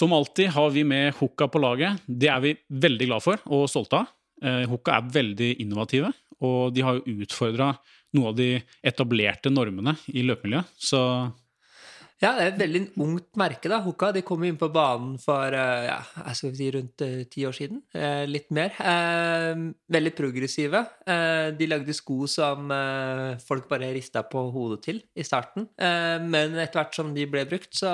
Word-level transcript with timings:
Som 0.00 0.12
alltid 0.12 0.48
har 0.48 0.70
vi 0.70 0.84
med 0.84 1.14
Hukka 1.14 1.48
på 1.52 1.60
laget. 1.60 1.98
Det 2.06 2.30
er 2.32 2.40
vi 2.40 2.54
veldig 2.72 3.08
glad 3.10 3.20
for 3.20 3.42
og 3.52 3.66
stolte 3.68 3.98
av. 3.98 4.06
Eh, 4.40 4.62
Hukka 4.70 4.94
er 4.96 5.10
veldig 5.12 5.50
innovative, 5.60 6.08
og 6.40 6.72
de 6.72 6.86
har 6.86 6.96
jo 6.96 7.18
utfordra 7.20 7.74
noen 8.16 8.30
av 8.30 8.38
de 8.38 8.48
etablerte 8.80 9.52
normene 9.52 9.98
i 10.08 10.24
løpemiljøet. 10.24 10.72
Så 10.80 11.02
Ja, 12.20 12.34
det 12.36 12.42
er 12.42 12.50
et 12.50 12.58
veldig 12.60 12.80
ungt 13.00 13.36
merke, 13.40 13.68
da. 13.72 13.78
Hoka 13.80 14.10
de 14.12 14.20
kom 14.24 14.42
inn 14.44 14.56
på 14.60 14.68
banen 14.72 15.14
for 15.20 15.52
eh, 15.56 15.86
ja, 15.90 16.00
jeg 16.26 16.36
skal 16.36 16.56
si 16.56 16.66
rundt 16.74 17.04
eh, 17.04 17.22
ti 17.32 17.44
år 17.48 17.56
siden. 17.56 17.78
Litt 18.28 18.48
mer. 18.56 18.72
Veldig 19.88 20.12
progressive. 20.16 20.82
De 21.60 21.68
lagde 21.68 21.96
sko 21.96 22.24
som 22.28 22.72
folk 23.44 23.68
bare 23.68 23.92
rista 23.96 24.24
på 24.28 24.48
hodet 24.52 24.80
til 24.84 25.00
i 25.16 25.24
starten. 25.24 25.68
Men 25.76 26.60
etter 26.60 26.82
hvert 26.82 27.00
som 27.00 27.12
de 27.16 27.24
ble 27.24 27.46
brukt, 27.48 27.72
så 27.72 27.92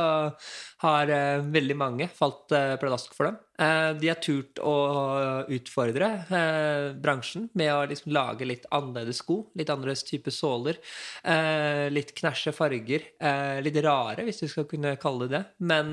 har 0.84 1.08
eh, 1.08 1.40
veldig 1.40 1.77
mange 1.79 2.09
falt 2.12 2.52
eh, 2.52 2.74
pladask 2.80 3.14
for 3.16 3.30
dem. 3.30 3.38
Eh, 3.56 3.91
de 3.96 4.10
har 4.10 4.19
turt 4.20 4.60
å 4.60 4.74
utfordre 5.56 6.09
eh, 6.28 6.88
bransjen 7.00 7.46
med 7.56 7.70
å 7.73 7.87
liksom 7.88 8.12
lage 8.12 8.48
litt 8.48 8.66
annerledes 8.69 9.23
sko. 9.23 9.38
Litt 9.56 9.73
annerledes 9.73 10.05
type 10.05 10.33
såler. 10.34 10.77
Eh, 11.24 11.86
litt 11.92 12.12
knæsje 12.19 12.52
farger. 12.56 13.06
Eh, 13.16 13.62
litt 13.64 13.78
rare, 13.86 14.27
hvis 14.27 14.42
du 14.42 14.50
skal 14.52 14.69
kunne 14.69 14.97
kalle 15.00 15.30
det 15.30 15.36
det. 15.36 15.42
Men, 15.69 15.91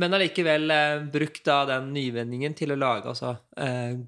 men 0.00 0.16
allikevel 0.16 0.72
brukt 1.12 1.44
da 1.46 1.60
den 1.68 1.92
nyvendingen 1.94 2.56
til 2.58 2.72
å 2.72 2.78
lage 2.78 3.12
altså, 3.12 3.34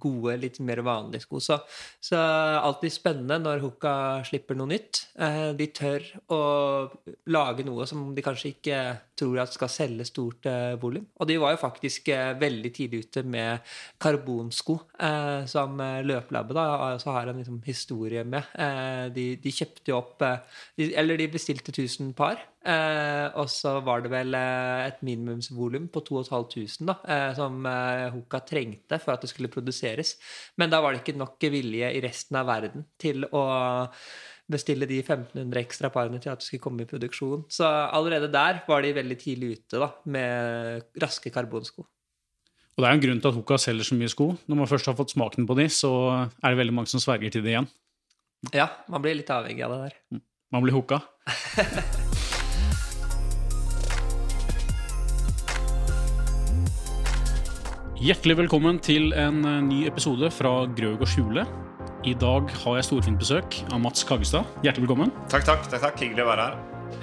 gode, 0.00 0.34
litt 0.40 0.58
mer 0.64 0.82
vanlige 0.84 1.24
sko. 1.24 1.40
Så, 1.44 1.58
så 2.02 2.18
alltid 2.18 2.92
spennende 2.92 3.38
når 3.44 3.62
Hoka 3.62 3.94
slipper 4.26 4.58
noe 4.58 4.72
nytt. 4.72 5.04
De 5.56 5.68
tør 5.76 6.04
å 6.34 6.40
lage 7.30 7.64
noe 7.68 7.86
som 7.88 8.10
de 8.16 8.24
kanskje 8.24 8.54
ikke 8.54 8.82
tror 9.20 9.42
at 9.44 9.54
skal 9.54 9.70
selge 9.72 9.89
stort 10.08 10.46
eh, 10.48 10.74
volum. 10.80 11.06
Og 11.20 11.28
de 11.28 11.38
var 11.40 11.54
jo 11.54 11.62
faktisk 11.62 12.08
eh, 12.14 12.32
veldig 12.40 12.72
tidlig 12.76 13.04
ute 13.06 13.24
med 13.26 13.72
karbonsko, 14.00 14.78
eh, 15.00 15.46
som 15.50 15.80
eh, 15.80 16.00
Løplabbet 16.06 16.56
da 16.56 16.66
også 16.94 17.16
har 17.16 17.30
en 17.30 17.40
liksom, 17.42 17.60
historie 17.66 18.24
med. 18.24 18.46
Eh, 18.54 19.08
de, 19.14 19.26
de 19.42 19.54
kjøpte 19.54 19.92
jo 19.92 19.98
opp 20.00 20.24
eh, 20.26 20.40
de, 20.78 20.92
Eller 21.00 21.20
de 21.20 21.28
bestilte 21.32 21.74
1000 21.74 22.14
par. 22.18 22.40
Eh, 22.60 23.26
og 23.40 23.48
så 23.48 23.78
var 23.84 24.02
det 24.04 24.10
vel 24.12 24.36
eh, 24.36 24.86
et 24.90 24.98
minimumsvolum 25.06 25.86
på 25.92 26.02
2500 26.04 26.84
da, 26.90 26.96
eh, 27.08 27.30
som 27.38 27.64
eh, 27.66 28.08
Hoka 28.12 28.42
trengte 28.44 28.98
for 29.00 29.14
at 29.14 29.24
det 29.24 29.30
skulle 29.32 29.52
produseres. 29.52 30.18
Men 30.60 30.72
da 30.72 30.82
var 30.84 30.92
det 30.92 31.00
ikke 31.04 31.18
nok 31.20 31.50
vilje 31.52 31.88
i 31.96 32.02
resten 32.04 32.36
av 32.40 32.50
verden 32.50 32.84
til 33.00 33.24
å 33.32 33.44
bestille 34.50 34.88
de 34.90 34.98
1500 35.02 35.60
ekstra 35.62 35.90
parene 35.94 36.20
til 36.22 36.32
at 36.32 36.40
det 36.40 36.48
skulle 36.48 36.64
komme 36.64 36.84
i 36.84 36.90
produksjon. 36.90 37.44
Så 37.52 37.66
allerede 37.66 38.30
der 38.32 38.62
var 38.68 38.82
de 38.82 38.92
veldig 38.96 39.18
tidlig 39.20 39.56
ute 39.56 39.80
da, 39.82 39.90
med 40.04 41.00
raske 41.02 41.32
karbonsko. 41.32 41.86
Og 42.76 42.84
det 42.84 42.88
er 42.88 42.96
en 42.96 43.02
grunn 43.02 43.20
til 43.20 43.28
at 43.28 43.36
Hoka 43.36 43.58
selger 43.60 43.86
så 43.86 43.98
mye 43.98 44.10
sko. 44.10 44.30
Når 44.48 44.56
man 44.62 44.70
først 44.70 44.88
har 44.88 44.96
fått 44.98 45.14
smaken 45.14 45.46
på 45.46 45.56
de, 45.58 45.68
så 45.68 45.90
er 46.40 46.48
det 46.48 46.60
veldig 46.62 46.76
mange 46.76 46.92
som 46.92 47.02
sverger 47.02 47.34
til 47.34 47.44
det 47.44 47.54
igjen. 47.54 47.70
Ja, 48.56 48.70
man 48.88 49.04
blir 49.04 49.18
litt 49.18 49.30
avhengig 49.30 49.66
av 49.66 49.74
det 49.74 49.80
der. 49.90 50.22
Man 50.50 50.64
blir 50.64 50.74
hooka. 50.78 51.02
Hjertelig 58.00 58.38
velkommen 58.38 58.78
til 58.80 59.12
en 59.12 59.44
eh, 59.44 59.60
ny 59.60 59.82
episode 59.90 60.30
fra 60.32 60.64
Grøg 60.72 61.04
og 61.04 61.10
skjule. 61.12 61.44
I 62.00 62.14
dag 62.16 62.48
har 62.62 62.76
jeg 62.78 62.86
storfint 62.86 63.20
besøk 63.20 63.56
av 63.74 63.80
Mats 63.82 64.06
Kaggestad. 64.08 64.46
Hjertelig 64.64 64.86
velkommen. 64.86 65.10
Takk, 65.28 65.44
takk. 65.44 65.66
takk, 65.68 65.82
takk. 65.82 65.98
Hyggelig 66.00 66.24
å 66.24 66.28
være 66.30 66.46
her. 66.46 66.54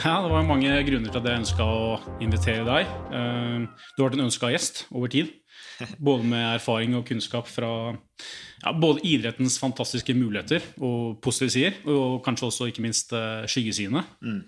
Ja, 0.02 0.16
Det 0.26 0.32
var 0.32 0.48
mange 0.48 0.72
grunner 0.88 1.12
til 1.14 1.22
at 1.22 1.28
jeg 1.30 1.42
ønska 1.44 1.64
å 1.68 2.00
invitere 2.24 2.66
deg. 2.66 2.90
Eh, 3.14 3.68
Du 3.94 4.02
har 4.02 4.10
vært 4.10 4.18
en 4.18 4.26
ønska 4.26 4.50
gjest 4.52 4.88
over 4.92 5.08
tid. 5.14 5.30
Både 6.08 6.26
med 6.26 6.56
erfaring 6.56 6.96
og 6.98 7.06
kunnskap 7.06 7.46
fra 7.50 7.70
ja, 7.94 8.74
både 8.74 9.04
idrettens 9.06 9.60
fantastiske 9.62 10.14
muligheter 10.18 10.66
og 10.82 11.22
positive 11.22 11.54
sider, 11.54 11.78
og 11.86 12.24
kanskje 12.26 12.50
også 12.50 12.68
ikke 12.72 12.82
minst 12.82 13.14
eh, 13.14 13.46
skyggesidene. 13.46 14.02
Mm. 14.22 14.42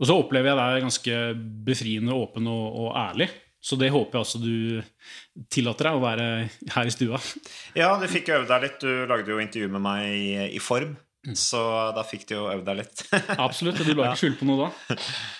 og 0.00 0.06
så 0.08 0.14
opplever 0.18 0.48
jeg 0.50 0.58
deg 0.58 0.82
ganske 0.82 1.18
befriende, 1.68 2.16
åpen 2.16 2.48
og, 2.50 2.64
og 2.80 2.96
ærlig. 2.96 3.28
Så 3.64 3.78
det 3.80 3.88
håper 3.94 4.18
jeg 4.18 4.26
også 4.26 4.40
du 4.42 4.82
tillater 5.48 5.88
deg 5.88 5.96
å 5.96 6.02
være 6.02 6.24
her 6.74 6.90
i 6.90 6.92
stua. 6.92 7.20
Ja, 7.78 7.94
du 8.00 8.04
fikk 8.12 8.28
øve 8.34 8.44
deg 8.50 8.66
litt. 8.66 8.78
Du 8.84 9.06
lagde 9.08 9.32
jo 9.32 9.40
intervju 9.40 9.70
med 9.72 9.80
meg 9.86 10.08
i, 10.12 10.26
i 10.58 10.60
form, 10.60 10.90
så 11.32 11.62
da 11.96 12.02
fikk 12.04 12.26
du 12.28 12.34
jo 12.36 12.42
øve 12.52 12.64
deg 12.66 12.82
litt. 12.82 13.04
Absolutt, 13.46 13.80
og 13.80 13.88
du 13.88 13.94
la 13.96 14.10
ikke 14.10 14.20
skjul 14.26 14.36
på 14.42 14.48
noe 14.50 14.66
da. 14.66 14.98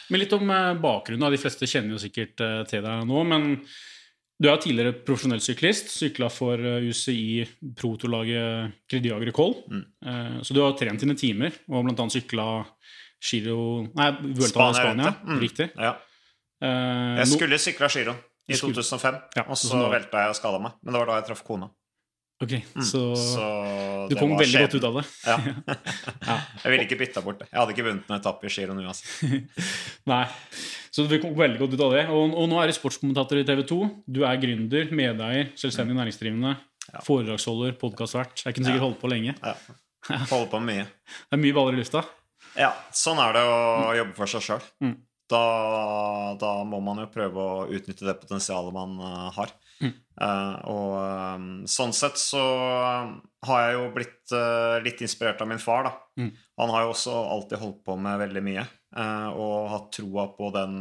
Men 0.09 0.23
litt 0.25 0.33
om 0.33 0.55
eh, 0.57 0.71
bakgrunnen. 0.81 1.27
De 1.35 1.41
fleste 1.43 1.69
kjenner 1.69 1.99
jo 1.99 2.01
sikkert 2.07 2.41
eh, 2.41 2.63
til 2.71 2.87
deg 2.87 3.05
nå. 3.11 3.21
Men 3.29 3.51
du 4.41 4.49
er 4.51 4.57
tidligere 4.65 4.97
profesjonell 5.05 5.45
syklist. 5.45 5.93
Sykla 5.93 6.31
for 6.33 6.57
eh, 6.65 6.89
UCI 6.89 7.45
Proto-laget 7.77 8.73
Crédit 8.89 9.13
Agricole. 9.15 9.85
Eh, 10.01 10.41
Så 10.41 10.57
du 10.57 10.63
har 10.65 10.73
trent 10.81 11.05
dine 11.05 11.17
timer 11.21 11.53
og 11.69 11.85
annet 11.85 12.17
sykla 12.17 12.49
Giro 13.25 13.85
Nei, 13.93 14.09
Vuelta 14.33 14.49
Spania 14.73 14.81
Spania. 14.81 15.15
Mm. 15.29 15.39
Riktig. 15.45 15.69
Ja. 15.77 15.93
Eh, 16.63 17.17
Jeg 17.23 17.31
skulle 17.33 17.59
sykla 17.59 17.89
giroen 17.93 18.21
i 18.49 18.59
2005, 18.59 19.17
Ja, 19.39 19.47
og 19.49 19.57
så 19.57 19.81
velta 19.91 20.27
jeg 20.27 20.35
og 20.35 20.37
skada 20.39 20.61
meg. 20.61 20.77
Men 20.83 20.95
det 20.95 21.01
var 21.03 21.11
da 21.11 21.17
jeg 21.21 21.29
traff 21.31 21.43
kona. 21.47 21.71
Ok, 22.43 22.51
så, 22.83 23.01
Så 23.15 23.45
du 24.11 24.17
kom 24.19 24.33
veldig 24.35 24.43
veldig 24.43 24.63
godt 24.67 24.75
ut 24.75 24.85
av 24.89 24.97
det. 24.99 25.05
Ja. 25.25 25.37
Jeg 26.65 26.73
ville 26.73 26.85
ikke 26.85 26.99
bytta 26.99 27.23
bort 27.25 27.39
det. 27.41 27.47
Jeg 27.53 27.61
hadde 27.61 27.73
ikke 27.77 27.85
vunnet 27.87 28.11
en 28.11 28.17
etappe 28.19 28.49
i 28.49 28.51
giroen 28.53 28.81
uansett. 28.83 29.47
Nei, 30.11 30.25
så 30.93 31.07
du 31.09 31.15
kom 31.23 31.37
veldig 31.39 31.61
godt 31.63 31.77
ut 31.79 31.85
av 31.87 31.95
det. 31.95 32.03
Og, 32.11 32.35
og 32.35 32.51
nå 32.51 32.59
er 32.61 32.69
du 32.69 32.75
sportskommentator 32.77 33.39
i 33.41 33.47
TV 33.47 33.63
2. 33.71 33.79
Du 34.19 34.25
er 34.27 34.41
gründer, 34.43 34.91
medeier, 34.99 35.53
selvstendig 35.63 35.95
næringsdrivende, 35.97 36.57
foredragsholder, 37.07 37.79
podkastvert. 37.81 38.43
Jeg 38.45 38.59
kunne 38.59 38.69
sikkert 38.69 38.87
holdt 38.89 39.01
på 39.01 39.13
lenge. 39.15 39.37
Ja. 39.39 39.55
Holder 40.11 40.51
på 40.53 40.61
med 40.61 40.75
mye. 40.75 40.87
Det 41.31 41.39
er 41.39 41.43
mye 41.47 41.57
baller 41.57 41.79
i 41.79 41.81
lufta. 41.81 42.03
Ja, 42.59 42.75
sånn 42.95 43.23
er 43.25 43.39
det 43.39 43.47
å 43.47 43.95
jobbe 44.03 44.19
for 44.19 44.35
seg 44.35 44.45
sjøl. 44.51 44.67
Mm. 44.85 44.99
Da, 45.31 46.37
da 46.41 46.51
må 46.69 46.81
man 46.85 47.01
jo 47.01 47.07
prøve 47.13 47.41
å 47.41 47.67
utnytte 47.73 48.05
det 48.05 48.19
potensialet 48.21 48.75
man 48.77 48.99
eh, 49.01 49.29
har. 49.39 49.55
Uh, 50.15 50.55
og 50.71 50.91
um, 51.35 51.47
sånn 51.67 51.91
sett 51.97 52.21
så 52.21 52.41
har 53.45 53.65
jeg 53.65 53.73
jo 53.75 53.89
blitt 53.97 54.35
uh, 54.37 54.77
litt 54.85 55.03
inspirert 55.03 55.43
av 55.43 55.51
min 55.51 55.59
far, 55.61 55.89
da. 55.89 56.23
Mm. 56.23 56.31
Han 56.63 56.71
har 56.71 56.85
jo 56.85 56.93
også 56.93 57.17
alltid 57.35 57.59
holdt 57.59 57.81
på 57.89 57.97
med 57.99 58.21
veldig 58.23 58.43
mye, 58.47 58.63
uh, 58.95 59.35
og 59.35 59.73
hatt 59.73 59.91
troa 59.99 60.29
på 60.37 60.53
den 60.55 60.79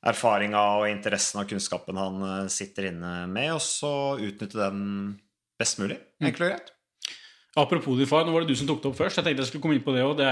erfaringa 0.00 0.64
og 0.80 0.88
interessen 0.90 1.44
og 1.44 1.48
kunnskapen 1.52 2.00
han 2.00 2.50
sitter 2.50 2.90
inne 2.90 3.14
med, 3.30 3.52
og 3.54 3.62
så 3.62 3.94
utnytte 4.18 4.58
den 4.58 4.82
best 5.60 5.78
mulig, 5.78 6.00
Mm. 6.20 6.26
enkelt 6.32 6.46
og 6.48 6.50
greit. 6.50 6.72
Apropos 7.60 7.98
din 7.98 8.06
far, 8.06 8.24
nå 8.24 8.32
var 8.32 8.44
det 8.44 8.52
du 8.52 8.58
som 8.58 8.68
tok 8.68 8.82
det 8.82 8.90
opp 8.92 8.98
først. 8.98 9.18
Jeg 9.18 9.26
tenkte 9.26 9.42
jeg 9.42 9.50
skulle 9.50 9.62
komme 9.64 9.74
inn 9.74 9.82
på 9.82 9.94
Det 9.94 10.04
også. 10.06 10.18
Det 10.20 10.26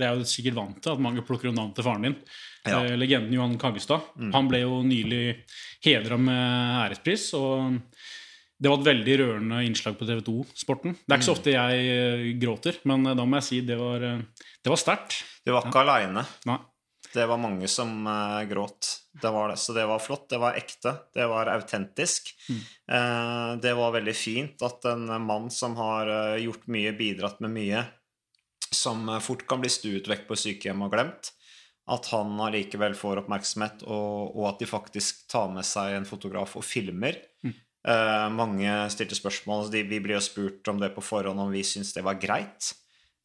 det 0.00 0.06
er 0.06 0.16
jo 0.18 0.24
sikkert 0.26 0.56
vant 0.58 0.80
til 0.82 0.92
at 0.92 1.02
mange 1.02 1.22
plukker 1.22 1.50
opp 1.50 1.54
navnet 1.54 1.76
til 1.78 1.86
faren 1.86 2.06
din. 2.08 2.16
Ja. 2.64 2.84
Eh, 2.84 2.96
legenden 3.00 3.34
Johan 3.36 3.58
Kaggestad. 3.60 4.10
Han 4.34 4.48
ble 4.50 4.64
jo 4.64 4.80
nylig 4.86 5.44
hedra 5.84 6.18
med 6.20 6.80
ærespris. 6.86 7.30
og 7.38 7.80
det 8.60 8.68
var 8.68 8.82
et 8.82 8.90
veldig 8.90 9.14
rørende 9.22 9.62
innslag 9.64 9.94
på 9.96 10.04
TV 10.04 10.20
2-sporten. 10.26 10.92
Det 11.00 11.14
er 11.14 11.20
ikke 11.20 11.30
så 11.30 11.36
ofte 11.38 11.54
jeg 11.54 11.92
eh, 11.94 12.26
gråter, 12.42 12.82
men 12.90 13.08
eh, 13.08 13.16
da 13.16 13.24
må 13.24 13.40
jeg 13.40 13.46
si 13.46 13.60
det 13.64 13.78
var, 13.80 14.04
det 14.04 14.72
var 14.72 14.80
sterkt. 14.80 15.22
Du 15.46 15.54
var 15.54 15.64
ikke 15.70 15.80
aleine. 15.80 16.26
Det 17.10 17.24
var 17.26 17.40
mange 17.42 17.66
som 17.68 18.06
uh, 18.06 18.42
gråt. 18.46 18.86
Det 19.22 19.30
var 19.30 19.48
det. 19.48 19.56
Så 19.56 19.72
det 19.72 19.86
var 19.86 19.98
flott. 19.98 20.28
Det 20.30 20.38
var 20.38 20.58
ekte. 20.58 20.92
Det 21.14 21.26
var 21.26 21.50
autentisk. 21.50 22.30
Eh, 22.50 23.56
det 23.62 23.72
var 23.74 23.96
veldig 23.96 24.14
fint 24.14 24.62
at 24.62 24.86
en 24.92 25.08
mann 25.24 25.50
som 25.50 25.74
har 25.80 26.10
uh, 26.10 26.38
gjort 26.38 26.68
mye, 26.70 26.92
bidratt 26.94 27.40
med 27.42 27.54
mye, 27.56 27.82
som 28.70 29.08
fort 29.24 29.42
kan 29.50 29.62
bli 29.62 29.72
stuet 29.72 30.06
vekk 30.06 30.28
på 30.28 30.38
sykehjem 30.38 30.84
og 30.86 30.92
glemt, 30.94 31.32
at 31.88 32.06
han 32.12 32.36
allikevel 32.40 32.94
får 32.94 33.22
oppmerksomhet, 33.24 33.82
og, 33.88 34.36
og 34.36 34.44
at 34.52 34.60
de 34.60 34.68
faktisk 34.68 35.24
tar 35.30 35.48
med 35.54 35.64
seg 35.66 35.96
en 35.96 36.06
fotograf 36.08 36.56
og 36.60 36.64
filmer. 36.66 37.16
Eh, 37.80 38.26
mange 38.36 38.68
stilte 38.92 39.16
spørsmål. 39.16 39.70
De, 39.72 39.80
vi 39.88 40.00
ble 40.04 40.12
jo 40.18 40.20
spurt 40.20 40.68
om 40.68 40.78
det 40.82 40.92
på 40.92 41.00
forhånd, 41.00 41.40
om 41.40 41.50
vi 41.50 41.62
syntes 41.64 41.94
det 41.96 42.04
var 42.04 42.20
greit. 42.20 42.74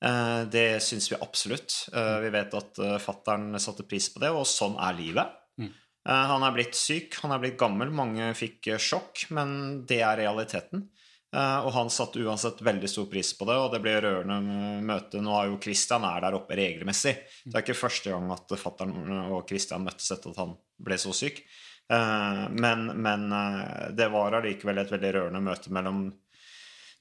Eh, 0.03 0.45
Det 0.47 0.81
syns 0.81 1.11
vi 1.11 1.19
absolutt. 1.19 1.89
Eh, 1.93 2.19
Vi 2.23 2.29
vet 2.29 2.53
at 2.53 2.79
uh, 2.79 2.97
fattern 2.97 3.59
satte 3.59 3.83
pris 3.83 4.07
på 4.13 4.23
det, 4.23 4.31
og 4.31 4.47
sånn 4.47 4.77
er 4.79 4.95
livet. 4.95 5.35
Mm. 5.59 5.69
Eh, 6.07 6.25
Han 6.31 6.43
er 6.47 6.55
blitt 6.55 6.75
syk, 6.75 7.19
han 7.21 7.31
er 7.35 7.39
blitt 7.43 7.59
gammel, 7.59 7.91
mange 7.91 8.31
fikk 8.33 8.67
eh, 8.71 8.79
sjokk, 8.79 9.27
men 9.35 9.85
det 9.85 10.01
er 10.01 10.23
realiteten. 10.23 10.87
Eh, 11.35 11.59
Og 11.67 11.71
han 11.75 11.89
satte 11.91 12.21
uansett 12.23 12.61
veldig 12.63 12.89
stor 12.89 13.09
pris 13.11 13.33
på 13.35 13.47
det, 13.49 13.57
og 13.59 13.71
det 13.73 13.81
ble 13.83 13.97
rørende 14.05 14.39
eh, 14.55 14.81
møte. 14.87 15.21
Nå 15.23 15.35
er 15.35 15.51
jo 15.51 15.59
Christian 15.61 16.07
er 16.07 16.23
der 16.23 16.37
oppe 16.39 16.55
regelmessig. 16.55 17.15
Det 17.43 17.55
er 17.57 17.65
ikke 17.65 17.77
første 17.85 18.13
gang 18.13 18.31
at 18.35 18.55
fattern 18.61 18.95
og 19.35 19.47
Christian 19.49 19.83
møttes 19.87 20.11
etter 20.15 20.31
at 20.31 20.43
han 20.45 20.55
ble 20.79 20.99
så 21.01 21.11
syk. 21.15 21.43
Eh, 21.91 22.43
Men, 22.55 22.87
men 23.01 23.27
eh, 23.35 23.89
det 23.97 24.07
var 24.13 24.39
allikevel 24.39 24.79
et 24.85 24.93
veldig 24.95 25.11
rørende 25.19 25.43
møte 25.51 25.73
mellom 25.75 26.07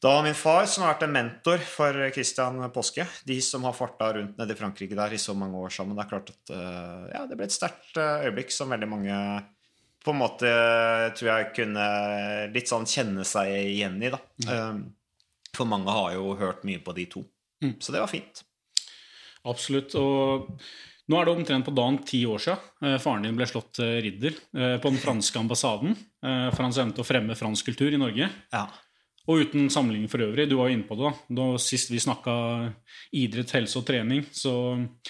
da 0.05 0.19
min 0.21 0.35
far, 0.37 0.67
som 0.69 0.83
har 0.85 0.91
vært 0.99 1.05
en 1.07 1.15
mentor 1.15 1.63
for 1.65 1.97
Christian 2.13 2.59
Påske, 2.75 3.07
de 3.25 3.39
som 3.41 3.63
har 3.65 3.73
farta 3.73 4.11
rundt 4.13 4.37
nede 4.37 4.53
i 4.53 4.59
Frankrike 4.59 4.99
der 4.99 5.15
i 5.17 5.21
så 5.23 5.33
mange 5.39 5.57
år 5.57 5.73
sammen, 5.73 5.97
det 5.97 6.03
er 6.05 6.11
klart 6.11 6.33
at 6.35 6.51
eh, 6.53 7.07
ja, 7.15 7.23
det 7.31 7.39
ble 7.39 7.47
et 7.49 7.55
sterkt 7.55 7.97
eh, 7.97 8.27
øyeblikk 8.27 8.53
som 8.53 8.75
veldig 8.75 8.89
mange 8.91 9.17
på 10.05 10.13
en 10.13 10.21
måte 10.21 10.51
tror 11.17 11.31
jeg 11.31 11.53
kunne 11.57 11.85
litt 12.53 12.71
sånn 12.71 12.85
kjenne 12.89 13.25
seg 13.29 13.53
igjen 13.73 13.97
i, 14.05 14.13
da. 14.13 14.21
Mm. 14.45 14.83
For 15.57 15.69
mange 15.71 15.95
har 15.95 16.17
jo 16.17 16.35
hørt 16.37 16.65
mye 16.69 16.83
på 16.85 16.93
de 16.97 17.07
to. 17.09 17.23
Så 17.81 17.95
det 17.95 18.03
var 18.03 18.11
fint. 18.11 18.43
Absolutt. 19.49 19.95
Og 20.01 20.51
nå 21.11 21.19
er 21.19 21.29
det 21.29 21.35
omtrent 21.35 21.67
på 21.67 21.75
dagen 21.77 22.01
ti 22.09 22.23
år 22.29 22.41
siden 22.41 22.89
eh, 22.89 22.97
faren 23.03 23.27
din 23.27 23.37
ble 23.37 23.47
slått 23.49 23.81
eh, 23.85 23.99
ridder 24.05 24.33
eh, 24.57 24.77
på 24.81 24.93
den 24.93 25.01
franske 25.01 25.37
ambassaden 25.41 25.93
eh, 25.93 26.49
for 26.49 26.65
hans 26.65 26.81
evne 26.81 26.97
til 26.97 27.05
å 27.05 27.09
fremme 27.09 27.37
fransk 27.37 27.69
kultur 27.69 27.93
i 27.93 28.01
Norge. 28.01 28.31
Ja. 28.55 28.65
Og 29.25 29.41
uten 29.41 29.71
sammenligning 29.73 30.11
for 30.13 30.21
øvrig, 30.21 30.49
du 30.51 30.59
var 30.59 30.69
jo 30.69 30.77
inne 30.77 30.85
på 30.89 30.97
det 31.01 31.07
da. 31.07 31.13
da 31.39 31.45
sist 31.61 31.93
vi 31.93 32.01
snakka 32.03 32.35
idrett, 33.17 33.55
helse 33.57 33.79
og 33.81 33.87
trening, 33.89 34.25
så 34.37 34.53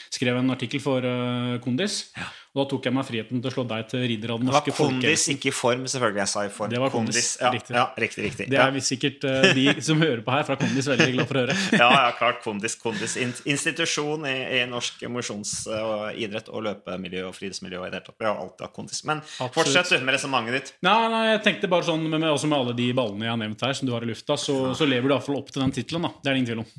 skrev 0.06 0.36
jeg 0.36 0.42
en 0.44 0.54
artikkel 0.54 0.82
for 0.82 1.06
eh, 1.06 1.56
Kondis. 1.62 2.04
Og 2.18 2.43
da 2.54 2.64
tok 2.70 2.88
jeg 2.88 2.94
meg 2.94 3.06
friheten 3.08 3.42
til 3.42 3.50
å 3.50 3.54
slå 3.54 3.64
deg 3.70 3.86
til 3.90 4.04
ridder 4.08 4.34
av 4.34 4.42
den 4.42 4.50
Det 4.50 4.56
var 4.56 4.76
kondis, 4.78 5.26
ikke 5.34 5.52
form, 5.54 5.86
selvfølgelig. 5.90 6.20
Jeg 6.22 6.30
sa 6.32 6.44
i 6.46 6.52
form. 6.54 6.70
Det 6.72 6.82
var 6.82 6.92
kondis, 6.94 7.30
Ja, 7.40 7.50
riktig. 7.54 7.74
Ja, 7.74 7.86
riktig, 7.98 8.24
riktig. 8.28 8.48
Det 8.52 8.60
er 8.62 8.78
sikkert 8.84 9.26
uh, 9.28 9.48
de 9.56 9.64
som 9.84 10.00
hører 10.02 10.22
på 10.24 10.34
her 10.34 10.46
fra 10.46 10.56
Kondis, 10.60 10.88
veldig 10.88 11.10
glad 11.16 11.28
for 11.30 11.40
å 11.40 11.44
høre. 11.44 11.56
ja, 11.82 11.88
ja, 11.92 12.04
klart. 12.18 12.40
Kondis. 12.44 12.76
Kondis. 12.80 13.16
In- 13.20 13.34
Institusjon 13.50 14.26
i, 14.30 14.36
i 14.60 14.62
norsk 14.70 15.02
mosjonsidrett 15.10 16.50
og 16.52 16.54
og 16.54 16.62
løpemiljø 16.68 17.26
og 17.28 17.34
friluftsmiljø 17.36 17.82
tatt. 17.90 18.14
Vi 18.18 18.28
har 18.28 18.38
alltid 18.38 18.66
hatt 18.66 18.76
kondis. 18.76 19.02
Men 19.08 19.20
Absolutt. 19.24 19.54
fortsett 19.58 20.06
med 20.06 20.16
resonnementet 20.16 20.54
ditt. 20.58 20.72
Nei, 20.86 20.96
nei, 21.12 21.22
jeg 21.32 21.44
tenkte 21.48 21.70
bare 21.72 21.86
sånn, 21.90 22.06
med, 22.08 22.20
med, 22.20 22.30
også 22.32 22.50
med 22.50 22.60
alle 22.60 22.76
de 22.78 22.90
ballene 22.96 23.26
jeg 23.26 23.34
har 23.34 23.40
nevnt 23.42 23.66
her, 23.66 23.76
som 23.76 23.88
du 23.90 23.94
har 23.96 24.06
i 24.06 24.10
lufta, 24.10 24.38
så, 24.40 24.58
så 24.78 24.88
lever 24.88 25.10
du 25.10 25.16
iallfall 25.16 25.40
opp 25.40 25.52
til 25.52 25.64
den 25.64 25.74
tittelen. 25.74 26.06
Det 26.22 26.30
er 26.30 26.36
det 26.36 26.42
ingen 26.42 26.52
tvil 26.52 26.64
om. 26.64 26.74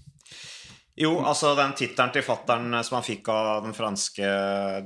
Jo, 0.96 1.18
altså 1.28 1.50
den 1.58 1.74
tittelen 1.76 2.14
til 2.16 2.24
fattern 2.24 2.72
som 2.88 2.96
han 2.96 3.04
fikk 3.04 3.28
av 3.28 3.66
den 3.66 3.74
franske, 3.76 4.28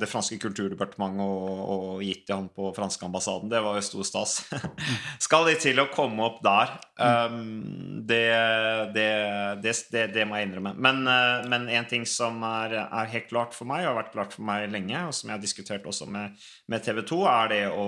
det 0.02 0.08
franske 0.10 0.40
kulturdepartementet 0.42 1.22
og, 1.22 1.60
og 1.70 2.00
gitt 2.02 2.24
til 2.26 2.40
ham 2.40 2.48
på 2.50 2.72
franske 2.74 3.06
ambassaden, 3.06 3.52
det 3.52 3.62
var 3.62 3.78
jo 3.78 3.84
stor 3.86 4.08
stas. 4.10 4.34
Skal 5.26 5.46
de 5.52 5.54
til 5.62 5.78
å 5.78 5.86
komme 5.94 6.26
opp 6.26 6.40
der? 6.42 6.74
Um, 6.98 8.02
det, 8.10 8.26
det, 8.96 9.06
det, 9.62 10.08
det, 10.16 10.26
må 10.26 10.40
jeg 10.40 10.50
innrømme. 10.50 10.72
Men, 10.82 11.04
uh, 11.06 11.46
men 11.52 11.70
en 11.78 11.90
ting 11.92 12.08
som 12.10 12.42
er, 12.48 12.74
er 12.88 13.14
helt 13.14 13.30
klart 13.30 13.54
for 13.54 13.70
meg, 13.70 13.86
og 13.86 13.92
har 13.92 14.00
vært 14.00 14.12
klart 14.16 14.34
for 14.34 14.48
meg 14.50 14.66
lenge, 14.74 15.06
og 15.06 15.14
som 15.14 15.30
jeg 15.30 15.38
har 15.38 15.46
diskutert 15.46 15.86
også 15.94 16.10
med, 16.10 16.42
med 16.74 16.90
TV 16.90 17.04
2, 17.06 17.22
er 17.36 17.54
det 17.54 17.62
å 17.70 17.88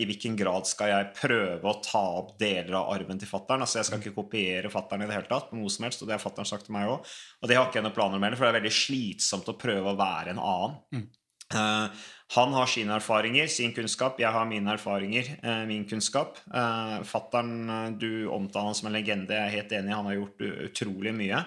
I 0.00 0.08
hvilken 0.08 0.40
grad 0.40 0.64
skal 0.70 0.94
jeg 0.94 1.12
prøve 1.20 1.68
å 1.68 1.76
ta 1.84 2.02
opp 2.22 2.32
deler 2.40 2.80
av 2.80 2.88
arven 2.96 3.20
til 3.20 3.28
fattern? 3.28 3.68
Altså, 3.68 3.82
jeg 3.82 3.90
skal 3.90 4.00
ikke 4.00 4.16
kopiere 4.16 4.72
fattern 4.72 5.04
i 5.04 5.12
det 5.12 5.18
hele 5.18 5.28
tatt, 5.28 5.52
på 5.52 5.60
noe 5.60 5.68
som 5.68 5.84
helst, 5.84 6.00
og 6.00 6.08
det 6.08 6.16
har 6.16 6.24
fattern 6.24 6.48
sagt 6.48 6.70
til 6.70 6.78
meg 6.80 6.88
òg. 6.96 7.14
Det 7.50 7.58
har 7.58 7.66
ikke 7.66 7.80
jeg 7.80 7.88
noen 7.88 7.96
planer 7.96 8.22
med, 8.22 8.38
for 8.38 8.46
det 8.46 8.52
er 8.54 8.60
veldig 8.60 8.76
slitsomt 8.78 9.50
å 9.50 9.58
prøve 9.58 9.90
å 9.90 9.98
være 9.98 10.36
en 10.36 10.42
annen. 10.42 11.08
Eh, 11.50 12.08
han 12.30 12.52
har 12.54 12.68
sine 12.70 12.94
erfaringer, 12.94 13.48
sin 13.50 13.72
kunnskap. 13.74 14.20
Jeg 14.22 14.30
har 14.30 14.46
mine 14.46 14.70
erfaringer, 14.70 15.32
uh, 15.42 15.64
min 15.66 15.82
kunnskap. 15.90 16.38
Uh, 16.46 17.00
Fattern, 17.02 17.96
du 17.98 18.28
omtaler 18.30 18.70
han 18.70 18.76
som 18.78 18.86
en 18.86 18.94
legende. 18.94 19.34
Jeg 19.34 19.48
er 19.48 19.56
helt 19.56 19.74
enig, 19.74 19.96
han 19.96 20.06
har 20.06 20.14
gjort 20.14 20.44
utrolig 20.68 21.14
mye. 21.16 21.40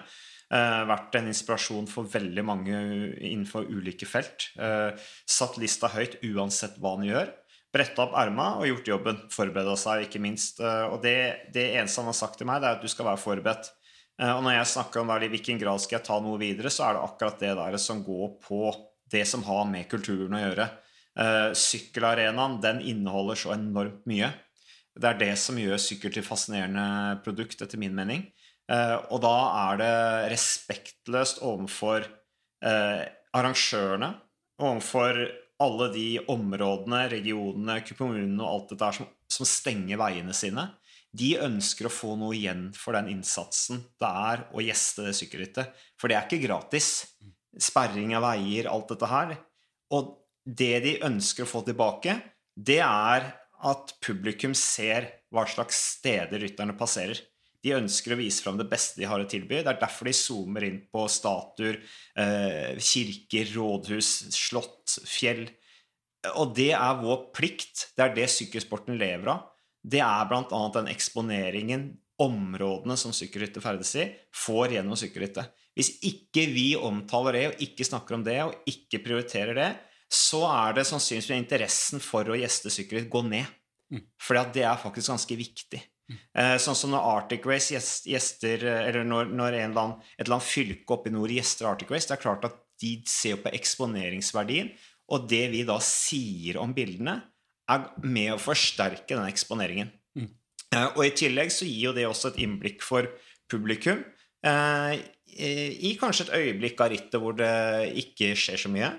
Uh, 0.52 0.82
vært 0.90 1.16
en 1.16 1.30
inspirasjon 1.30 1.88
for 1.88 2.10
veldig 2.12 2.44
mange 2.44 2.82
innenfor 3.16 3.64
ulike 3.72 4.04
felt. 4.04 4.50
Satt 5.24 5.56
lista 5.62 5.88
høyt 5.94 6.18
uansett 6.20 6.76
hva 6.84 6.98
han 6.98 7.08
gjør. 7.08 7.32
Bretta 7.74 8.04
opp 8.04 8.18
erma 8.20 8.50
og 8.58 8.68
gjort 8.68 8.92
jobben. 8.92 9.24
Forbereda 9.32 9.78
seg, 9.80 10.04
ikke 10.04 10.20
minst. 10.22 10.60
Og 10.60 11.00
det, 11.02 11.16
det 11.56 11.70
eneste 11.78 12.04
han 12.04 12.12
har 12.12 12.20
sagt 12.20 12.36
til 12.38 12.50
meg, 12.50 12.60
det 12.60 12.68
er 12.68 12.76
at 12.76 12.84
du 12.84 12.92
skal 12.92 13.08
være 13.08 13.24
forberedt. 13.24 13.72
Eh, 14.20 14.30
Og 14.30 14.42
når 14.44 14.58
jeg 14.58 14.70
snakker 14.74 15.02
om 15.02 15.12
i 15.16 15.30
hvilken 15.32 15.60
grad 15.60 15.82
skal 15.82 15.98
jeg 15.98 16.06
ta 16.06 16.18
noe 16.22 16.38
videre, 16.40 16.70
så 16.70 16.88
er 16.88 16.96
det 16.96 17.04
akkurat 17.08 17.42
det 17.42 17.52
der 17.58 17.78
som 17.82 18.04
går 18.06 18.36
på 18.44 18.62
det 19.10 19.24
som 19.28 19.44
har 19.46 19.66
med 19.70 19.88
kulturen 19.90 20.34
å 20.36 20.42
gjøre. 20.42 20.68
Eh, 21.18 21.50
Sykkelarenaen 21.58 22.60
den 22.62 22.80
inneholder 22.82 23.38
så 23.38 23.54
enormt 23.54 24.06
mye. 24.10 24.32
Det 24.94 25.10
er 25.10 25.18
det 25.18 25.32
som 25.38 25.58
gjør 25.58 25.80
sykkel 25.82 26.12
til 26.14 26.26
fascinerende 26.26 27.20
produkt, 27.24 27.60
etter 27.62 27.78
min 27.78 27.94
mening. 27.94 28.28
Eh, 28.70 28.96
og 29.10 29.20
da 29.24 29.34
er 29.70 29.80
det 29.82 29.94
respektløst 30.34 31.42
overfor 31.44 32.06
arrangørene, 32.64 34.06
overfor 34.56 35.18
alle 35.60 35.88
de 35.92 36.06
områdene, 36.32 37.02
regionene, 37.12 37.74
kommunene 37.90 38.40
og 38.40 38.48
alt 38.48 38.70
dette 38.72 38.88
som, 38.96 39.10
som 39.28 39.48
stenger 39.48 40.00
veiene 40.00 40.32
sine. 40.32 40.64
De 41.14 41.34
ønsker 41.38 41.86
å 41.86 41.92
få 41.92 42.16
noe 42.18 42.34
igjen 42.34 42.68
for 42.74 42.96
den 42.96 43.12
innsatsen 43.12 43.84
det 44.02 44.10
er 44.10 44.44
å 44.50 44.62
gjeste 44.64 45.06
det 45.06 45.14
sykkelrittet. 45.14 45.84
For 46.00 46.10
det 46.10 46.18
er 46.18 46.26
ikke 46.26 46.42
gratis. 46.42 46.88
Sperring 47.54 48.16
av 48.18 48.24
veier, 48.26 48.66
alt 48.66 48.90
dette 48.90 49.10
her. 49.10 49.36
Og 49.94 50.16
det 50.44 50.74
de 50.84 50.96
ønsker 51.06 51.46
å 51.46 51.50
få 51.50 51.62
tilbake, 51.66 52.18
det 52.54 52.80
er 52.82 53.30
at 53.64 53.94
publikum 54.04 54.56
ser 54.58 55.06
hva 55.32 55.46
slags 55.48 55.78
steder 55.94 56.42
rytterne 56.42 56.74
passerer. 56.78 57.22
De 57.64 57.72
ønsker 57.78 58.12
å 58.12 58.18
vise 58.18 58.44
fram 58.44 58.58
det 58.60 58.68
beste 58.68 59.00
de 59.00 59.08
har 59.08 59.22
å 59.22 59.28
tilby. 59.30 59.62
Det 59.62 59.70
er 59.70 59.80
derfor 59.80 60.10
de 60.10 60.16
zoomer 60.18 60.66
inn 60.66 60.82
på 60.92 61.06
statuer, 61.08 61.78
eh, 62.18 62.76
kirker, 62.76 63.54
rådhus, 63.54 64.10
slott, 64.36 64.98
fjell. 65.08 65.46
Og 66.34 66.52
det 66.56 66.72
er 66.76 67.00
vår 67.00 67.30
plikt. 67.32 67.88
Det 67.96 68.04
er 68.04 68.14
det 68.18 68.28
sykkelsporten 68.34 68.98
lever 69.00 69.32
av. 69.32 69.53
Det 69.84 70.00
er 70.00 70.28
bl.a. 70.30 70.60
den 70.74 70.88
eksponeringen 70.92 71.90
områdene 72.24 72.96
som 72.96 73.12
sykkelrytter 73.14 73.62
ferdes 73.64 73.90
i, 74.00 74.06
får 74.34 74.76
gjennom 74.76 74.96
sykkelryttet. 74.98 75.50
Hvis 75.74 75.96
ikke 76.06 76.46
vi 76.54 76.68
omtaler 76.78 77.36
det, 77.36 77.44
og 77.50 77.64
ikke 77.66 77.86
snakker 77.86 78.16
om 78.16 78.24
det, 78.26 78.38
og 78.46 78.70
ikke 78.70 79.02
prioriterer 79.04 79.58
det, 79.58 79.70
så 80.14 80.44
er 80.46 80.76
det 80.76 80.86
sannsynligvis 80.86 81.34
interessen 81.34 82.02
for 82.02 82.30
å 82.30 82.38
gjeste 82.38 82.70
sykkelritt 82.70 83.10
gå 83.10 83.24
ned. 83.26 83.50
For 84.22 84.38
det 84.54 84.64
er 84.66 84.80
faktisk 84.80 85.12
ganske 85.12 85.36
viktig. 85.38 85.82
Mm. 86.04 86.18
sånn 86.60 86.76
som 86.76 86.90
når 86.92 87.06
Arctic 87.08 87.46
Race 87.48 87.72
gjest- 87.72 88.04
gjester 88.04 88.60
Eller 88.68 89.06
når, 89.08 89.30
når 89.32 89.54
en 89.56 89.70
eller 89.70 89.80
annen, 89.80 90.02
et 90.18 90.26
eller 90.26 90.34
annet 90.36 90.50
fylke 90.50 90.92
oppe 90.92 91.08
i 91.08 91.14
nord 91.14 91.32
gjester 91.32 91.68
Arctic 91.70 91.88
Race, 91.94 92.04
det 92.10 92.18
er 92.18 92.20
klart 92.20 92.44
at 92.44 92.58
de 92.82 92.90
ser 93.08 93.38
på 93.40 93.52
eksponeringsverdien, 93.56 94.68
og 95.14 95.24
det 95.30 95.46
vi 95.54 95.62
da 95.64 95.78
sier 95.80 96.58
om 96.60 96.74
bildene, 96.76 97.22
er 97.70 97.86
med 98.04 98.32
å 98.34 98.40
forsterke 98.42 99.14
den 99.16 99.28
eksponeringen. 99.30 99.92
Eh, 100.74 100.88
Og 100.96 101.04
i 101.06 101.10
tillegg 101.16 101.52
så 101.54 101.64
gir 101.68 101.90
jo 101.90 101.92
det 101.96 102.06
også 102.08 102.32
et 102.32 102.40
innblikk 102.44 102.82
for 102.82 103.06
publikum 103.50 104.02
eh, 104.44 104.98
i 105.34 105.96
kanskje 106.00 106.28
et 106.28 106.34
øyeblikk 106.38 106.80
av 106.84 106.90
rittet 106.92 107.20
hvor 107.22 107.34
det 107.38 107.50
ikke 108.04 108.34
skjer 108.38 108.60
så 108.60 108.70
mye. 108.70 108.90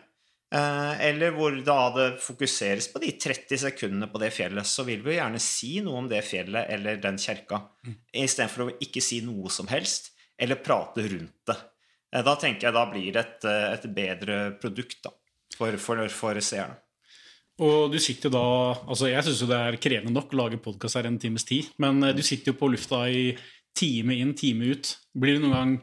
Eh, 0.56 0.94
Eller 1.10 1.32
hvor 1.36 1.56
da 1.66 1.78
det 1.96 2.08
fokuseres 2.24 2.88
på 2.94 3.00
de 3.04 3.12
30 3.20 3.58
sekundene 3.66 4.10
på 4.12 4.20
det 4.24 4.32
fjellet, 4.36 4.68
så 4.68 4.84
vil 4.88 5.02
vi 5.04 5.14
jo 5.14 5.20
gjerne 5.20 5.40
si 5.44 5.74
noe 5.86 6.02
om 6.04 6.10
det 6.12 6.24
fjellet 6.28 6.70
eller 6.76 6.98
den 7.04 7.18
kjerka, 7.22 7.62
istedenfor 8.14 8.66
å 8.70 8.76
ikke 8.84 9.02
si 9.04 9.22
noe 9.26 9.50
som 9.52 9.68
helst, 9.72 10.12
eller 10.40 10.60
prate 10.64 11.06
rundt 11.12 11.38
det. 11.52 11.58
Eh, 12.14 12.24
Da 12.24 12.36
tenker 12.40 12.68
jeg 12.70 12.74
da 12.80 12.86
blir 12.92 13.12
det 13.16 13.26
et, 13.26 13.46
et 13.76 13.88
bedre 13.96 14.40
produkt 14.62 15.04
da, 15.04 15.12
for, 15.58 15.76
for, 15.78 16.08
for 16.10 16.40
seerne. 16.40 16.78
Og 17.64 17.94
du 17.94 18.00
sitter 18.04 18.34
da 18.34 18.46
Altså, 18.84 19.08
jeg 19.12 19.24
syns 19.24 19.44
det 19.48 19.60
er 19.60 19.80
krevende 19.82 20.16
nok 20.16 20.34
å 20.34 20.42
lage 20.42 20.62
podkast 20.62 21.00
her 21.00 21.08
en 21.10 21.20
times 21.22 21.48
tid, 21.48 21.70
men 21.82 22.04
eh, 22.04 22.16
du 22.16 22.24
sitter 22.26 22.52
jo 22.52 22.60
på 22.60 22.72
lufta 22.74 23.06
i 23.08 23.30
time 23.76 24.16
inn, 24.16 24.34
time 24.38 24.72
ut. 24.72 24.92
Blir 25.16 25.38
du 25.38 25.46
noen 25.46 25.56
gang 25.56 25.76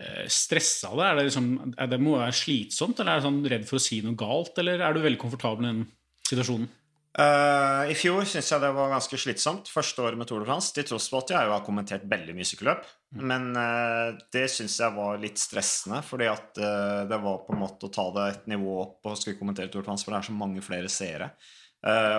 eh, 0.00 0.26
stressa 0.30 0.90
av 0.90 1.00
det? 1.00 1.08
Er 1.08 1.18
det, 1.18 1.26
liksom, 1.30 1.48
er 1.74 1.90
det 1.90 2.00
må 2.02 2.16
være 2.18 2.36
slitsomt, 2.36 3.00
eller 3.00 3.16
er 3.16 3.22
du 3.22 3.28
sånn 3.28 3.40
redd 3.54 3.66
for 3.68 3.78
å 3.78 3.82
si 3.82 4.00
noe 4.06 4.18
galt, 4.18 4.58
eller 4.62 4.82
er 4.82 4.94
du 4.94 5.02
veldig 5.02 5.20
komfortabel 5.22 5.66
i 5.66 5.72
den 5.72 5.84
situasjonen? 6.30 6.70
Eh, 7.18 7.90
I 7.90 7.94
fjor 7.98 8.22
syns 8.28 8.52
jeg 8.52 8.62
det 8.62 8.70
var 8.76 8.92
ganske 8.92 9.18
slitsomt, 9.18 9.70
første 9.72 10.04
året 10.04 10.18
med 10.18 10.28
Tour 10.30 10.44
de 10.44 10.48
France, 10.48 10.70
til 10.74 10.86
tross 10.86 11.08
for 11.10 11.24
at 11.24 11.32
jeg 11.34 11.48
jo 11.48 11.54
har 11.56 11.64
kommentert 11.66 12.06
veldig 12.10 12.36
mye 12.36 12.46
sykkelløp. 12.46 12.84
Men 13.26 13.48
uh, 13.58 14.14
det 14.30 14.44
syns 14.52 14.76
jeg 14.78 14.94
var 14.94 15.18
litt 15.18 15.40
stressende, 15.42 15.98
fordi 16.06 16.28
at 16.30 16.60
uh, 16.62 17.00
det 17.10 17.18
var 17.18 17.40
på 17.46 17.56
en 17.56 17.64
måte 17.64 17.88
å 17.88 17.94
ta 17.94 18.04
det 18.14 18.26
et 18.28 18.52
nivå 18.52 18.76
opp 18.84 19.10
og 19.10 19.18
skulle 19.18 19.40
kommentere 19.40 19.72
Tour 19.72 19.82
de 19.82 19.88
France, 19.88 20.06
for 20.06 20.14
det 20.14 20.20
er 20.20 20.28
så 20.30 20.36
mange 20.38 20.62
flere 20.64 20.92
seere. 20.92 21.32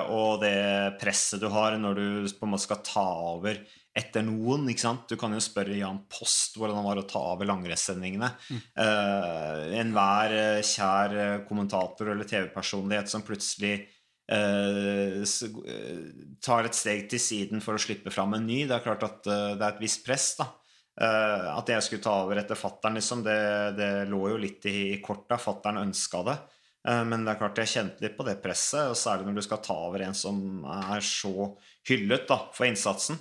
Og 0.10 0.40
det 0.42 0.98
presset 0.98 1.38
du 1.38 1.46
har 1.54 1.76
når 1.78 2.00
du 2.00 2.06
på 2.34 2.48
en 2.48 2.50
måte 2.50 2.64
skal 2.64 2.80
ta 2.82 3.04
over 3.36 3.60
etter 3.94 4.24
noen. 4.26 4.64
ikke 4.72 4.82
sant? 4.82 5.04
Du 5.06 5.20
kan 5.22 5.36
jo 5.36 5.42
spørre 5.44 5.78
Jan 5.78 6.00
Post 6.10 6.58
hvordan 6.58 6.80
han 6.80 6.88
var 6.88 6.98
å 6.98 7.06
ta 7.06 7.22
over 7.36 7.46
langrennssendingene. 7.46 8.32
Eh, 8.50 9.78
Enhver 9.84 10.34
kjær 10.66 11.44
kommentator 11.46 12.10
eller 12.10 12.26
TV-personlighet 12.26 13.14
som 13.14 13.22
plutselig 13.28 13.84
tar 16.42 16.68
et 16.70 16.78
steg 16.78 17.10
til 17.12 17.20
siden 17.20 17.62
for 17.64 17.76
å 17.76 17.82
slippe 17.82 18.14
fram 18.14 18.38
en 18.38 18.46
ny. 18.48 18.64
Det 18.70 18.78
er 18.78 18.86
klart 18.86 19.04
at 19.08 19.28
eh, 19.28 19.54
det 19.60 19.66
er 19.66 19.76
et 19.76 19.84
visst 19.84 20.06
press, 20.06 20.30
da. 20.40 20.48
Eh, 21.02 21.48
at 21.52 21.70
jeg 21.72 21.84
skulle 21.86 22.06
ta 22.06 22.14
over 22.24 22.40
etter 22.42 22.60
fattern, 22.60 22.96
liksom, 23.00 23.24
det, 23.26 23.38
det 23.80 23.92
lå 24.12 24.22
jo 24.34 24.40
litt 24.42 24.66
i 24.72 25.02
korta. 25.04 25.40
Fattern 25.42 25.82
ønska 25.84 26.24
det. 26.28 26.38
Eh, 26.88 27.04
Men 27.08 27.26
det 27.26 27.34
er 27.34 27.42
klart 27.42 27.60
jeg 27.64 27.74
kjente 27.74 28.06
litt 28.06 28.16
på 28.20 28.28
det 28.28 28.38
presset, 28.44 28.92
og 28.92 29.00
særlig 29.00 29.28
når 29.28 29.42
du 29.42 29.48
skal 29.50 29.62
ta 29.66 29.76
over 29.90 30.06
en 30.08 30.16
som 30.18 30.64
er 30.66 31.04
så 31.06 31.52
hyllet 31.90 32.28
da, 32.30 32.40
for 32.56 32.70
innsatsen. 32.70 33.20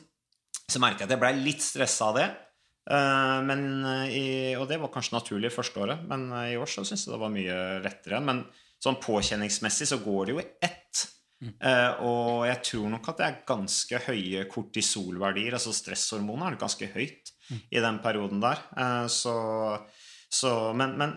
Så 0.70 0.78
merker 0.78 1.02
jeg 1.04 1.10
at 1.10 1.16
jeg 1.16 1.24
ble 1.24 1.34
litt 1.42 1.64
stressa 1.64 2.12
av 2.12 2.20
det. 2.20 2.28
Eh, 2.90 3.38
Men, 3.50 3.84
eh, 3.84 4.06
i, 4.14 4.26
og 4.58 4.68
det 4.70 4.80
var 4.80 4.92
kanskje 4.94 5.18
naturlig 5.18 5.52
første 5.54 5.82
året, 5.82 6.02
men 6.10 6.30
eh, 6.32 6.52
i 6.54 6.58
år 6.60 6.70
så 6.70 6.86
syns 6.86 7.06
jeg 7.06 7.14
det 7.14 7.22
var 7.22 7.34
mye 7.34 7.58
lettere. 7.84 8.22
Men 8.24 8.44
sånn 8.80 9.00
påkjenningsmessig 9.02 9.88
så 9.90 10.00
går 10.02 10.28
det 10.28 10.36
jo 10.36 10.42
i 10.42 10.50
ett. 10.66 11.06
Uh, 11.40 12.02
og 12.04 12.42
jeg 12.44 12.60
tror 12.68 12.90
nok 12.92 13.06
at 13.12 13.20
det 13.20 13.26
er 13.26 13.40
ganske 13.48 14.00
høye 14.10 14.44
kortisolverdier, 14.52 15.56
altså 15.56 15.72
stresshormonet 15.72 16.50
er 16.50 16.58
ganske 16.60 16.88
høyt 16.92 17.32
i 17.72 17.80
den 17.80 18.00
perioden 18.04 18.42
der. 18.44 18.60
Uh, 18.76 19.06
så, 19.08 19.34
så 20.28 20.52
men, 20.76 20.98
men 21.00 21.16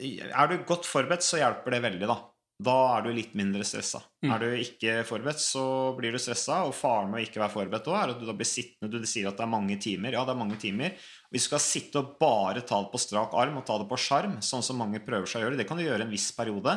er 0.00 0.48
du 0.48 0.62
godt 0.64 0.88
forberedt, 0.88 1.26
så 1.26 1.42
hjelper 1.42 1.76
det 1.76 1.82
veldig, 1.84 2.08
da. 2.08 2.18
Da 2.60 2.76
er 2.92 3.06
du 3.06 3.14
litt 3.16 3.32
mindre 3.38 3.64
stressa. 3.64 4.02
Mm. 4.20 4.30
Er 4.34 4.42
du 4.42 4.48
ikke 4.60 4.94
forberedt, 5.08 5.40
så 5.40 5.62
blir 5.96 6.12
du 6.12 6.20
stressa. 6.20 6.58
Og 6.68 6.74
faren 6.76 7.08
med 7.08 7.22
å 7.22 7.24
ikke 7.24 7.40
være 7.40 7.54
forberedt 7.54 7.86
også, 7.88 7.96
er 7.96 8.12
at 8.12 8.20
du 8.20 8.26
da 8.28 8.34
blir 8.36 8.48
sittende 8.48 9.00
Du 9.00 9.08
sier 9.08 9.30
at 9.30 9.38
det 9.38 9.46
er 9.46 9.52
mange 9.54 9.78
timer. 9.80 10.12
Ja, 10.16 10.26
det 10.28 10.34
er 10.34 10.40
mange 10.42 10.58
timer. 10.60 10.92
Hvis 11.32 11.46
du 11.46 11.50
skal 11.52 11.62
sitte 11.64 12.02
og 12.02 12.18
bare 12.20 12.64
ta 12.66 12.82
det 12.82 12.92
på 12.92 13.00
strak 13.00 13.36
arm 13.40 13.56
og 13.62 13.64
ta 13.68 13.78
det 13.80 13.88
på 13.88 14.00
sjarm, 14.00 14.36
sånn 14.44 14.64
som 14.66 14.80
mange 14.82 15.00
prøver 15.06 15.30
seg 15.30 15.40
å 15.40 15.46
gjøre, 15.46 15.60
det 15.60 15.66
kan 15.70 15.80
du 15.80 15.86
gjøre 15.86 16.04
en 16.04 16.12
viss 16.12 16.28
periode, 16.36 16.74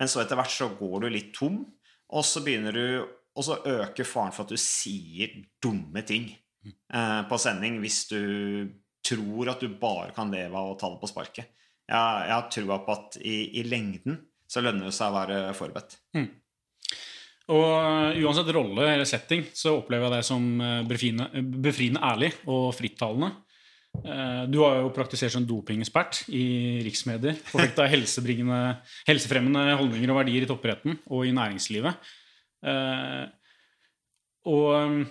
men 0.00 0.12
så 0.12 0.22
etter 0.22 0.40
hvert 0.40 0.54
så 0.54 0.70
går 0.78 1.04
du 1.04 1.08
litt 1.12 1.34
tom, 1.36 1.60
og 2.16 2.24
så 2.24 2.42
begynner 2.44 2.76
du 2.76 2.86
Og 3.36 3.44
så 3.44 3.58
øker 3.68 4.06
faren 4.08 4.32
for 4.32 4.46
at 4.46 4.52
du 4.54 4.56
sier 4.56 5.34
dumme 5.60 6.00
ting 6.08 6.30
eh, 6.64 7.22
på 7.28 7.36
sending 7.36 7.82
hvis 7.82 8.06
du 8.08 8.22
tror 9.04 9.50
at 9.52 9.60
du 9.60 9.74
bare 9.76 10.14
kan 10.16 10.32
leve 10.32 10.56
av 10.56 10.70
å 10.70 10.78
ta 10.80 10.88
det 10.88 11.02
på 11.02 11.10
sparket. 11.10 11.50
Jeg, 11.84 11.98
jeg 12.00 12.32
har 12.32 12.48
trua 12.48 12.78
på 12.86 12.94
at 12.94 13.18
i, 13.20 13.36
i 13.60 13.66
lengden 13.68 14.16
så 14.46 14.62
lønner 14.62 14.88
det 14.88 14.96
seg 14.96 15.10
å 15.10 15.16
være 15.16 15.38
forberedt. 15.58 15.98
Og 17.46 17.62
uh, 17.62 18.16
uansett 18.26 18.48
rolle 18.54 18.88
eller 18.90 19.06
setting 19.06 19.44
så 19.54 19.76
opplever 19.78 20.08
jeg 20.08 20.16
deg 20.16 20.26
som 20.26 20.46
uh, 20.58 20.80
befriende, 20.86 21.28
befriende 21.62 22.02
ærlig 22.02 22.32
og 22.50 22.72
frittalende. 22.74 23.30
Uh, 24.02 24.42
Du 24.50 24.58
har 24.64 24.80
jo 24.80 24.90
praktisert 24.94 25.34
som 25.36 25.46
dopingekspert 25.46 26.24
i 26.34 26.82
riksmedier. 26.86 27.38
Forfekta 27.52 27.86
helsefremmende 27.86 29.78
holdninger 29.78 30.10
og 30.10 30.20
verdier 30.24 30.46
i 30.46 30.50
toppidretten 30.50 30.98
og 31.06 31.22
i 31.28 31.34
næringslivet. 31.36 32.10
Og 34.46 35.06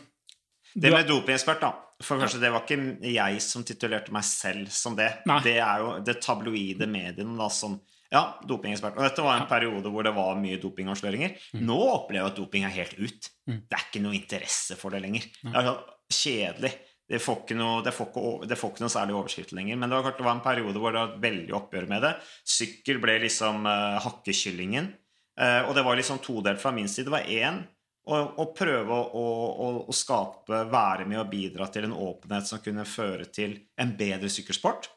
Det 0.75 0.91
med 0.91 1.07
dopingekspert, 1.07 1.63
da. 1.63 1.71
For 2.03 2.19
kanskje 2.19 2.41
Det 2.41 2.51
var 2.51 2.65
ikke 2.65 3.11
jeg 3.13 3.39
som 3.43 3.63
titulerte 3.63 4.11
meg 4.11 4.25
selv 4.27 4.71
som 4.75 4.97
det. 4.97 5.07
Nei. 5.29 5.39
Det 5.45 5.55
er 5.63 5.83
jo 5.83 5.93
det 6.03 6.17
tabloide 6.23 6.87
mediene 6.91 7.37
da 7.39 7.47
som 7.47 7.77
Ja, 8.15 8.23
dopingekspert. 8.47 8.95
Og 8.95 9.03
dette 9.03 9.23
var 9.25 9.41
en 9.41 9.49
periode 9.49 9.91
hvor 9.91 10.05
det 10.07 10.15
var 10.15 10.39
mye 10.39 10.59
dopingavsløringer. 10.61 11.35
Nå 11.59 11.77
opplever 11.83 12.21
jeg 12.23 12.31
at 12.31 12.39
doping 12.39 12.67
er 12.67 12.75
helt 12.77 12.97
ut. 12.97 13.31
Mm. 13.49 13.61
Det 13.67 13.77
er 13.77 13.87
ikke 13.89 14.03
noe 14.05 14.15
interesse 14.17 14.79
for 14.79 14.95
det 14.95 15.03
lenger. 15.03 15.27
Det 15.43 15.51
er 15.51 15.69
sånn 15.69 15.81
kjedelig. 16.15 16.75
Det 17.05 17.19
får, 17.21 17.43
ikke 17.43 17.55
noe, 17.59 17.81
det, 17.85 17.91
får 17.93 18.07
ikke, 18.09 18.47
det 18.49 18.57
får 18.57 18.71
ikke 18.71 18.81
noe 18.81 18.93
særlig 18.95 19.15
overskrift 19.19 19.51
lenger. 19.53 19.77
Men 19.77 19.91
det 19.91 19.97
var, 19.97 20.07
klart 20.07 20.21
det 20.21 20.25
var 20.25 20.37
en 20.39 20.45
periode 20.45 20.81
hvor 20.81 20.95
det 20.95 21.01
var 21.03 21.11
et 21.11 21.21
veldig 21.27 21.57
oppgjør 21.59 21.89
med 21.91 22.05
det. 22.07 22.13
Sykkel 22.55 23.01
ble 23.03 23.19
liksom 23.27 23.67
uh, 23.69 23.99
hakkekyllingen. 24.07 24.89
Uh, 25.37 25.67
og 25.67 25.75
det 25.77 25.83
var 25.85 25.99
liksom 25.99 26.23
todelt 26.25 26.63
fra 26.63 26.73
min 26.73 26.89
side. 26.89 27.05
Det 27.09 27.13
var 27.13 27.29
én 27.29 27.61
å, 28.05 28.17
å 28.41 28.47
prøve 28.57 28.97
å, 28.97 29.23
å, 29.65 29.69
å 29.85 29.95
skape, 29.95 30.63
være 30.71 31.05
med 31.09 31.21
og 31.21 31.29
bidra 31.29 31.69
til 31.73 31.87
en 31.87 31.95
åpenhet 32.07 32.49
som 32.49 32.61
kunne 32.65 32.87
føre 32.89 33.29
til 33.33 33.57
en 33.81 33.93
bedre 33.97 34.31
sykkelsport. 34.31 34.89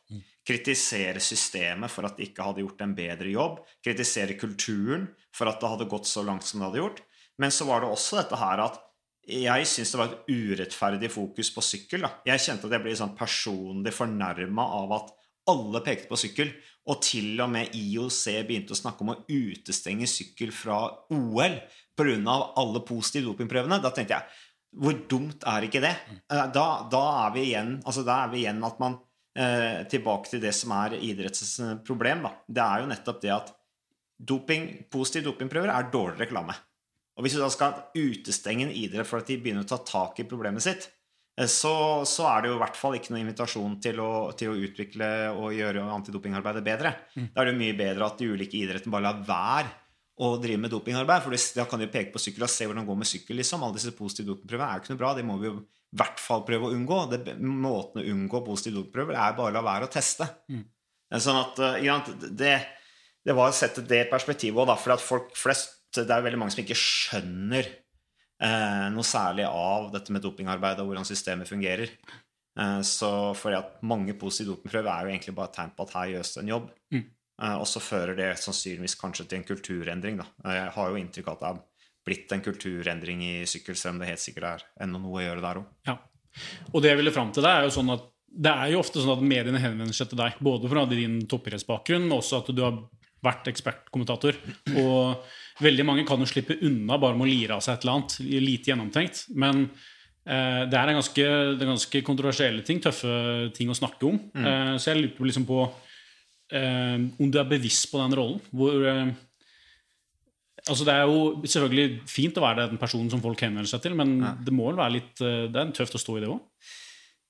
Kritisere 0.49 1.21
systemet 1.21 1.93
for 1.93 2.09
at 2.09 2.17
de 2.17 2.25
ikke 2.25 2.45
hadde 2.47 2.63
gjort 2.65 2.81
en 2.85 2.95
bedre 2.97 3.33
jobb. 3.35 3.61
Kritisere 3.85 4.39
kulturen 4.41 5.11
for 5.37 5.51
at 5.51 5.61
det 5.61 5.73
hadde 5.75 5.89
gått 5.91 6.09
så 6.09 6.25
langt 6.25 6.47
som 6.49 6.63
det 6.63 6.71
hadde 6.71 6.83
gjort. 6.83 7.03
Men 7.39 7.53
så 7.55 7.69
var 7.69 7.85
det 7.85 7.91
også 7.93 8.23
dette 8.23 8.39
her 8.41 8.65
at 8.65 8.79
jeg 9.29 9.69
syns 9.69 9.93
det 9.93 10.01
var 10.01 10.09
et 10.15 10.31
urettferdig 10.33 11.11
fokus 11.13 11.51
på 11.53 11.65
sykkel. 11.65 12.07
Da. 12.07 12.15
Jeg 12.31 12.47
kjente 12.47 12.69
at 12.69 12.75
jeg 12.79 12.85
ble 12.87 12.97
sånn 12.97 13.17
personlig 13.19 13.93
fornærma 13.93 14.65
av 14.79 14.95
at 14.97 15.15
alle 15.53 15.83
pekte 15.85 16.09
på 16.11 16.17
sykkel, 16.21 16.51
og 16.89 17.01
til 17.05 17.37
og 17.45 17.51
med 17.53 17.75
IOC 17.77 18.23
begynte 18.49 18.73
å 18.73 18.79
snakke 18.79 19.05
om 19.05 19.13
å 19.13 19.19
utestenge 19.29 20.09
sykkel 20.09 20.53
fra 20.57 20.81
OL 21.13 21.59
pga. 21.97 22.37
alle 22.57 22.81
positive 22.89 23.29
dopingprøvene. 23.29 23.81
Da 23.85 23.93
tenkte 23.93 24.17
jeg 24.17 24.47
hvor 24.79 24.97
dumt 25.09 25.45
er 25.49 25.65
ikke 25.65 25.81
det? 25.85 25.95
Eh, 26.29 26.47
Da, 26.53 26.67
da, 26.93 27.05
er, 27.27 27.33
vi 27.35 27.45
igjen, 27.51 27.79
altså 27.85 28.05
da 28.05 28.25
er 28.25 28.33
vi 28.33 28.43
igjen 28.45 28.65
at 28.65 28.81
man 28.81 28.99
eh, 29.37 29.85
Tilbake 29.91 30.33
til 30.33 30.43
det 30.43 30.55
som 30.57 30.73
er 30.79 30.99
idrettens 31.01 31.57
problem. 31.87 32.25
Da. 32.27 32.35
Det 32.47 32.65
er 32.65 32.85
jo 32.85 32.91
nettopp 32.93 33.23
det 33.25 33.35
at 33.35 33.55
doping, 34.19 34.71
positive 34.91 35.29
dopingprøver 35.31 35.73
er 35.73 35.91
dårlig 35.93 36.25
reklame. 36.25 36.57
Og 37.19 37.25
hvis 37.27 37.35
du 37.35 37.43
da 37.43 37.51
skal 37.51 37.81
utestenge 37.99 38.69
en 38.69 38.75
idrett 38.75 39.09
for 39.09 39.21
at 39.21 39.27
de 39.31 39.41
begynner 39.43 39.67
å 39.67 39.69
ta 39.69 39.81
tak 39.83 40.21
i 40.23 40.29
problemet 40.29 40.63
sitt, 40.63 40.87
eh, 41.39 41.51
så, 41.51 42.05
så 42.07 42.29
er 42.31 42.45
det 42.45 42.53
jo 42.53 42.59
i 42.59 42.63
hvert 42.63 42.79
fall 42.79 42.99
ikke 42.99 43.15
noen 43.15 43.25
invitasjon 43.25 43.81
til 43.83 44.01
å, 44.05 44.13
til 44.39 44.53
å 44.53 44.61
utvikle 44.69 45.11
og 45.35 45.57
gjøre 45.57 45.89
antidopingarbeidet 45.99 46.65
bedre. 46.67 46.95
Da 47.35 47.43
er 47.43 47.51
det 47.51 47.57
jo 47.57 47.63
mye 47.65 47.79
bedre 47.79 48.07
at 48.07 48.23
de 48.23 48.33
ulike 48.33 48.59
idrettene 48.61 48.95
bare 48.95 49.11
lar 49.11 49.23
være 49.27 49.77
å 50.19 50.33
drive 50.43 50.63
med 50.63 50.73
dopingarbeid. 50.75 51.25
For 51.25 51.59
da 51.59 51.67
kan 51.71 51.79
de 51.79 51.87
jo 51.87 51.95
peke 51.95 52.15
på 52.15 52.23
sykkel 52.23 52.47
og 52.47 52.51
se 52.53 52.67
hvordan 52.67 52.83
det 52.83 52.91
går 52.91 53.03
med 53.03 53.11
sykkel. 53.11 53.39
liksom. 53.39 53.63
Alle 53.63 53.79
disse 53.79 53.95
positive 53.95 54.33
dopingprøvene 54.33 54.71
er 54.71 54.79
jo 54.79 54.85
ikke 54.85 54.95
noe 54.95 55.03
bra. 55.03 55.13
Det 55.15 55.27
må 55.27 55.39
vi 55.39 55.51
jo 55.51 55.59
hvert 55.97 56.21
fall 56.21 56.45
prøve 56.47 56.69
å 56.69 56.75
unngå. 56.77 57.01
Det, 57.13 57.37
måten 57.41 58.03
å 58.03 58.07
unngå 58.13 58.43
positive 58.47 58.83
dopprøver 58.83 59.17
er 59.17 59.37
bare 59.39 59.53
å 59.53 59.57
la 59.57 59.65
være 59.65 59.89
å 59.89 59.93
teste. 59.93 60.29
Sånn 61.25 61.41
at 61.41 61.61
eh, 61.65 62.09
det, 62.37 62.55
det 63.25 63.37
var 63.37 63.55
sette 63.57 63.85
det 63.89 64.07
perspektivet 64.11 64.61
òg, 64.61 64.75
for 64.81 64.97
at 64.97 65.05
folk 65.05 65.37
flest 65.37 65.77
Det 65.97 66.05
er 66.05 66.25
veldig 66.25 66.39
mange 66.43 66.53
som 66.53 66.61
ikke 66.61 66.77
skjønner 66.77 67.65
eh, 67.65 68.89
noe 68.93 69.07
særlig 69.07 69.47
av 69.49 69.89
dette 69.95 70.13
med 70.13 70.21
dopingarbeid 70.21 70.83
og 70.83 70.91
hvordan 70.91 71.07
systemet 71.09 71.49
fungerer. 71.49 71.95
Eh, 72.59 72.81
så 72.85 73.33
fordi 73.39 73.57
at 73.57 73.79
mange 73.87 74.17
positive 74.19 74.53
dopingprøver 74.53 74.91
er 74.93 75.07
jo 75.07 75.15
egentlig 75.15 75.35
bare 75.39 75.53
et 75.53 75.57
tegn 75.57 75.73
på 75.77 75.87
at 75.87 75.95
her 75.97 76.13
gjøres 76.13 76.35
det 76.35 76.43
en 76.43 76.53
jobb. 76.53 76.69
Mm. 76.95 77.07
Eh, 77.43 77.57
og 77.57 77.67
så 77.71 77.83
fører 77.83 78.19
det 78.19 78.29
sannsynligvis 78.43 78.99
kanskje 79.01 79.29
til 79.29 79.41
en 79.41 79.49
kulturendring. 79.49 80.21
Da. 80.21 80.29
Jeg 80.59 80.71
har 80.77 80.91
jo 80.91 81.01
inntrykk 81.01 81.31
av 81.31 81.37
at 81.37 81.45
det 81.45 81.51
er 81.51 81.65
blitt 82.07 82.31
en 82.33 82.45
kulturendring 82.45 83.25
i 83.25 83.33
sykkel, 83.49 83.77
selv 83.77 83.97
om 83.97 84.03
det 84.03 84.13
helt 84.13 84.23
sikkert 84.23 84.49
er 84.53 84.69
ennå 84.85 85.01
noe 85.03 85.19
å 85.19 85.25
gjøre 85.25 85.45
der 85.45 85.61
òg. 85.61 85.67
Ja. 85.89 85.99
Og 86.73 86.85
det 86.85 86.93
jeg 86.93 87.01
ville 87.01 87.15
fram 87.15 87.33
til 87.35 87.45
deg, 87.45 87.57
er 87.57 87.69
jo 87.69 87.75
sånn 87.75 87.93
at 87.97 88.07
det 88.29 88.53
er 88.53 88.73
jo 88.73 88.83
ofte 88.83 89.01
sånn 89.01 89.17
at 89.17 89.25
mediene 89.25 89.61
henvender 89.63 89.97
seg 89.97 90.11
til 90.11 90.21
deg, 90.21 90.39
både 90.45 90.69
fra 90.71 90.85
din 90.91 91.21
toppidrettsbakgrunn, 91.31 92.07
men 92.07 92.19
også 92.19 92.43
at 92.43 92.51
du 92.55 92.63
har 92.65 92.77
vært 93.25 93.49
ekspertkommentator. 93.51 94.37
Og 94.79 95.63
veldig 95.65 95.87
mange 95.87 96.05
kan 96.07 96.21
jo 96.23 96.29
slippe 96.29 96.59
unna 96.67 97.01
bare 97.01 97.19
med 97.19 97.27
å 97.27 97.31
lire 97.31 97.57
av 97.57 97.65
seg 97.65 97.79
et 97.79 97.87
eller 97.87 97.97
annet, 97.97 98.19
lite 98.45 98.73
gjennomtenkt. 98.73 99.25
Men 99.35 99.65
eh, 99.65 100.63
det 100.71 100.79
er 100.79 100.93
en 100.93 101.01
ganske, 101.01 101.25
det 101.25 101.65
er 101.65 101.73
ganske 101.73 102.03
kontroversielle 102.07 102.65
ting, 102.67 102.83
tøffe 102.85 103.49
ting 103.57 103.73
å 103.73 103.79
snakke 103.79 104.11
om. 104.11 104.21
Eh, 104.39 104.75
så 104.79 104.93
jeg 104.93 105.03
lurte 105.03 105.31
liksom 105.31 105.49
på 105.49 105.63
eh, 106.53 106.99
om 107.19 107.33
du 107.33 107.41
er 107.41 107.51
bevisst 107.51 107.89
på 107.91 108.03
den 108.05 108.19
rollen. 108.21 108.45
Hvor 108.53 108.87
eh, 108.93 109.11
Altså 110.69 110.85
Det 110.87 110.95
er 110.95 111.09
jo 111.09 111.47
selvfølgelig 111.49 112.03
fint 112.11 112.37
å 112.39 112.45
være 112.45 112.69
den 112.71 112.81
personen 112.81 113.09
som 113.13 113.23
folk 113.25 113.41
henvender 113.45 113.71
seg 113.71 113.85
til, 113.85 113.97
men 113.99 114.19
det 114.45 114.55
må 114.55 114.69
vel 114.71 114.81
være 114.81 114.97
litt 114.99 115.25
eh, 115.25 115.47
Det 115.49 115.63
er 115.63 115.73
tøft 115.77 115.97
å 115.97 116.03
stå 116.03 116.19
i 116.19 116.23
det 116.25 116.31
òg? 116.33 116.69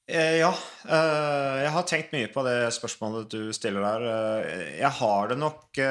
Eh, 0.08 0.38
ja. 0.40 0.50
Eh, 0.88 1.54
jeg 1.64 1.72
har 1.74 1.86
tenkt 1.88 2.14
mye 2.16 2.30
på 2.32 2.44
det 2.46 2.56
spørsmålet 2.74 3.28
du 3.34 3.52
stiller 3.56 3.84
der. 3.84 4.06
Jeg 4.80 4.92
har 5.00 5.32
det 5.32 5.38
nok 5.40 5.82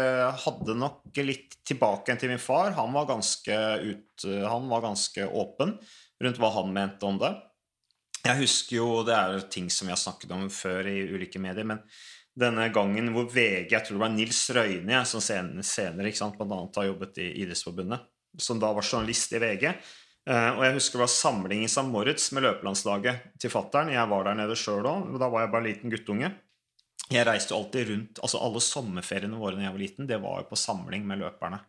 Hadde 0.44 0.78
nok 0.78 1.22
litt 1.24 1.60
tilbake 1.68 2.18
til 2.20 2.34
min 2.34 2.42
far. 2.42 2.74
Han 2.78 2.96
var 2.96 3.10
ganske, 3.10 3.60
ut, 3.84 4.26
han 4.26 4.68
var 4.72 4.86
ganske 4.88 5.28
åpen 5.28 5.78
rundt 6.24 6.42
hva 6.42 6.52
han 6.58 6.74
mente 6.74 7.08
om 7.08 7.20
det. 7.22 7.34
Jeg 8.28 8.42
husker 8.42 8.80
jo 8.80 8.88
Det 9.08 9.16
er 9.16 9.48
ting 9.54 9.70
som 9.72 9.88
vi 9.88 9.94
har 9.94 10.02
snakket 10.02 10.34
om 10.36 10.48
før 10.52 10.90
i 10.90 11.00
ulike 11.14 11.40
medier, 11.40 11.68
men 11.68 11.84
denne 12.38 12.68
gangen 12.74 13.12
hvor 13.16 13.30
VG 13.34 13.72
Jeg 13.74 13.84
tror 13.86 13.98
det 13.98 14.04
var 14.04 14.14
Nils 14.14 14.42
Røyne 14.54 14.94
ja, 15.00 15.04
som 15.10 15.24
senere, 15.24 16.10
ikke 16.10 16.20
sant, 16.20 16.42
annet 16.42 16.78
har 16.78 16.90
jobbet 16.92 17.22
i 17.24 17.32
Idrettsforbundet, 17.44 18.04
som 18.38 18.62
da 18.62 18.70
var 18.76 18.86
journalist 18.86 19.34
i 19.34 19.42
VG. 19.42 19.72
Eh, 20.28 20.50
og 20.54 20.66
jeg 20.66 20.76
husker 20.76 21.00
det 21.00 21.06
var 21.06 21.14
samling 21.14 21.64
i 21.64 21.70
St. 21.72 21.88
Moritz 21.88 22.30
med 22.36 22.46
løpelandslaget 22.46 23.40
til 23.42 23.54
fattern. 23.54 23.94
Jeg 23.94 24.12
var 24.12 24.28
der 24.28 24.38
nede 24.38 24.58
sjøl 24.60 24.86
òg, 24.86 25.16
da 25.18 25.32
var 25.34 25.46
jeg 25.46 25.54
bare 25.56 25.68
liten 25.70 25.94
guttunge. 25.94 26.34
Jeg 27.08 27.24
reiste 27.24 27.54
jo 27.54 27.62
alltid 27.62 27.88
rundt, 27.88 28.20
altså 28.20 28.42
Alle 28.44 28.62
sommerferiene 28.64 29.40
våre 29.40 29.56
da 29.56 29.64
jeg 29.64 29.76
var 29.78 29.84
liten, 29.84 30.10
det 30.10 30.20
var 30.20 30.42
jo 30.42 30.50
på 30.50 30.60
samling 30.60 31.06
med 31.08 31.22
løperne. 31.24 31.62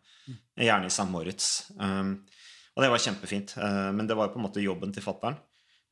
Gjerne 0.59 0.89
i 0.89 0.91
St. 0.91 1.07
Moritz. 1.09 1.69
Um, 1.79 2.17
og 2.75 2.83
det 2.83 2.89
var 2.91 3.01
kjempefint. 3.01 3.53
Uh, 3.55 3.89
men 3.95 4.09
det 4.09 4.17
var 4.19 4.27
jo 4.27 4.33
på 4.35 4.41
en 4.41 4.45
måte 4.49 4.63
jobben 4.63 4.91
til 4.93 5.05
fattern. 5.05 5.39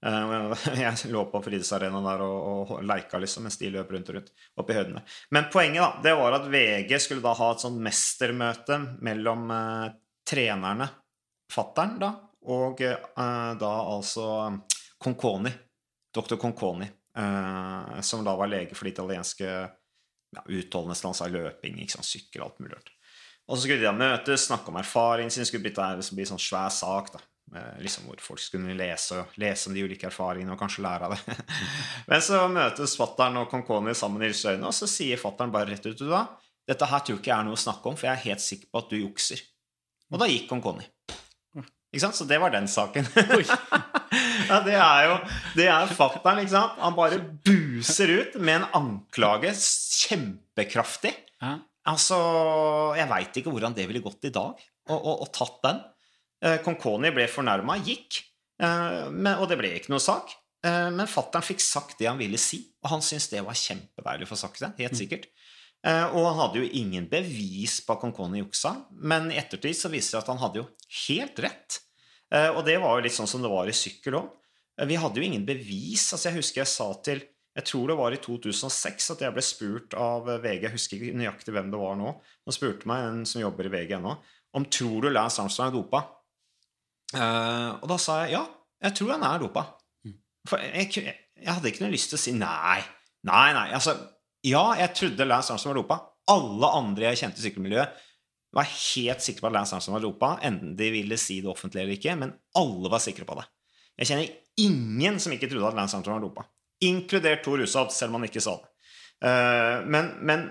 Uh, 0.06 0.54
jeg 0.77 1.10
lå 1.10 1.24
på 1.32 1.39
friidrettsarenaen 1.42 2.06
der 2.06 2.22
og, 2.22 2.74
og 2.75 2.84
leika 2.86 3.18
liksom, 3.22 3.48
mens 3.48 3.58
de 3.58 3.72
løp 3.74 3.89
rundt 3.96 4.12
og 4.12 4.20
rundt 4.20 4.30
oppe 4.62 4.74
i 4.74 4.77
høydene. 4.77 5.01
Men 5.34 5.50
poenget 5.54 5.82
da, 5.82 5.89
det 6.06 6.13
var 6.20 6.38
at 6.38 6.50
VG 6.54 6.94
skulle 7.01 7.25
da 7.25 7.34
ha 7.39 7.50
et 7.54 7.63
sånn 7.66 7.80
mestermøte 7.82 8.77
mellom 9.06 9.50
eh, 9.56 9.88
trenerne, 10.27 10.89
fattern 11.54 11.98
da, 12.04 12.12
og 12.54 12.84
eh, 12.86 13.51
da 13.58 13.74
altså 13.96 14.27
Conconi, 15.01 15.51
doktor 16.13 16.39
Conconi, 16.42 16.88
eh, 17.18 17.98
som 18.06 18.25
da 18.25 18.36
var 18.38 18.51
lege 18.51 18.77
for 18.77 18.88
det 18.88 18.94
italienske 18.96 19.48
ja, 19.48 20.44
utholdenhetslandslaget, 20.44 21.42
løping, 21.42 21.82
ikke 21.82 21.98
sant, 21.98 22.10
sykkel, 22.10 22.46
alt 22.46 22.62
mulig 22.62 22.75
rart. 22.75 22.94
Og 23.48 23.56
så 23.56 23.63
skulle 23.63 23.80
de 23.80 23.88
da 23.88 23.96
møtes, 23.96 24.46
snakke 24.50 24.72
om 24.72 24.80
erfaringen 24.82 25.32
sin, 25.32 25.48
skulle 25.48 25.63
bli, 25.63 25.74
bli 25.74 26.27
sånn 26.27 26.42
svær 26.42 26.70
sak, 26.74 27.13
da. 27.16 27.24
Eh, 27.56 27.77
Liksom 27.84 28.08
hvor 28.10 28.20
folk 28.24 28.42
skulle 28.44 28.75
lese, 28.77 29.24
lese 29.39 29.70
om 29.70 29.77
de 29.77 29.86
ulike 29.88 30.10
erfaringene 30.10 30.56
og 30.56 30.60
kanskje 30.62 30.84
lære 30.86 31.08
av 31.08 31.16
det. 31.16 31.38
Men 32.12 32.24
så 32.25 32.44
møtes 32.51 32.98
fattern 33.00 33.39
og 33.44 33.50
Conconi 33.51 33.96
sammen 33.98 34.25
i 34.25 34.32
Rysøyene, 34.34 34.68
og 34.68 34.75
så 34.75 34.89
sier 34.92 35.22
fattern 35.22 35.54
bare 35.54 35.72
rett 35.72 35.88
ut 35.88 36.04
da, 36.08 36.25
dette 36.68 36.89
her 36.92 37.04
tror 37.08 37.22
ikke 37.22 37.32
jeg 37.32 37.39
er 37.39 37.48
noe 37.48 37.56
å 37.56 37.66
snakke 37.68 37.88
om, 37.88 37.96
for 37.96 38.10
jeg 38.10 38.18
er 38.18 38.25
helt 38.27 38.44
sikker 38.44 38.72
på 38.72 38.82
at 38.84 38.89
du 38.92 38.98
jukser. 39.00 39.44
Og 40.12 40.20
da 40.20 40.27
gikk 40.30 40.50
Conconi. 40.51 40.88
Ikke 41.88 42.04
sant? 42.04 42.18
Så 42.20 42.25
det 42.27 42.38
var 42.44 42.51
den 42.51 42.68
saken. 42.68 43.06
ja, 44.50 44.58
det 44.66 44.75
er 44.75 45.06
jo 45.08 45.13
Det 45.56 45.68
er 45.72 45.94
fatter'n, 45.96 46.42
ikke 46.44 46.51
sant? 46.51 46.75
Han 46.84 46.96
bare 46.98 47.22
buser 47.48 48.12
ut 48.12 48.36
med 48.44 48.60
en 48.62 48.68
anklage 48.82 49.54
kjempekraftig. 49.56 51.13
Altså, 51.88 52.18
Jeg 53.00 53.08
veit 53.08 53.39
ikke 53.39 53.54
hvordan 53.54 53.75
det 53.77 53.88
ville 53.88 54.04
gått 54.04 54.27
i 54.27 54.34
dag, 54.36 54.60
og, 54.92 54.98
og, 54.98 55.13
og 55.24 55.32
tatt 55.36 55.62
den. 55.63 55.80
Eh, 56.44 56.60
Conconi 56.65 57.10
ble 57.15 57.25
fornærma, 57.32 57.79
gikk, 57.84 58.20
eh, 58.62 59.08
og 59.38 59.48
det 59.50 59.58
ble 59.58 59.72
ikke 59.79 59.89
noe 59.94 60.03
sak. 60.03 60.36
Eh, 60.65 60.89
men 60.94 61.08
fattern 61.10 61.46
fikk 61.46 61.62
sagt 61.62 61.98
det 62.00 62.08
han 62.10 62.17
ville 62.20 62.38
si, 62.38 62.60
og 62.84 62.91
han 62.96 63.01
syntes 63.06 63.29
det 63.32 63.44
var 63.46 63.53
kjempedeilig 63.58 64.27
å 64.27 64.32
få 64.34 64.38
sagt 64.38 64.60
det. 64.62 64.72
Helt 64.79 64.98
sikkert. 65.00 65.27
Eh, 65.86 66.06
Og 66.15 66.25
han 66.25 66.39
hadde 66.41 66.62
jo 66.63 66.70
ingen 66.74 67.08
bevis 67.08 67.79
på 67.86 67.94
at 67.94 68.01
Konkoni 68.01 68.41
juksa, 68.41 68.75
men 68.91 69.32
i 69.32 69.38
ettertid 69.38 69.75
så 69.77 69.89
viser 69.94 70.17
det 70.17 70.24
at 70.24 70.32
han 70.34 70.41
hadde 70.41 70.62
jo 70.63 70.67
helt 71.08 71.39
rett. 71.39 71.79
Og 72.58 72.65
det 72.65 72.75
var 72.82 72.98
jo 72.98 73.03
litt 73.06 73.13
sånn 73.15 73.27
som 73.29 73.41
det 73.41 73.48
var 73.50 73.70
i 73.70 73.72
sykkel 73.72 74.17
òg. 74.20 74.25
Vi 74.89 74.96
hadde 75.00 75.15
jo 75.15 75.24
ingen 75.24 75.46
bevis. 75.46 76.12
altså 76.12 76.27
Jeg 76.29 76.41
husker 76.41 76.60
jeg 76.62 76.67
sa 76.67 76.94
til 77.01 77.22
Jeg 77.56 77.63
tror 77.65 77.88
det 77.88 77.96
var 77.98 78.12
i 78.12 78.17
2006 78.17 79.12
at 79.13 79.22
jeg 79.22 79.34
ble 79.34 79.41
spurt 79.41 79.94
av 79.96 80.25
VG 80.44 80.62
Jeg 80.67 80.72
husker 80.74 80.98
ikke 80.98 81.15
nøyaktig 81.17 81.53
hvem 81.56 81.72
det 81.72 81.79
var 81.79 81.96
nå. 81.96 82.12
Nå 82.46 82.51
spurte 82.53 82.86
meg 82.86 83.06
en 83.08 83.24
som 83.25 83.39
jobber 83.41 83.65
i 83.65 83.72
VG 83.74 83.96
ennå, 83.96 84.17
om 84.53 84.65
tror 84.65 85.01
du 85.01 85.10
Lance 85.10 85.39
Armstrong 85.41 85.72
er 85.72 85.77
dopa. 85.77 86.03
Eh, 87.16 87.70
og 87.78 87.88
da 87.88 87.98
sa 88.02 88.22
jeg 88.24 88.36
ja, 88.36 88.44
jeg 88.84 88.98
tror 88.98 89.16
han 89.16 89.26
er 89.28 89.42
dopa. 89.42 89.64
For 90.48 90.62
jeg, 90.64 90.90
jeg, 90.96 91.16
jeg 91.38 91.54
hadde 91.54 91.72
ikke 91.72 91.86
noe 91.86 91.94
lyst 91.94 92.12
til 92.12 92.20
å 92.20 92.22
si 92.22 92.34
nei. 92.36 92.80
Nei, 93.28 93.48
nei. 93.56 93.68
Altså, 93.76 93.96
ja, 94.48 94.64
jeg 94.80 94.94
trodde 94.96 95.28
Lance 95.28 95.54
Armstrong 95.54 95.76
var 95.76 95.82
dopa. 95.82 96.00
Alle 96.32 96.72
andre 96.78 97.10
jeg 97.10 97.22
kjente 97.24 97.42
i 97.42 97.48
sykkelmiljøet, 97.48 98.04
var 98.58 98.68
helt 98.68 99.24
sikre 99.24 99.44
på 99.44 99.50
at 99.50 99.56
Lance 99.58 99.76
Armstrong 99.76 99.98
var 99.98 100.06
dopa, 100.06 100.30
enten 100.48 100.76
de 100.80 100.88
ville 100.94 101.18
si 101.20 101.40
det 101.44 101.52
offentlig 101.52 101.84
eller 101.84 101.98
ikke, 101.98 102.16
men 102.20 102.34
alle 102.60 102.92
var 102.92 103.04
sikre 103.04 103.28
på 103.28 103.36
det. 103.40 103.46
Jeg 103.98 104.10
kjenner 104.10 104.64
ingen 104.64 105.20
som 105.22 105.34
ikke 105.36 105.50
trodde 105.52 105.72
at 105.72 105.78
Lance 105.78 105.98
Armstrong 105.98 106.20
var 106.20 106.28
dopa. 106.28 106.48
Inkludert 106.88 107.44
Tor 107.46 107.62
Hushovd, 107.64 107.94
selv 107.96 108.14
om 108.14 108.20
han 108.20 108.30
ikke 108.30 108.44
sa 108.44 108.56
det. 108.62 108.74
Uh, 109.18 109.88
men, 109.90 110.12
men 110.30 110.44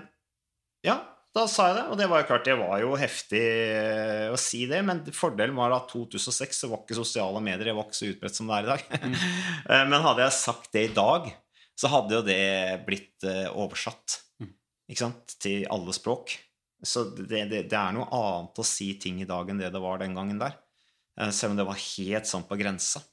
ja, 0.85 0.97
da 1.37 1.45
sa 1.49 1.69
jeg 1.69 1.77
det, 1.77 1.85
og 1.91 1.99
det 1.99 2.07
var 2.09 2.21
jo 2.21 2.27
klart 2.31 2.47
det 2.47 2.57
var 2.59 2.81
jo 2.81 2.95
heftig 2.99 3.41
eh, 3.41 4.27
å 4.33 4.37
si 4.41 4.63
det, 4.69 4.81
men 4.85 5.03
fordelen 5.15 5.57
var 5.57 5.75
at 5.75 5.91
2006 5.93 6.63
så 6.63 6.69
var 6.71 6.83
ikke 6.83 6.97
sosiale 6.97 7.41
medier 7.43 7.69
det 7.69 7.75
var 7.77 7.87
ikke 7.87 7.99
så 7.99 8.09
utbredt 8.11 8.39
som 8.39 8.49
det 8.49 8.57
er 8.57 8.67
i 8.67 8.71
dag. 8.73 8.87
Mm. 9.05 9.17
men 9.91 10.07
hadde 10.07 10.25
jeg 10.25 10.37
sagt 10.39 10.71
det 10.73 10.87
i 10.89 10.95
dag, 10.97 11.29
så 11.77 11.91
hadde 11.93 12.17
jo 12.17 12.23
det 12.25 12.41
blitt 12.87 13.27
eh, 13.27 13.45
oversatt 13.53 14.23
ikke 14.87 15.03
sant, 15.03 15.35
til 15.43 15.65
alle 15.71 15.93
språk. 15.95 16.33
Så 16.85 17.07
det, 17.17 17.47
det, 17.51 17.65
det 17.71 17.77
er 17.77 17.95
noe 17.95 18.07
annet 18.13 18.61
å 18.61 18.65
si 18.65 18.93
ting 19.01 19.19
i 19.21 19.27
dag 19.27 19.49
enn 19.49 19.59
det 19.59 19.71
det 19.73 19.81
var 19.83 19.99
den 20.01 20.15
gangen 20.17 20.39
der. 20.41 20.57
Eh, 21.19 21.31
Selv 21.35 21.53
om 21.53 21.59
det 21.59 21.67
var 21.67 21.79
helt 21.81 22.29
sånn 22.29 22.47
på 22.47 22.57
grensa. 22.59 23.03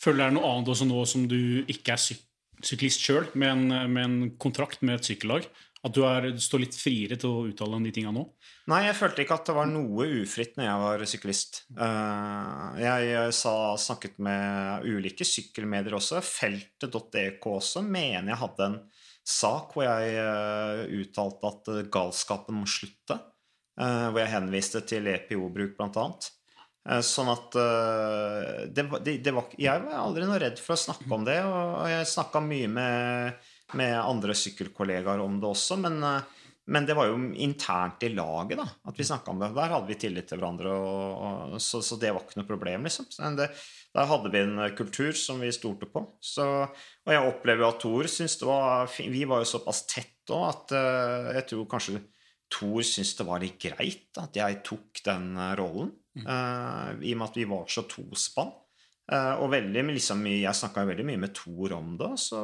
Føler 0.00 0.22
det 0.22 0.28
er 0.30 0.36
noe 0.38 0.50
annet 0.52 0.72
også 0.72 0.88
nå 0.88 1.02
som 1.08 1.26
du 1.28 1.40
ikke 1.66 1.96
er 1.96 2.02
syk 2.02 2.24
syklist 2.64 3.02
sjøl, 3.04 3.26
med, 3.36 3.66
med 3.92 4.00
en 4.00 4.14
kontrakt 4.40 4.80
med 4.80 4.96
et 4.96 5.08
sykkellag? 5.10 5.44
At 5.86 5.94
du 5.94 6.00
er, 6.08 6.24
står 6.42 6.64
litt 6.64 6.74
friere 6.74 7.14
til 7.20 7.30
å 7.30 7.44
uttale 7.46 7.76
om 7.78 7.84
de 7.86 7.92
tinga 7.94 8.10
nå? 8.10 8.24
Nei, 8.72 8.80
jeg 8.88 8.96
følte 8.98 9.22
ikke 9.22 9.36
at 9.38 9.46
det 9.46 9.54
var 9.54 9.68
noe 9.70 10.06
ufritt 10.24 10.56
når 10.58 10.66
jeg 10.66 10.80
var 10.82 11.04
syklist. 11.12 11.60
Eh, 11.78 12.80
Jeg 12.82 13.34
sa, 13.38 13.52
snakket 13.78 14.16
med 14.26 14.88
ulike 14.90 15.26
sykkelmedier 15.28 15.94
også. 16.00 16.18
Feltet.dk 16.26 17.46
også 17.52 17.84
mener 17.86 18.32
jeg 18.32 18.40
hadde 18.42 18.66
en 18.72 18.78
sak 19.26 19.72
hvor 19.76 19.86
jeg 19.86 20.16
eh, 20.22 20.82
uttalte 21.02 21.52
at 21.52 21.70
eh, 21.76 21.84
galskapen 21.94 22.58
må 22.60 22.66
slutte. 22.70 23.20
eh, 23.78 24.08
Hvor 24.10 24.20
jeg 24.24 24.34
henviste 24.34 24.82
til 24.90 25.06
EPO-bruk, 25.14 25.76
blant 25.78 25.98
annet. 26.02 26.28
Eh, 26.88 27.02
Sånn 27.06 27.30
at 27.32 27.54
eh, 27.62 28.64
det, 28.74 28.88
det, 29.06 29.16
det 29.26 29.34
var, 29.34 29.50
Jeg 29.58 29.82
var 29.86 29.98
aldri 30.02 30.26
noe 30.26 30.38
redd 30.42 30.58
for 30.62 30.74
å 30.74 30.82
snakke 30.88 31.10
om 31.14 31.26
det, 31.26 31.38
og 31.46 31.86
jeg 31.90 32.10
snakka 32.16 32.42
mye 32.42 32.70
med, 32.70 33.46
med 33.74 33.98
andre 33.98 34.34
sykkelkollegaer 34.36 35.22
om 35.22 35.40
det 35.42 35.48
også, 35.48 35.78
men, 35.82 35.98
eh, 36.04 36.44
men 36.66 36.86
det 36.86 36.96
var 36.98 37.10
jo 37.10 37.18
internt 37.42 38.02
i 38.06 38.12
laget 38.14 38.58
da, 38.58 38.66
at 38.90 38.98
vi 38.98 39.06
snakka 39.06 39.32
om 39.32 39.42
det. 39.42 39.52
Der 39.54 39.74
hadde 39.74 39.90
vi 39.90 39.98
tillit 40.02 40.28
til 40.30 40.40
hverandre, 40.40 40.72
og, 40.74 41.52
og, 41.54 41.60
så, 41.62 41.82
så 41.82 41.98
det 42.02 42.12
var 42.14 42.24
ikke 42.24 42.40
noe 42.40 42.48
problem, 42.48 42.88
liksom. 42.88 43.06
Det, 43.38 43.48
der 43.96 44.10
hadde 44.10 44.32
vi 44.34 44.42
en 44.42 44.58
kultur 44.76 45.14
som 45.16 45.40
vi 45.40 45.52
stolte 45.54 45.88
på. 45.88 46.02
Så, 46.20 46.44
og 46.66 47.14
jeg 47.14 47.30
opplever 47.30 47.64
jo 47.64 47.70
at 47.70 47.80
Thor 47.80 48.10
syns 48.10 48.36
det 48.40 48.50
var. 48.50 48.90
Vi 48.98 49.22
var 49.30 49.42
jo 49.42 49.48
såpass 49.54 49.86
tett 49.88 50.34
òg 50.34 50.44
at 50.50 50.74
eh, 50.74 51.32
jeg 51.38 51.48
tror 51.52 51.68
kanskje 51.70 52.02
Thor 52.52 52.82
syntes 52.86 53.16
det 53.18 53.26
var 53.26 53.42
litt 53.42 53.58
greit 53.62 54.20
at 54.22 54.36
jeg 54.38 54.60
tok 54.66 55.00
den 55.06 55.32
rollen, 55.58 55.90
rollen. 56.14 56.26
uh, 56.26 56.92
I 57.02 57.14
og 57.14 57.18
med 57.18 57.26
at 57.26 57.38
vi 57.40 57.46
var 57.50 57.66
så 57.70 57.82
tospann. 57.90 58.52
Eh, 59.12 59.34
og 59.38 59.52
veldig, 59.52 59.84
liksom, 59.94 60.24
jeg 60.32 60.58
snakka 60.58 60.86
veldig 60.88 61.06
mye 61.06 61.22
med 61.26 61.34
Thor 61.36 61.76
om 61.76 61.92
det, 62.00 62.12
så 62.18 62.40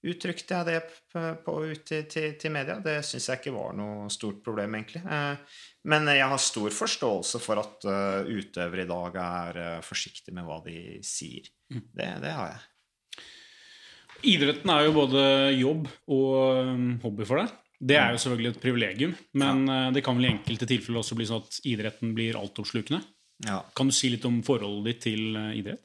uttrykte 0.00 0.56
jeg 0.56 0.68
det 0.68 0.78
på, 1.12 1.22
på, 1.44 1.54
ut 1.72 1.84
til, 1.88 2.06
til, 2.08 2.34
til 2.40 2.52
media. 2.52 2.78
Det 2.84 2.98
syns 3.06 3.28
jeg 3.30 3.40
ikke 3.40 3.54
var 3.56 3.76
noe 3.76 4.08
stort 4.12 4.42
problem, 4.44 4.76
egentlig. 4.76 5.02
Eh, 5.04 5.60
men 5.90 6.10
jeg 6.12 6.28
har 6.32 6.42
stor 6.42 6.74
forståelse 6.76 7.40
for 7.40 7.62
at 7.62 7.88
eh, 7.88 8.34
utøvere 8.40 8.84
i 8.84 8.90
dag 8.90 9.22
er 9.24 9.62
forsiktige 9.86 10.36
med 10.36 10.48
hva 10.48 10.60
de 10.66 11.00
sier. 11.06 11.48
Det, 11.70 12.10
det 12.24 12.34
har 12.36 12.52
jeg. 12.54 12.66
Idretten 14.34 14.68
er 14.72 14.84
jo 14.84 14.96
både 14.96 15.22
jobb 15.56 15.86
og 16.12 16.66
um, 16.68 16.88
hobby 17.00 17.24
for 17.24 17.40
deg. 17.40 17.52
Det 17.80 17.96
er 17.96 18.12
jo 18.12 18.20
selvfølgelig 18.20 18.50
et 18.52 18.60
privilegium, 18.60 19.14
men 19.40 19.62
uh, 19.70 19.88
det 19.94 20.02
kan 20.04 20.18
vel 20.18 20.26
i 20.28 20.32
enkelte 20.34 20.68
tilfeller 20.68 21.00
også 21.00 21.16
bli 21.16 21.28
sånn 21.30 21.40
at 21.40 21.56
idretten 21.70 22.12
blir 22.16 22.36
altoppslukende. 22.36 23.00
Ja. 23.46 23.62
Kan 23.76 23.88
du 23.88 23.94
si 23.96 24.10
litt 24.12 24.26
om 24.28 24.42
forholdet 24.46 24.90
ditt 24.90 25.06
til 25.08 25.38
uh, 25.38 25.52
idrett? 25.56 25.82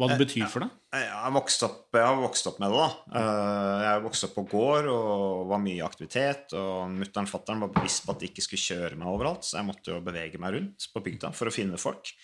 Hva 0.00 0.08
det 0.08 0.16
betyr 0.22 0.46
for 0.48 0.64
deg? 0.64 0.76
Jeg 0.96 1.08
har 1.12 1.32
vokst 1.34 1.62
opp, 1.66 1.80
jeg 1.92 2.06
har 2.06 2.16
vokst 2.16 2.46
opp 2.48 2.60
med 2.62 2.72
det, 2.72 2.78
da. 2.80 3.18
Eh, 3.20 3.80
Jeg 3.82 3.88
har 3.90 4.00
vokst 4.00 4.24
opp 4.26 4.32
på 4.38 4.44
gård 4.48 4.86
og 4.88 5.50
var 5.50 5.60
mye 5.60 5.76
i 5.76 5.84
aktivitet. 5.84 6.54
Og 6.56 6.94
mutter'n 6.94 7.28
og 7.28 7.32
fatter'n 7.34 7.60
var 7.66 7.72
bevisst 7.74 8.06
på 8.06 8.14
at 8.14 8.22
de 8.22 8.30
ikke 8.30 8.44
skulle 8.46 8.64
kjøre 8.64 8.96
meg 8.96 9.10
overalt, 9.12 9.44
så 9.44 9.58
jeg 9.58 9.68
måtte 9.68 9.92
jo 9.92 10.00
bevege 10.06 10.40
meg 10.40 10.54
rundt 10.56 10.86
på 10.94 11.02
bygda 11.04 11.34
for 11.36 11.50
å 11.50 11.54
finne 11.54 11.80
folk. 11.80 12.14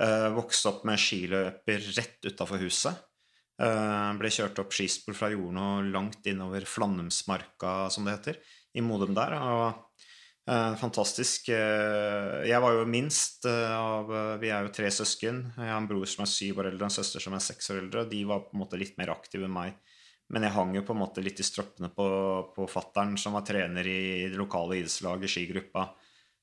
Jeg 0.00 0.34
Vokste 0.34 0.72
opp 0.72 0.82
med 0.88 0.98
skiløper 0.98 1.86
rett 2.00 2.28
utafor 2.32 2.64
huset. 2.64 2.98
Jeg 3.60 4.18
Ble 4.18 4.32
kjørt 4.34 4.60
opp 4.64 4.74
skispor 4.74 5.14
fra 5.14 5.30
jorden 5.30 5.62
og 5.62 5.90
langt 5.94 6.26
innover 6.26 6.66
Flandumsmarka, 6.66 7.74
som 7.94 8.08
det 8.08 8.16
heter, 8.18 8.42
i 8.74 8.82
Modum 8.82 9.14
der. 9.14 9.38
Og 9.38 9.64
eh, 9.68 10.09
fantastisk. 10.80 11.48
Eh, 11.54 12.48
Jeg 12.48 12.60
var 12.62 12.74
jo 12.74 12.86
minst 12.88 13.44
eh, 13.46 13.70
av 13.76 14.10
eh, 14.10 14.36
Vi 14.42 14.50
er 14.50 14.66
jo 14.66 14.72
tre 14.74 14.90
søsken. 14.90 15.44
Jeg 15.56 15.70
har 15.70 15.78
en 15.78 15.88
bror 15.90 16.08
som 16.10 16.24
er 16.24 16.30
syv 16.32 16.58
år 16.62 16.70
eldre, 16.72 16.88
en 16.88 16.94
søster 16.94 17.22
som 17.22 17.36
er 17.36 17.44
seks 17.44 17.70
år 17.70 17.84
eldre. 17.84 18.04
De 18.10 18.24
var 18.26 18.44
på 18.46 18.56
en 18.56 18.62
måte 18.64 18.80
litt 18.80 18.96
mer 18.98 19.12
aktive 19.14 19.46
enn 19.46 19.54
meg. 19.54 19.78
Men 20.30 20.46
jeg 20.46 20.54
hang 20.54 20.74
jo 20.76 20.84
på 20.86 20.94
en 20.94 21.02
måte 21.02 21.22
litt 21.22 21.40
i 21.42 21.46
stroppene 21.46 21.90
på, 21.94 22.06
på 22.54 22.66
fattern, 22.70 23.16
som 23.18 23.34
var 23.34 23.42
trener 23.46 23.86
i 23.86 24.28
det 24.30 24.38
lokale 24.38 24.78
idrettslaget, 24.78 25.30
skigruppa. 25.32 25.88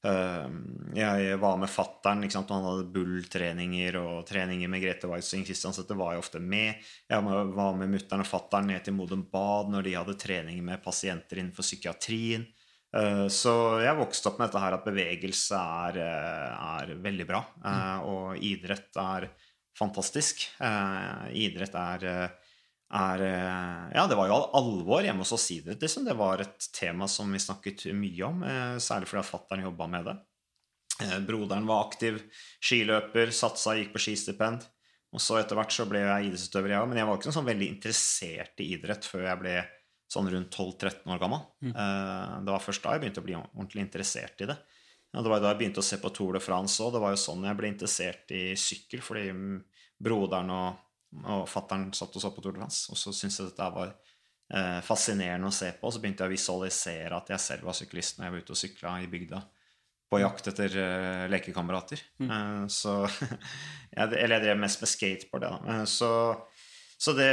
Eh, 0.08 0.48
Jeg 0.96 1.39
var 1.41 1.58
med 1.60 1.72
fattern. 1.72 2.24
Han 2.28 2.67
hadde 2.67 2.88
bull-treninger 2.93 3.98
og 4.02 4.26
treninger 4.28 4.72
med 4.72 4.84
Grete 4.84 5.10
Weissing 5.12 5.43
Kristiansæter 5.48 6.00
var 6.00 6.13
jeg 6.15 6.24
ofte 6.24 6.39
med. 6.43 6.80
Jeg 7.10 7.24
var 7.28 7.76
med 7.80 7.91
mutter'n 7.91 8.24
og 8.24 8.30
fattern 8.30 8.72
ned 8.72 8.84
til 8.88 8.96
Modum 8.96 9.26
Bad 9.32 9.72
når 9.74 9.84
de 9.88 9.98
hadde 10.00 10.17
treninger 10.20 10.63
med 10.63 10.84
pasienter 10.84 11.41
innenfor 11.41 11.67
psykiatrien. 11.67 12.48
Eh, 12.97 13.27
Så 13.29 13.53
jeg 13.83 13.97
vokste 13.99 14.31
opp 14.31 14.39
med 14.39 14.49
dette 14.49 14.62
her 14.63 14.77
at 14.77 14.86
bevegelse 14.88 15.60
er, 15.60 15.99
eh, 16.01 16.67
er 16.81 16.95
veldig 17.03 17.27
bra. 17.29 17.45
eh, 17.65 17.99
Og 18.07 18.38
idrett 18.41 18.95
er 18.97 19.29
fantastisk. 19.77 20.47
Idrett 21.31 21.75
er, 21.75 22.31
er 22.89 23.19
Ja, 23.93 24.07
det 24.07 24.15
var 24.17 24.27
jo 24.27 24.39
alvor 24.53 25.03
hjemme 25.03 25.19
hos 25.21 25.33
oss 25.33 25.51
idrett, 25.51 25.79
liksom. 25.79 26.05
Det 26.05 26.15
var 26.17 26.41
et 26.41 26.67
tema 26.73 27.07
som 27.07 27.31
vi 27.31 27.38
snakket 27.38 27.86
mye 27.93 28.23
om, 28.25 28.41
særlig 28.79 29.07
fordi 29.07 29.19
at 29.19 29.31
fatter'n 29.31 29.63
jobba 29.63 29.88
med 29.88 30.05
det. 30.05 30.17
Broderen 31.27 31.67
var 31.67 31.86
aktiv 31.86 32.23
skiløper, 32.60 33.29
satsa, 33.29 33.75
gikk 33.77 33.93
på 33.93 34.01
skistipend. 34.01 34.65
Og 35.13 35.19
så 35.21 35.38
etter 35.39 35.55
hvert 35.55 35.71
så 35.71 35.86
ble 35.88 35.99
jeg 35.99 36.31
idrettsutøver, 36.31 36.69
jeg 36.69 36.81
òg. 36.81 36.88
Men 36.89 36.97
jeg 36.97 37.05
var 37.07 37.17
ikke 37.17 37.33
sånn 37.38 37.45
veldig 37.45 37.67
interessert 37.75 38.60
i 38.60 38.73
idrett 38.73 39.05
før 39.05 39.27
jeg 39.27 39.39
ble 39.43 39.55
sånn 40.12 40.30
rundt 40.32 40.56
12-13 40.56 41.12
år 41.12 41.20
gammel. 41.20 41.41
Mm. 41.62 41.74
Det 42.46 42.54
var 42.54 42.63
først 42.63 42.84
da 42.84 42.93
jeg 42.96 43.02
begynte 43.04 43.20
å 43.20 43.26
bli 43.26 43.36
ordentlig 43.36 43.84
interessert 43.84 44.43
i 44.46 44.48
det. 44.48 44.56
Ja, 45.12 45.24
det 45.24 45.32
var 45.32 45.41
da 45.41 45.52
jeg 45.54 45.60
begynte 45.62 45.82
å 45.82 45.88
se 45.88 46.00
på 46.02 46.12
Tour 46.15 46.36
de 46.38 46.41
France 46.43 46.84
òg. 46.84 46.93
Det 46.96 47.02
var 47.04 47.13
jo 47.13 47.22
sånn 47.22 47.46
jeg 47.48 47.58
ble 47.60 47.72
interessert 47.72 48.34
i 48.36 48.43
sykkel, 48.60 49.04
fordi 49.04 49.30
mm, 49.34 49.58
broderen 50.04 50.52
og, 50.54 50.82
og 51.24 51.46
fattern 51.50 51.89
satt 51.96 52.15
og 52.20 52.24
så 52.24 52.32
på 52.36 52.43
Tour 52.43 52.58
de 52.58 52.62
France. 52.62 52.86
Og 52.91 53.00
så 53.00 53.13
syntes 53.15 53.39
jeg 53.41 53.52
dette 53.52 53.70
var 53.76 53.91
eh, 53.91 54.80
fascinerende 54.86 55.52
å 55.52 55.56
se 55.56 55.72
på. 55.76 55.88
Og 55.88 55.96
så 55.96 56.04
begynte 56.04 56.26
jeg 56.26 56.32
å 56.32 56.36
visualisere 56.36 57.20
at 57.20 57.32
jeg 57.34 57.46
selv 57.46 57.70
var 57.70 57.80
syklist 57.80 58.20
når 58.20 58.28
jeg 58.28 58.36
var 58.36 58.43
ute 58.43 58.56
og 58.56 58.62
sykla 58.63 58.98
i 59.04 59.12
bygda 59.12 59.43
på 60.08 60.22
jakt 60.22 60.48
etter 60.48 60.76
uh, 60.80 61.24
lekekamerater. 61.32 62.04
Eh, 62.24 62.62
så 62.72 63.02
Eller 63.98 64.38
jeg 64.38 64.46
drev 64.46 64.62
mest 64.62 64.84
med 64.84 64.91
skateboard, 64.91 65.48
jeg, 65.48 65.58
da. 65.65 65.80
Uh, 65.82 65.86
så, 65.89 66.12
så 66.97 67.13
det 67.13 67.29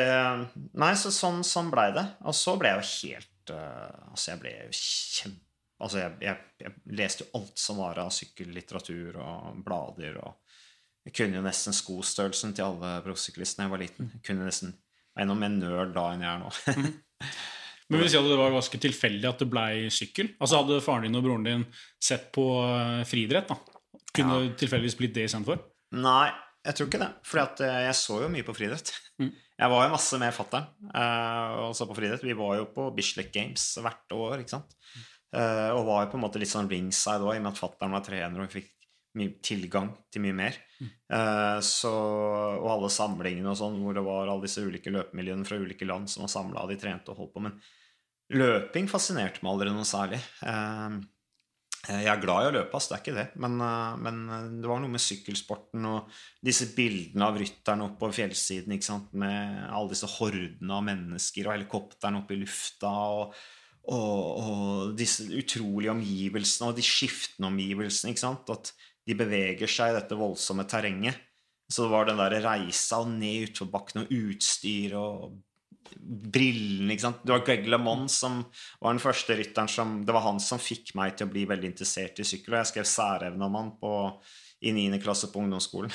Nei, 0.77 0.93
så 1.01 1.13
sånn, 1.15 1.41
sånn 1.47 1.71
blei 1.73 1.89
det. 1.97 2.05
Og 2.29 2.37
så 2.37 2.57
ble 2.61 2.75
jeg 2.75 2.81
jo 2.81 3.17
helt 3.17 3.53
uh, 3.57 4.11
Altså, 4.11 4.31
jeg 4.35 4.43
ble 4.43 4.55
jo 4.59 4.77
kjempe 4.77 5.41
Altså, 5.85 5.99
jeg, 5.99 6.13
jeg, 6.23 6.43
jeg 6.63 6.97
leste 6.97 7.25
jo 7.25 7.41
alt 7.41 7.59
som 7.61 7.81
var 7.83 7.99
av 8.01 8.13
sykkellitteratur 8.15 9.19
og 9.21 9.57
blader 9.67 10.21
og 10.23 10.39
Jeg 11.05 11.17
kunne 11.19 11.41
jo 11.41 11.45
nesten 11.45 11.77
skostørrelsen 11.77 12.55
til 12.57 12.65
alle 12.65 12.93
proffsyklistene 13.05 13.65
da 13.65 13.67
jeg 13.67 13.73
var 13.75 13.83
liten. 13.83 14.13
Jeg 14.15 14.23
kunne 14.25 14.47
nesten 14.47 14.71
jeg 15.15 15.23
er 15.23 15.29
noe 15.31 15.39
mer 15.39 15.53
nerd 15.53 15.93
da 15.95 16.05
enn 16.11 16.25
jeg 16.25 16.31
er 16.31 16.41
nå. 16.43 16.49
Men 17.93 18.01
vil 18.01 18.09
si 18.11 18.17
at 18.19 18.27
det 18.27 18.39
var 18.41 18.55
ganske 18.55 18.81
tilfeldig 18.83 19.29
at 19.29 19.43
det 19.45 19.51
blei 19.53 19.91
sykkel? 19.93 20.33
Altså 20.41 20.63
Hadde 20.63 20.81
faren 20.83 21.05
din 21.07 21.19
og 21.19 21.27
broren 21.27 21.45
din 21.47 21.67
sett 22.03 22.31
på 22.35 22.47
eh, 22.65 23.03
friidrett, 23.07 23.53
da? 23.53 24.01
Kunne 24.15 24.41
det 24.41 24.57
tilfeldigvis 24.63 24.97
blitt 24.99 25.15
det 25.15 25.29
istedenfor? 25.29 25.61
Nei, 26.01 26.33
jeg 26.65 26.77
tror 26.77 26.89
ikke 26.89 27.01
det. 27.03 27.11
For 27.29 27.65
jeg 27.65 27.97
så 27.99 28.21
jo 28.23 28.29
mye 28.33 28.47
på 28.47 28.55
friidrett. 28.57 28.95
Mm. 29.21 29.33
Jeg 29.55 29.71
var 29.71 29.85
jo 29.85 29.91
masse 29.93 30.19
med 30.19 30.33
fatter'n 30.35 30.65
uh, 30.91 31.69
og 31.69 31.77
så 31.79 31.87
på 31.87 31.95
friidrett. 31.95 32.25
Vi 32.27 32.35
var 32.35 32.57
jo 32.59 32.65
på 32.75 32.89
Bislett 32.97 33.29
Games 33.31 33.63
hvert 33.79 34.15
år, 34.17 34.41
ikke 34.43 34.57
sant. 34.57 34.73
Uh, 35.31 35.71
og 35.77 35.85
var 35.87 36.01
jo 36.03 36.09
på 36.11 36.19
en 36.19 36.25
måte 36.25 36.41
litt 36.43 36.51
sånn 36.51 36.67
ringside 36.67 37.23
òg, 37.23 37.37
i 37.37 37.39
og 37.39 37.45
med 37.45 37.53
at 37.53 37.61
fatter'n 37.61 37.95
var 37.95 38.03
trener 38.03 38.43
og 38.43 38.51
fikk 38.51 38.73
mye 39.15 39.37
tilgang 39.47 39.93
til 40.11 40.25
mye 40.25 40.35
mer. 40.41 40.59
Uh, 40.83 41.63
så, 41.63 41.93
og 42.59 42.67
alle 42.73 42.91
samlingene 42.91 43.53
og 43.53 43.61
sånn, 43.61 43.79
hvor 43.85 43.95
det 43.95 44.03
var 44.09 44.27
alle 44.27 44.49
disse 44.49 44.65
ulike 44.67 44.91
løpemiljøene 44.91 45.47
fra 45.47 45.61
ulike 45.63 45.87
land 45.87 46.11
som 46.11 46.27
var 46.27 46.35
samla, 46.35 46.67
de 46.71 46.81
trente 46.83 47.15
og 47.15 47.23
holdt 47.23 47.35
på. 47.37 47.45
Men 47.47 47.55
løping 48.35 48.91
fascinerte 48.91 49.45
meg 49.45 49.55
aldri 49.55 49.71
noe 49.77 49.87
særlig. 49.87 50.19
Uh, 50.43 50.99
jeg 51.89 52.11
er 52.11 52.23
glad 52.23 52.45
i 52.45 52.49
å 52.49 52.55
løpe, 52.55 52.79
ass, 52.79 52.87
det 52.91 52.97
er 52.97 53.03
ikke 53.03 53.17
det. 53.17 53.27
Men, 53.45 53.59
uh, 53.61 53.97
men, 54.01 54.23
det 54.63 54.71
var 54.71 54.81
noe 54.83 54.93
med 54.93 55.03
sykkelsporten 55.03 55.89
og 55.91 56.15
disse 56.45 56.71
bildene 56.77 57.29
av 57.29 57.37
rytterne 57.41 57.89
oppe 57.89 58.07
på 58.07 58.15
fjellsiden 58.21 58.77
ikke 58.77 58.89
sant? 58.89 59.13
med 59.13 59.67
alle 59.69 59.93
disse 59.93 60.09
hordene 60.17 60.79
av 60.79 60.87
mennesker 60.87 61.49
og 61.49 61.57
helikopterne 61.57 62.23
oppe 62.23 62.37
i 62.37 62.41
lufta. 62.45 62.95
og 63.19 63.37
og, 63.85 64.21
og, 64.41 64.93
disse 64.97 65.27
utrolige 65.29 65.93
omgivelsene 65.93 66.71
og 66.71 66.79
de 66.79 66.85
skiftende 66.87 67.51
omgivelsene. 67.51 68.15
ikke 68.15 68.23
sant? 68.23 68.49
At 68.49 68.73
de 69.05 69.17
beveger 69.19 69.69
seg 69.69 69.93
i 69.93 69.97
dette 69.99 70.17
voldsomme 70.17 70.65
terrenget. 70.69 71.19
Så 71.69 71.85
det 71.85 71.93
var 71.93 72.09
den 72.09 72.21
der 72.21 72.39
reisa 72.45 73.03
og 73.03 73.11
ned 73.13 73.51
utforbakken 73.51 74.05
og 74.05 74.13
utstyr 74.13 74.97
og 75.01 75.37
brillene 75.99 76.95
ikke 76.95 77.07
sant? 77.07 77.23
Det 77.25 77.33
var 77.33 77.45
Greg 77.47 77.67
LeMond 77.71 78.11
som 78.13 78.41
var 78.81 78.95
den 78.95 79.03
første 79.03 79.37
rytteren 79.39 79.71
som 79.71 79.97
Det 80.07 80.15
var 80.15 80.27
han 80.27 80.41
som 80.43 80.61
fikk 80.63 80.95
meg 80.99 81.17
til 81.17 81.29
å 81.29 81.33
bli 81.33 81.45
veldig 81.51 81.71
interessert 81.73 82.21
i 82.21 82.27
sykkel, 82.29 82.55
og 82.55 82.63
jeg 82.63 82.73
skrev 82.73 82.89
særevne 82.89 83.49
om 83.49 83.59
han 83.59 83.73
på, 83.81 83.93
i 84.65 84.73
9. 84.77 85.01
klasse 85.05 85.31
på 85.33 85.43
ungdomsskolen. 85.43 85.93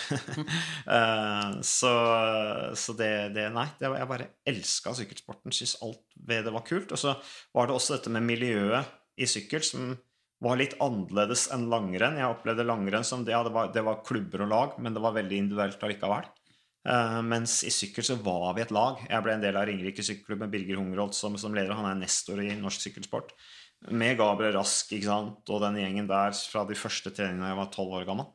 uh, 0.90 1.60
så, 1.76 1.94
så 2.78 2.98
det, 3.00 3.14
det, 3.38 3.48
Nei, 3.56 3.68
det, 3.80 3.94
jeg 4.02 4.12
bare 4.12 4.30
elska 4.50 4.94
sykkelsporten. 4.98 5.56
Syntes 5.56 5.80
alt 5.86 6.04
ved 6.30 6.46
det 6.46 6.54
var 6.54 6.68
kult. 6.68 6.94
Og 6.94 7.02
så 7.02 7.16
var 7.56 7.70
det 7.70 7.78
også 7.78 7.98
dette 7.98 8.14
med 8.14 8.28
miljøet 8.28 8.98
i 9.20 9.28
sykkel 9.30 9.66
som 9.66 9.96
var 10.44 10.60
litt 10.60 10.78
annerledes 10.84 11.50
enn 11.54 11.68
langrenn. 11.72 12.20
Jeg 12.20 12.32
opplevde 12.32 12.68
langrenn 12.68 13.08
som 13.08 13.26
det, 13.28 13.34
ja, 13.36 13.42
det, 13.44 13.52
var, 13.56 13.74
det 13.76 13.84
var 13.84 14.04
klubber 14.08 14.46
og 14.46 14.54
lag, 14.54 14.78
men 14.80 14.96
det 14.96 15.04
var 15.04 15.18
veldig 15.18 15.42
individuelt 15.44 15.84
allikevel. 15.84 16.30
Uh, 16.88 17.20
mens 17.28 17.60
i 17.68 17.72
sykkel 17.74 18.06
så 18.08 18.16
var 18.24 18.54
vi 18.56 18.64
et 18.64 18.74
lag. 18.74 19.02
Jeg 19.04 19.24
ble 19.26 19.36
en 19.36 19.44
del 19.44 19.58
av 19.60 19.68
Ringerike 19.68 20.06
sykkelklubb 20.06 20.46
med 20.46 20.54
Birger 20.54 20.80
Hungerholt 20.80 21.18
som, 21.18 21.36
som, 21.42 21.56
leder. 21.56 21.76
Han 21.76 21.90
er 21.90 22.00
nestor 22.00 22.40
i 22.44 22.54
norsk 22.56 22.88
sykkelsport. 22.88 23.34
Med 23.96 24.18
Gabriel 24.20 24.56
Rask 24.58 24.92
ikke 24.96 25.08
sant? 25.08 25.44
og 25.52 25.62
den 25.64 25.80
gjengen 25.80 26.10
der 26.10 26.36
fra 26.36 26.66
de 26.68 26.76
første 26.80 27.14
treningene 27.16 27.52
jeg 27.52 27.60
var 27.60 27.72
tolv 27.74 28.00
år 28.00 28.08
gammel. 28.08 28.32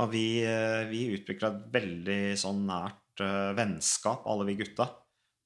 Og 0.00 0.10
vi, 0.14 0.24
uh, 0.46 0.86
vi 0.90 1.08
utvikla 1.16 1.50
et 1.50 1.68
veldig 1.74 2.22
sånn 2.38 2.62
nært 2.68 3.24
uh, 3.24 3.50
vennskap, 3.58 4.26
alle 4.30 4.46
vi 4.52 4.60
gutta. 4.62 4.86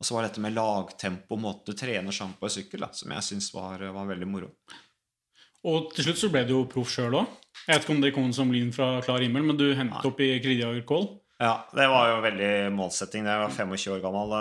Og 0.01 0.07
så 0.07 0.17
var 0.17 0.27
dette 0.27 0.43
med 0.43 0.53
lagtempo, 0.53 1.39
måte 1.41 1.73
du 1.73 1.79
trener 1.81 2.13
sammen 2.13 2.37
på 2.37 2.51
sykkel, 2.53 2.85
da, 2.85 2.91
som 2.93 3.15
jeg 3.15 3.25
syns 3.25 3.49
var, 3.55 3.81
var 3.95 4.11
veldig 4.11 4.29
moro. 4.29 4.51
Og 5.65 5.95
til 5.97 6.11
slutt 6.11 6.21
så 6.21 6.29
ble 6.33 6.43
du 6.45 6.59
jo 6.59 6.65
proff 6.69 6.91
sjøl 6.93 7.23
òg. 7.23 7.37
Jeg 7.65 7.73
vet 7.73 7.87
ikke 7.87 7.95
om 7.95 8.03
det 8.03 8.13
kom 8.13 8.33
som 8.37 8.51
lyn 8.53 8.73
fra 8.75 8.99
klar 9.05 9.23
himmel, 9.25 9.47
men 9.49 9.57
du 9.57 9.71
hentet 9.73 10.05
opp 10.05 10.19
i 10.21 10.35
Kridiager 10.45 10.85
Kål. 10.85 11.07
Ja, 11.43 11.55
det 11.75 11.87
var 11.91 12.11
jo 12.13 12.25
veldig 12.25 12.51
målsetting. 12.77 13.27
Jeg 13.27 13.43
var 13.43 13.55
25 13.55 13.95
år 13.97 14.03
gammel. 14.05 14.35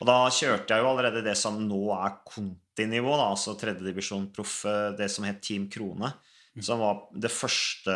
Og 0.00 0.08
da 0.08 0.16
kjørte 0.32 0.72
jeg 0.72 0.84
jo 0.84 0.90
allerede 0.92 1.24
det 1.26 1.36
som 1.36 1.58
nå 1.60 1.80
er 1.98 2.20
kontinivå, 2.24 3.16
da, 3.18 3.30
altså 3.34 3.56
tredjedivisjon 3.60 4.30
proff, 4.34 4.62
det 4.96 5.10
som 5.12 5.26
het 5.28 5.42
Team 5.44 5.66
Krone. 5.72 6.12
Som 6.60 6.82
var 6.82 7.04
det 7.14 7.30
første 7.32 7.94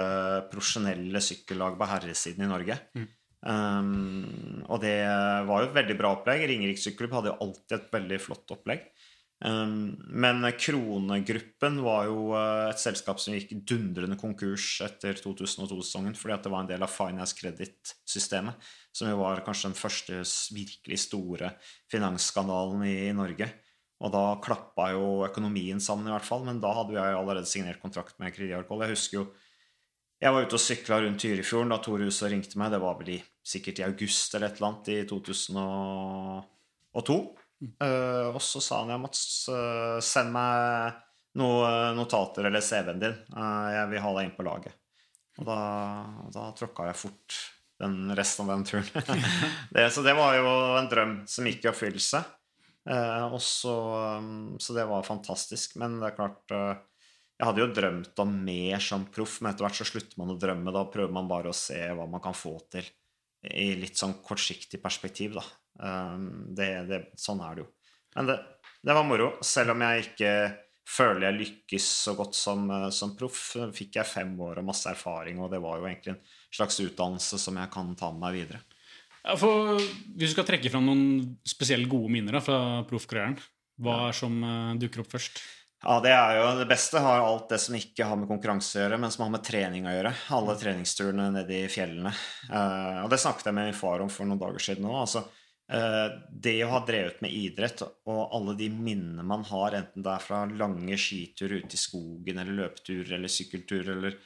profesjonelle 0.51 1.21
sykkellaget 1.25 1.81
på 1.81 1.89
herresiden 1.91 2.47
i 2.47 2.51
Norge. 2.51 2.79
Mm. 2.97 3.07
Um, 3.45 4.63
og 4.73 4.79
det 4.81 4.97
var 5.05 5.61
jo 5.61 5.69
et 5.69 5.77
veldig 5.77 5.97
bra 5.99 6.15
opplegg. 6.17 6.47
Ringerikssykkelklubb 6.49 7.19
hadde 7.19 7.33
jo 7.33 7.41
alltid 7.45 7.77
et 7.77 7.91
veldig 7.93 8.21
flott 8.23 8.55
opplegg. 8.57 8.87
Um, 9.45 9.99
men 10.09 10.41
Kronegruppen 10.57 11.83
var 11.85 12.07
jo 12.09 12.31
uh, 12.33 12.71
et 12.71 12.81
selskap 12.81 13.19
som 13.21 13.35
gikk 13.37 13.51
dundrende 13.69 14.17
konkurs 14.17 14.79
etter 14.87 15.19
2002-sesongen 15.21 16.17
fordi 16.17 16.33
at 16.33 16.47
det 16.47 16.53
var 16.55 16.65
en 16.65 16.71
del 16.71 16.87
av 16.87 16.89
Finance 16.89 17.37
Credit-systemet, 17.37 18.57
som 18.89 19.11
jo 19.11 19.19
var 19.21 19.45
kanskje 19.45 19.69
den 19.69 19.77
første 19.77 20.23
virkelig 20.57 21.03
store 21.05 21.53
finansskandalen 21.93 22.87
i, 22.89 23.13
Norge. 23.13 23.51
Og 24.01 24.15
da 24.17 24.25
klappa 24.45 24.89
jo 24.95 25.29
økonomien 25.29 25.81
sammen, 25.81 26.09
i 26.09 26.15
hvert 26.15 26.27
fall. 26.27 26.43
Men 26.49 26.63
da 26.65 26.73
hadde 26.81 26.97
jeg 26.97 27.19
allerede 27.19 27.49
signert 27.49 27.83
kontrakt 27.85 28.17
med 28.21 28.33
Kredi 28.35 28.57
Jeg 28.57 28.65
husker 28.65 29.21
jo 29.21 29.29
jeg 30.25 30.33
var 30.33 30.47
ute 30.47 30.57
og 30.57 30.63
sykla 30.63 31.03
rundt 31.03 31.21
Tyrifjorden 31.21 31.73
da 31.75 31.77
Tor 31.85 32.01
Huset 32.01 32.31
ringte 32.33 32.57
meg. 32.57 32.71
Det 32.73 32.81
var 32.81 32.95
vel 32.97 33.19
i, 33.19 33.21
sikkert 33.45 33.83
i 33.83 33.85
august 33.85 34.33
eller 34.33 34.49
et 34.49 34.57
eller 34.57 34.71
annet 34.71 34.87
i 34.95 35.03
2002. 35.11 37.17
Uh, 37.63 38.35
og 38.35 38.41
så 38.43 38.61
sa 38.63 38.83
han 38.83 38.93
ja, 38.93 39.01
Mats, 39.01 39.25
uh, 39.49 39.99
send 40.05 40.33
meg 40.35 41.01
noen 41.39 41.99
notater 41.99 42.49
eller 42.49 42.65
CV-en 42.65 43.03
din. 43.03 43.19
Uh, 43.35 43.69
jeg 43.75 43.91
vil 43.93 44.05
ha 44.05 44.15
deg 44.17 44.29
inn 44.29 44.37
på 44.37 44.47
laget. 44.47 44.79
Og 45.41 45.49
da, 45.49 45.59
da 46.35 46.49
tråkka 46.55 46.89
jeg 46.91 47.01
fort 47.01 47.39
den 47.83 48.15
resten 48.15 48.47
av 48.47 48.55
den 48.55 48.67
turen. 48.69 49.07
det, 49.75 49.89
så 49.91 50.05
det 50.07 50.15
var 50.19 50.37
jo 50.39 50.51
en 50.79 50.91
drøm 50.91 51.15
som 51.31 51.49
gikk 51.49 51.65
i 51.67 51.71
oppfyllelse. 51.73 52.21
og 53.33 53.41
så, 53.43 53.77
um, 54.21 54.55
så 54.63 54.77
det 54.77 54.85
var 54.91 55.07
fantastisk. 55.07 55.75
Men 55.83 55.99
det 55.99 56.13
er 56.13 56.19
klart 56.21 56.55
Jeg 56.55 57.49
hadde 57.49 57.65
jo 57.65 57.73
drømt 57.75 58.23
om 58.23 58.37
mer 58.47 58.79
som 58.85 59.09
proff, 59.11 59.41
men 59.41 59.51
etter 59.51 59.67
hvert 59.67 59.81
så 59.81 59.89
slutter 59.89 60.21
man 60.23 60.37
å 60.37 60.39
drømme. 60.39 60.75
Da 60.75 60.85
prøver 60.87 61.17
man 61.17 61.31
bare 61.31 61.51
å 61.51 61.57
se 61.57 61.81
hva 61.91 62.07
man 62.07 62.23
kan 62.23 62.37
få 62.37 62.61
til 62.71 62.87
i 63.51 63.75
litt 63.77 63.99
sånn 63.99 64.15
kortsiktig 64.25 64.79
perspektiv, 64.81 65.35
da. 65.41 65.43
Um, 65.81 66.55
det, 66.55 66.69
det, 66.91 67.01
sånn 67.19 67.43
er 67.43 67.57
det 67.57 67.65
jo. 67.65 67.71
Men 68.15 68.29
det, 68.31 68.37
det, 68.83 68.95
var 68.95 69.07
moro. 69.07 69.33
Selv 69.45 69.75
om 69.75 69.83
jeg 69.83 70.07
ikke 70.09 70.35
føler 70.85 71.29
jeg 71.29 71.41
lykkes 71.41 71.89
så 72.05 72.15
godt 72.19 72.37
som, 72.37 72.67
eh, 72.71 72.91
som 72.93 73.15
proff, 73.17 73.55
fikk 73.75 73.99
jeg 73.99 74.11
fem 74.11 74.35
år 74.45 74.61
og 74.61 74.69
masse 74.69 74.91
erfaring, 74.91 75.41
og 75.41 75.51
det 75.55 75.63
var 75.65 75.81
jo 75.81 75.89
egentlig 75.89 76.13
en 76.13 76.23
slags 76.53 76.79
utdannelse 76.85 77.41
som 77.41 77.59
jeg 77.59 77.73
kan 77.73 77.95
ta 77.99 78.13
med 78.13 78.21
meg 78.27 78.39
videre. 78.43 78.61
Ja, 79.25 79.39
for 79.41 79.81
Hvis 79.81 80.31
du 80.31 80.35
skal 80.35 80.47
trekke 80.47 80.71
fram 80.71 80.85
noen 80.85 81.05
spesielt 81.49 81.89
gode 81.89 82.13
minner 82.13 82.37
da, 82.37 82.45
fra 82.45 82.59
proffkarrieren, 82.87 83.39
hva 83.81 84.11
er 84.11 84.15
som 84.15 84.37
uh, 84.45 84.75
dukker 84.79 85.03
opp 85.03 85.15
først? 85.17 85.41
Ja, 85.85 85.97
Det 86.05 86.13
er 86.13 86.37
jo 86.37 86.45
det 86.61 86.69
beste 86.69 87.01
har 87.03 87.25
alt 87.25 87.49
det 87.51 87.59
som 87.65 87.75
ikke 87.77 88.07
har 88.07 88.21
med 88.21 88.29
konkurranse 88.29 88.77
å 88.77 88.85
gjøre, 88.85 88.99
men 89.01 89.13
som 89.13 89.25
har 89.25 89.33
med 89.33 89.43
trening 89.45 89.89
å 89.89 89.95
gjøre. 89.97 90.13
Alle 90.37 90.55
treningsturene 90.61 91.31
nede 91.33 91.65
i 91.65 91.73
fjellene. 91.73 92.13
Uh, 92.53 93.01
og 93.07 93.09
det 93.13 93.19
snakket 93.25 93.49
jeg 93.49 93.57
med 93.57 93.73
min 93.73 93.81
far 93.81 94.05
om 94.05 94.13
for 94.13 94.29
noen 94.29 94.41
dager 94.45 94.63
siden 94.69 94.87
òg. 94.87 95.01
Altså, 95.01 95.25
Eh, 95.25 95.43
det 95.65 96.59
å 96.61 96.69
ha 96.75 96.81
drevet 96.85 97.23
med 97.25 97.33
idrett 97.33 97.81
og 97.87 98.35
alle 98.37 98.53
de 98.59 98.67
minnene 98.69 99.25
man 99.25 99.47
har, 99.49 99.73
enten 99.79 100.05
det 100.05 100.11
er 100.13 100.25
fra 100.25 100.43
lange 100.45 100.99
skiturer 101.01 101.65
ute 101.65 101.79
i 101.79 101.81
skogen 101.81 102.43
eller 102.43 102.59
løpeturer 102.59 103.15
eller 103.17 103.33
sykkelturer 103.33 103.95
eller 103.97 104.19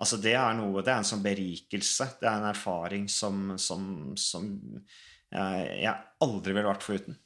Altså, 0.00 0.16
det 0.16 0.32
er 0.32 0.54
noe 0.56 0.80
Det 0.80 0.88
er 0.88 1.02
en 1.02 1.04
sånn 1.04 1.20
berikelse. 1.20 2.06
Det 2.22 2.24
er 2.24 2.38
en 2.38 2.48
erfaring 2.48 3.02
som, 3.12 3.50
som, 3.60 3.82
som 4.16 4.46
jeg 5.30 5.92
aldri 6.24 6.54
ville 6.54 6.70
vært 6.70 6.86
foruten. 6.86 7.18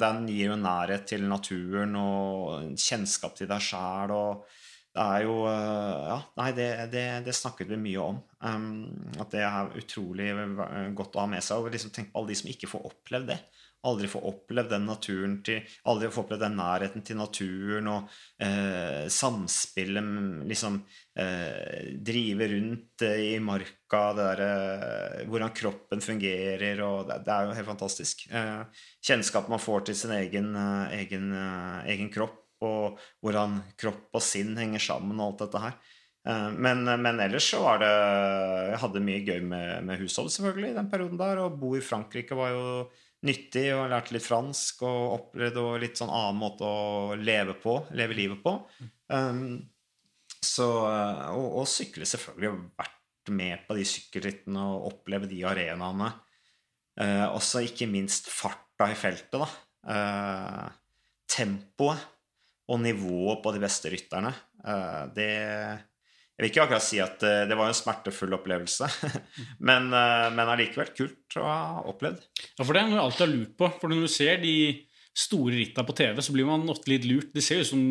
Den 0.00 0.24
gir 0.28 0.50
jo 0.50 0.58
nærhet 0.58 1.06
til 1.12 1.26
naturen 1.28 1.94
og 2.00 2.72
kjennskap 2.80 3.36
til 3.38 3.50
deg 3.50 3.62
sjæl 3.62 4.14
og 4.16 4.46
det 4.92 5.04
er 5.16 5.24
jo 5.24 5.36
eh, 5.48 6.02
Ja, 6.10 6.18
nei, 6.36 6.50
det, 6.56 6.68
det, 6.92 7.06
det 7.26 7.36
snakket 7.36 7.70
vi 7.72 7.80
mye 7.80 8.06
om. 8.12 8.20
Um, 8.42 8.66
at 9.22 9.32
det 9.32 9.44
er 9.46 9.76
utrolig 9.78 10.28
godt 10.98 11.16
å 11.16 11.24
ha 11.24 11.30
med 11.32 11.44
seg. 11.44 11.62
Og 11.62 11.72
liksom 11.72 11.94
tenk 11.94 12.12
på 12.12 12.20
alle 12.20 12.32
de 12.32 12.40
som 12.42 12.52
ikke 12.52 12.70
får 12.70 12.88
opplevd 12.90 13.32
det. 13.32 13.40
Aldri 13.82 14.06
får 14.06 14.26
opplevd 14.30 14.70
den 14.70 14.84
naturen 14.86 15.32
til 15.42 15.64
Aldri 15.90 16.10
får 16.12 16.22
opplevd 16.22 16.44
den 16.44 16.54
nærheten 16.54 17.02
til 17.02 17.18
naturen 17.18 17.88
og 17.90 18.12
eh, 18.38 19.08
samspillet 19.10 20.46
Liksom 20.46 20.76
eh, 21.18 21.88
drive 22.06 22.46
rundt 22.52 23.02
eh, 23.08 23.24
i 23.32 23.40
marka, 23.42 24.04
det 24.14 24.28
der, 24.28 24.44
eh, 24.46 25.24
hvordan 25.26 25.54
kroppen 25.56 26.04
fungerer, 26.04 26.84
og 26.86 27.10
det, 27.10 27.18
det, 27.26 27.34
er 27.34 27.48
jo 27.48 27.56
helt 27.58 27.70
fantastisk. 27.72 28.24
Eh, 28.30 28.86
kjennskap 29.02 29.50
man 29.50 29.62
får 29.62 29.88
til 29.88 29.98
sin 29.98 30.14
egen, 30.14 30.54
egen, 30.94 31.34
egen 31.90 32.14
kropp 32.14 32.41
og 32.68 33.02
hvordan 33.24 33.60
kropp 33.80 34.18
og 34.18 34.24
sinn 34.24 34.54
henger 34.58 34.82
sammen 34.82 35.20
og 35.20 35.32
alt 35.32 35.44
dette 35.46 35.62
her. 35.66 35.76
Eh, 36.28 36.50
men, 36.54 36.84
men, 36.86 37.20
ellers 37.20 37.48
så 37.50 37.58
var 37.64 37.80
det 37.82 37.90
Jeg 37.90 38.78
hadde 38.84 39.02
mye 39.02 39.22
gøy 39.26 39.40
med, 39.42 39.70
med 39.88 39.98
hushold 40.02 40.30
selvfølgelig 40.30 40.70
i 40.70 40.76
den 40.78 40.90
perioden 40.92 41.20
der. 41.20 41.42
Å 41.42 41.50
bo 41.54 41.74
i 41.78 41.84
Frankrike 41.84 42.38
var 42.38 42.54
jo 42.54 42.66
nyttig, 43.26 43.68
og 43.74 43.90
lærte 43.90 44.16
litt 44.16 44.26
fransk 44.26 44.82
og 44.86 45.02
opplevde 45.18 45.66
litt 45.82 46.00
sånn 46.00 46.10
annen 46.10 46.40
måte 46.40 46.66
å 46.66 47.14
leve 47.18 47.54
på, 47.62 47.76
leve 47.98 48.18
livet 48.18 48.42
på. 48.42 48.56
Um, 49.12 49.60
så, 50.42 50.66
og, 51.30 51.46
og, 51.60 51.68
sykle 51.70 52.06
selvfølgelig 52.08 52.72
vært 52.80 53.30
med 53.30 53.62
på 53.68 53.76
de 53.78 53.84
sykkelrittene 53.86 54.64
og 54.72 54.88
oppleve 54.90 55.30
de 55.30 55.38
arenaene. 55.46 56.10
Uh, 56.98 57.28
også 57.30 57.62
ikke 57.62 57.86
minst 57.90 58.26
farta 58.32 58.90
i 58.90 58.98
feltet, 58.98 59.38
da. 59.38 59.46
Uh, 59.86 60.66
tempoet 61.30 62.02
og 62.72 62.80
nivået 62.80 63.42
på 63.44 63.52
de 63.54 63.62
beste 63.62 63.90
rytterne. 63.92 64.32
Eh, 64.64 65.02
det 65.16 65.30
Jeg 66.32 66.46
vil 66.46 66.48
ikke 66.48 66.62
akkurat 66.64 66.84
si 66.84 66.98
at 67.02 67.22
eh, 67.28 67.44
det 67.48 67.56
var 67.58 67.68
en 67.68 67.76
smertefull 67.76 68.32
opplevelse, 68.38 68.88
men, 69.68 69.90
eh, 69.92 70.30
men 70.32 70.48
allikevel 70.48 70.94
kult 70.96 71.36
å 71.38 71.44
ha 71.44 71.84
opplevd. 71.92 72.24
Ja, 72.56 72.64
for 72.64 72.72
det 72.72 72.82
er 72.82 72.88
noe 72.88 72.98
jeg 72.98 73.04
alltid 73.04 73.26
har 73.26 73.34
lurt 73.34 73.54
på. 73.60 73.70
For 73.82 73.92
når 73.92 74.06
du 74.06 74.10
ser 74.10 74.40
de 74.42 74.56
store 75.12 75.58
rittene 75.58 75.86
på 75.86 75.96
TV, 75.98 76.22
så 76.24 76.34
blir 76.34 76.48
man 76.48 76.64
ofte 76.72 76.90
litt 76.94 77.04
lurt. 77.04 77.34
Det 77.36 77.44
ser 77.44 77.60
ut 77.60 77.68
som 77.68 77.82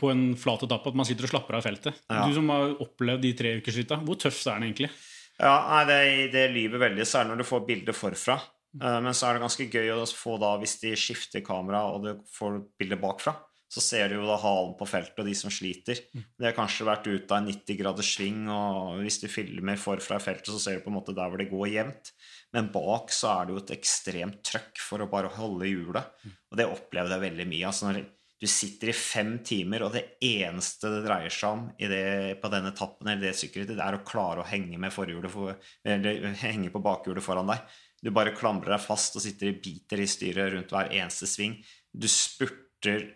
på 0.00 0.10
en 0.10 0.30
flat 0.40 0.64
etappe 0.64 0.90
at 0.90 0.96
man 0.96 1.06
sitter 1.06 1.28
og 1.28 1.34
slapper 1.34 1.58
av 1.58 1.62
i 1.62 1.68
feltet. 1.68 2.00
Ja. 2.08 2.24
Du 2.24 2.34
som 2.34 2.48
har 2.50 2.72
opplevd 2.82 3.22
de 3.22 3.34
tre 3.36 3.52
ukersritta, 3.60 4.00
hvor 4.02 4.16
tøft 4.18 4.48
er 4.48 4.56
den 4.56 4.70
egentlig? 4.70 4.88
Ja, 5.36 5.54
nei, 5.68 5.84
det, 5.90 6.00
det 6.32 6.48
lyver 6.54 6.80
veldig, 6.88 7.04
særlig 7.06 7.34
når 7.34 7.42
du 7.42 7.50
får 7.50 7.64
bildet 7.68 7.98
forfra. 7.98 8.38
Men 8.80 9.14
så 9.14 9.28
er 9.28 9.36
det 9.36 9.44
ganske 9.44 9.66
gøy 9.70 9.92
å 9.92 10.06
få 10.10 10.34
da, 10.42 10.54
hvis 10.58 10.80
de 10.80 10.94
skifter 10.98 11.44
kamera 11.46 11.84
og 11.92 12.06
du 12.06 12.24
får 12.34 12.56
bildet 12.80 12.98
bakfra, 13.02 13.36
så 13.74 13.82
ser 13.82 14.10
du 14.10 14.20
jo 14.20 14.28
da 14.28 14.36
halen 14.38 14.76
på 14.78 14.86
feltet 14.86 15.18
og 15.18 15.26
de 15.26 15.34
som 15.34 15.50
sliter. 15.50 15.98
Det 16.14 16.46
har 16.46 16.54
kanskje 16.54 16.86
vært 16.86 17.08
ute 17.08 17.26
av 17.34 17.40
en 17.40 17.48
90 17.50 17.78
graders 17.80 18.10
sving, 18.14 18.44
og 18.52 19.00
hvis 19.02 19.18
du 19.24 19.26
filmer 19.32 19.80
forfra 19.80 20.20
i 20.20 20.22
feltet, 20.22 20.52
så 20.52 20.60
ser 20.62 20.78
du 20.78 20.84
på 20.84 20.92
en 20.92 20.98
måte 21.00 21.14
der 21.16 21.30
hvor 21.30 21.42
det 21.42 21.50
går 21.50 21.72
jevnt. 21.72 22.12
Men 22.54 22.70
bak 22.74 23.10
så 23.14 23.32
er 23.32 23.48
det 23.48 23.56
jo 23.56 23.62
et 23.64 23.74
ekstremt 23.74 24.44
trøkk 24.46 24.78
for 24.78 25.02
å 25.02 25.10
bare 25.10 25.32
holde 25.34 25.70
hjulet. 25.72 26.26
Og 26.52 26.60
det 26.60 26.70
opplevde 26.70 27.16
jeg 27.16 27.26
veldig 27.26 27.48
mye. 27.50 27.66
altså 27.72 27.90
når 27.90 28.04
du 28.44 28.48
sitter 28.50 28.90
i 28.90 28.96
fem 28.96 29.36
timer, 29.46 29.86
og 29.86 29.94
det 29.94 30.04
eneste 30.22 30.90
det 30.92 31.04
dreier 31.06 31.32
seg 31.32 31.56
om 31.56 31.64
i 31.80 31.88
det, 31.90 32.04
på 32.42 32.50
den 32.52 32.68
etappen 32.68 33.08
eller 33.08 33.30
det 33.30 33.38
sykkelrittet, 33.38 33.78
det 33.78 33.86
er 33.86 33.98
å 33.98 34.04
klare 34.06 34.42
å 34.42 34.48
henge 34.48 34.78
med 34.78 34.94
for, 34.94 35.08
eller 35.08 36.38
henge 36.42 36.70
på 36.74 36.82
bakhjulet 36.84 37.24
foran 37.24 37.50
deg. 37.50 37.62
Du 38.04 38.10
bare 38.12 38.34
klamrer 38.36 38.74
deg 38.74 38.84
fast 38.84 39.16
og 39.16 39.24
sitter 39.24 39.48
i 39.48 39.56
biter 39.64 40.02
i 40.02 40.08
styret 40.10 40.52
rundt 40.52 40.74
hver 40.74 40.92
eneste 40.92 41.28
sving. 41.30 41.56
Du 41.88 42.04
spurter 42.10 42.63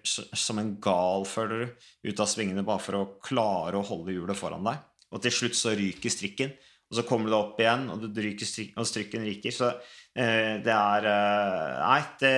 s- 0.05 0.29
som 0.39 0.59
en 0.59 0.75
gal, 0.81 1.25
føler 1.29 1.65
du, 1.67 1.87
ut 2.11 2.21
av 2.21 2.29
svingene 2.31 2.65
bare 2.67 2.83
for 2.83 2.99
å 2.99 3.05
klare 3.25 3.79
å 3.81 3.85
holde 3.87 4.15
hjulet 4.17 4.37
foran 4.39 4.65
deg. 4.67 4.81
Og 5.13 5.23
til 5.25 5.33
slutt 5.33 5.57
så 5.57 5.73
ryker 5.77 6.13
strikken, 6.13 6.51
og 6.89 6.97
så 6.97 7.05
kommer 7.09 7.29
du 7.29 7.37
opp 7.37 7.59
igjen, 7.61 7.87
og, 7.93 8.05
strik, 8.49 8.73
og 8.81 8.87
strikken 8.89 9.25
ryker. 9.29 9.53
Så 9.53 9.69
eh, 10.17 10.57
det 10.65 10.73
er 10.73 11.09
eh, 11.09 11.77
Nei, 11.85 12.01
det, 12.21 12.35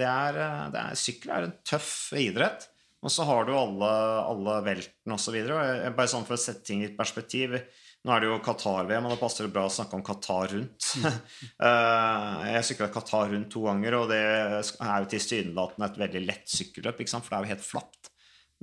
det, 0.00 0.08
er, 0.08 0.38
eh, 0.44 0.62
det 0.74 0.82
er 0.82 0.98
Sykkel 1.00 1.32
er 1.32 1.46
en 1.48 1.56
tøff 1.64 1.92
idrett. 2.20 2.68
Og 3.04 3.12
så 3.12 3.24
har 3.28 3.44
du 3.44 3.52
alle, 3.52 3.88
alle 4.24 4.58
veltene 4.64 5.16
osv. 5.18 5.34
Bare 5.92 6.08
sånn 6.08 6.24
for 6.24 6.36
å 6.38 6.40
sette 6.40 6.64
ting 6.64 6.80
i 6.84 6.92
perspektiv. 6.96 7.58
Nå 8.04 8.12
er 8.12 8.20
det 8.20 8.28
jo 8.28 8.40
Qatar-VM, 8.44 9.06
og 9.08 9.14
da 9.14 9.16
passer 9.16 9.46
det 9.46 9.54
bra 9.54 9.62
å 9.64 9.72
snakke 9.72 9.96
om 9.96 10.04
Qatar 10.04 10.50
rundt. 10.52 10.90
Eh, 11.64 12.40
jeg 12.50 12.66
sykla 12.68 12.90
Qatar 12.92 13.30
rundt 13.32 13.48
to 13.52 13.62
ganger, 13.64 13.94
og 13.96 14.10
det 14.10 14.18
er 14.20 14.58
jo 14.60 15.08
tilsynelatende 15.08 15.86
et 15.88 16.00
veldig 16.02 16.22
lett 16.26 16.50
sykkelløp, 16.50 17.00
for 17.08 17.30
det 17.30 17.38
er 17.38 17.46
jo 17.46 17.52
helt 17.54 17.64
flatt. 17.64 18.10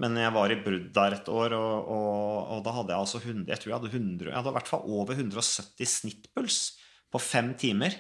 Men 0.01 0.17
jeg 0.19 0.33
var 0.35 0.53
i 0.53 0.59
brudd 0.61 0.91
der 0.95 1.15
et 1.17 1.31
år, 1.31 1.55
og, 1.57 1.89
og, 1.95 2.51
og 2.55 2.61
da 2.65 2.75
hadde 2.77 2.93
jeg 2.93 3.05
altså 3.05 3.21
100, 3.21 3.47
jeg 3.49 3.61
tror 3.61 3.71
jeg 3.71 3.77
hadde 3.79 3.91
100, 3.91 4.29
jeg 4.29 4.37
hadde 4.37 4.53
i 4.53 4.57
hvert 4.59 4.71
fall 4.71 4.85
over 4.99 5.17
170 5.17 5.91
snittpuls 5.95 6.59
på 7.11 7.21
fem 7.21 7.51
timer. 7.59 7.97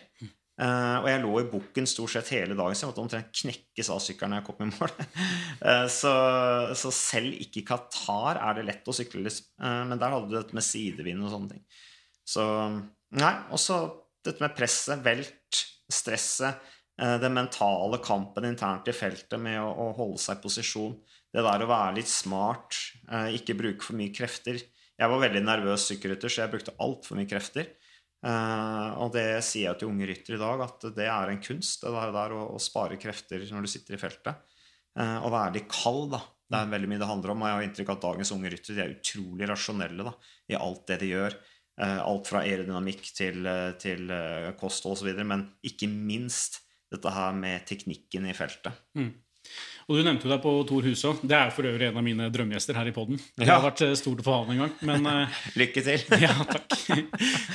Eh, 0.61 0.95
og 1.01 1.07
jeg 1.09 1.21
lå 1.23 1.31
i 1.41 1.47
bukken 1.49 1.87
stort 1.89 2.13
sett 2.13 2.29
hele 2.35 2.53
dagen, 2.57 2.75
så 2.77 2.85
jeg 2.85 2.91
måtte 2.91 3.01
omtrent 3.01 3.31
knekkes 3.33 3.87
av 3.93 4.01
sykkelen 4.03 4.35
når 4.35 4.41
jeg 4.41 4.47
kom 4.49 4.65
i 4.65 4.71
mål. 4.71 4.97
Eh, 5.61 5.85
så, 5.93 6.11
så 6.73 6.89
selv 6.95 7.35
ikke 7.37 7.59
i 7.61 7.65
Qatar 7.67 8.39
er 8.41 8.55
det 8.57 8.63
lett 8.65 8.87
å 8.89 8.95
sykle, 8.95 9.21
liksom. 9.27 9.51
Eh, 9.61 9.81
men 9.91 9.99
der 10.01 10.09
hadde 10.09 10.31
du 10.31 10.33
dette 10.33 10.57
med 10.57 10.65
sidevind 10.65 11.21
og 11.21 11.33
sånne 11.35 11.51
ting. 11.53 11.61
Så 12.25 12.45
Nei, 13.11 13.31
også 13.53 13.77
dette 14.23 14.41
med 14.41 14.55
presset, 14.55 15.01
velt, 15.03 15.59
stresset, 15.91 16.69
den 16.95 17.33
mentale 17.35 17.97
kampen 17.99 18.45
internt 18.47 18.87
i 18.87 18.93
feltet 18.95 19.35
med 19.41 19.57
å, 19.59 19.67
å 19.67 19.87
holde 19.97 20.21
seg 20.23 20.37
i 20.37 20.43
posisjon. 20.45 20.93
Det 21.33 21.43
der 21.43 21.65
å 21.65 21.67
være 21.67 21.97
litt 21.97 22.07
smart, 22.09 22.77
ikke 23.35 23.57
bruke 23.59 23.83
for 23.83 23.99
mye 23.99 24.13
krefter. 24.15 24.61
Jeg 24.95 25.11
var 25.11 25.23
veldig 25.25 25.43
nervøs 25.43 25.89
sykkelrytter, 25.89 26.31
så 26.31 26.45
jeg 26.45 26.53
brukte 26.53 26.77
altfor 26.87 27.19
mye 27.19 27.27
krefter. 27.27 27.67
Eh, 28.21 28.89
og 29.01 29.15
det 29.15 29.41
sier 29.45 29.71
jeg 29.71 29.79
til 29.81 29.89
unge 29.89 30.07
ryttere 30.09 30.37
i 30.37 30.41
dag, 30.41 30.61
at 30.67 30.85
det 30.97 31.07
er 31.09 31.31
en 31.31 31.41
kunst 31.41 31.85
det 31.85 31.93
der, 31.95 32.11
der 32.13 32.35
å, 32.37 32.43
å 32.53 32.61
spare 32.61 32.99
krefter 33.01 33.41
når 33.49 33.65
du 33.65 33.71
sitter 33.71 33.97
i 33.97 34.01
feltet. 34.01 34.59
Eh, 34.99 35.17
og 35.21 35.33
være 35.33 35.55
litt 35.57 35.71
kald, 35.71 36.11
da. 36.13 36.21
Det 36.51 36.59
er 36.59 36.73
veldig 36.73 36.91
mye 36.91 36.99
det 36.99 37.07
handler 37.07 37.33
om. 37.33 37.41
Og 37.41 37.49
jeg 37.49 37.57
har 37.57 37.65
inntrykk 37.67 37.89
av 37.89 37.97
at 37.97 38.05
dagens 38.09 38.33
unge 38.35 38.51
ryttere 38.51 38.83
er 38.83 38.93
utrolig 38.97 39.47
rasjonelle 39.49 40.05
da, 40.09 40.13
i 40.51 40.59
alt 40.59 40.83
det 40.91 40.99
de 41.01 41.13
gjør. 41.13 41.39
Uh, 41.81 42.01
alt 42.03 42.27
fra 42.27 42.41
aerodynamikk 42.43 43.05
til, 43.15 43.47
til 43.79 44.11
kosthold 44.59 44.97
osv. 44.99 45.21
Men 45.23 45.45
ikke 45.65 45.87
minst 45.89 46.59
dette 46.91 47.13
her 47.15 47.31
med 47.33 47.63
teknikken 47.69 48.27
i 48.27 48.35
feltet. 48.35 48.75
Og 49.91 49.97
du 49.97 50.05
nevnte 50.05 50.27
jo 50.27 50.31
deg 50.31 50.41
på 50.43 50.51
Tor 50.69 50.85
Huså. 50.87 51.13
Det 51.19 51.35
er 51.35 51.49
for 51.51 51.67
øvrig 51.67 51.89
en 51.89 51.97
av 51.99 52.05
mine 52.05 52.27
drømmegjester 52.31 52.77
her 52.77 52.87
i 52.87 52.93
poden. 52.95 53.19
Det 53.35 53.49
har 53.49 53.63
vært 53.63 53.81
eh, 53.83 53.95
stort 53.99 54.21
å 54.21 54.25
få 54.25 54.35
ha 54.35 54.43
han 54.45 54.53
en 54.53 54.61
gang. 54.63 54.75
Men 54.87 55.09
eh, 55.11 55.41
Lykke 55.59 55.83
til! 55.83 56.05
ja, 56.25 56.35
takk. 56.47 56.77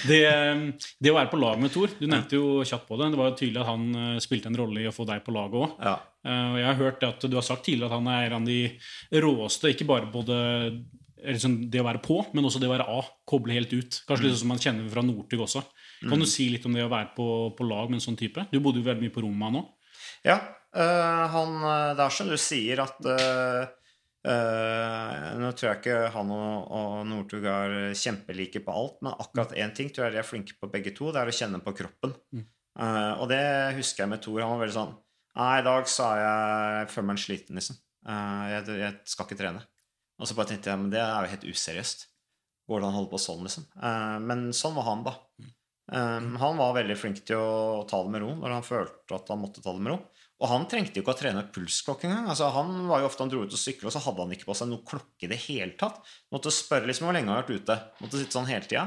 Det, 0.05 0.19
eh, 0.29 0.91
det 1.01 1.13
å 1.13 1.17
være 1.17 1.33
på 1.33 1.41
lag 1.41 1.63
med 1.63 1.73
Tor 1.73 1.95
Du 1.97 2.05
nevnte 2.05 2.37
jo 2.37 2.61
kjapt 2.67 2.89
på 2.91 2.99
det. 3.01 3.09
Det 3.15 3.21
var 3.23 3.31
jo 3.31 3.39
tydelig 3.41 3.63
at 3.63 3.71
han 3.71 4.21
spilte 4.23 4.53
en 4.53 4.61
rolle 4.61 4.85
i 4.85 4.91
å 4.91 4.95
få 4.95 5.09
deg 5.09 5.25
på 5.25 5.35
laget 5.37 5.63
òg. 5.63 5.81
Ja. 5.81 5.97
Jeg 6.27 6.67
har 6.67 6.79
hørt 6.81 7.05
at 7.07 7.23
du 7.23 7.37
har 7.39 7.47
sagt 7.47 7.69
tidligere 7.69 7.93
at 7.93 8.01
han 8.01 8.09
er 8.11 8.33
en 8.35 8.41
av 8.41 8.49
de 8.51 9.21
råeste, 9.23 9.71
ikke 9.71 9.87
bare 9.87 10.09
både 10.11 10.39
liksom 11.23 11.55
det 11.71 11.81
å 11.81 11.87
være 11.87 12.03
på, 12.03 12.19
men 12.35 12.49
også 12.49 12.61
det 12.61 12.69
å 12.69 12.73
være 12.73 12.89
av. 12.91 13.09
Koble 13.29 13.55
helt 13.57 13.73
ut. 13.73 14.01
Kanskje 14.09 14.27
litt 14.27 14.35
sånn 14.35 14.43
som 14.43 14.53
man 14.53 14.63
kjenner 14.63 14.91
fra 14.93 15.05
Northug 15.07 15.47
også. 15.47 15.63
Kan 16.03 16.21
du 16.21 16.29
si 16.29 16.49
litt 16.53 16.67
om 16.69 16.75
det 16.77 16.85
å 16.85 16.93
være 16.93 17.15
på, 17.17 17.29
på 17.57 17.67
lag 17.67 17.89
med 17.89 18.01
en 18.01 18.07
sånn 18.09 18.19
type? 18.19 18.45
Du 18.51 18.59
bodde 18.61 18.83
jo 18.83 18.89
veldig 18.89 19.07
mye 19.07 19.15
på 19.15 19.25
rommet 19.25 19.57
nå. 19.57 19.63
Ja, 20.27 20.41
han, 20.77 21.57
øh, 21.63 21.91
det 21.97 22.05
er 22.05 22.15
som 22.19 22.31
du 22.31 22.39
sier 22.41 22.85
at 22.87 23.11
Uh, 24.27 25.37
Nå 25.39 25.53
tror 25.55 25.69
jeg 25.69 25.79
ikke 25.79 25.99
han 26.11 26.31
og, 26.35 26.71
og 26.75 26.95
Northug 27.07 27.45
er 27.47 27.75
kjempelike 27.95 28.59
på 28.67 28.73
alt, 28.75 28.97
men 29.07 29.15
akkurat 29.15 29.53
én 29.55 29.71
ting 29.71 29.93
tror 29.95 30.09
jeg 30.09 30.17
de 30.17 30.19
er 30.19 30.27
flinke 30.27 30.57
på 30.59 30.67
begge 30.73 30.91
to, 30.97 31.13
det 31.15 31.21
er 31.21 31.31
å 31.31 31.37
kjenne 31.37 31.61
på 31.63 31.77
kroppen. 31.79 32.17
Uh, 32.75 33.13
og 33.23 33.29
det 33.31 33.39
husker 33.79 34.03
jeg 34.03 34.11
med 34.11 34.25
Thor. 34.25 34.41
Han 34.43 34.57
var 34.57 34.65
veldig 34.65 34.75
sånn 34.81 34.97
Nei, 35.37 35.53
i 35.61 35.65
dag 35.69 35.87
så 35.93 36.09
er 36.09 36.25
jeg, 36.25 36.75
jeg 36.81 36.91
føler 36.97 37.09
meg 37.13 37.23
sliten, 37.23 37.61
liksom. 37.61 37.79
Uh, 38.09 38.43
jeg, 38.51 38.77
jeg 38.81 38.99
skal 39.15 39.29
ikke 39.29 39.39
trene. 39.45 39.63
Og 40.17 40.27
så 40.27 40.37
bare 40.37 40.51
tenkte 40.51 40.73
jeg 40.73 40.81
men 40.81 40.93
det 40.93 41.03
er 41.05 41.23
jo 41.23 41.33
helt 41.37 41.49
useriøst. 41.53 42.07
Hvordan 42.67 42.95
holde 42.97 43.13
på 43.13 43.21
sånn, 43.23 43.45
liksom. 43.47 43.67
Eh, 43.79 44.17
men 44.27 44.49
sånn 44.57 44.75
var 44.75 44.89
han, 44.89 45.05
da. 45.07 45.13
Um, 45.87 46.33
han 46.41 46.59
var 46.59 46.75
veldig 46.75 46.97
flink 46.99 47.21
til 47.29 47.39
å 47.39 47.85
ta 47.87 48.01
det 48.03 48.11
med 48.11 48.25
ro 48.25 48.33
når 48.35 48.57
han 48.57 48.65
følte 48.67 49.15
at 49.15 49.29
han 49.31 49.39
måtte 49.39 49.63
ta 49.63 49.75
det 49.75 49.85
med 49.85 49.95
ro. 49.95 50.01
Og 50.37 50.51
han 50.51 50.67
trengte 50.69 50.99
jo 50.99 51.05
ikke 51.05 51.15
å 51.15 51.19
trene 51.21 51.47
pulsklokke 51.53 52.09
engang. 52.09 52.27
Altså, 52.29 52.51
han 52.53 52.73
var 52.91 53.01
jo 53.01 53.09
ofte 53.09 53.25
han 53.25 53.31
dro 53.33 53.45
ut 53.47 53.55
og 53.55 53.61
sykle, 53.61 53.89
og 53.89 53.95
så 53.95 54.03
hadde 54.05 54.27
han 54.27 54.35
ikke 54.37 54.49
på 54.51 54.57
seg 54.59 54.69
noe 54.69 54.85
klokke 54.85 55.25
i 55.25 55.31
det 55.33 55.39
hele 55.47 55.73
tatt. 55.81 56.03
Måtte 56.35 56.53
spørre 56.53 56.91
liksom 56.91 57.09
hvor 57.09 57.17
lenge 57.17 57.31
han 57.31 57.39
har 57.39 57.47
vært 57.47 57.63
ute. 57.63 57.77
Måtte 58.03 58.21
sitte 58.21 58.37
sånn 58.37 58.51
hele 58.51 58.69
tida. 58.69 58.85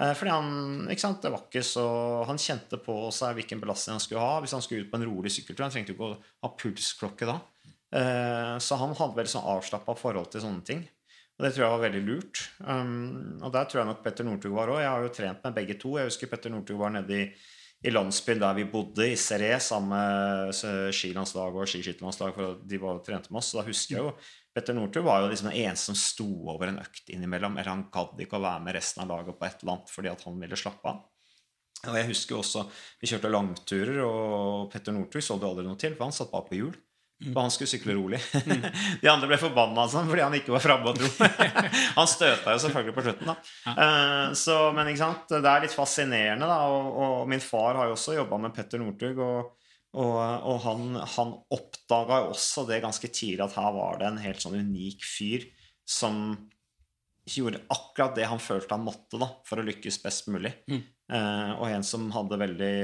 Eh, 0.00 0.14
fordi 0.16 0.32
han 0.34 0.90
ikke 0.90 1.04
sant, 1.04 1.20
det 1.22 1.30
var 1.34 1.44
ikke 1.44 1.62
så, 1.66 1.86
han 2.26 2.40
kjente 2.42 2.80
på 2.82 2.96
seg 3.14 3.36
hvilken 3.38 3.62
belastning 3.62 3.98
han 3.98 4.02
skulle 4.02 4.24
ha 4.24 4.40
hvis 4.42 4.54
han 4.56 4.64
skulle 4.64 4.86
ut 4.86 4.90
på 4.90 4.98
en 4.98 5.06
rolig 5.12 5.32
sykkeltur. 5.34 5.66
Han 5.66 5.74
trengte 5.76 5.94
jo 5.94 5.98
ikke 5.98 6.08
å 6.08 6.18
ha 6.46 6.52
pulsklokke 6.64 7.28
da. 7.28 7.36
Eh, 8.00 8.56
så 8.64 8.80
han 8.80 8.96
hadde 8.98 9.18
veldig 9.18 9.34
sånn 9.36 9.50
avslappa 9.54 9.94
forhold 9.98 10.32
til 10.32 10.42
sånne 10.42 10.66
ting. 10.66 10.82
Og 11.40 11.46
det 11.46 11.54
tror 11.56 11.64
jeg 11.64 11.72
var 11.72 11.86
veldig 11.86 12.00
lurt. 12.04 12.40
Um, 12.60 13.38
og 13.40 13.52
der 13.54 13.64
tror 13.64 13.80
jeg 13.80 13.88
nok 13.88 14.02
Petter 14.04 14.26
Northug 14.28 14.52
var 14.52 14.68
òg. 14.74 14.82
Jeg 14.82 14.90
har 14.92 15.06
jo 15.06 15.12
trent 15.16 15.46
med 15.46 15.54
begge 15.56 15.76
to. 15.80 15.94
Jeg 15.96 16.10
husker 16.10 16.28
Petter 16.28 16.52
Northug 16.52 16.76
var 16.82 16.92
nede 16.92 17.16
i, 17.16 17.22
i 17.88 17.92
landsbyen 17.94 18.42
der 18.42 18.58
vi 18.58 18.66
bodde, 18.68 19.06
i 19.08 19.16
Seré, 19.16 19.54
sammen 19.64 19.94
med 19.94 20.52
skilandslaget 20.52 20.98
skilandslag 20.98 21.56
og 21.56 21.70
skiskytterlandslaget, 21.72 22.36
for 22.36 22.58
de 22.68 22.80
var 22.82 23.00
trente 23.06 23.32
med 23.32 23.40
oss. 23.40 23.54
Så 23.54 23.62
da 23.62 23.64
husker 23.70 23.96
jeg 23.96 24.04
jo 24.04 24.12
Petter 24.52 24.76
Northug 24.76 25.08
var 25.08 25.22
jo 25.22 25.30
liksom 25.32 25.48
den 25.48 25.62
eneste 25.62 25.94
som 25.94 25.96
sto 25.96 26.28
over 26.52 26.68
en 26.68 26.82
økt 26.82 27.08
innimellom. 27.08 27.56
Eller 27.56 27.72
han 27.72 27.86
gadd 27.94 28.20
ikke 28.20 28.36
å 28.36 28.44
være 28.44 28.66
med 28.66 28.76
resten 28.76 29.06
av 29.06 29.08
laget 29.14 29.40
på 29.40 29.48
et 29.48 29.64
eller 29.64 29.78
annet 29.78 29.96
fordi 29.96 30.12
at 30.12 30.28
han 30.28 30.44
ville 30.44 30.60
slappe 30.60 30.92
av. 30.92 31.00
Og 31.88 31.96
jeg 31.96 32.10
husker 32.10 32.36
også 32.36 32.66
Vi 33.00 33.08
kjørte 33.08 33.32
langturer, 33.32 34.04
og 34.04 34.68
Petter 34.74 34.92
Northug 34.92 35.24
så 35.24 35.40
det 35.40 35.48
aldri 35.48 35.64
noe 35.64 35.80
til, 35.80 35.96
for 35.96 36.10
han 36.10 36.18
satt 36.20 36.36
bare 36.36 36.50
på 36.50 36.60
hjul. 36.60 36.76
For 37.20 37.42
han 37.44 37.52
skulle 37.52 37.68
sykle 37.68 37.94
rolig. 37.98 38.18
De 39.02 39.08
andre 39.12 39.28
ble 39.28 39.36
forbanna 39.40 39.84
sånn, 39.92 40.08
fordi 40.08 40.22
han 40.24 40.36
ikke 40.38 40.54
var 40.54 40.62
framme 40.64 40.88
og 40.88 40.96
dro. 40.96 41.10
han 41.98 42.08
støta 42.08 42.54
jo 42.54 42.62
selvfølgelig 42.62 42.94
på 42.96 43.04
slutten, 43.04 43.28
da. 43.28 43.34
Eh, 43.74 44.28
så, 44.40 44.56
men 44.76 44.88
ikke 44.88 45.02
sant? 45.02 45.34
det 45.34 45.50
er 45.50 45.66
litt 45.66 45.76
fascinerende, 45.76 46.48
da. 46.48 46.60
Og, 46.72 46.88
og 47.04 47.16
min 47.28 47.44
far 47.44 47.76
har 47.76 47.90
jo 47.90 47.96
også 47.98 48.16
jobba 48.16 48.38
med 48.40 48.54
Petter 48.56 48.80
Northug. 48.80 49.20
Og, 49.26 49.66
og, 50.00 50.16
og 50.16 50.62
han, 50.64 50.96
han 51.16 51.34
oppdaga 51.52 52.22
jo 52.24 52.32
også 52.32 52.64
det 52.70 52.80
ganske 52.86 53.12
tidlig 53.12 53.44
at 53.44 53.58
her 53.58 53.76
var 53.76 54.00
det 54.00 54.08
en 54.08 54.22
helt 54.24 54.40
sånn 54.40 54.56
unik 54.56 55.04
fyr 55.04 55.44
som 55.90 56.22
gjorde 57.28 57.60
akkurat 57.68 58.16
det 58.16 58.26
han 58.30 58.40
følte 58.42 58.74
han 58.74 58.86
måtte 58.86 59.20
da, 59.20 59.28
for 59.46 59.60
å 59.60 59.66
lykkes 59.66 60.00
best 60.02 60.30
mulig. 60.32 60.54
Eh, 60.72 60.80
og 61.10 61.64
en 61.66 61.82
som 61.82 62.04
hadde 62.14 62.38
veldig 62.38 62.74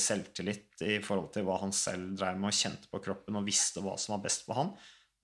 selvtillit 0.00 0.80
i 0.86 0.94
forhold 1.04 1.34
til 1.34 1.44
hva 1.44 1.58
han 1.60 1.74
selv 1.76 2.14
drev 2.16 2.38
med 2.40 2.48
og 2.48 2.56
kjente 2.56 2.88
på 2.88 3.00
kroppen 3.04 3.36
og 3.36 3.44
visste 3.44 3.82
hva 3.84 3.98
som 4.00 4.14
var 4.14 4.22
best 4.24 4.46
for 4.46 4.56
han. 4.56 4.70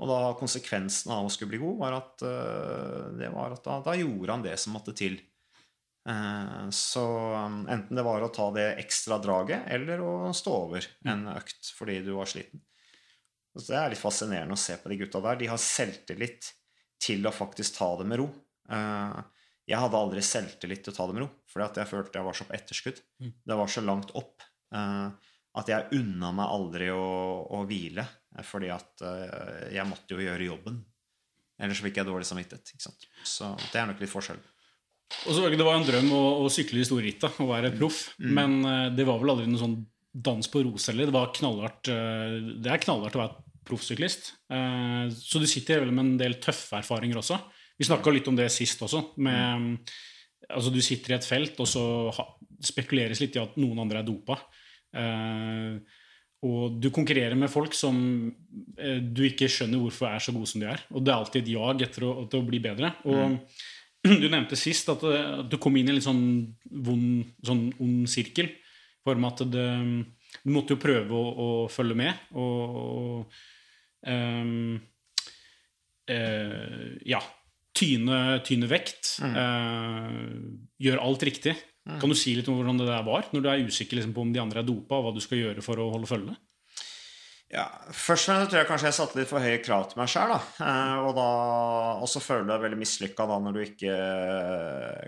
Og 0.00 0.08
da 0.08 0.20
konsekvensen 0.40 1.12
av 1.12 1.26
å 1.26 1.32
skulle 1.32 1.52
bli 1.52 1.60
god, 1.60 1.76
var 1.82 1.98
at, 1.98 2.22
eh, 2.24 3.10
det 3.20 3.28
var 3.34 3.52
at 3.56 3.66
da, 3.66 3.80
da 3.84 3.96
gjorde 3.98 4.32
han 4.32 4.44
det 4.46 4.56
som 4.60 4.72
måtte 4.76 4.94
til. 4.96 5.18
Eh, 6.08 6.68
så 6.72 7.04
um, 7.36 7.60
enten 7.68 7.98
det 7.98 8.04
var 8.06 8.24
å 8.24 8.32
ta 8.32 8.48
det 8.56 8.68
ekstra 8.80 9.20
draget, 9.20 9.66
eller 9.68 10.00
å 10.00 10.12
stå 10.36 10.54
over 10.56 10.86
en 11.04 11.26
økt 11.34 11.72
fordi 11.76 11.98
du 12.06 12.14
var 12.16 12.30
sliten. 12.32 12.64
Så 13.52 13.66
det 13.66 13.76
er 13.76 13.92
litt 13.92 14.00
fascinerende 14.00 14.56
å 14.56 14.62
se 14.62 14.78
på 14.80 14.88
de 14.88 14.96
gutta 15.02 15.20
der. 15.24 15.36
De 15.36 15.50
har 15.50 15.60
selvtillit 15.60 16.48
til 17.02 17.26
å 17.26 17.34
faktisk 17.34 17.76
ta 17.76 17.90
det 18.00 18.06
med 18.08 18.22
ro. 18.22 18.30
Eh, 18.72 19.20
jeg 19.70 19.78
hadde 19.78 19.98
aldri 19.98 20.22
selvtillit 20.24 20.84
til 20.84 20.92
å 20.92 20.96
ta 20.96 21.06
det 21.08 21.16
med 21.16 21.24
ro, 21.24 21.30
fordi 21.50 21.82
jeg 21.82 21.90
følte 21.90 22.18
jeg 22.18 22.26
var 22.26 22.38
så 22.38 22.46
på 22.48 22.56
etterskudd. 22.56 23.02
Mm. 23.22 23.34
Det 23.46 23.58
var 23.60 23.70
så 23.70 23.82
langt 23.86 24.14
opp 24.18 24.46
uh, 24.74 25.10
at 25.60 25.70
jeg 25.70 26.00
unna 26.00 26.30
meg 26.34 26.54
aldri 26.58 26.88
å, 26.94 27.04
å 27.54 27.62
hvile, 27.68 28.06
fordi 28.46 28.70
at 28.74 29.04
uh, 29.06 29.68
jeg 29.70 29.86
måtte 29.88 30.16
jo 30.16 30.24
gjøre 30.24 30.48
jobben. 30.48 30.80
Ellers 31.60 31.82
fikk 31.84 32.00
jeg 32.00 32.08
dårlig 32.08 32.26
samvittighet. 32.26 32.96
Så 33.26 33.52
det 33.70 33.78
er 33.78 33.90
nok 33.90 34.02
litt 34.02 34.12
forskjell. 34.12 34.40
Og 35.26 35.34
så 35.34 35.42
var 35.42 35.54
Det 35.54 35.66
var 35.66 35.78
en 35.78 35.86
drøm 35.86 36.12
å, 36.14 36.22
å 36.44 36.50
sykle 36.52 36.80
de 36.80 36.86
store 36.86 37.06
ritta 37.06 37.32
og 37.42 37.50
være 37.50 37.72
proff, 37.78 38.04
men 38.18 38.60
uh, 38.66 38.90
det 38.94 39.06
var 39.06 39.22
vel 39.22 39.34
aldri 39.36 39.48
noen 39.50 39.62
sånn 39.62 39.80
dans 40.10 40.50
på 40.50 40.62
roser 40.66 40.94
heller. 40.94 41.10
Det 41.10 41.92
eh, 41.92 42.36
Det 42.58 42.70
er 42.70 42.82
knallhardt 42.82 43.16
å 43.16 43.22
være 43.22 43.42
proffsyklist. 43.66 44.32
Eh, 44.50 45.06
så 45.14 45.38
du 45.38 45.46
sitter 45.46 45.84
vel 45.84 45.92
med 45.94 46.04
en 46.04 46.16
del 46.18 46.38
tøffe 46.42 46.80
erfaringer 46.80 47.20
også. 47.20 47.38
Vi 47.80 47.88
snakka 47.88 48.12
litt 48.12 48.28
om 48.28 48.36
det 48.36 48.50
sist 48.52 48.82
også. 48.84 49.00
Med, 49.24 49.88
altså 50.50 50.72
Du 50.74 50.82
sitter 50.84 51.14
i 51.14 51.16
et 51.16 51.26
felt, 51.28 51.56
og 51.62 51.68
så 51.68 51.84
spekuleres 52.60 53.22
litt 53.22 53.38
i 53.38 53.40
at 53.40 53.56
noen 53.60 53.80
andre 53.86 54.02
er 54.02 54.06
dopa. 54.06 54.36
Eh, 54.92 55.80
og 56.44 56.76
du 56.80 56.88
konkurrerer 56.92 57.36
med 57.36 57.52
folk 57.52 57.74
som 57.76 57.96
eh, 58.76 59.00
du 59.00 59.22
ikke 59.28 59.48
skjønner 59.48 59.80
hvorfor 59.80 60.10
er 60.10 60.22
så 60.24 60.32
gode 60.36 60.48
som 60.50 60.60
de 60.60 60.68
er. 60.68 60.84
Og 60.92 61.04
det 61.04 61.12
er 61.12 61.18
alltid 61.18 61.42
et 61.42 61.52
jag 61.54 61.84
etter 61.88 62.06
å, 62.08 62.14
etter 62.24 62.40
å 62.40 62.48
bli 62.50 62.60
bedre. 62.64 62.92
Og 63.08 63.40
du 64.22 64.28
nevnte 64.28 64.60
sist 64.60 64.88
at, 64.92 65.04
at 65.08 65.48
du 65.48 65.56
kom 65.60 65.76
inn 65.76 65.88
i 65.88 65.94
en 65.94 65.98
litt 65.98 66.08
sånn 66.08 66.24
vond, 66.84 67.32
sånn 67.44 67.66
ond 67.80 68.04
sirkel. 68.12 68.52
For 69.04 69.16
at 69.24 69.44
det, 69.48 69.66
du 70.44 70.52
måtte 70.52 70.76
jo 70.76 70.80
prøve 70.84 71.16
å, 71.16 71.32
å 71.32 71.50
følge 71.72 71.96
med. 71.96 72.24
Og, 72.36 72.80
og 72.84 74.08
um, 74.08 74.80
uh, 76.12 76.88
ja, 77.08 77.20
tyne, 77.76 78.40
tyne 78.46 78.68
vekt. 78.70 79.16
Eh, 79.24 80.12
gjør 80.82 81.02
alt 81.06 81.22
riktig. 81.28 81.56
Kan 82.00 82.12
du 82.12 82.14
si 82.14 82.34
litt 82.36 82.46
om 82.50 82.58
hvordan 82.60 82.78
det 82.78 82.86
der 82.90 83.02
var? 83.06 83.24
Når 83.32 83.42
du 83.42 83.48
er 83.50 83.64
usikker 83.66 83.96
liksom, 83.98 84.12
på 84.14 84.22
om 84.22 84.32
de 84.34 84.40
andre 84.42 84.60
er 84.62 84.66
dopa, 84.68 84.98
og 85.00 85.08
hva 85.08 85.12
du 85.16 85.20
skal 85.24 85.40
gjøre 85.40 85.64
for 85.64 85.80
å 85.80 85.88
holde 85.94 86.06
følge? 86.10 86.36
Ja, 87.50 87.64
Først 87.90 88.28
og 88.28 88.36
fremst 88.36 88.52
tror 88.52 88.60
jeg 88.60 88.68
kanskje 88.68 88.86
jeg 88.86 88.94
satte 88.94 89.18
litt 89.18 89.26
for 89.32 89.42
høye 89.42 89.58
krav 89.64 89.88
til 89.90 89.98
meg 89.98 90.10
sjøl. 90.12 90.36
Eh, 90.62 90.98
og, 91.08 91.18
og 91.18 92.06
så 92.12 92.22
føler 92.22 92.44
du 92.46 92.52
deg 92.52 92.62
veldig 92.62 92.78
mislykka 92.78 93.26
da 93.26 93.38
når 93.42 93.56
du 93.56 93.60
ikke 93.64 93.96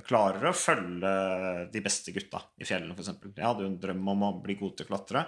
klarer 0.09 0.49
å 0.51 0.55
følge 0.57 1.13
de 1.71 1.83
beste 1.85 2.15
gutta 2.17 2.41
i 2.59 2.67
fjellene, 2.67 2.97
f.eks. 2.99 3.13
Jeg 3.37 3.47
hadde 3.47 3.63
jo 3.63 3.71
en 3.71 3.79
drøm 3.85 4.11
om 4.17 4.27
å 4.27 4.33
bli 4.43 4.57
god 4.59 4.75
til 4.81 4.89
å 4.89 4.91
klatre. 4.91 5.23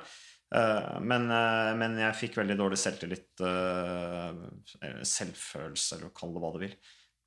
eh, 0.59 0.91
Men, 1.07 1.31
eh, 1.31 1.71
men 1.79 1.97
jeg 2.03 2.19
fikk 2.25 2.41
veldig 2.43 2.59
dårlig 2.59 2.81
selvtillit, 2.83 3.31
eh, 3.47 4.99
selvfølelse, 5.15 6.01
eller 6.01 6.15
kall 6.19 6.35
det 6.35 6.43
hva 6.43 6.53
du 6.57 6.61
vil. 6.67 6.75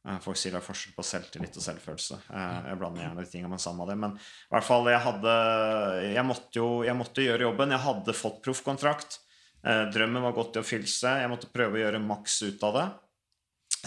Eh, 0.08 0.20
Folk 0.24 0.40
sier 0.40 0.54
det 0.56 0.62
er 0.62 0.66
forskjell 0.66 0.96
på 0.96 1.06
selvtillit 1.06 1.58
og 1.60 1.66
selvfølelse. 1.66 2.20
Eh, 2.32 2.60
Jeg 2.72 2.80
blander 2.80 3.04
gjerne 3.04 3.24
de 3.24 3.32
tingene, 3.32 3.60
sammen 3.60 3.84
samme 3.84 3.88
det. 3.90 3.98
Men 4.04 4.16
i 4.18 4.52
hvert 4.56 4.68
fall, 4.68 4.90
jeg 4.92 5.04
hadde 5.04 5.34
Jeg 6.14 6.26
måtte 6.26 6.60
jo 6.62 6.68
jeg 6.88 6.96
måtte 6.98 7.26
gjøre 7.26 7.48
jobben. 7.50 7.74
Jeg 7.76 7.86
hadde 7.86 8.16
fått 8.18 8.42
proffkontrakt. 8.46 9.20
Eh, 9.66 9.86
Drømmen 9.92 10.24
var 10.24 10.38
godt 10.38 10.56
i 10.56 10.62
oppfyllelse. 10.64 11.18
Jeg 11.24 11.32
måtte 11.34 11.52
prøve 11.52 11.78
å 11.78 11.84
gjøre 11.86 12.04
maks 12.04 12.42
ut 12.48 12.64
av 12.64 12.80
det. 12.80 12.88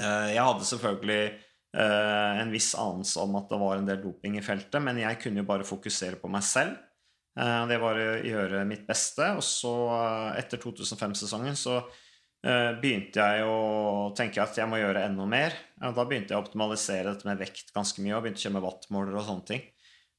Jeg 0.00 0.38
hadde 0.40 0.64
selvfølgelig 0.64 1.22
en 1.74 2.50
viss 2.54 2.70
anelse 2.78 3.20
om 3.20 3.34
at 3.36 3.50
det 3.50 3.58
var 3.60 3.76
en 3.76 3.88
del 3.88 3.98
doping 4.00 4.36
i 4.38 4.42
feltet, 4.42 4.80
men 4.82 4.96
jeg 4.98 5.18
kunne 5.20 5.42
jo 5.42 5.48
bare 5.48 5.66
fokusere 5.66 6.16
på 6.22 6.30
meg 6.30 6.42
selv. 6.46 6.78
Det 7.68 7.78
var 7.82 7.98
å 7.98 8.06
gjøre 8.24 8.62
mitt 8.70 8.86
beste. 8.88 9.26
Og 9.36 9.42
så, 9.44 9.72
etter 10.38 10.62
2005-sesongen, 10.62 11.58
så 11.58 11.76
begynte 12.42 13.20
jeg 13.20 13.44
å 13.44 14.12
tenke 14.16 14.40
at 14.40 14.56
jeg 14.56 14.68
må 14.70 14.78
gjøre 14.80 15.02
enda 15.04 15.26
mer. 15.28 15.52
Og 15.84 15.92
da 15.96 16.04
begynte 16.08 16.32
jeg 16.32 16.40
å 16.40 16.44
optimalisere 16.44 17.12
dette 17.12 17.28
med 17.28 17.40
vekt 17.40 17.72
ganske 17.76 18.00
mye, 18.00 18.14
og 18.16 18.24
begynte 18.24 18.40
å 18.40 18.44
kjøre 18.46 18.56
med 18.56 18.64
wattmåler 18.64 19.18
og 19.20 19.26
sånne 19.26 19.46
ting. 19.50 19.66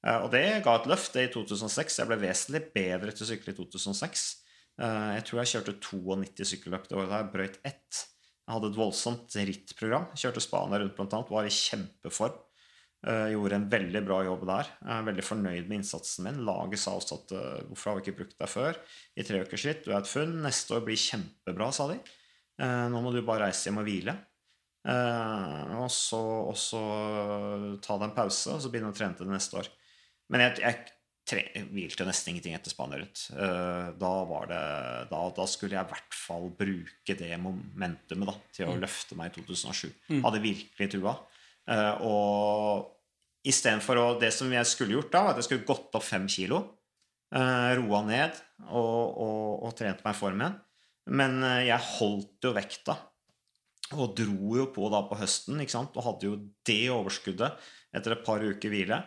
Eh, 0.06 0.20
Og 0.22 0.30
det 0.34 0.44
ga 0.66 0.76
et 0.78 0.88
løft 0.90 1.18
i 1.18 1.28
2006. 1.34 1.98
Jeg 2.00 2.10
ble 2.10 2.20
vesentlig 2.22 2.64
bedre 2.76 3.12
til 3.14 3.26
å 3.26 3.30
sykle 3.32 3.54
i 3.54 3.58
2006. 3.58 4.28
Eh, 4.82 5.10
Jeg 5.18 5.26
tror 5.26 5.42
jeg 5.42 5.52
kjørte 5.56 5.76
92 5.80 6.46
sykkelløp 6.54 6.88
det 6.90 6.98
året 6.98 7.10
der, 7.16 7.32
brøyt 7.34 7.60
ett. 7.66 8.06
Jeg 8.48 8.56
hadde 8.56 8.72
et 8.72 8.78
voldsomt 8.78 9.36
rittprogram. 9.38 10.08
Kjørte 10.18 10.42
Spania 10.42 10.80
rundt 10.82 10.96
blant 10.98 11.14
annet, 11.14 11.30
var 11.30 11.46
i 11.46 11.54
kjempeform. 11.54 12.38
Eh, 13.02 13.32
Gjorde 13.34 13.58
en 13.58 13.70
veldig 13.72 14.02
bra 14.06 14.20
jobb 14.28 14.44
der. 14.46 14.68
Jeg 14.84 14.94
er 14.94 15.06
veldig 15.08 15.24
fornøyd 15.26 15.70
med 15.70 15.80
innsatsen 15.80 16.28
min. 16.28 16.42
Laget 16.46 16.82
sa 16.84 16.94
også 17.00 17.18
at 17.24 17.32
eh, 17.38 17.64
hvorfor 17.72 17.90
har 17.90 17.98
vi 17.98 18.04
ikke 18.06 18.18
brukt 18.20 18.36
deg 18.38 18.52
før? 18.52 18.78
I 19.18 19.26
tre 19.26 19.42
uker 19.42 19.62
sitt, 19.64 19.84
du 19.88 19.92
er 19.94 20.02
et 20.04 20.12
funn. 20.12 20.36
Neste 20.46 20.76
år 20.78 20.84
blir 20.86 21.00
kjempebra, 21.02 21.72
sa 21.74 21.88
de. 21.90 21.98
Eh, 22.62 22.86
Nå 22.94 23.02
må 23.02 23.14
du 23.16 23.22
bare 23.26 23.48
reise 23.48 23.70
hjem 23.70 23.82
og 23.82 23.88
hvile. 23.90 24.18
Og 24.82 25.90
så, 25.94 26.18
og 26.50 26.56
så 26.58 26.80
ta 27.86 27.98
deg 28.02 28.08
en 28.08 28.16
pause, 28.16 28.56
og 28.56 28.64
så 28.64 28.70
begynne 28.74 28.90
å 28.90 28.96
trene 28.98 29.14
til 29.18 29.28
det 29.30 29.36
neste 29.36 29.60
år. 29.62 29.68
Men 30.34 30.42
jeg, 30.42 30.56
jeg 30.64 30.80
tre, 31.30 31.44
hvilte 31.70 32.08
nesten 32.08 32.32
ingenting 32.34 32.56
etter 32.58 32.74
Spania 32.74 32.98
rundt. 33.02 33.28
Da, 34.02 34.12
var 34.30 34.48
det, 34.50 34.62
da, 35.12 35.20
da 35.38 35.46
skulle 35.50 35.78
jeg 35.78 35.86
i 35.86 35.92
hvert 35.94 36.18
fall 36.18 36.50
bruke 36.58 37.18
det 37.20 37.30
momentumet 37.44 38.32
da, 38.32 38.36
til 38.58 38.72
å 38.74 38.80
løfte 38.82 39.18
meg 39.20 39.30
i 39.30 39.44
2007. 39.44 39.92
Hadde 40.26 40.42
virkelig 40.48 40.90
trua. 40.96 41.14
Eh, 41.69 42.02
Og 42.02 42.89
istedenfor 43.47 43.97
å 43.97 44.08
Det 44.21 44.32
som 44.34 44.52
jeg 44.54 44.65
skulle 44.69 44.97
gjort 44.97 45.12
da, 45.13 45.24
var 45.26 45.34
at 45.34 45.41
jeg 45.41 45.50
skulle 45.50 45.69
gått 45.69 45.95
opp 45.97 46.06
fem 46.06 46.28
kilo. 46.30 46.65
Uh, 47.32 47.71
roa 47.80 48.02
ned 48.04 48.36
og, 48.76 49.06
og, 49.24 49.62
og 49.63 49.71
trent 49.80 50.02
meg 50.04 50.17
i 50.17 50.19
form 50.19 50.41
igjen. 50.41 50.58
Men 51.15 51.38
uh, 51.39 51.62
jeg 51.63 51.88
holdt 51.95 52.43
jo 52.43 52.52
vekta. 52.58 52.97
Og 53.95 54.12
dro 54.19 54.58
jo 54.60 54.65
på 54.76 54.89
da 54.91 55.00
på 55.08 55.15
høsten, 55.19 55.62
ikke 55.63 55.74
sant? 55.78 55.95
og 55.95 56.06
hadde 56.10 56.28
jo 56.28 56.36
det 56.67 56.84
overskuddet 56.91 57.56
etter 57.95 58.17
et 58.17 58.26
par 58.28 58.43
uker 58.43 58.71
hvile. 58.71 59.00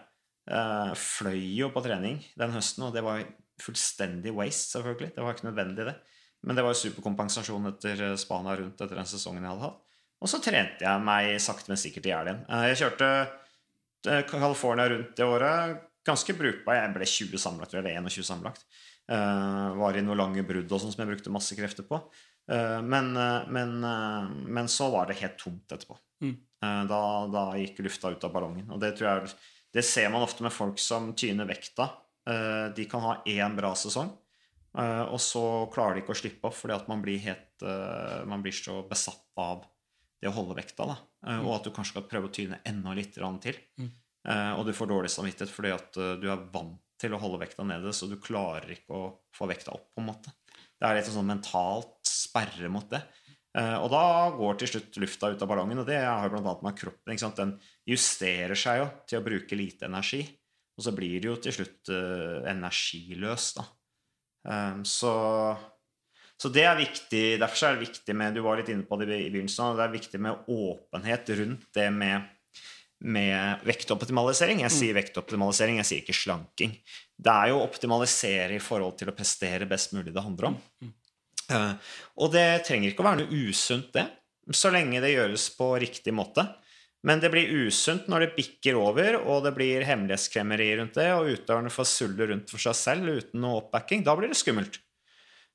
Uh, 0.48 0.96
fløy 0.96 1.40
jo 1.60 1.68
på 1.72 1.84
trening 1.84 2.16
den 2.40 2.56
høsten, 2.56 2.88
og 2.88 2.96
det 2.96 3.04
var 3.04 3.20
fullstendig 3.60 4.32
waste, 4.36 4.72
selvfølgelig. 4.72 5.12
Det 5.14 5.24
var 5.24 5.36
ikke 5.36 5.50
nødvendig, 5.50 5.86
det. 5.92 5.96
Men 6.44 6.56
det 6.56 6.64
var 6.64 6.72
jo 6.72 6.80
superkompensasjon 6.80 7.70
etter 7.74 8.06
Spania 8.20 8.56
rundt 8.60 8.80
etter 8.80 8.98
den 8.98 9.08
sesongen 9.08 9.44
jeg 9.44 9.52
hadde 9.52 9.68
hatt. 9.68 9.83
Og 10.24 10.30
så 10.30 10.40
trente 10.40 10.80
jeg 10.80 11.04
meg 11.04 11.34
sakte, 11.42 11.68
men 11.68 11.80
sikkert 11.80 12.06
i 12.08 12.14
hjel 12.14 12.30
igjen. 12.30 12.44
Eh, 12.48 12.68
Jeg 12.70 12.80
kjørte 12.80 13.08
eh, 14.08 14.22
California 14.30 14.88
rundt 14.88 15.12
det 15.18 15.26
året. 15.28 15.82
Ganske 16.04 16.36
brukbar. 16.36 16.78
Jeg 16.78 16.94
ble 16.94 17.08
20 17.08 17.42
sammenlagt, 17.42 17.76
eller 17.76 17.98
21 18.00 18.24
sammenlagt. 18.24 18.64
Eh, 19.04 19.66
var 19.76 19.96
i 19.98 20.04
noen 20.04 20.22
lange 20.22 20.46
brudd 20.48 20.72
og 20.72 20.80
sånn 20.80 20.94
som 20.94 21.04
jeg 21.04 21.12
brukte 21.12 21.34
masse 21.34 21.56
krefter 21.58 21.86
på. 21.88 22.00
Men, 22.44 23.06
men, 23.56 23.70
men 24.52 24.66
så 24.68 24.90
var 24.92 25.06
det 25.08 25.14
helt 25.16 25.38
tomt 25.40 25.72
etterpå. 25.72 25.94
Mm. 26.20 26.34
Da, 26.90 26.98
da 27.32 27.44
gikk 27.56 27.78
lufta 27.86 28.10
ut 28.12 28.26
av 28.28 28.34
ballongen. 28.34 28.66
Og 28.68 28.82
det 28.82 28.90
tror 28.98 29.06
jeg 29.08 29.30
Det 29.72 29.84
ser 29.88 30.10
man 30.12 30.26
ofte 30.26 30.44
med 30.44 30.52
folk 30.52 30.76
som 30.76 31.14
tyner 31.16 31.48
vekta. 31.48 31.86
De 32.76 32.84
kan 32.84 33.00
ha 33.00 33.14
én 33.24 33.56
bra 33.56 33.70
sesong, 33.72 34.12
og 34.76 35.16
så 35.24 35.44
klarer 35.72 35.96
de 35.96 36.04
ikke 36.04 36.12
å 36.12 36.20
slippe 36.20 36.50
opp 36.50 36.58
fordi 36.58 36.76
at 36.76 36.92
man 36.92 37.00
blir, 37.00 37.16
helt, 37.24 37.64
man 38.28 38.44
blir 38.44 38.52
så 38.52 38.82
besatt 38.92 39.24
av 39.40 39.64
det 40.24 40.30
å 40.32 40.36
holde 40.38 40.56
vekta. 40.56 40.86
Da. 40.88 40.96
Eh, 41.28 41.42
Og 41.44 41.58
at 41.58 41.66
du 41.68 41.72
kanskje 41.74 41.94
skal 41.98 42.08
prøve 42.08 42.30
å 42.30 42.34
tyne 42.34 42.60
enda 42.66 42.94
litt 42.96 43.14
til. 43.14 43.58
Mm. 43.80 43.90
Eh, 44.28 44.52
Og 44.58 44.64
du 44.66 44.72
får 44.72 44.88
dårlig 44.90 45.12
samvittighet 45.12 45.52
fordi 45.52 45.74
at 45.74 45.98
eh, 46.00 46.14
du 46.20 46.30
er 46.32 46.48
vant 46.52 46.80
til 46.98 47.12
å 47.12 47.20
holde 47.20 47.42
vekta 47.42 47.66
nede, 47.66 47.92
så 47.92 48.08
du 48.08 48.16
klarer 48.22 48.70
ikke 48.70 48.94
å 48.96 49.12
få 49.34 49.48
vekta 49.50 49.74
opp. 49.74 49.90
på 49.92 50.00
en 50.00 50.08
måte. 50.08 50.32
Det 50.80 50.88
er 50.88 50.96
litt 50.96 51.10
sånn 51.10 51.26
mentalt 51.28 52.00
sperre 52.08 52.70
mot 52.72 52.88
det. 52.90 53.02
Og 53.54 53.86
da 53.90 54.30
går 54.34 54.56
til 54.58 54.70
slutt 54.72 54.96
lufta 54.98 55.28
ut 55.30 55.42
av 55.42 55.46
ballongen, 55.50 55.78
og 55.78 55.86
det 55.86 55.98
har 56.02 56.30
bl.a. 56.30 56.54
med 56.62 56.74
kroppen. 56.78 57.18
Den 57.36 57.52
justerer 57.86 58.58
seg 58.58 58.80
jo 58.80 58.86
til 59.06 59.20
å 59.20 59.24
bruke 59.26 59.58
lite 59.58 59.86
energi, 59.86 60.22
og 60.74 60.82
så 60.86 60.94
blir 60.94 61.20
det 61.20 61.28
jo 61.28 61.36
til 61.42 61.54
slutt 61.54 61.90
energiløst, 61.92 62.50
energiløs, 62.50 63.46
da. 63.58 63.66
Så, 64.86 65.12
så 66.44 66.50
det 66.52 66.66
er 66.68 66.76
viktig. 66.76 67.24
Derfor 67.40 67.70
er 67.70 67.76
det 67.78 67.86
viktig 67.86 68.16
med 68.20 68.36
Du 68.36 68.42
var 68.44 68.60
litt 68.60 68.68
inne 68.68 68.84
på 68.84 68.98
det 69.00 69.08
i 69.16 69.30
begynnelsen, 69.32 69.70
og 69.72 69.78
det 69.80 69.86
er 69.86 69.94
viktig 69.94 70.20
med 70.20 70.48
åpenhet 70.52 71.30
rundt 71.40 71.68
det 71.76 71.90
med 71.94 72.30
med 73.04 73.64
vektoptimalisering. 73.68 74.62
Jeg 74.64 74.72
sier 74.72 74.96
vektoptimalisering, 74.96 75.80
jeg 75.82 75.88
sier 75.88 76.02
ikke 76.04 76.16
slanking. 76.16 76.74
Det 77.20 77.32
er 77.32 77.50
jo 77.50 77.58
å 77.58 77.66
optimalisere 77.66 78.56
i 78.56 78.62
forhold 78.62 78.96
til 79.00 79.10
å 79.10 79.16
prestere 79.16 79.68
best 79.68 79.92
mulig 79.96 80.14
det 80.14 80.24
handler 80.24 80.52
om. 80.52 80.58
Eh, 81.52 81.72
og 82.16 82.32
det 82.32 82.64
trenger 82.64 82.90
ikke 82.90 83.04
å 83.04 83.08
være 83.10 83.24
noe 83.24 83.40
usunt, 83.50 83.90
det, 83.92 84.06
så 84.56 84.72
lenge 84.72 85.02
det 85.04 85.12
gjøres 85.12 85.50
på 85.58 85.74
riktig 85.82 86.14
måte. 86.16 86.46
Men 87.04 87.20
det 87.20 87.28
blir 87.34 87.50
usunt 87.66 88.06
når 88.08 88.24
det 88.24 88.36
bikker 88.38 88.78
over, 88.80 89.18
og 89.20 89.44
det 89.44 89.52
blir 89.58 89.84
hemmelighetskremmeri 89.84 90.70
rundt 90.78 90.96
det, 90.96 91.10
og 91.12 91.28
utøverne 91.34 91.72
får 91.72 91.90
sulle 91.90 92.30
rundt 92.30 92.52
for 92.52 92.64
seg 92.64 92.78
selv 92.78 93.10
uten 93.18 93.44
noe 93.44 93.60
oppbacking. 93.60 94.06
Da 94.06 94.16
blir 94.16 94.32
det 94.32 94.40
skummelt. 94.40 94.80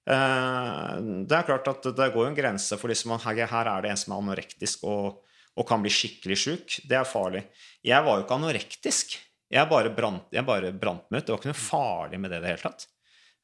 Eh, 0.08 0.94
Det 1.30 1.38
er 1.38 1.48
klart 1.48 1.68
at 1.72 1.90
det 1.96 2.12
går 2.14 2.24
jo 2.24 2.30
en 2.30 2.38
grense 2.38 2.78
for 2.80 2.92
liksom 2.92 3.18
her 3.20 3.42
er 3.44 3.82
det 3.82 3.92
en 3.92 4.00
som 4.00 4.14
er 4.16 4.22
anorektisk 4.24 4.86
og, 4.88 5.24
og 5.56 5.68
kan 5.68 5.82
bli 5.84 5.92
skikkelig 5.94 6.38
sjuk. 6.38 6.78
Det 6.88 6.98
er 7.00 7.08
farlig. 7.08 7.44
Jeg 7.84 8.06
var 8.06 8.20
jo 8.20 8.26
ikke 8.28 8.40
anorektisk. 8.40 9.18
Jeg 9.50 9.66
bare 9.70 9.90
brant, 9.90 10.28
jeg 10.32 10.46
bare 10.46 10.72
brant 10.72 11.08
meg 11.10 11.22
ut. 11.22 11.26
Det 11.26 11.34
var 11.34 11.42
ikke 11.42 11.52
noe 11.54 11.64
farlig 11.64 12.20
med 12.22 12.32
det 12.32 12.38
i 12.40 12.44
det 12.44 12.52
hele 12.54 12.64
tatt. 12.68 12.86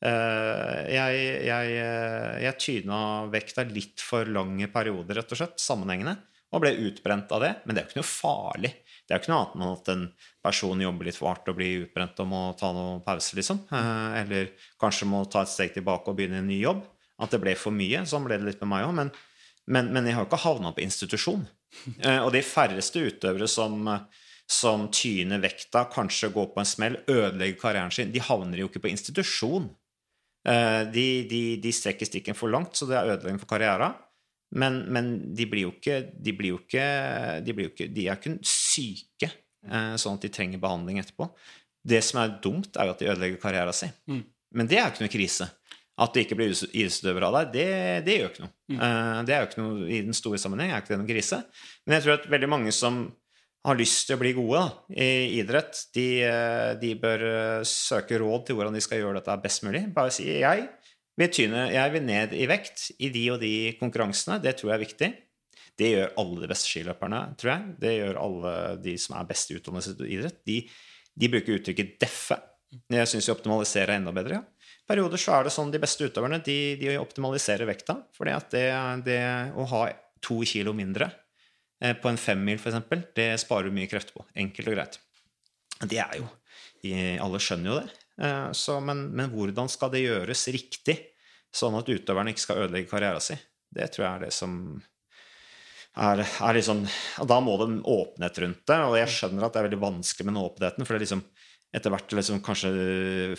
Eh, 0.05 0.81
jeg, 0.93 1.21
jeg, 1.47 1.75
eh, 1.81 2.33
jeg 2.45 2.59
tyna 2.61 2.99
vekta 3.33 3.65
litt 3.65 4.03
for 4.03 4.27
lange 4.29 4.67
perioder, 4.71 5.17
rett 5.21 5.33
og 5.33 5.39
slett, 5.39 5.57
sammenhengende, 5.63 6.17
og 6.53 6.63
ble 6.63 6.73
utbrent 6.87 7.31
av 7.35 7.43
det. 7.43 7.51
Men 7.65 7.75
det 7.75 7.81
er 7.81 7.85
jo 7.87 7.91
ikke 7.93 8.01
noe 8.01 8.09
farlig. 8.09 8.71
Det 9.05 9.13
er 9.13 9.19
jo 9.19 9.23
ikke 9.23 9.33
noe 9.33 9.45
annet 9.45 9.55
enn 9.55 9.71
at 9.71 9.93
en 9.93 10.03
person 10.45 10.83
jobber 10.85 11.09
litt 11.09 11.19
for 11.19 11.31
hardt 11.31 11.49
og 11.51 11.57
blir 11.59 11.85
utbrent 11.85 12.21
og 12.23 12.29
må 12.31 12.41
ta 12.59 12.71
noen 12.75 13.01
pause, 13.05 13.37
liksom. 13.37 13.63
Eh, 13.69 14.19
eller 14.21 14.51
kanskje 14.81 15.09
må 15.09 15.23
ta 15.29 15.45
et 15.45 15.53
steg 15.53 15.73
tilbake 15.75 16.11
og 16.11 16.19
begynne 16.19 16.41
en 16.43 16.49
ny 16.49 16.59
jobb. 16.61 16.83
At 17.21 17.31
det 17.31 17.41
ble 17.43 17.55
for 17.59 17.75
mye. 17.75 18.03
Sånn 18.09 18.27
ble 18.27 18.39
det 18.39 18.49
litt 18.49 18.61
med 18.63 18.71
meg 18.73 18.89
òg. 18.89 18.93
Men, 18.97 19.13
men, 19.71 19.91
men, 19.95 20.07
jeg 20.07 20.17
har 20.17 20.25
jo 20.25 20.29
ikke 20.29 20.43
havna 20.45 20.73
på 20.75 20.83
institusjon. 20.85 21.47
Og 22.23 22.29
de 22.31 22.41
færreste 22.45 23.01
utøvere 23.03 23.49
som 23.51 23.89
som 24.45 24.89
tyner 24.93 25.41
vekta, 25.41 25.87
kanskje 25.89 26.29
går 26.33 26.51
på 26.53 26.61
en 26.61 26.69
smell, 26.69 26.99
ødelegger 27.09 27.57
karrieren 27.59 27.93
sin. 27.93 28.11
De 28.13 28.21
havner 28.21 28.61
jo 28.61 28.69
ikke 28.69 28.83
på 28.83 28.91
institusjon. 28.91 29.71
Eh, 30.45 30.81
de, 30.93 31.05
de, 31.29 31.41
de 31.61 31.71
strekker 31.73 32.05
stikken 32.05 32.37
for 32.37 32.53
langt, 32.53 32.77
så 32.77 32.85
det 32.89 32.99
er 32.99 33.15
ødeleggende 33.15 33.41
for 33.41 33.49
karrieren. 33.49 33.97
Men, 34.53 34.83
men, 34.93 35.11
de 35.35 35.47
blir 35.49 35.65
jo 35.65 35.73
ikke 35.73 35.97
De, 36.13 36.33
blir 36.37 36.53
jo 36.53 36.61
ikke, 36.61 36.85
de, 37.43 37.55
blir 37.55 37.67
jo 37.67 37.73
ikke, 37.73 37.89
de 37.91 38.07
er 38.07 38.19
ikke 38.19 38.35
syke, 38.45 39.31
eh, 39.65 39.95
sånn 39.99 40.19
at 40.19 40.27
de 40.27 40.31
trenger 40.33 40.61
behandling 40.61 41.01
etterpå. 41.01 41.27
Det 41.85 42.01
som 42.05 42.21
er 42.21 42.37
dumt, 42.41 42.77
er 42.77 42.87
jo 42.87 42.95
at 42.95 43.01
de 43.01 43.09
ødelegger 43.11 43.41
karrieren 43.41 43.75
sin. 43.75 43.93
Mm. 44.09 44.23
Men 44.55 44.69
det 44.71 44.79
er 44.79 44.87
jo 44.87 44.93
ikke 44.93 45.05
noe 45.05 45.15
krise. 45.17 45.49
At 45.95 46.15
det 46.15 46.25
ikke 46.25 46.37
blir 46.39 46.51
idrettsutøver 46.51 47.23
av 47.23 47.37
deg, 47.37 47.51
det, 47.53 47.67
det, 48.07 48.15
gjør 48.19 48.31
ikke 48.33 48.45
noe. 48.45 48.55
Mm. 48.71 48.79
Eh, 48.87 49.19
det 49.27 49.35
er 49.35 49.43
jo 49.43 49.49
ikke 49.49 49.61
noe 49.61 49.85
i 49.89 50.01
den 50.07 50.17
store 50.17 50.39
sammenheng, 50.41 50.73
er 50.73 50.83
ikke 50.83 50.93
det 50.93 51.01
noe 51.03 51.11
krise. 51.11 51.43
Men 51.85 51.97
jeg 51.97 52.05
tror 52.05 52.17
at 52.17 52.31
veldig 52.33 52.51
mange 52.51 52.73
som 52.75 53.05
har 53.65 53.79
lyst 53.79 54.03
til 54.05 54.17
å 54.17 54.21
bli 54.21 54.33
gode 54.37 54.61
da, 54.61 54.97
i 55.01 55.37
idrett, 55.39 55.85
de, 55.97 56.07
eh, 56.27 56.71
de, 56.81 56.95
bør 57.01 57.23
søke 57.65 58.19
råd 58.21 58.47
til 58.47 58.59
hvordan 58.59 58.75
de 58.75 58.83
skal 58.83 59.01
gjøre 59.01 59.21
dette 59.21 59.37
best 59.45 59.65
mulig. 59.65 59.85
Bare 59.95 60.13
si 60.13 60.27
jeg 60.29 60.67
vil, 61.19 61.31
tyne, 61.31 61.67
jeg 61.73 61.93
vil 61.93 62.03
ned 62.05 62.33
i 62.35 62.47
vekt 62.49 62.89
i 62.99 63.11
de 63.13 63.23
og 63.33 63.39
de 63.43 63.53
konkurransene. 63.79 64.39
Det 64.43 64.55
tror 64.59 64.71
jeg 64.71 64.77
er 64.77 64.85
viktig. 64.85 65.11
Det 65.75 65.91
gjør 65.91 66.13
alle 66.21 66.43
de 66.43 66.49
beste 66.51 66.71
skiløperne, 66.71 67.21
tror 67.39 67.51
jeg. 67.51 67.75
Det 67.83 67.93
gjør 67.97 68.19
alle 68.21 68.53
de 68.83 68.97
som 69.01 69.17
er 69.19 69.29
best 69.29 69.51
utdannet 69.55 69.89
i 69.91 70.11
idrett. 70.17 70.39
De, 70.47 70.59
de, 71.15 71.31
bruker 71.31 71.59
uttrykket 71.59 71.97
'deffe'. 71.99 72.39
Jeg 72.91 73.07
syns 73.07 73.27
vi 73.29 73.35
optimaliserer 73.35 73.95
enda 73.95 74.11
bedre. 74.15 74.41
ja. 74.41 74.71
perioder 74.87 75.17
så 75.17 75.37
er 75.37 75.43
det 75.43 75.53
sånn 75.55 75.71
de 75.71 75.79
beste 75.79 76.05
utøverne 76.05 76.41
de, 76.43 76.75
de 76.79 76.97
optimaliserer 76.99 77.67
vekta. 77.67 78.01
For 78.13 78.27
det, 78.27 78.65
det 79.05 79.21
å 79.55 79.67
ha 79.71 79.85
to 80.21 80.41
kilo 80.43 80.73
mindre 80.73 81.11
Eh, 81.83 81.95
på 81.99 82.09
en 82.09 82.19
femmil, 82.19 82.59
f.eks., 82.59 83.03
det 83.17 83.27
sparer 83.41 83.69
du 83.69 83.75
mye 83.75 83.89
krefter 83.91 84.15
på. 84.15 84.25
Enkelt 84.45 84.71
og 84.71 84.77
greit. 84.77 84.99
Det 85.83 85.99
er 85.99 86.19
jo 86.21 86.31
Alle 86.85 87.39
skjønner 87.41 87.71
jo 87.71 87.75
det. 87.81 87.93
Eh, 88.21 88.51
så, 88.51 88.79
men, 88.79 89.07
men, 89.15 89.31
hvordan 89.33 89.69
skal 89.71 89.91
det 89.93 90.05
gjøres 90.05 90.47
riktig, 90.55 90.97
sånn 91.55 91.77
at 91.79 91.89
utøveren 91.91 92.31
ikke 92.31 92.43
skal 92.43 92.65
ødelegge 92.65 92.91
karrieren 92.91 93.23
sin? 93.23 93.41
Det 93.75 93.89
tror 93.91 94.05
jeg 94.05 94.13
er 94.13 94.25
det 94.27 94.35
som 94.35 94.59
er, 95.95 96.21
er 96.23 96.55
liksom 96.55 96.83
Da 97.27 97.37
må 97.43 97.55
det 97.59 97.65
en 97.69 97.81
åpenhet 97.81 98.39
rundt 98.43 98.63
det. 98.67 98.79
Og 98.87 98.97
jeg 98.99 99.11
skjønner 99.11 99.47
at 99.47 99.55
det 99.55 99.61
er 99.61 99.67
veldig 99.69 99.81
vanskelig 99.83 100.27
med 100.27 100.35
den 100.35 100.43
åpenheten. 100.43 100.85
For 100.85 100.93
det 100.93 100.99
er 100.99 101.05
liksom 101.05 101.25
etter 101.75 101.91
hvert 101.91 102.13
liksom, 102.15 102.41
kanskje 102.45 102.69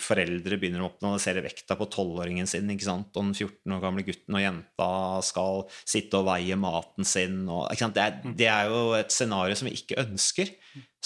foreldre 0.01 0.59
begynner 0.61 0.85
å 0.85 0.91
optimalisere 0.91 1.45
vekta 1.45 1.77
på 1.79 1.89
tolvåringen 1.93 2.49
sin. 2.51 2.69
ikke 2.73 2.89
sant? 2.89 3.09
Og 3.15 3.31
den 3.31 3.35
14 3.35 3.77
år 3.77 3.85
gamle 3.85 4.05
gutten 4.07 4.37
og 4.37 4.45
jenta 4.45 4.91
skal 5.25 5.63
sitte 5.79 6.21
og 6.21 6.29
veie 6.29 6.59
maten 6.61 7.09
sin. 7.09 7.45
Og, 7.49 7.71
det, 7.73 8.03
er, 8.03 8.19
mm. 8.21 8.35
det, 8.37 8.51
er, 8.53 8.73
jo 8.73 8.83
et 8.99 9.15
scenario 9.15 9.57
som 9.57 9.71
vi 9.71 9.77
ikke 9.79 10.01
ønsker. 10.05 10.53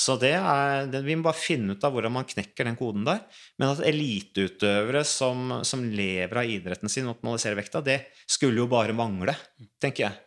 Så 0.01 0.17
det 0.19 0.33
er, 0.39 0.89
det, 0.91 1.03
vi 1.07 1.15
må 1.19 1.29
bare 1.29 1.39
finne 1.39 1.77
ut 1.77 1.85
av 1.87 1.93
hvordan 1.95 2.15
man 2.15 2.29
knekker 2.29 2.67
den 2.67 2.79
koden 2.79 3.07
der. 3.07 3.23
Men 3.61 3.75
at 3.75 3.85
eliteutøvere 3.87 5.05
som, 5.07 5.61
som 5.67 5.85
lever 5.85 6.43
av 6.43 6.51
idretten 6.51 6.91
sin, 6.91 7.11
optimaliserer 7.11 7.59
vekta, 7.61 7.85
det 7.85 8.01
skulle 8.25 8.65
jo 8.65 8.71
bare 8.71 8.97
mangle, 8.97 9.37
tenker 9.83 10.09
jeg. 10.09 10.19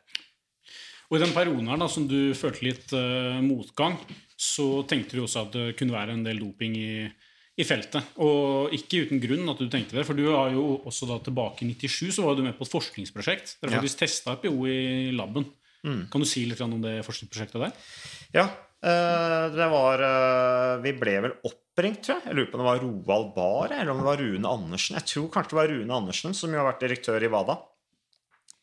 Og 1.14 1.20
i 1.20 1.22
den 1.22 1.34
perioden 1.36 1.68
her 1.70 1.78
da, 1.78 1.86
som 1.94 2.08
du 2.10 2.34
følte 2.34 2.66
litt 2.66 2.94
uh, 2.98 3.38
motgang, 3.46 4.00
så 4.34 4.82
tenkte 4.90 5.20
du 5.20 5.28
også 5.28 5.44
at 5.44 5.54
det 5.54 5.76
kunne 5.78 5.94
være 5.94 6.16
en 6.18 6.24
del 6.26 6.40
doping 6.42 6.74
i, 6.74 7.06
i, 7.06 7.66
feltet. 7.70 8.16
Og 8.26 8.74
ikke 8.74 9.04
uten 9.06 9.22
grunn 9.22 9.52
at 9.52 9.62
du 9.62 9.68
tenkte 9.70 10.00
det, 10.00 10.08
for 10.08 10.18
du 10.18 10.26
har 10.32 10.50
jo 10.56 10.80
også 10.82 11.06
da 11.12 11.20
tilbake 11.22 11.68
i 11.68 11.70
97 11.70 12.16
så 12.18 12.26
var 12.26 12.34
du 12.34 12.42
med 12.42 12.58
på 12.58 12.66
et 12.66 12.74
forskningsprosjekt. 12.74 13.60
Dere 13.62 13.76
faktisk 13.76 14.02
ja. 14.02 14.08
testa 14.08 14.34
EPO 14.40 14.56
i 14.66 14.80
laben. 15.14 15.46
Mm. 15.86 16.08
Kan 16.10 16.24
du 16.24 16.26
si 16.26 16.48
litt 16.50 16.64
om 16.66 16.80
det 16.82 17.04
forskningsprosjektet 17.06 17.62
der? 17.62 17.92
Ja. 18.34 18.48
Eh, 18.84 19.44
det 19.54 19.68
var 19.72 20.02
eh, 20.04 20.80
Vi 20.82 20.96
ble 20.98 21.14
vel 21.28 21.36
oppringt, 21.46 22.02
tror 22.08 22.18
jeg. 22.18 22.32
Jeg 22.32 22.40
lurer 22.40 22.50
på 22.50 22.58
om 22.58 22.64
det 22.64 22.72
var 22.72 22.82
Roald 22.88 23.30
Bahr 23.38 23.76
eller 23.76 23.94
om 23.94 24.02
det 24.02 24.08
var 24.08 24.24
Rune 24.24 24.56
Andersen. 24.58 24.98
Jeg 24.98 25.12
tror 25.12 25.30
kanskje 25.36 25.54
det 25.54 25.60
var 25.62 25.70
Rune 25.76 26.00
Andersen, 26.02 26.34
som 26.34 26.50
jo 26.50 26.64
har 26.64 26.72
vært 26.72 26.82
direktør 26.88 27.22
i 27.22 27.30
WADA, 27.30 27.60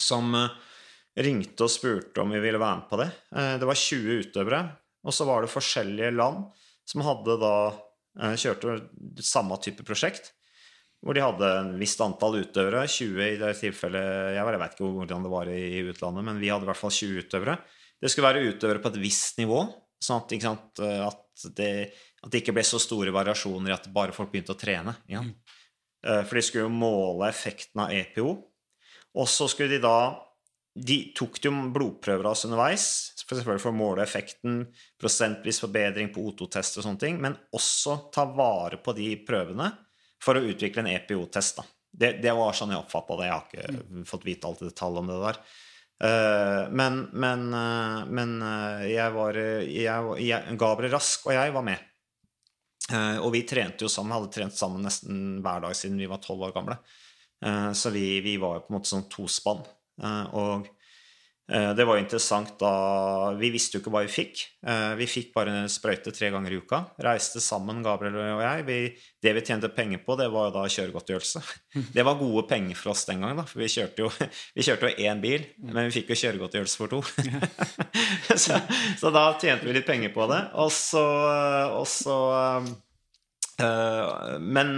som 0.02 0.34
ringte 1.18 1.66
og 1.66 1.72
spurte 1.72 2.22
om 2.22 2.30
vi 2.30 2.42
ville 2.42 2.60
være 2.60 2.82
med 2.82 2.88
på 2.90 2.98
det. 3.00 3.08
Det 3.58 3.66
var 3.66 3.78
20 3.78 4.20
utøvere 4.24 4.60
og 5.06 5.16
så 5.16 5.26
var 5.28 5.44
det 5.44 5.52
forskjellige 5.52 6.12
land 6.12 6.44
som 6.88 7.04
hadde 7.06 7.38
da 7.40 7.54
eh, 8.20 8.36
kjørte 8.40 9.24
samme 9.24 9.56
type 9.62 9.86
prosjekt. 9.86 10.32
Hvor 11.00 11.16
de 11.16 11.22
hadde 11.24 11.50
en 11.62 11.70
visst 11.80 12.00
antall 12.04 12.42
utøvere. 12.42 12.82
20 12.84 13.22
i 13.24 13.38
det 13.40 13.54
tilfellet 13.56 14.34
Jeg 14.36 14.44
vet 14.44 14.74
ikke 14.74 14.90
hvordan 14.98 15.24
det 15.24 15.30
var 15.32 15.48
i 15.48 15.84
utlandet, 15.88 16.26
men 16.26 16.40
vi 16.42 16.50
hadde 16.52 16.66
i 16.66 16.68
hvert 16.68 16.80
fall 16.80 16.92
20 16.92 17.24
utøvere. 17.24 17.56
Det 18.00 18.10
skulle 18.10 18.28
være 18.28 18.50
utøvere 18.52 18.82
på 18.84 18.92
et 18.92 19.00
visst 19.00 19.40
nivå, 19.40 19.62
sånn 20.00 20.20
at, 20.20 20.34
sant, 20.44 20.82
at, 20.84 21.24
det, 21.56 21.70
at, 22.20 22.28
det, 22.28 22.42
ikke 22.42 22.54
ble 22.56 22.64
så 22.64 22.80
store 22.80 23.12
variasjoner 23.16 23.72
i 23.72 23.76
at 23.76 23.88
bare 23.92 24.12
folk 24.16 24.32
begynte 24.32 24.52
å 24.52 24.60
trene. 24.60 24.94
Ja. 25.08 25.24
Mm. 25.24 25.32
Eh, 26.04 26.22
for 26.28 26.36
de 26.36 26.44
skulle 26.44 26.66
jo 26.66 26.74
måle 26.82 27.28
effekten 27.32 27.84
av 27.86 27.96
EPO. 27.96 28.36
Og 29.20 29.28
så 29.28 29.48
skulle 29.48 29.78
de 29.78 29.84
da 29.84 29.96
de 30.74 30.98
tok 31.16 31.40
jo 31.42 31.50
blodprøver 31.74 32.28
av 32.28 32.36
oss 32.36 32.44
underveis, 32.46 32.84
selvfølgelig 33.18 33.62
for 33.62 33.72
å 33.72 33.76
måle 33.76 34.04
effekten, 34.04 34.60
prosentvis 35.00 35.58
forbedring 35.64 36.12
på 36.14 36.22
O2-test 36.30 36.78
og 36.78 36.86
sånne 36.86 37.02
ting, 37.02 37.18
men 37.22 37.34
også 37.56 37.96
ta 38.14 38.24
vare 38.30 38.78
på 38.82 38.94
de 38.96 39.10
prøvene 39.26 39.72
for 40.22 40.38
å 40.38 40.44
utvikle 40.46 40.84
en 40.84 40.92
EPO-test. 40.92 41.58
Det, 41.90 42.12
det, 42.22 42.30
var 42.36 42.54
sånn 42.54 42.70
jeg 42.70 42.84
oppfatta 42.84 43.16
det. 43.18 43.26
Jeg 43.26 43.34
har 43.34 43.48
ikke 43.48 43.82
mm. 43.82 44.06
fått 44.06 44.28
vite 44.28 44.46
alt 44.46 44.62
i 44.62 44.68
detalj 44.68 45.00
om 45.00 45.10
det 45.10 45.18
der. 45.24 45.42
Uh, 46.00 46.62
men, 46.72 47.02
men, 47.12 47.42
uh, 47.52 48.04
men 48.08 48.38
uh, 48.40 48.86
jeg 48.88 49.12
var 49.12 49.36
jeg, 49.36 50.12
jeg, 50.22 50.54
Gabriel 50.60 50.94
Rask 50.94 51.26
og 51.26 51.34
jeg 51.36 51.56
var 51.56 51.66
med. 51.66 51.86
og 52.90 53.28
vi 53.30 53.44
trente 53.46 53.84
jo 53.84 53.90
sammen, 53.92 54.16
hadde 54.16 54.32
trent 54.34 54.56
sammen 54.56 54.82
nesten 54.82 55.18
hver 55.44 55.60
dag 55.62 55.76
siden 55.78 56.00
vi 56.00 56.08
var 56.10 56.18
tolv 56.24 56.48
år 56.48 56.54
gamle. 56.56 56.74
så 57.78 57.92
vi, 57.94 58.18
vi 58.24 58.32
var 58.42 58.56
jo 58.56 58.64
på 58.64 58.72
en 58.72 58.76
måte 58.78 58.90
sånn 58.90 59.04
tospann. 59.12 59.60
Eh, 60.00 60.34
og 60.38 60.68
eh, 61.52 61.70
det 61.76 61.84
var 61.84 61.98
jo 61.98 62.04
interessant 62.04 62.54
da 62.60 62.72
Vi 63.36 63.50
visste 63.52 63.76
jo 63.76 63.82
ikke 63.82 63.92
hva 63.92 64.02
vi 64.06 64.12
fikk. 64.12 64.42
Eh, 64.66 64.94
vi 64.98 65.08
fikk 65.10 65.32
bare 65.34 65.54
en 65.62 65.70
sprøyte 65.72 66.12
tre 66.16 66.30
ganger 66.32 66.54
i 66.54 66.60
uka. 66.62 66.82
Reiste 67.04 67.42
sammen, 67.44 67.82
Gabriel 67.84 68.18
og 68.22 68.42
jeg. 68.44 68.66
Vi, 68.68 68.78
det 69.22 69.36
vi 69.36 69.44
tjente 69.46 69.72
penger 69.74 70.02
på, 70.06 70.16
det 70.20 70.30
var 70.32 70.48
jo 70.48 70.56
da 70.56 70.66
kjøregodtgjørelse. 70.76 71.44
Det 71.96 72.04
var 72.06 72.20
gode 72.20 72.46
penger 72.50 72.78
for 72.78 72.94
oss 72.94 73.06
den 73.08 73.22
gangen, 73.22 73.40
da, 73.40 73.46
for 73.48 73.62
vi 73.62 73.70
kjørte 73.70 74.04
jo, 74.04 74.10
vi 74.56 74.66
kjørte 74.66 74.90
jo 74.90 75.08
én 75.08 75.22
bil, 75.22 75.48
men 75.70 75.88
vi 75.88 75.96
fikk 76.00 76.14
jo 76.14 76.20
kjøregodtgjørelse 76.24 76.80
for 76.80 76.92
to. 76.92 77.02
så, 78.44 78.60
så, 78.98 79.10
da 79.14 79.26
tjente 79.38 79.68
vi 79.68 79.76
litt 79.76 79.88
penger 79.88 80.14
på 80.14 80.28
det. 80.30 80.44
Og 80.60 80.72
så, 80.74 81.04
og 81.76 81.86
så 81.90 82.20
men 83.60 84.70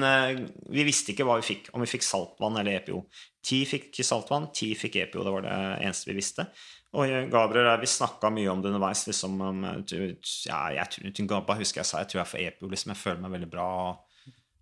vi 0.74 0.82
visste 0.82 1.12
ikke 1.12 1.22
hva 1.22 1.36
vi 1.38 1.44
fikk, 1.46 1.68
om 1.70 1.84
vi 1.84 1.86
fikk 1.86 2.02
saltvann 2.02 2.56
eller 2.58 2.80
EPO. 2.80 2.98
Ti 3.42 3.64
fikk 3.66 3.98
saltvann, 4.06 4.50
ti 4.54 4.70
fikk 4.78 5.00
EPO. 5.06 5.24
Det 5.26 5.34
var 5.34 5.44
det 5.46 5.56
eneste 5.82 6.10
vi 6.10 6.18
visste. 6.20 6.46
Og 6.92 7.08
Gabriel, 7.32 7.70
vi 7.80 7.88
snakka 7.88 8.28
mye 8.30 8.50
om 8.52 8.60
det 8.62 8.68
underveis. 8.70 9.06
liksom 9.08 9.40
om, 9.40 9.62
ja, 9.88 10.60
jeg 10.76 11.12
Gabba 11.26 11.56
husker 11.58 11.80
jeg 11.80 11.88
sa 11.88 12.02
jeg 12.02 12.12
tror 12.12 12.22
jeg 12.22 12.32
får 12.32 12.42
EPO. 12.46 12.68
liksom 12.70 12.92
Jeg 12.92 13.00
føler 13.00 13.22
meg 13.24 13.34
veldig 13.38 13.50
bra. 13.50 13.68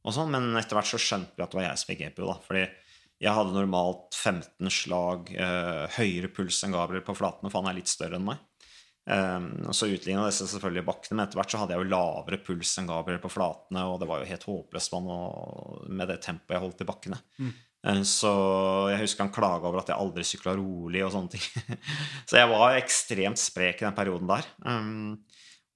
og 0.05 0.15
sånn, 0.15 0.31
Men 0.31 0.57
etter 0.57 0.79
hvert 0.79 0.93
så 0.93 1.01
skjønte 1.01 1.37
vi 1.37 1.43
at 1.43 1.51
det 1.51 1.59
var 1.59 1.67
jeg 1.69 1.83
som 1.83 1.91
fikk 1.91 2.07
EPO. 2.09 2.27
da, 2.27 2.39
fordi 2.47 2.65
jeg 3.21 3.37
hadde 3.37 3.53
normalt 3.53 4.17
15 4.17 4.71
slag 4.73 5.35
eh, 5.37 5.99
høyere 5.99 6.31
puls 6.33 6.63
enn 6.65 6.73
Gabriel 6.73 7.05
på 7.05 7.17
flatene, 7.19 7.51
for 7.51 7.61
han 7.61 7.69
er 7.69 7.77
litt 7.83 7.91
større 7.91 8.17
enn 8.17 8.25
meg. 8.31 8.39
Um, 9.11 9.49
og 9.67 9.75
så 9.75 9.89
utligna 9.91 10.27
disse 10.29 10.47
selvfølgelig 10.47 10.85
bakkene, 10.87 11.17
men 11.17 11.25
etter 11.25 11.41
hvert 11.41 11.53
så 11.53 11.61
hadde 11.61 11.75
jeg 11.75 11.83
jo 11.83 11.91
lavere 11.91 12.39
puls 12.45 12.73
enn 12.79 12.89
Gabriel 12.89 13.21
på 13.21 13.33
flatene, 13.33 13.83
og 13.91 13.99
det 14.01 14.09
var 14.09 14.21
jo 14.21 14.29
helt 14.29 14.47
håpløst 14.47 14.97
med 15.91 16.11
det 16.13 16.21
tempoet 16.25 16.55
jeg 16.55 16.63
holdt 16.63 16.85
i 16.85 16.89
bakkene. 16.89 17.19
Mm. 17.41 17.51
Eh, 17.87 18.03
så 18.07 18.31
jeg 18.93 19.03
husker 19.05 19.25
han 19.25 19.33
klaga 19.35 19.69
over 19.71 19.81
at 19.81 19.93
jeg 19.93 20.01
aldri 20.01 20.25
sykla 20.27 20.55
rolig 20.59 21.05
og 21.07 21.13
sånne 21.15 21.35
ting. 21.37 21.47
Så 22.29 22.37
jeg 22.37 22.51
var 22.53 22.77
ekstremt 22.77 23.41
sprek 23.41 23.81
i 23.81 23.87
den 23.87 23.97
perioden 23.97 24.29
der. 24.31 24.49
Um, 24.67 25.17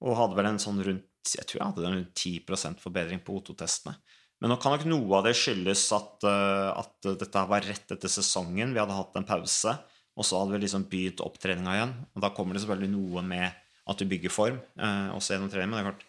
og 0.05 0.19
hadde 0.19 0.37
vel 0.37 0.51
en 0.51 0.61
sånn 0.61 0.81
rundt 0.85 1.11
jeg 1.25 1.47
tror 1.49 1.57
jeg 1.57 1.65
hadde 1.71 1.85
en 1.87 1.95
rundt 1.97 2.21
10 2.21 2.77
forbedring 2.77 3.21
på 3.25 3.39
O2-testene. 3.39 3.95
Men 4.37 4.51
nå 4.51 4.59
kan 4.61 4.75
nok 4.75 4.83
noe 4.85 5.15
av 5.17 5.23
det 5.25 5.31
skyldes 5.39 5.87
at, 5.95 6.27
uh, 6.27 6.69
at 6.77 7.07
dette 7.17 7.45
var 7.49 7.65
rett 7.65 7.93
etter 7.95 8.11
sesongen. 8.11 8.75
Vi 8.75 8.81
hadde 8.81 8.93
hatt 8.93 9.17
en 9.17 9.25
pause, 9.25 9.73
og 10.13 10.27
så 10.27 10.37
hadde 10.37 10.53
vi 10.53 10.59
liksom 10.67 10.85
begynt 10.91 11.23
opptreninga 11.25 11.73
igjen. 11.79 11.95
Og 12.13 12.21
da 12.21 12.29
kommer 12.35 12.53
det 12.53 12.61
selvfølgelig 12.61 12.93
noe 12.93 13.23
med 13.25 13.63
at 13.85 14.01
du 14.01 14.05
bygger 14.09 14.33
form 14.33 14.59
uh, 14.81 15.15
også 15.15 15.35
gjennom 15.35 15.49
trening. 15.53 15.71
Men 15.71 15.79
det 15.79 15.83
er 15.83 15.89
klart, 15.89 16.05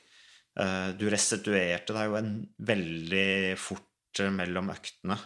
eh, 0.60 0.90
Du 1.00 1.06
restituerte 1.12 1.96
deg 1.96 2.10
jo 2.10 2.18
en 2.20 2.30
veldig 2.72 3.30
fort 3.60 4.22
eh, 4.22 4.32
mellom 4.32 4.72
øktene. 4.72 5.18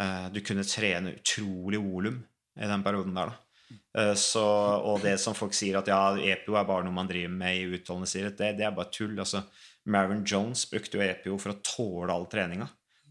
Eh, 0.00 0.28
du 0.34 0.40
kunne 0.46 0.64
trene 0.66 1.16
utrolig 1.18 1.80
volum 1.82 2.20
i 2.58 2.66
den 2.70 2.84
perioden 2.86 3.14
der, 3.18 3.32
da. 3.32 3.44
Eh, 3.98 4.14
Så, 4.14 4.42
og 4.42 5.02
det 5.02 5.16
som 5.20 5.34
folk 5.34 5.54
sier 5.56 5.78
at 5.80 5.88
ja, 5.90 6.00
EPO 6.16 6.56
er 6.56 6.66
bare 6.68 6.86
noe 6.86 6.94
man 6.94 7.08
driver 7.10 7.34
med 7.34 7.56
i 7.58 7.66
utholdende 7.78 8.10
idrett, 8.20 8.38
det, 8.38 8.52
det 8.60 8.66
er 8.68 8.76
bare 8.76 8.92
tull. 8.94 9.18
altså 9.18 9.42
Maron 9.88 10.24
Jones 10.26 10.66
brukte 10.70 10.98
jo 10.98 11.04
EPO 11.06 11.38
for 11.40 11.54
å 11.54 11.60
tåle 11.64 12.12
all 12.14 12.26
treninga. 12.30 12.68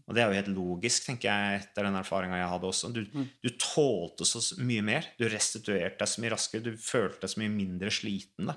Og 0.08 0.14
det 0.16 0.22
er 0.22 0.30
jo 0.30 0.36
helt 0.38 0.54
logisk, 0.56 1.04
tenker 1.04 1.28
jeg, 1.28 1.60
etter 1.60 1.84
den 1.84 1.96
erfaringa 1.98 2.38
jeg 2.38 2.48
hadde 2.48 2.68
også. 2.70 2.88
Du, 2.96 3.02
du 3.44 3.48
tålte 3.60 4.24
så 4.24 4.40
mye 4.64 4.80
mer. 4.86 5.08
Du 5.20 5.26
restituerte 5.28 5.98
deg 6.00 6.08
så 6.08 6.22
mye 6.24 6.32
raskere. 6.32 6.64
Du 6.64 6.78
følte 6.80 7.26
deg 7.26 7.32
så 7.34 7.42
mye 7.42 7.52
mindre 7.52 7.92
sliten 7.92 8.48
da, 8.48 8.54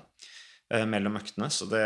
eh, 0.72 0.86
mellom 0.88 1.18
øktene. 1.20 1.50
Så 1.52 1.68
det, 1.68 1.82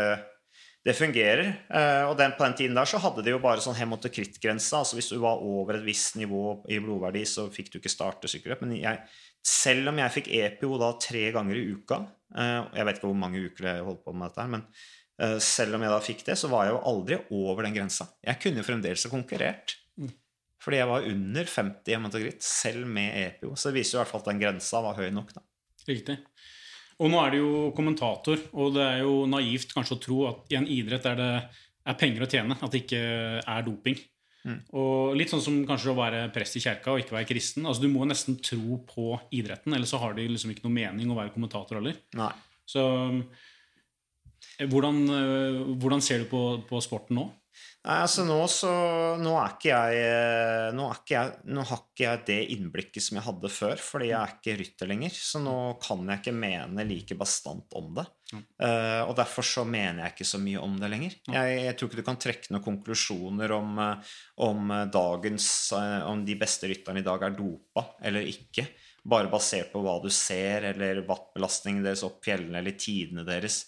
det 0.87 0.95
fungerer. 0.95 1.49
Eh, 1.67 2.03
Og 2.07 2.15
den, 2.19 2.31
på 2.37 2.45
den 2.45 2.55
tiden 2.55 2.77
der 2.79 2.87
så 2.87 2.99
hadde 3.03 3.23
de 3.25 3.33
jo 3.33 3.39
bare 3.43 3.63
sånn 3.63 3.75
hemotokrittgrense. 3.75 4.71
Altså 4.79 4.95
hvis 4.97 5.09
du 5.11 5.17
var 5.23 5.41
over 5.43 5.75
et 5.79 5.87
visst 5.87 6.15
nivå 6.19 6.61
i 6.71 6.79
blodverdi, 6.83 7.25
så 7.27 7.49
fikk 7.51 7.73
du 7.73 7.79
ikke 7.81 7.91
starte 7.91 8.29
sykkelløp. 8.31 8.63
Men 8.63 8.77
jeg, 8.79 9.01
selv 9.43 9.91
om 9.91 9.99
jeg 9.99 10.15
fikk 10.15 10.29
EPO 10.41 10.77
da 10.79 10.93
tre 11.03 11.25
ganger 11.35 11.59
i 11.59 11.65
uka 11.75 11.99
eh, 12.35 12.61
Jeg 12.79 12.87
vet 12.87 13.01
ikke 13.01 13.09
hvor 13.11 13.19
mange 13.25 13.43
uker 13.49 13.67
jeg 13.71 13.83
holdt 13.89 14.05
på 14.05 14.13
med 14.15 14.29
dette, 14.29 14.45
her, 14.45 14.53
men 14.55 14.63
eh, 15.23 15.35
selv 15.43 15.75
om 15.77 15.83
jeg 15.85 15.93
da 15.95 15.99
fikk 16.07 16.23
det, 16.29 16.37
så 16.39 16.51
var 16.53 16.65
jeg 16.67 16.77
jo 16.77 16.85
aldri 16.93 17.19
over 17.41 17.67
den 17.67 17.75
grensa. 17.75 18.07
Jeg 18.23 18.41
kunne 18.43 18.63
jo 18.63 18.69
fremdeles 18.69 19.03
ha 19.07 19.11
konkurrert. 19.11 19.75
Fordi 20.63 20.79
jeg 20.79 20.89
var 20.89 21.05
under 21.05 21.45
50 21.51 21.93
hematokritt, 21.93 22.41
selv 22.43 22.87
med 22.89 23.13
EPO. 23.25 23.51
Så 23.55 23.69
det 23.69 23.77
viser 23.77 23.93
jo 23.93 23.99
i 23.99 24.01
hvert 24.01 24.09
fall 24.15 24.23
at 24.23 24.31
den 24.31 24.39
grensa 24.41 24.81
var 24.83 24.97
høy 24.97 25.11
nok. 25.13 25.29
da. 25.35 25.43
Riktig. 25.87 26.15
Og 26.97 27.11
nå 27.13 27.21
er 27.21 27.33
det 27.33 27.39
jo 27.43 27.69
kommentator, 27.77 28.41
og 28.57 28.73
det 28.73 28.83
er 28.83 29.01
jo 29.03 29.25
naivt 29.29 29.73
kanskje 29.75 29.97
å 29.97 30.01
tro 30.01 30.19
at 30.31 30.53
i 30.53 30.57
en 30.57 30.65
idrett 30.65 31.05
der 31.05 31.19
det 31.19 31.31
er 31.87 31.97
penger 31.99 32.25
å 32.25 32.29
tjene, 32.31 32.57
at 32.57 32.73
det 32.73 32.83
ikke 32.85 33.01
er 33.43 33.65
doping. 33.67 33.99
Og 34.79 35.15
litt 35.19 35.31
sånn 35.31 35.43
som 35.43 35.57
kanskje 35.67 35.91
å 35.91 35.97
være 35.97 36.21
prest 36.35 36.57
i 36.59 36.61
kjerka 36.63 36.93
og 36.93 37.01
ikke 37.01 37.15
være 37.17 37.27
kristen. 37.29 37.65
altså 37.67 37.83
Du 37.83 37.91
må 37.91 38.05
nesten 38.07 38.37
tro 38.43 38.79
på 38.87 39.17
idretten, 39.35 39.75
ellers 39.75 39.91
så 39.93 39.99
har 40.01 40.15
det 40.15 40.27
liksom 40.29 40.53
ikke 40.53 40.65
noe 40.67 40.77
mening 40.77 41.11
å 41.11 41.17
være 41.17 41.33
kommentator 41.33 41.79
heller. 41.79 41.97
Nei. 42.17 42.31
Så 42.67 42.83
eh, 42.85 44.67
hvordan, 44.67 45.01
eh, 45.17 45.59
hvordan 45.81 46.03
ser 46.03 46.23
du 46.23 46.31
på, 46.31 46.43
på 46.69 46.81
sporten 46.83 47.19
nå? 47.19 47.27
Nei, 47.87 47.97
altså 48.03 48.25
nå 48.27 48.37
så 48.51 48.71
Nå 49.21 49.33
er 49.39 49.53
ikke 49.53 49.69
jeg 49.71 49.99
eh, 50.03 50.69
Nå, 50.75 50.87
er 50.91 50.99
ikke 50.99 51.15
jeg, 51.15 51.35
nå 51.55 51.63
har 51.69 51.83
ikke 51.83 52.03
jeg 52.03 52.23
det 52.27 52.39
innblikket 52.57 53.05
som 53.05 53.19
jeg 53.19 53.25
hadde 53.27 53.51
før, 53.53 53.79
fordi 53.81 54.09
jeg 54.09 54.17
er 54.19 54.33
ikke 54.35 54.55
rytter 54.59 54.91
lenger. 54.91 55.19
Så 55.29 55.41
nå 55.43 55.55
kan 55.81 56.03
jeg 56.11 56.21
ikke 56.21 56.35
mene 56.35 56.85
like 56.87 57.17
bastant 57.17 57.77
om 57.79 57.93
det. 57.97 58.05
Uh, 58.59 59.07
og 59.07 59.13
derfor 59.15 59.45
så 59.47 59.63
mener 59.63 60.01
jeg 60.03 60.17
ikke 60.17 60.27
så 60.27 60.39
mye 60.43 60.59
om 60.59 60.73
det 60.81 60.89
lenger. 60.91 61.15
Jeg, 61.31 61.53
jeg 61.63 61.77
tror 61.77 61.89
ikke 61.89 62.01
du 62.01 62.07
kan 62.09 62.19
trekke 62.19 62.51
noen 62.51 62.65
konklusjoner 62.65 63.53
om, 63.55 63.79
eh, 63.85 64.17
om 64.43 64.73
dagens 64.91 65.47
Om 65.77 66.25
de 66.27 66.35
beste 66.39 66.67
rytterne 66.67 66.99
i 66.99 67.07
dag 67.07 67.23
er 67.23 67.37
dopa 67.37 67.85
eller 68.03 68.27
ikke. 68.27 68.67
Bare 69.07 69.31
basert 69.31 69.71
på 69.71 69.81
hva 69.85 69.97
du 70.03 70.09
ser, 70.11 70.65
eller 70.73 71.05
wattbelastningen 71.07 71.85
deres 71.85 72.03
opp 72.03 72.19
fjellene, 72.25 72.59
eller 72.59 72.75
tidene 72.75 73.23
deres. 73.27 73.61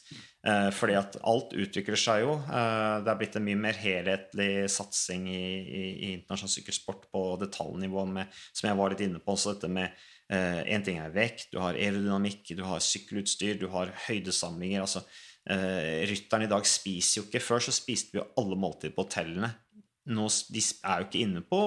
Eh, 0.48 0.70
fordi 0.72 0.96
at 0.96 1.18
alt 1.28 1.52
utvikler 1.56 2.00
seg 2.00 2.24
jo. 2.26 2.36
Eh, 2.44 3.00
det 3.04 3.12
er 3.12 3.20
blitt 3.20 3.36
en 3.40 3.46
mye 3.48 3.60
mer 3.60 3.80
helhetlig 3.80 4.52
satsing 4.72 5.28
i, 5.32 5.42
i, 5.60 5.82
i 6.08 6.12
internasjonal 6.18 6.54
sykkelsport 6.54 7.10
på 7.12 7.24
detaljnivå, 7.42 8.06
med, 8.20 8.40
som 8.52 8.70
jeg 8.70 8.80
var 8.80 8.94
litt 8.94 9.04
inne 9.08 9.24
på. 9.24 9.36
Så 9.40 9.56
dette 9.56 9.72
med 9.72 10.08
Én 10.30 10.84
ting 10.86 11.00
er 11.02 11.10
vekt, 11.10 11.48
du 11.50 11.56
har 11.58 11.74
aerodynamikk, 11.74 12.52
du 12.54 12.60
har 12.62 12.84
sykkelutstyr, 12.86 13.56
du 13.58 13.66
har 13.74 13.90
høydesamlinger. 14.06 14.84
altså 14.84 15.02
eh, 15.50 16.06
Rytteren 16.06 16.46
i 16.46 16.50
dag 16.52 16.68
spiser 16.70 17.18
jo 17.18 17.24
ikke 17.26 17.42
Før 17.42 17.64
så 17.66 17.74
spiste 17.74 18.14
vi 18.14 18.22
alle 18.38 18.60
måltider 18.62 18.94
på 18.94 19.08
hotellene. 19.08 19.50
Nå, 20.10 20.26
de 20.50 20.62
er 20.62 21.02
jo 21.04 21.06
ikke 21.08 21.20
inne 21.22 21.42
på 21.46 21.58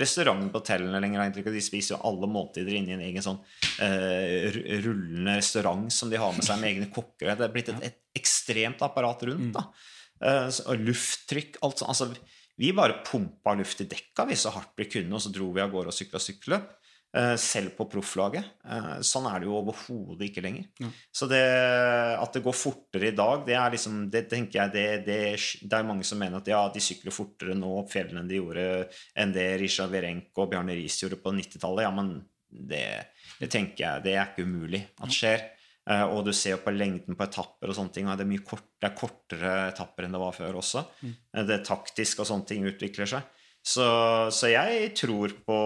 restauranten 0.00 0.48
på 0.52 0.60
hotellene 0.62 1.00
lenger. 1.04 1.34
De 1.44 1.60
spiser 1.64 1.94
jo 1.94 2.02
alle 2.08 2.28
måltider 2.32 2.78
inne 2.78 2.94
i 2.94 2.96
en 2.96 3.02
egen 3.04 3.24
sånn 3.26 3.40
uh, 3.40 4.60
rullende 4.86 5.34
restaurant 5.38 5.90
som 5.92 6.08
de 6.12 6.20
har 6.20 6.32
med 6.32 6.46
seg 6.46 6.62
med 6.62 6.70
egne 6.72 6.88
kokker. 6.94 7.34
Det 7.36 7.44
er 7.48 7.52
blitt 7.52 7.68
et, 7.74 7.82
et 7.90 8.00
ekstremt 8.20 8.80
apparat 8.86 9.26
rundt. 9.28 9.52
da. 9.56 9.66
Uh, 10.24 10.48
så- 10.54 10.68
og 10.72 10.80
lufttrykk 10.86 11.60
alt 11.66 11.82
sånt. 11.82 11.92
Altså, 11.92 12.08
vi 12.56 12.70
bare 12.72 13.00
pumpa 13.04 13.52
luft 13.58 13.80
i 13.82 13.88
dekka 13.90 14.24
vi 14.30 14.36
så 14.38 14.52
hardt 14.54 14.72
vi 14.78 14.86
kunne, 14.86 15.12
og 15.12 15.20
så 15.20 15.32
dro 15.34 15.50
vi 15.52 15.60
av 15.64 15.72
gårde 15.74 15.90
og 15.92 15.96
sykla 15.96 16.20
sykkelløp. 16.22 16.68
Eh, 17.14 17.34
Selv 17.40 17.72
på 17.78 17.86
profflaget. 17.92 18.44
Eh, 18.66 18.98
Sånn 19.06 19.28
er 19.30 19.40
det 19.40 19.48
jo 19.48 19.56
overhodet 19.60 20.26
ikke 20.28 20.42
lenger. 20.44 20.66
Så 21.14 21.28
det, 21.30 21.40
at 22.18 22.32
det 22.36 22.42
går 22.44 22.56
fortere 22.58 23.08
i 23.12 23.16
dag, 23.16 23.44
det 23.46 23.54
er 23.58 23.70
liksom 23.76 24.10
Det 24.12 24.26
tenker 24.30 24.60
jeg 24.62 24.72
det, 24.74 24.86
det, 25.06 25.18
det 25.62 25.78
er 25.78 25.88
mange 25.88 26.04
som 26.04 26.18
mener 26.20 26.42
at 26.42 26.50
ja, 26.50 26.62
de 26.74 26.82
sykler 26.82 27.14
fortere 27.14 27.56
nå 27.58 27.72
opp 27.80 27.90
fjellene 27.94 28.24
enn 28.24 28.30
de 28.30 28.40
gjorde 28.42 28.68
enn 29.16 29.32
det 29.34 29.48
Risha 29.62 29.86
Verenko 29.90 30.44
og 30.44 30.52
Bjarne 30.52 30.76
Riis 30.76 31.00
gjorde 31.02 31.20
på 31.22 31.32
90-tallet. 31.34 31.86
Ja, 31.86 31.90
men 31.94 32.14
det, 32.54 32.84
det 33.40 33.50
tenker 33.50 33.82
jeg 33.86 34.04
det 34.04 34.14
er 34.18 34.28
ikke 34.30 34.46
umulig 34.46 34.84
at 35.02 35.10
skjer. 35.14 35.50
Eh, 35.90 36.04
Og 36.14 36.22
du 36.24 36.32
ser 36.32 36.54
jo 36.54 36.62
på 36.64 36.72
lengden 36.72 37.16
på 37.18 37.26
etapper 37.26 37.68
og 37.68 37.76
sånne 37.76 37.92
ting, 37.92 38.06
og 38.08 38.16
det 38.16 38.24
er 38.24 38.30
mye 38.30 38.44
kort, 38.46 38.64
det 38.80 38.88
er 38.88 38.94
kortere 38.96 39.54
etapper 39.72 40.06
enn 40.06 40.14
det 40.16 40.20
var 40.22 40.32
før 40.36 40.60
også. 40.62 40.84
Mm. 41.02 41.14
Det 41.50 41.58
taktiske 41.66 42.22
og 42.24 42.28
sånne 42.30 42.48
ting 42.48 42.64
utvikler 42.70 43.10
seg. 43.10 43.26
Så, 43.64 43.84
så 44.36 44.50
jeg 44.52 44.90
tror 44.98 45.32
på 45.46 45.58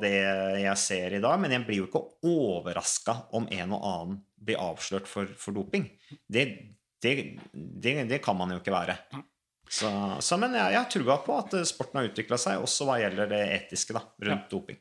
det 0.00 0.14
jeg 0.62 0.76
ser 0.80 1.18
i 1.18 1.20
dag, 1.20 1.36
men 1.40 1.52
jeg 1.52 1.66
blir 1.66 1.82
jo 1.82 1.88
ikke 1.90 2.04
overraska 2.24 3.16
om 3.36 3.44
en 3.52 3.74
og 3.76 3.82
annen 3.90 4.22
blir 4.40 4.62
avslørt 4.62 5.10
for, 5.10 5.28
for 5.38 5.52
doping. 5.52 5.84
Det, 6.24 6.46
det, 7.04 7.12
det, 7.52 7.94
det 8.08 8.22
kan 8.24 8.38
man 8.38 8.54
jo 8.54 8.62
ikke 8.62 8.72
være. 8.72 8.96
Så, 9.68 9.90
så 10.24 10.38
men 10.40 10.56
jeg, 10.56 10.72
jeg 10.74 10.80
har 10.80 10.88
trua 10.92 11.18
på 11.26 11.36
at 11.42 11.58
sporten 11.68 12.00
har 12.00 12.08
utvikla 12.08 12.40
seg, 12.40 12.64
også 12.64 12.88
hva 12.88 12.98
gjelder 13.02 13.28
det 13.30 13.42
etiske 13.58 13.96
da, 13.96 14.02
rundt 14.30 14.48
doping. 14.52 14.80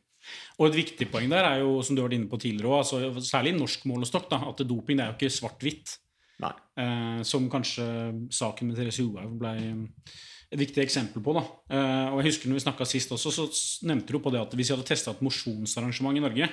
Og 0.61 0.69
et 0.69 0.79
viktig 0.83 1.07
poeng 1.11 1.31
der 1.31 1.47
er 1.47 1.61
jo, 1.65 1.79
som 1.83 1.97
du 1.97 2.03
har 2.03 2.09
vært 2.09 2.19
inne 2.19 2.31
på 2.31 2.39
tidligere 2.39 2.81
også, 2.85 3.03
altså, 3.09 3.27
særlig 3.33 3.55
i 3.55 3.59
norsk 3.59 3.87
målestokk, 3.89 4.29
da, 4.31 4.41
at 4.51 4.63
doping 4.69 5.01
er 5.01 5.11
jo 5.11 5.17
ikke 5.17 5.33
svart-hvitt. 5.33 5.97
Eh, 6.41 7.21
som 7.27 7.49
kanskje 7.53 7.85
saken 8.33 8.71
med 8.71 8.79
Therese 8.79 9.03
Johaug 9.03 9.35
ble 9.41 9.51
et 9.59 10.13
viktig 10.59 10.83
eksempel 10.83 11.23
på. 11.23 11.35
Da. 11.37 11.43
Eh, 11.71 12.07
og 12.11 12.21
jeg 12.21 12.31
husker 12.31 12.51
når 12.51 12.59
vi 12.59 12.65
snakka 12.65 12.87
sist 12.89 13.13
også, 13.15 13.31
så 13.31 13.45
nevnte 13.87 14.11
du 14.11 14.19
på 14.23 14.33
det 14.33 14.41
at 14.41 14.55
hvis 14.57 14.71
vi 14.71 14.75
hadde 14.75 14.87
testa 14.87 15.13
et 15.13 15.23
mosjonsarrangement 15.25 16.17
i 16.17 16.23
Norge, 16.23 16.49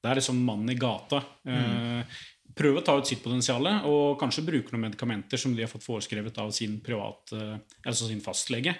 det 0.00 0.08
er 0.10 0.20
liksom 0.20 0.44
mannen 0.44 0.72
i 0.72 0.78
gata 0.80 1.24
Mm. 1.44 2.04
Prøve 2.50 2.80
å 2.80 2.84
ta 2.84 2.96
ut 2.98 3.06
sitt 3.06 3.20
potensial, 3.22 3.62
og 3.86 4.18
kanskje 4.18 4.42
bruke 4.42 4.72
noen 4.74 4.88
medikamenter 4.88 5.38
som 5.38 5.52
de 5.54 5.62
har 5.62 5.70
fått 5.70 5.84
foreskrevet 5.84 6.36
av 6.42 6.50
sin 6.52 6.80
privat, 6.82 7.30
eh, 7.32 7.60
altså 7.86 8.08
sin 8.08 8.20
fastlege. 8.20 8.74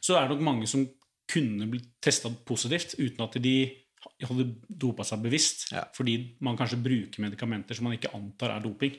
Så 0.00 0.14
er 0.14 0.28
det 0.28 0.36
nok 0.36 0.44
mange 0.46 0.68
som 0.70 0.86
kunne 1.26 1.66
blitt 1.66 1.88
testa 2.00 2.30
positivt 2.30 2.94
uten 3.00 3.24
at 3.26 3.34
de 3.42 3.56
hadde 4.22 4.46
dopa 4.68 5.04
seg 5.06 5.24
bevisst. 5.24 5.66
Ja. 5.74 5.84
Fordi 5.96 6.36
man 6.46 6.56
kanskje 6.58 6.78
bruker 6.82 7.24
medikamenter 7.24 7.76
som 7.76 7.88
man 7.88 7.96
ikke 7.98 8.14
antar 8.16 8.54
er 8.54 8.64
doping. 8.64 8.94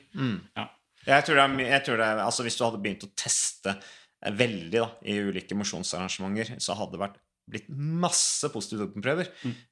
Ja. 0.54 0.68
Jeg 1.08 1.24
tror 1.24 1.38
det 1.38 1.44
er, 1.46 1.70
jeg 1.72 1.84
tror 1.86 2.00
det 2.00 2.06
er 2.06 2.20
altså 2.20 2.44
Hvis 2.44 2.58
du 2.58 2.64
hadde 2.66 2.80
begynt 2.84 3.06
å 3.06 3.12
teste 3.16 3.72
eh, 3.72 3.94
veldig 4.18 4.74
da, 4.74 4.90
i 5.06 5.18
ulike 5.22 5.56
mosjonsarrangementer, 5.58 6.56
så 6.62 6.76
hadde 6.78 6.96
det 6.96 7.02
vært 7.06 7.18
blitt 7.48 7.68
masse 7.72 8.48
positive 8.52 8.84
dopingprøver. 8.84 9.30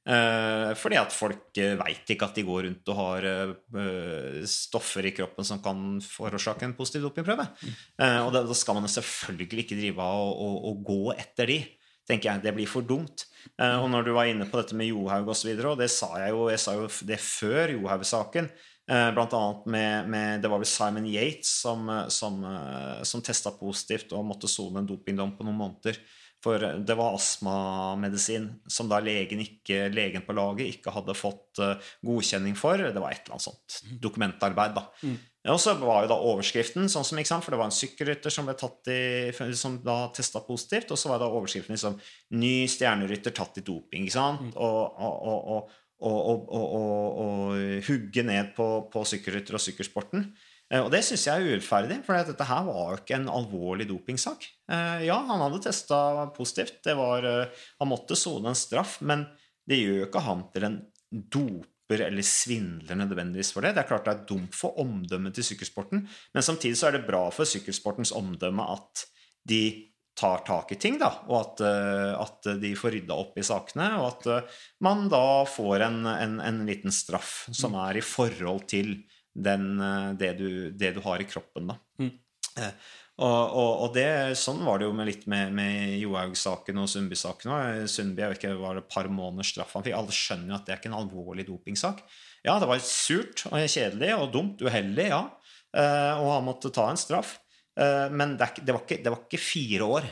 Eh, 0.09 0.71
fordi 0.79 0.99
at 0.99 1.13
folk 1.13 1.59
uh, 1.61 1.73
veit 1.77 2.13
ikke 2.13 2.29
at 2.29 2.37
de 2.39 2.45
går 2.47 2.63
rundt 2.65 2.91
og 2.91 2.97
har 2.97 3.27
eh, 3.29 4.39
stoffer 4.49 5.05
i 5.05 5.13
kroppen 5.13 5.45
som 5.47 5.61
kan 5.63 5.99
forårsake 6.03 6.65
en 6.67 6.73
positiv 6.77 7.05
dopingprøve. 7.07 7.45
Eh, 8.01 8.19
og 8.23 8.31
da, 8.33 8.43
da 8.47 8.57
skal 8.57 8.79
man 8.79 8.89
selvfølgelig 8.91 9.65
ikke 9.65 9.77
drive 9.79 10.07
av 10.07 10.23
og, 10.25 10.39
og, 10.47 10.55
og 10.71 10.87
gå 10.87 11.01
etter 11.17 11.53
de. 11.53 11.59
tenker 12.07 12.31
jeg, 12.31 12.45
Det 12.47 12.55
blir 12.55 12.71
for 12.71 12.87
dumt. 12.87 13.27
Eh, 13.57 13.77
og 13.77 13.91
når 13.93 14.07
du 14.07 14.13
var 14.15 14.31
inne 14.31 14.47
på 14.49 14.57
dette 14.59 14.77
med 14.77 14.89
Johaug 14.89 15.29
osv., 15.29 15.29
og, 15.29 15.37
så 15.37 15.51
videre, 15.51 15.75
og 15.75 15.83
det 15.83 15.91
sa 15.93 16.09
jeg 16.23 16.33
jo, 16.33 16.47
jeg 16.49 16.63
sa 16.63 16.75
jo 16.79 16.89
det 17.11 17.19
før 17.21 17.75
Johaug-saken 17.77 18.49
eh, 18.49 18.65
Blant 18.87 19.33
annet 19.35 19.65
med, 19.67 20.07
med 20.07 20.41
Det 20.41 20.47
var 20.47 20.61
vel 20.61 20.69
Simon 20.69 21.07
Yates 21.11 21.49
som, 21.61 21.89
eh, 21.91 22.07
som, 22.07 22.39
eh, 22.47 23.03
som 23.03 23.23
testa 23.25 23.51
positivt 23.51 24.13
og 24.15 24.23
måtte 24.29 24.47
sone 24.47 24.79
en 24.79 24.87
dopingdom 24.87 25.35
på 25.35 25.47
noen 25.47 25.59
måneder. 25.59 25.99
For 26.43 26.61
det 26.61 26.95
var 26.95 27.15
astmamedisin 27.17 28.45
som 28.69 28.87
da 28.91 28.99
legen, 29.01 29.41
ikke, 29.41 29.87
legen 29.89 30.21
på 30.23 30.35
laget 30.37 30.69
ikke 30.69 30.93
hadde 30.93 31.15
fått 31.17 31.59
eh, 31.63 31.89
godkjenning 32.05 32.53
for. 32.55 32.77
Det 32.77 33.01
var 33.01 33.11
et 33.11 33.25
eller 33.25 33.39
annet 33.39 33.47
sånt 33.47 33.97
dokumentarbeid, 34.03 34.77
da. 34.77 34.85
Og 35.47 35.59
så 35.63 35.73
var 35.79 36.03
jo 36.03 36.11
da 36.11 36.17
overskriften 36.29 36.89
sånn 36.91 37.05
som, 37.07 37.19
sant, 37.23 37.43
For 37.45 37.55
det 37.55 37.59
var 37.61 37.69
en 37.69 37.75
sykkelrytter 37.75 38.33
som 38.33 38.47
ble 38.47 38.55
tatt 38.59 38.91
i, 38.91 39.31
som 39.55 39.79
da 39.83 39.97
testa 40.15 40.43
positivt, 40.43 40.91
og 40.91 40.99
så 40.99 41.11
var 41.11 41.21
da 41.23 41.31
overskriften 41.31 41.75
liksom 41.75 41.99
'Ny 42.35 42.67
stjernerytter 42.67 43.35
tatt 43.35 43.59
i 43.59 43.65
doping'. 43.65 44.07
ikke 44.07 44.17
sant? 44.19 44.55
Og, 44.55 44.79
og, 44.79 44.95
og, 44.99 45.27
og, 45.27 45.51
og, 45.55 45.75
og, 45.99 46.17
og, 46.29 46.51
og, 46.53 47.17
og 47.23 47.81
hugge 47.87 48.23
ned 48.27 48.53
på, 48.57 48.67
på 48.93 49.03
sykkelrytter 49.07 49.57
og 49.57 49.63
sykkelsporten. 49.63 50.27
Eh, 50.69 50.83
Og 50.83 50.91
det 50.93 51.03
syns 51.05 51.25
jeg 51.27 51.41
er 51.41 51.55
urettferdig, 51.55 52.01
for 52.05 52.27
dette 52.27 52.49
her 52.49 52.67
var 52.67 52.91
jo 52.91 52.99
ikke 53.01 53.17
en 53.17 53.31
alvorlig 53.31 53.87
dopingsak. 53.89 54.45
Eh, 54.69 55.07
Ja, 55.07 55.17
han 55.29 55.41
hadde 55.45 55.63
testa 55.63 56.27
positivt, 56.35 56.83
det 56.85 56.97
var, 56.99 57.25
eh, 57.25 57.65
han 57.79 57.91
måtte 57.91 58.19
sone 58.19 58.53
en 58.53 58.59
straff, 58.59 58.99
men 59.01 59.25
det 59.67 59.81
gjør 59.81 59.97
jo 60.01 60.07
ikke 60.09 60.25
han 60.27 60.45
til 60.53 60.67
en 60.67 60.77
doper 61.11 62.03
eller 62.03 62.25
svindler 62.27 62.99
nødvendigvis 62.99 63.53
for 63.55 63.63
det. 63.63 63.73
Det 63.75 63.85
er 63.85 63.87
klart 63.89 64.05
det 64.05 64.13
er 64.13 64.25
dumt 64.27 64.55
for 64.55 64.75
omdømmet 64.83 65.33
til 65.37 65.45
sykkelsporten, 65.49 66.03
men 66.33 66.43
samtidig 66.43 66.77
så 66.77 66.89
er 66.89 66.97
det 66.97 67.07
bra 67.07 67.29
for 67.31 67.47
sykkelsportens 67.47 68.11
omdømme 68.11 68.65
at 68.75 69.07
de 69.47 69.61
tar 70.17 70.37
tak 70.37 70.71
i 70.71 70.75
ting, 70.81 70.97
da, 70.97 71.11
og 71.29 71.37
at, 71.39 71.61
eh, 71.61 72.13
at 72.17 72.47
de 72.61 72.73
får 72.77 72.95
rydda 72.95 73.17
opp 73.21 73.37
i 73.37 73.45
sakene, 73.45 73.91
og 73.99 74.07
at 74.07 74.29
eh, 74.33 74.61
man 74.85 75.05
da 75.13 75.45
får 75.45 75.85
en, 75.85 75.99
en, 76.09 76.39
en 76.41 76.63
liten 76.65 76.93
straff 76.93 77.43
som 77.53 77.77
er 77.77 77.99
i 77.99 78.05
forhold 78.05 78.65
til 78.71 78.95
den, 79.37 79.75
eh, 79.77 80.15
det, 80.17 80.31
du, 80.39 80.49
det, 80.73 80.95
du, 80.97 81.03
har 81.05 81.21
i 81.21 81.29
kroppen, 81.29 81.69
da. 81.69 81.77
Mm. 82.01 82.15
Og, 83.17 83.43
og, 83.45 83.71
og 83.85 83.93
det, 83.93 84.09
sånn 84.37 84.63
var 84.65 84.81
det 84.81 84.89
jo 84.89 84.97
med 84.97 85.09
litt 85.09 85.25
med, 85.29 85.53
med 85.57 85.95
Johaug-saken 86.01 86.81
og 86.81 86.89
Sundby-saken. 86.89 87.53
Sundby 87.89 88.23
jeg 88.23 88.33
vet 88.33 88.41
ikke, 88.41 88.57
var 88.61 88.77
det 88.77 88.85
et 88.85 88.93
par 88.93 89.09
måneders 89.09 89.53
straff 89.53 89.73
han 89.77 89.85
fikk. 89.85 89.97
Alle 89.97 90.13
skjønner 90.13 90.53
jo 90.53 90.57
at 90.57 90.65
det 90.65 90.73
er 90.73 90.81
ikke 90.81 90.91
en 90.91 90.99
alvorlig 90.99 91.45
dopingsak. 91.49 92.03
Ja, 92.45 92.57
det 92.61 92.69
var 92.69 92.81
surt 92.85 93.45
og 93.49 93.57
kjedelig 93.57 94.11
og 94.17 94.29
dumt, 94.33 94.61
uheldig, 94.61 95.07
ja. 95.09 95.23
Og 95.73 96.29
han 96.29 96.45
måtte 96.45 96.73
ta 96.73 96.85
en 96.91 97.01
straff. 97.01 97.39
Eh, 97.77 98.07
men 98.11 98.35
det, 98.39 98.49
det, 98.61 98.73
var 98.73 98.83
ikke, 98.83 99.01
det, 99.03 99.13
var 99.13 99.23
ikke, 99.25 99.41
fire 99.41 99.91
år. 99.97 100.09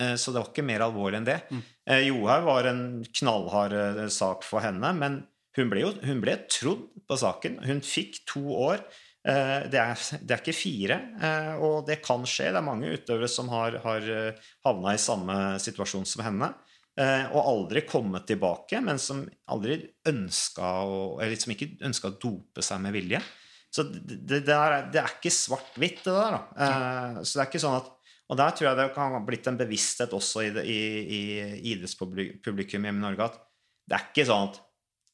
Eh, 0.00 0.14
så 0.20 0.32
det 0.32 0.42
var 0.42 0.52
ikke 0.52 0.66
mer 0.66 0.86
alvorlig 0.86 1.20
enn 1.20 1.28
det. 1.28 1.40
Mm. 1.50 1.66
Johaug 2.06 2.46
var 2.46 2.70
en 2.70 2.82
knallhard 3.18 3.76
sak 4.14 4.44
for 4.46 4.62
henne, 4.62 4.92
men 4.94 5.22
hun 5.58 5.70
ble 5.72 5.82
jo 5.82 5.94
hun 6.06 6.20
ble 6.22 6.36
trodd 6.52 6.86
på 7.10 7.18
saken. 7.18 7.58
Hun 7.66 7.82
fikk 7.84 8.22
to 8.30 8.44
år. 8.54 8.84
Eh, 9.28 9.66
det 9.68 9.76
er, 9.76 10.02
det 10.24 10.32
er, 10.32 10.40
ikke 10.40 10.56
fire, 10.56 10.96
eh, 11.20 11.52
og 11.60 11.84
det 11.88 11.98
kan 12.04 12.24
skje. 12.24 12.50
Det 12.54 12.60
er 12.60 12.64
mange 12.64 12.92
utøvere 12.94 13.28
som 13.28 13.50
har, 13.52 13.76
har 13.84 14.06
eh, 14.08 14.50
havna 14.64 14.94
i 14.96 15.02
samme 15.02 15.36
situasjon 15.60 16.08
som 16.08 16.24
henne. 16.26 16.52
Og 17.00 17.38
aldri 17.38 17.80
kommet 17.88 18.26
tilbake, 18.28 18.76
men 18.84 18.98
som 19.00 19.22
aldri 19.48 19.78
ønska 20.10 20.72
å, 20.84 20.96
eller 21.22 21.38
som 21.40 21.54
ikke 21.54 21.78
ønska 21.86 22.10
å 22.10 22.16
dope 22.20 22.64
seg 22.66 22.82
med 22.84 22.92
vilje. 22.92 23.22
Så 23.70 23.84
det, 23.86 24.40
det, 24.46 24.54
er, 24.54 24.88
det 24.90 24.98
er, 24.98 25.12
ikke 25.14 25.30
svart-hvitt, 25.30 26.00
det 26.02 26.14
der. 26.14 26.36
Da. 26.36 27.22
Så 27.22 27.38
det 27.38 27.44
er 27.44 27.50
ikke 27.50 27.62
sånn 27.62 27.76
at 27.78 27.90
Og 28.30 28.38
der 28.38 28.54
tror 28.54 28.68
jeg 28.68 28.78
det 28.78 28.88
kan 28.94 29.14
ha 29.14 29.20
blitt 29.26 29.46
en 29.50 29.58
bevissthet 29.58 30.12
også 30.14 30.42
i, 30.46 30.50
i, 30.62 30.80
i 31.02 31.20
idrettspublikum 31.72 32.86
hjemme 32.86 33.02
i 33.02 33.04
Norge 33.04 33.26
at 33.26 33.38
det 33.90 33.96
er 33.96 34.04
ikke 34.12 34.26
sånn 34.28 34.50
at 34.50 34.60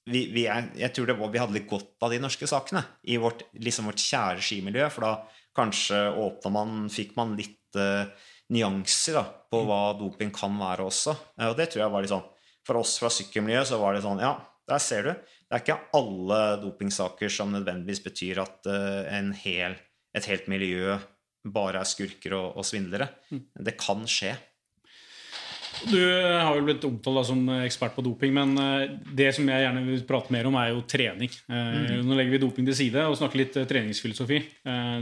vi, 0.07 0.27
vi, 0.31 0.45
er, 0.51 0.69
jeg 0.79 0.95
tror 0.95 1.15
var, 1.19 1.31
vi 1.33 1.41
hadde 1.43 1.57
litt 1.57 1.69
godt 1.71 2.05
av 2.07 2.13
de 2.13 2.21
norske 2.23 2.47
sakene 2.49 2.83
i 3.11 3.17
vårt, 3.19 3.43
liksom 3.59 3.89
vårt 3.91 4.03
kjære 4.03 4.45
skimiljø. 4.45 4.87
For 4.95 5.07
da 5.07 5.13
kanskje 5.57 6.03
åpna 6.23 6.53
man 6.55 6.75
Fikk 6.93 7.17
man 7.19 7.35
litt 7.39 7.79
uh, 7.81 8.07
nyanser 8.55 9.19
da, 9.19 9.25
på 9.51 9.65
hva 9.67 9.81
doping 9.99 10.31
kan 10.35 10.55
være 10.61 10.87
også. 10.87 11.17
Uh, 11.35 11.49
og 11.51 11.57
det 11.59 11.71
tror 11.73 11.87
jeg 11.87 11.95
var 11.95 12.05
litt 12.05 12.15
sånn 12.15 12.29
For 12.69 12.83
oss 12.83 12.97
fra 13.03 13.11
sykkelmiljøet 13.13 13.73
så 13.73 13.81
var 13.83 13.97
det 13.97 14.05
sånn 14.07 14.23
Ja, 14.23 14.37
der 14.71 14.83
ser 14.83 15.09
du. 15.09 15.13
Det 15.47 15.55
er 15.55 15.63
ikke 15.63 15.79
alle 15.95 16.41
dopingsaker 16.59 17.31
som 17.31 17.53
nødvendigvis 17.55 18.03
betyr 18.03 18.43
at 18.43 18.67
uh, 18.67 19.31
hel, 19.45 19.77
et 20.17 20.27
helt 20.27 20.49
miljø 20.51 20.97
bare 21.47 21.79
er 21.79 21.87
skurker 21.87 22.35
og, 22.35 22.57
og 22.59 22.67
svindlere. 22.67 23.07
Mm. 23.31 23.43
Det 23.69 23.77
kan 23.79 24.03
skje. 24.11 24.33
Du 25.87 26.01
har 26.01 26.57
jo 26.57 26.65
blitt 26.65 26.85
omtalt 26.89 27.29
som 27.29 27.45
ekspert 27.61 27.95
på 27.95 28.03
doping, 28.03 28.33
men 28.35 28.57
eh, 28.59 28.95
det 29.15 29.29
som 29.37 29.47
jeg 29.47 29.61
gjerne 29.61 29.83
vil 29.85 30.03
prate 30.09 30.33
mer 30.35 30.49
om, 30.49 30.57
er 30.59 30.73
jo 30.73 30.83
trening. 30.89 31.31
Mm. 31.53 32.01
Nå 32.09 32.17
legger 32.17 32.33
vi 32.33 32.41
doping 32.43 32.67
til 32.67 32.79
side 32.79 33.05
og 33.05 33.19
snakker 33.21 33.43
litt 33.43 33.59
treningsfilosofi. 33.69 34.41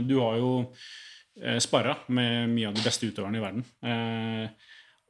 Du 0.03 0.17
har 0.19 0.35
jo 0.41 0.51
sparra 1.63 1.95
med 2.11 2.51
mye 2.51 2.67
av 2.69 2.75
de 2.75 2.83
beste 2.83 3.07
utøverne 3.07 3.39
i 3.39 3.45
verden. 3.45 3.63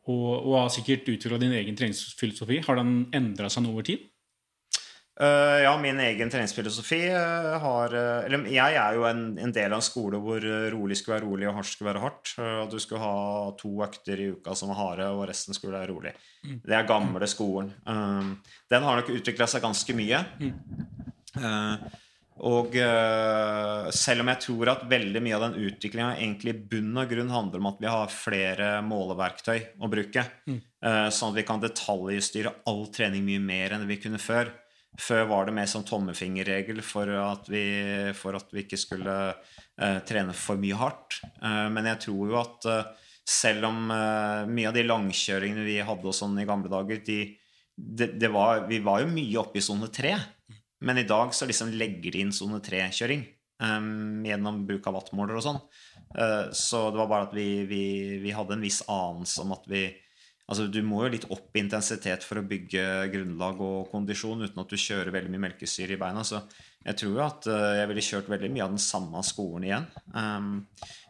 Og, 0.05 0.29
og 0.37 0.53
har 0.59 0.71
sikkert 0.73 1.09
utvikla 1.09 1.41
din 1.41 1.57
egen 1.57 1.77
treningsfilosofi. 1.77 2.61
Har 2.67 2.77
den 2.79 3.07
endra 3.17 3.49
seg 3.49 3.65
noe 3.65 3.73
over 3.73 3.89
tid? 3.89 4.05
Uh, 5.15 5.61
ja, 5.63 5.71
min 5.79 5.99
egen 6.03 6.27
treningsfilosofi 6.27 6.97
uh, 7.07 7.53
har 7.63 7.93
uh, 7.95 8.25
Eller 8.25 8.49
jeg 8.51 8.75
er 8.75 8.97
jo 8.97 9.05
en, 9.07 9.21
en, 9.39 9.53
del 9.55 9.71
av 9.71 9.79
en 9.79 9.85
skole 9.85 10.19
hvor 10.19 10.43
rolig 10.73 10.97
skulle 10.99 11.15
være 11.15 11.23
rolig 11.29 11.47
og 11.47 11.55
hardt 11.55 11.71
skulle 11.71 11.91
være 11.93 12.03
hardt. 12.03 12.31
Og 12.43 12.73
du 12.73 12.79
skulle 12.83 13.03
ha 13.03 13.51
to 13.59 13.71
økter 13.85 14.19
i 14.19 14.31
uka 14.35 14.55
som 14.59 14.73
var 14.73 14.81
harde, 14.81 15.11
og 15.15 15.27
resten 15.29 15.55
skulle 15.55 15.77
være 15.77 15.93
rolig. 15.93 16.11
Mm. 16.43 16.57
Det 16.65 16.75
er 16.75 16.89
gamle 16.89 17.29
skolen. 17.31 17.71
den 18.71 18.87
har 18.87 18.99
nok 18.99 19.13
utvikla 19.13 19.47
seg 19.47 19.63
ganske 19.63 19.95
mye. 19.95 20.19
Mm. 20.39 20.51
og 22.47 22.75
selv 23.95 24.23
om 24.23 24.29
jeg 24.31 24.41
tror 24.45 24.71
at 24.71 24.85
veldig 24.91 25.21
mye 25.23 25.35
av 25.35 25.45
den 25.45 25.65
utviklinga 25.67 26.13
egentlig 26.15 26.53
i 26.53 26.61
bunn 26.73 27.01
og 27.01 27.09
grunn 27.11 27.33
handler 27.33 27.63
om 27.63 27.71
at 27.71 27.81
vi 27.83 27.91
har 27.91 28.13
flere 28.13 28.69
måleverktøy 28.87 29.79
å 29.79 29.89
bruke, 29.91 30.27
mm. 30.47 30.59
sånn 31.11 31.33
at 31.33 31.39
vi 31.39 31.47
kan 31.47 31.63
detaljstyre 31.63 32.55
all 32.71 32.85
trening 32.95 33.25
mye 33.27 33.43
mer 33.43 33.75
enn 33.77 33.87
vi 33.89 33.99
kunne 34.03 34.21
før. 34.21 34.51
Før 35.01 35.25
var 35.27 35.47
det 35.47 35.55
mer 35.57 35.67
som 35.69 35.83
tommefingerregel 35.85 36.79
for 36.85 37.09
at 37.19 37.49
vi, 37.51 37.63
for 38.15 38.37
at 38.37 38.51
vi 38.53 38.63
ikke 38.63 38.79
skulle 38.79 39.15
eh, 39.31 39.97
trene 40.07 40.35
for 40.35 40.59
mye 40.61 40.77
hardt. 40.79 41.19
Eh, 41.41 41.65
men 41.73 41.89
jeg 41.91 42.05
tror 42.07 42.31
jo 42.31 42.37
at 42.39 42.67
eh, 42.71 43.09
selv 43.25 43.67
om 43.71 43.91
eh, 43.91 44.45
mye 44.47 44.69
av 44.69 44.77
de 44.77 44.85
langkjøringene 44.85 45.65
vi 45.67 45.81
hadde 45.83 46.07
og 46.07 46.15
sånn 46.15 46.37
i 46.39 46.47
gamle 46.47 46.71
dager 46.71 47.01
de, 47.05 47.19
det, 47.75 48.13
det 48.21 48.31
var, 48.31 48.67
Vi 48.69 48.79
var 48.85 49.03
jo 49.03 49.11
mye 49.11 49.41
oppe 49.41 49.59
i 49.59 49.65
sone 49.65 49.91
tre. 49.91 50.15
Men 50.85 50.99
i 51.01 51.07
dag 51.07 51.33
så 51.35 51.47
liksom 51.49 51.73
legger 51.75 52.13
de 52.13 52.23
inn 52.23 52.33
sone 52.35 52.61
tre-kjøring 52.63 53.25
eh, 53.25 53.91
gjennom 54.29 54.63
bruk 54.69 54.87
av 54.87 54.99
wattmåler 55.01 55.41
og 55.41 55.45
sånn. 55.49 55.61
Eh, 56.15 56.53
så 56.55 56.87
det 56.91 57.01
var 57.03 57.11
bare 57.11 57.29
at 57.29 57.35
vi, 57.35 57.49
vi, 57.67 57.83
vi 58.23 58.35
hadde 58.35 58.55
en 58.55 58.63
viss 58.63 58.79
anelse 58.87 59.43
om 59.43 59.55
at 59.57 59.67
vi 59.71 59.89
Altså, 60.45 60.67
du 60.69 60.81
må 60.85 61.01
jo 61.05 61.13
litt 61.15 61.25
opp 61.33 61.57
i 61.57 61.63
intensitet 61.63 62.25
for 62.25 62.37
å 62.37 62.45
bygge 62.45 62.83
grunnlag 63.13 63.61
og 63.65 63.87
kondisjon 63.89 64.45
uten 64.45 64.61
at 64.61 64.69
du 64.69 64.77
kjører 64.77 65.13
veldig 65.15 65.31
mye 65.33 65.47
melkesyre 65.47 65.95
i 65.95 66.01
beina. 66.01 66.21
Så 66.27 66.43
jeg 66.85 66.99
tror 67.01 67.15
jo 67.15 67.23
at 67.25 67.47
uh, 67.49 67.71
jeg 67.79 67.89
ville 67.89 68.05
kjørt 68.05 68.29
veldig 68.29 68.51
mye 68.53 68.67
av 68.67 68.75
den 68.75 68.83
samme 68.83 69.23
skolen 69.25 69.65
igjen. 69.65 69.89
Um, 70.13 70.51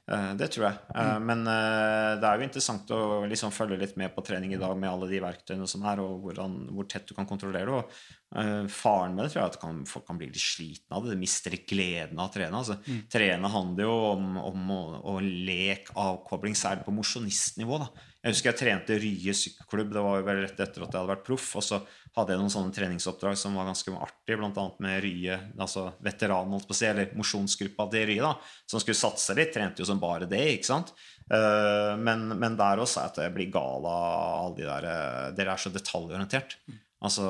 uh, 0.08 0.32
det 0.40 0.48
tror 0.56 0.70
jeg. 0.70 0.80
Uh, 0.96 1.20
men 1.20 1.44
det 1.44 2.30
er 2.30 2.40
jo 2.40 2.48
interessant 2.48 2.96
å 2.96 3.02
liksom 3.28 3.52
følge 3.52 3.82
litt 3.84 4.00
med 4.00 4.16
på 4.16 4.24
trening 4.24 4.56
i 4.56 4.62
dag 4.62 4.72
med 4.80 4.94
alle 4.94 5.12
de 5.12 5.20
verktøyene 5.28 5.68
som 5.68 5.84
er, 5.84 6.00
og 6.00 6.24
hvordan, 6.24 6.56
hvor 6.72 6.88
tett 6.88 7.12
du 7.12 7.16
kan 7.20 7.28
kontrollere 7.28 7.68
det. 7.68 7.84
Og 7.84 8.72
faren 8.72 9.14
med 9.16 9.28
det 9.28 9.34
tror 9.34 9.44
jeg 9.44 9.52
at 9.52 9.62
kan, 9.62 9.84
folk 9.88 10.08
kan 10.08 10.18
bli 10.20 10.32
litt 10.32 10.42
slitne 10.42 10.96
av 10.96 11.04
det. 11.04 11.12
De 11.12 11.20
mister 11.20 11.60
gleden 11.68 12.24
av 12.24 12.32
å 12.32 12.38
trene. 12.40 12.56
Altså, 12.56 12.80
mm. 12.88 13.06
Trene 13.12 13.52
handler 13.52 13.88
jo 13.88 14.02
om, 14.16 14.34
om 14.48 14.76
å, 14.80 14.82
å 15.12 15.20
leke 15.24 15.96
avkobling, 16.00 16.56
særlig 16.56 16.88
på 16.88 16.96
mosjonistnivå. 16.96 17.84
da 17.84 18.14
jeg 18.26 18.34
husker 18.34 18.50
jeg 18.50 18.58
trente 18.58 18.96
Rye 18.98 19.34
sykkelklubb. 19.38 19.92
Det 19.94 20.02
var 20.02 20.16
jo 20.18 20.26
vel 20.26 20.40
rett 20.42 20.58
etter 20.58 20.82
at 20.82 20.88
jeg 20.90 20.98
hadde 20.98 21.12
vært 21.12 21.26
proff. 21.28 21.50
Og 21.60 21.62
så 21.62 21.78
hadde 22.16 22.34
jeg 22.34 22.40
noen 22.42 22.54
sånne 22.54 22.74
treningsoppdrag 22.74 23.36
som 23.38 23.58
var 23.60 23.68
ganske 23.70 23.92
artige, 23.94 24.40
bl.a. 24.40 24.64
med 24.82 24.96
Rye, 25.04 25.36
altså 25.62 25.84
veteranen, 26.02 26.56
holdt 26.56 26.66
på 26.66 26.74
å 26.74 26.80
si, 26.80 26.88
eller 26.90 27.12
mosjonsgruppa 27.20 27.86
til 27.94 28.08
Rye, 28.10 28.24
da, 28.26 28.32
som 28.66 28.82
skulle 28.82 28.98
satse 28.98 29.36
litt. 29.38 29.52
Trente 29.54 29.84
jo 29.84 29.90
som 29.92 30.02
bare 30.02 30.26
det, 30.32 30.42
ikke 30.56 30.70
sant. 30.72 30.96
Eh, 31.30 31.92
men, 32.02 32.26
men 32.34 32.58
der 32.58 32.82
også 32.82 33.04
er 33.04 33.12
at 33.12 33.22
jeg 33.28 33.36
blir 33.36 33.54
gal 33.54 33.86
av 33.92 34.10
alle 34.16 34.58
de 34.58 34.66
der 34.72 34.90
eh, 34.90 35.30
Dere 35.38 35.54
er 35.54 35.62
så 35.62 35.74
detaljorientert. 35.76 36.58
Altså, 37.06 37.30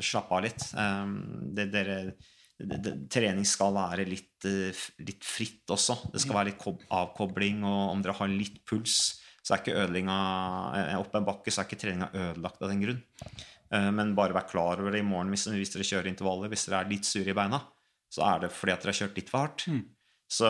slapp 0.00 0.32
av 0.32 0.46
litt. 0.46 0.64
Eh, 0.80 1.12
det, 1.60 1.68
dere 1.76 2.00
trening 3.12 3.44
skal 3.44 3.76
være 3.76 4.08
litt, 4.08 4.48
litt, 5.04 5.28
fritt 5.28 5.76
også. 5.76 5.98
Det 6.08 6.24
skal 6.24 6.40
være 6.40 6.54
litt 6.54 6.88
avkobling, 6.88 7.60
og 7.68 7.92
om 7.92 8.00
dere 8.00 8.16
har 8.16 8.32
litt 8.32 8.62
puls 8.64 9.18
så 9.46 9.54
er 9.54 9.62
ikke 9.62 9.76
ødelinga 9.78 10.14
eh, 10.74 10.96
opp 10.98 11.12
en 11.14 11.26
bakke, 11.26 11.52
så 11.54 11.62
er 11.62 11.68
ikke 11.68 11.78
treninga 11.78 12.08
ødelagt 12.10 12.64
av 12.64 12.72
den 12.72 12.80
grunn. 12.82 13.02
Eh, 13.70 13.90
men 13.94 14.14
bare 14.18 14.34
vær 14.34 14.48
klar 14.50 14.82
over 14.82 14.94
det 14.94 15.04
i 15.04 15.06
morgen 15.06 15.30
hvis, 15.30 15.46
hvis 15.54 15.74
dere 15.74 15.86
kjører 15.86 16.10
intervaller. 16.10 16.50
Hvis 16.50 16.66
dere 16.66 16.80
er 16.82 16.90
litt 16.90 17.06
sure 17.06 17.30
i 17.30 17.36
beina, 17.36 17.60
så 18.10 18.24
er 18.26 18.42
det 18.42 18.54
fordi 18.54 18.74
at 18.74 18.82
dere 18.82 18.94
har 18.94 19.00
kjørt 19.04 19.20
litt 19.20 19.30
for 19.30 19.44
hardt. 19.44 19.68
Mm. 19.70 19.84
Så 20.26 20.48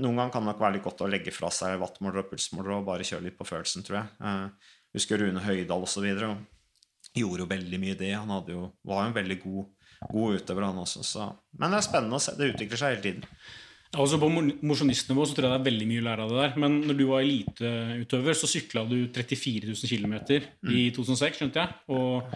noen 0.00 0.16
ganger 0.16 0.32
kan 0.32 0.46
det 0.46 0.52
nok 0.54 0.62
være 0.64 0.78
litt 0.78 0.86
godt 0.86 1.04
å 1.04 1.10
legge 1.12 1.34
fra 1.36 1.50
seg 1.52 1.76
wattmåler 1.82 2.22
og 2.22 2.30
pulsmåler 2.30 2.78
og 2.78 2.86
bare 2.88 3.04
kjøre 3.04 3.26
litt 3.26 3.36
på 3.36 3.46
følelsen, 3.48 3.84
tror 3.84 3.98
jeg. 4.00 4.12
Uh, 4.24 4.70
husker 4.96 5.20
Rune 5.20 5.44
Høydahl 5.44 5.84
osv. 5.84 6.06
Gjorde 7.12 7.44
jo 7.44 7.50
veldig 7.50 7.80
mye 7.82 7.98
det. 8.00 8.14
Han 8.16 8.32
jo, 8.48 8.70
var 8.88 9.04
jo 9.04 9.10
en 9.10 9.18
veldig 9.18 9.38
god, 9.42 9.90
god 10.08 10.38
utøver, 10.40 10.70
han 10.70 10.80
også. 10.80 11.04
Så. 11.04 11.28
Men 11.60 11.76
det 11.76 11.82
er 11.82 11.88
spennende 11.90 12.16
å 12.16 12.24
se. 12.24 12.36
Det 12.38 12.48
utvikler 12.54 12.80
seg 12.80 12.96
hele 12.96 13.04
tiden. 13.04 13.28
Altså 13.96 14.18
På 14.20 14.28
mosjonistnivå 14.28 15.24
så 15.24 15.34
tror 15.34 15.46
jeg 15.48 15.54
det 15.54 15.58
er 15.62 15.68
veldig 15.70 15.86
mye 15.88 16.02
å 16.02 16.06
lære 16.10 16.24
av 16.24 16.32
det 16.32 16.40
der. 16.42 16.56
Men 16.60 16.74
når 16.84 16.96
du 16.98 17.04
var 17.08 17.24
eliteutøver, 17.24 18.36
så 18.36 18.50
sykla 18.50 18.84
du 18.88 18.98
34 19.14 19.70
000 19.70 19.88
km 19.88 20.16
i 20.74 20.88
2006, 20.92 21.38
skjønte 21.40 21.62
jeg. 21.62 21.78
Og 21.96 22.28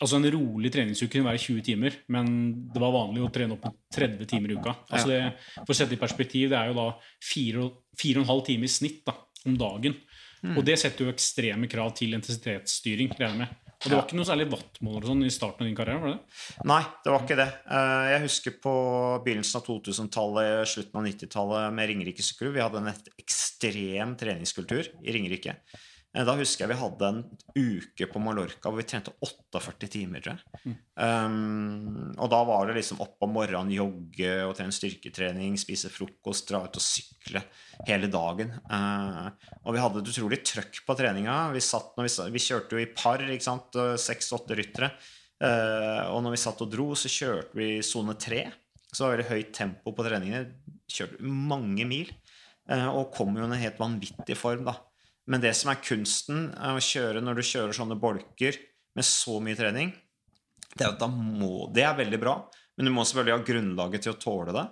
altså 0.00 0.18
En 0.20 0.28
rolig 0.32 0.72
treningsuke 0.72 1.12
kunne 1.14 1.30
være 1.30 1.40
20 1.40 1.64
timer, 1.64 1.96
men 2.12 2.28
det 2.72 2.82
var 2.82 2.92
vanlig 2.94 3.24
å 3.24 3.32
trene 3.32 3.56
opp 3.56 3.64
mot 3.68 3.78
30 3.96 4.28
timer 4.28 4.52
i 4.52 4.58
uka. 4.60 4.76
Altså 4.90 5.12
det, 5.12 5.22
For 5.62 5.72
å 5.72 5.78
sette 5.80 5.96
i 5.96 6.00
perspektiv, 6.00 6.52
det 6.52 6.60
er 6.60 6.70
jo 6.70 6.76
da 6.78 6.86
4,5 7.32 8.44
timer 8.50 8.68
i 8.68 8.76
snitt 8.76 9.02
da, 9.08 9.16
om 9.48 9.56
dagen. 9.60 9.96
Mm. 10.40 10.54
Og 10.56 10.64
det 10.64 10.78
setter 10.80 11.04
jo 11.04 11.12
ekstreme 11.12 11.68
krav 11.68 11.92
til 11.96 12.16
intensitetsstyring, 12.16 13.12
regner 13.16 13.28
jeg 13.28 13.40
med. 13.42 13.69
Og 13.80 13.86
det 13.88 13.96
var 13.96 14.02
ikke 14.04 14.16
noe 14.18 14.28
særlig 14.28 14.46
wattmåler 14.52 15.06
sånn 15.08 15.22
i 15.24 15.32
starten 15.32 15.64
av 15.64 15.70
din 15.70 15.76
karriere? 15.78 16.00
var 16.02 16.12
det? 16.12 16.40
Nei, 16.68 16.80
det 17.00 17.12
var 17.14 17.22
ikke 17.24 17.38
det. 17.38 17.46
Eh, 17.72 18.08
jeg 18.12 18.24
husker 18.26 18.56
på 18.60 18.74
begynnelsen 19.24 19.56
av 19.56 19.64
2000-tallet, 19.70 20.68
slutten 20.68 21.00
av 21.00 21.06
90-tallet 21.08 21.78
med 21.78 21.88
Ringerike 21.88 22.26
sykkelklubb. 22.26 22.58
Vi 22.58 22.64
hadde 22.66 22.82
en 22.82 22.90
ekstrem 23.22 24.12
treningskultur 24.20 24.90
i 25.00 25.16
Ringerike. 25.16 25.56
Eh, 26.10 26.24
Da 26.26 26.34
husker 26.38 26.64
jeg 26.64 26.72
vi 26.72 26.80
hadde 26.80 27.08
en 27.08 27.20
uke 27.54 28.08
på 28.10 28.22
Mallorca 28.22 28.70
hvor 28.70 28.80
vi 28.80 28.86
trente 28.88 29.12
48 29.22 29.90
timer, 29.92 30.22
tror 30.24 30.38
jeg. 30.38 30.74
Um, 31.00 32.10
og 32.18 32.30
da 32.32 32.40
var 32.48 32.66
det 32.66 32.76
liksom 32.80 33.00
opp 33.04 33.22
om 33.24 33.32
morgenen, 33.36 33.72
jogge 33.74 34.32
og 34.46 34.56
trene 34.58 34.74
styrketrening, 34.74 35.54
spise 35.60 35.90
frokost, 35.92 36.48
dra 36.50 36.64
ut 36.66 36.80
og 36.80 36.84
sykle 36.84 37.44
hele 37.86 38.10
dagen. 38.10 38.52
Uh, 38.66 39.30
og 39.62 39.76
vi 39.76 39.84
hadde 39.84 40.02
et 40.02 40.12
utrolig 40.12 40.40
trøkk 40.46 40.82
på 40.86 40.98
treninga. 40.98 41.38
Vi, 41.54 41.62
satt, 41.64 41.94
når 41.96 42.08
vi, 42.08 42.14
vi 42.34 42.44
kjørte 42.48 42.76
jo 42.76 42.82
i 42.82 42.90
par, 42.90 43.24
sant, 43.44 43.80
seks-åtte 44.02 44.58
ryttere. 44.58 44.92
Uh, 45.40 46.10
og 46.10 46.24
når 46.26 46.34
vi 46.34 46.42
satt 46.42 46.66
og 46.66 46.74
dro, 46.74 46.90
så 46.98 47.08
kjørte 47.12 47.56
vi 47.56 47.70
sone 47.86 48.18
tre. 48.20 48.48
Så 48.90 49.04
det 49.04 49.06
var 49.06 49.14
veldig 49.14 49.30
høyt 49.30 49.54
tempo 49.56 49.94
på 49.94 50.04
treningene. 50.04 50.74
Kjørte 50.90 51.22
mange 51.22 51.86
mil. 51.86 52.10
Uh, 52.70 52.90
og 52.90 53.14
kom 53.14 53.38
jo 53.38 53.46
i 53.46 53.48
en 53.48 53.60
helt 53.62 53.78
vanvittig 53.80 54.36
form, 54.38 54.66
da. 54.66 54.76
Men 55.28 55.42
det 55.42 55.52
som 55.58 55.72
er 55.72 55.82
kunsten 55.84 56.48
å 56.54 56.78
kjøre 56.82 57.22
når 57.22 57.40
du 57.40 57.46
kjører 57.46 57.76
sånne 57.76 57.98
bolker 58.00 58.56
med 58.96 59.06
så 59.06 59.38
mye 59.42 59.58
trening, 59.58 59.92
det 60.70 60.84
er 60.84 60.92
at 60.92 61.00
da 61.02 61.08
må 61.10 61.66
Det 61.74 61.82
er 61.82 61.96
veldig 61.98 62.20
bra, 62.22 62.34
men 62.76 62.86
du 62.86 62.92
må 62.94 63.04
selvfølgelig 63.04 63.36
ha 63.36 63.46
grunnlaget 63.46 64.06
til 64.06 64.14
å 64.14 64.20
tåle 64.20 64.54
det. 64.54 64.66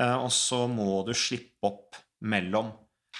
Eh, 0.00 0.16
og 0.18 0.32
så 0.34 0.64
må 0.70 1.02
du 1.06 1.12
slippe 1.16 1.68
opp 1.68 1.98
mellom, 2.26 2.72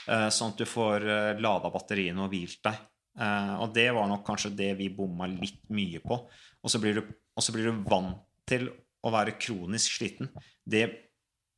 eh, 0.09 0.29
sånn 0.35 0.55
at 0.55 0.63
du 0.63 0.67
får 0.69 1.07
eh, 1.07 1.41
lada 1.43 1.71
batteriene 1.75 2.25
og 2.25 2.35
hvilt 2.35 2.63
deg. 2.67 2.83
Og 3.15 3.69
det 3.71 3.87
var 3.95 4.09
nok 4.11 4.25
kanskje 4.27 4.49
det 4.59 4.73
vi 4.75 4.89
bomma 4.91 5.29
litt 5.31 5.61
mye 5.71 6.01
på. 6.03 6.17
Og 6.19 6.73
så 6.73 6.81
blir 6.83 6.97
blir 6.99 7.69
du 7.69 7.85
vant 7.87 8.25
til 8.43 8.65
å 9.07 9.13
være 9.15 9.37
kronisk 9.39 10.01
sliten. 10.01 10.33
Det 10.67 10.89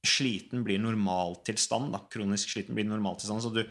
sliten 0.05 0.67
blir 0.67 0.83
normaltilstand. 0.83 1.97
Kronisk 2.13 2.53
sliten 2.53 2.77
blir 2.77 2.85
normaltilstand. 2.85 3.41
Så 3.41 3.55
du, 3.55 3.63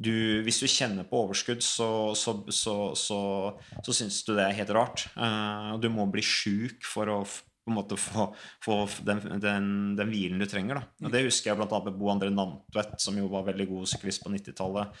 du, 0.00 0.40
hvis 0.46 0.62
du 0.62 0.66
kjenner 0.70 1.04
på 1.08 1.26
overskudd, 1.26 1.60
så, 1.64 1.90
så, 2.16 2.38
så, 2.48 2.74
så, 2.96 3.92
syns 3.92 4.22
du 4.24 4.32
det 4.32 4.46
er 4.46 4.58
helt 4.62 4.74
rart. 4.74 5.06
Eh, 5.12 5.72
du 5.82 5.90
må 5.92 6.08
bli 6.10 6.24
sjuk 6.24 6.86
for 6.88 7.12
å 7.12 7.22
på 7.60 7.68
en 7.68 7.76
måte 7.76 7.96
få, 8.00 8.24
få 8.64 8.76
den, 9.04 9.20
den, 9.42 9.66
den 9.98 10.08
hvilen 10.10 10.40
du 10.40 10.46
trenger. 10.48 10.80
Da. 10.80 11.06
Og 11.06 11.12
det 11.12 11.20
husker 11.26 11.50
jeg 11.50 11.60
annet 11.60 11.90
med 11.90 11.98
Bo 12.00 12.08
André 12.12 12.30
Nantvedt, 12.32 12.96
som 13.04 13.18
jo 13.20 13.28
var 13.30 13.44
veldig 13.50 13.66
god 13.68 13.90
syklist 13.92 14.24
på 14.24 14.32
90-tallet. 14.32 14.96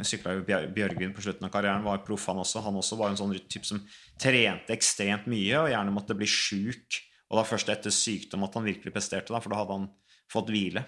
Sykla 0.00 0.38
jo 0.38 0.46
Bjørgvin 0.48 1.12
på 1.14 1.26
slutten 1.26 1.46
av 1.46 1.52
karrieren, 1.54 1.84
var 1.86 2.00
proff 2.06 2.26
han 2.32 2.40
også. 2.42 2.64
Han 2.64 2.80
også 2.80 2.98
var 2.98 3.12
en 3.12 3.20
sånn 3.20 3.36
type 3.44 3.68
som 3.68 3.84
trente 4.22 4.74
ekstremt 4.74 5.28
mye 5.30 5.60
og 5.60 5.70
gjerne 5.74 5.94
måtte 5.94 6.16
bli 6.18 6.28
sjuk. 6.30 7.02
Og 7.28 7.40
da 7.40 7.46
først 7.46 7.70
etter 7.74 7.94
sykdom 7.94 8.46
at 8.46 8.56
han 8.56 8.66
virkelig 8.66 8.94
presterte, 8.94 9.34
da, 9.34 9.42
for 9.44 9.52
da 9.52 9.60
hadde 9.60 9.76
han 9.76 9.90
fått 10.32 10.50
hvile. 10.54 10.86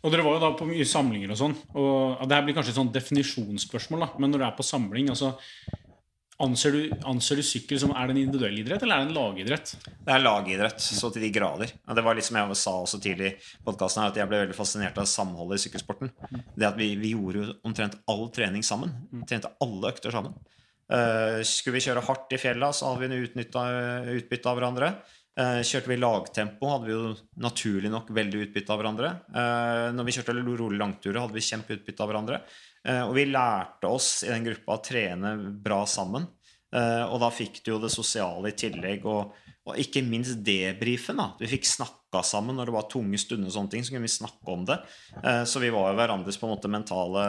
Og 0.00 0.12
dere 0.12 0.24
var 0.24 0.38
jo 0.38 0.42
da 0.46 0.50
på 0.56 0.68
mye 0.68 0.86
samlinger 0.88 1.34
og 1.34 1.38
sånn. 1.40 1.54
Og 1.76 2.24
det 2.24 2.36
her 2.36 2.46
blir 2.46 2.56
kanskje 2.56 2.72
et 2.72 2.80
sånn 2.80 2.92
definisjonsspørsmål, 2.94 4.06
da. 4.06 4.10
Men 4.22 4.32
når 4.32 4.40
du 4.42 4.46
er 4.46 4.58
på 4.58 4.66
samling, 4.66 5.12
altså 5.12 5.34
Anser 6.40 6.72
du, 6.72 6.84
anser 7.04 7.36
du 7.36 7.44
sykkel 7.44 7.76
som 7.76 7.90
er 7.92 8.08
det 8.08 8.14
en 8.14 8.20
individuell 8.22 8.54
idrett, 8.62 8.80
eller 8.80 8.96
er 8.96 9.02
det 9.04 9.10
en 9.10 9.18
lagidrett? 9.18 9.72
Det 10.06 10.12
er 10.14 10.22
lagidrett, 10.22 10.80
så 10.80 11.10
til 11.12 11.26
de 11.26 11.28
grader. 11.34 11.74
Det 11.84 12.04
var 12.06 12.16
liksom 12.16 12.38
jeg 12.38 12.56
sa 12.56 12.72
også 12.80 13.00
tidlig 13.04 13.34
i 13.34 13.34
podkasten, 13.66 14.06
at 14.06 14.16
jeg 14.16 14.30
ble 14.30 14.40
veldig 14.46 14.56
fascinert 14.56 14.96
av 15.02 15.08
samholdet 15.10 15.60
i 15.60 15.64
sykkelsporten. 15.66 16.14
Det 16.56 16.64
at 16.70 16.78
vi, 16.80 16.94
vi 16.96 17.12
gjorde 17.12 17.42
jo 17.42 17.58
omtrent 17.68 17.98
all 18.08 18.24
trening 18.32 18.64
sammen. 18.64 18.94
Trente 19.28 19.52
alle 19.60 19.92
økter 19.92 20.16
sammen. 20.16 20.32
Uh, 20.88 21.44
skulle 21.44 21.76
vi 21.76 21.84
kjøre 21.90 22.06
hardt 22.08 22.32
i 22.32 22.40
fjella, 22.40 22.72
så 22.72 22.88
hadde 22.88 23.12
vi 23.12 23.20
utnytta- 23.28 23.66
utbytte 24.16 24.48
av 24.48 24.56
hverandre. 24.56 24.94
Eh, 25.38 25.60
kjørte 25.62 25.92
vi 25.92 25.98
lagtempo, 26.00 26.68
hadde 26.72 26.88
vi 26.88 26.94
jo 26.94 27.12
naturlig 27.40 27.90
nok 27.92 28.10
veldig 28.14 28.42
utbytte 28.46 28.74
av 28.74 28.80
hverandre. 28.80 29.12
Eh, 29.30 29.86
når 29.94 30.08
vi 30.08 30.14
kjørte 30.16 30.34
rolig 30.34 30.80
langturer, 30.80 31.20
hadde 31.22 31.36
vi 31.36 31.44
kjempeutbytte 31.46 32.02
av 32.02 32.10
hverandre. 32.10 32.40
Eh, 32.82 33.02
og 33.04 33.14
vi 33.14 33.28
lærte 33.30 33.88
oss 33.88 34.24
i 34.26 34.32
den 34.32 34.48
gruppa 34.48 34.76
å 34.76 34.82
trene 34.90 35.36
bra 35.62 35.84
sammen. 35.86 36.28
Og 36.70 37.16
da 37.18 37.26
fikk 37.34 37.64
du 37.66 37.72
jo 37.72 37.80
det 37.82 37.88
sosiale 37.90 38.52
i 38.52 38.54
tillegg, 38.54 39.02
og, 39.10 39.32
og 39.66 39.78
ikke 39.82 40.04
minst 40.06 40.38
debrifen. 40.46 41.18
da. 41.18 41.32
Vi 41.40 41.48
fikk 41.50 41.66
snakka 41.66 42.20
sammen 42.22 42.54
når 42.54 42.70
det 42.70 42.74
var 42.76 42.86
tunge 42.92 43.18
stunder, 43.18 43.50
og 43.50 43.56
sånne 43.56 43.72
ting, 43.72 43.82
så 43.82 43.96
kunne 43.96 44.06
vi 44.06 44.12
snakke 44.12 44.54
om 44.54 44.62
det. 44.68 44.76
Så 45.50 45.58
vi 45.58 45.72
var 45.74 45.88
jo 45.90 45.98
hverandres 45.98 46.38
på 46.38 46.46
en 46.46 46.52
måte 46.54 46.70
mentale 46.70 47.24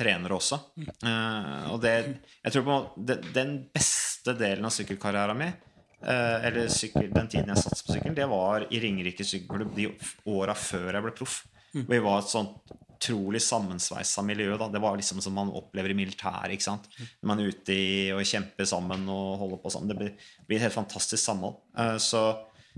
trenere 0.00 0.40
også. 0.40 0.58
Eh, 0.82 1.70
og 1.70 1.78
det, 1.86 1.94
jeg 2.42 2.56
tror 2.56 2.66
på 2.66 2.74
en 2.74 2.80
måte, 2.80 3.20
den 3.38 3.54
beste 3.78 4.34
delen 4.42 4.66
av 4.66 4.74
sykkelkarrieren 4.74 5.38
min, 5.38 5.54
eller 5.98 6.68
sykkel, 6.70 7.08
den 7.10 7.26
tiden 7.30 7.50
jeg 7.50 7.58
satset 7.58 7.86
på 7.86 7.96
sykkel, 7.96 8.14
det 8.14 8.28
var 8.30 8.66
i 8.70 8.78
Ringerike 8.82 9.26
sykkelklubb 9.26 9.72
de 9.74 9.88
åra 10.30 10.54
før 10.54 10.92
jeg 10.92 11.04
ble 11.04 11.14
proff. 11.18 11.40
Vi 11.74 11.98
var 12.04 12.20
et 12.20 12.30
sånt 12.30 12.70
utrolig 12.98 13.42
sammensveisa 13.42 14.22
miljø. 14.22 14.56
Da. 14.56 14.68
Det 14.68 14.78
var 14.78 14.96
liksom 14.96 15.20
som 15.20 15.34
man 15.34 15.50
opplever 15.54 15.90
i 15.90 15.94
militæret. 15.94 16.52
ikke 16.52 16.64
sant? 16.64 16.88
Når 16.98 17.30
man 17.30 17.40
er 17.40 17.52
ute 17.52 17.74
i, 17.74 18.10
og 18.12 18.26
kjemper 18.26 18.66
sammen 18.66 19.06
og 19.08 19.38
holder 19.38 19.62
på 19.62 19.70
sammen. 19.70 19.92
Det 19.92 19.98
blir, 19.98 20.28
blir 20.46 20.58
et 20.58 20.66
helt 20.66 20.74
fantastisk 20.74 21.22
samhold. 21.22 21.60
Eh, 21.78 21.96
så, 22.02 22.24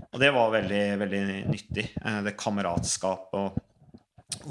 og 0.07 0.21
det 0.21 0.31
var 0.35 0.53
veldig, 0.53 0.83
veldig 1.01 1.23
nyttig. 1.49 1.87
Eh, 1.97 2.21
det 2.27 2.37
kameratskapet 2.37 3.39
og, 3.41 3.59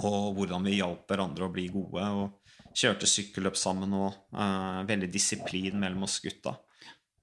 og 0.03 0.35
hvordan 0.39 0.67
vi 0.67 0.81
hjalp 0.81 1.07
hverandre 1.11 1.47
å 1.47 1.55
bli 1.55 1.69
gode. 1.73 2.11
Og 2.19 2.75
kjørte 2.77 3.09
sykkelløp 3.11 3.57
sammen 3.59 3.95
og 3.99 4.13
uh, 4.31 4.83
veldig 4.87 5.09
disiplin 5.11 5.75
mellom 5.81 6.05
oss 6.07 6.21
gutta. 6.23 6.53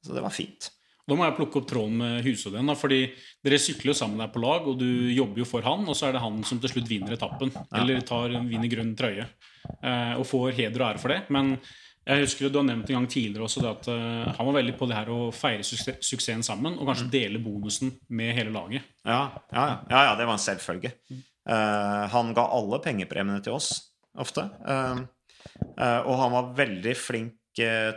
Så 0.04 0.12
det 0.12 0.24
var 0.24 0.34
fint. 0.36 0.68
Da 1.08 1.16
må 1.16 1.24
jeg 1.24 1.38
plukke 1.38 1.62
opp 1.62 1.68
tråden 1.70 1.98
med 2.02 2.26
huset 2.26 2.52
igjen. 2.52 2.76
fordi 2.76 3.02
Dere 3.46 3.60
sykler 3.64 3.94
jo 3.94 3.98
sammen 3.98 4.20
der 4.20 4.32
på 4.34 4.42
lag, 4.44 4.68
og 4.68 4.76
du 4.82 4.88
jobber 5.16 5.40
jo 5.40 5.48
for 5.48 5.64
han, 5.64 5.86
og 5.88 5.96
så 5.96 6.10
er 6.10 6.18
det 6.18 6.24
han 6.24 6.42
som 6.44 6.60
til 6.60 6.74
slutt 6.74 6.90
vinner 6.90 7.16
etappen. 7.16 7.54
Eller 7.80 8.02
tar, 8.04 8.34
vinner 8.50 8.68
grønn 8.72 8.92
trøye. 9.00 9.28
Eh, 9.84 10.14
og 10.20 10.26
får 10.28 10.56
heder 10.58 10.84
og 10.84 10.90
ære 10.90 11.02
for 11.02 11.14
det. 11.14 11.22
Men 11.34 11.54
jeg 12.08 12.24
husker 12.24 12.52
du 12.52 12.60
har 12.60 12.68
nevnt 12.68 12.92
en 12.92 13.00
gang 13.00 13.08
tidligere 13.12 13.48
også 13.48 13.64
at 13.68 13.88
eh, 13.92 14.28
han 14.36 14.50
var 14.50 14.60
veldig 14.60 14.76
på 14.80 14.88
det 14.88 14.96
her 15.00 15.10
å 15.12 15.20
feire 15.36 15.64
suksess, 15.68 16.00
suksessen 16.08 16.44
sammen, 16.46 16.76
og 16.76 16.88
kanskje 16.92 17.10
dele 17.12 17.42
bonusen 17.44 17.92
med 18.12 18.36
hele 18.36 18.54
laget. 18.56 18.88
Ja, 19.08 19.22
ja, 19.52 19.66
ja, 19.90 20.04
ja, 20.12 20.14
det 20.20 20.28
var 20.28 20.36
en 20.38 20.44
selvfølge. 20.44 20.94
Eh, 21.12 22.04
han 22.14 22.36
ga 22.36 22.50
alle 22.60 22.80
pengepremiene 22.84 23.44
til 23.44 23.56
oss, 23.56 23.74
ofte. 24.16 24.50
Og 25.88 26.16
han 26.20 26.34
var 26.34 26.56
veldig 26.58 26.94
flink, 27.00 27.36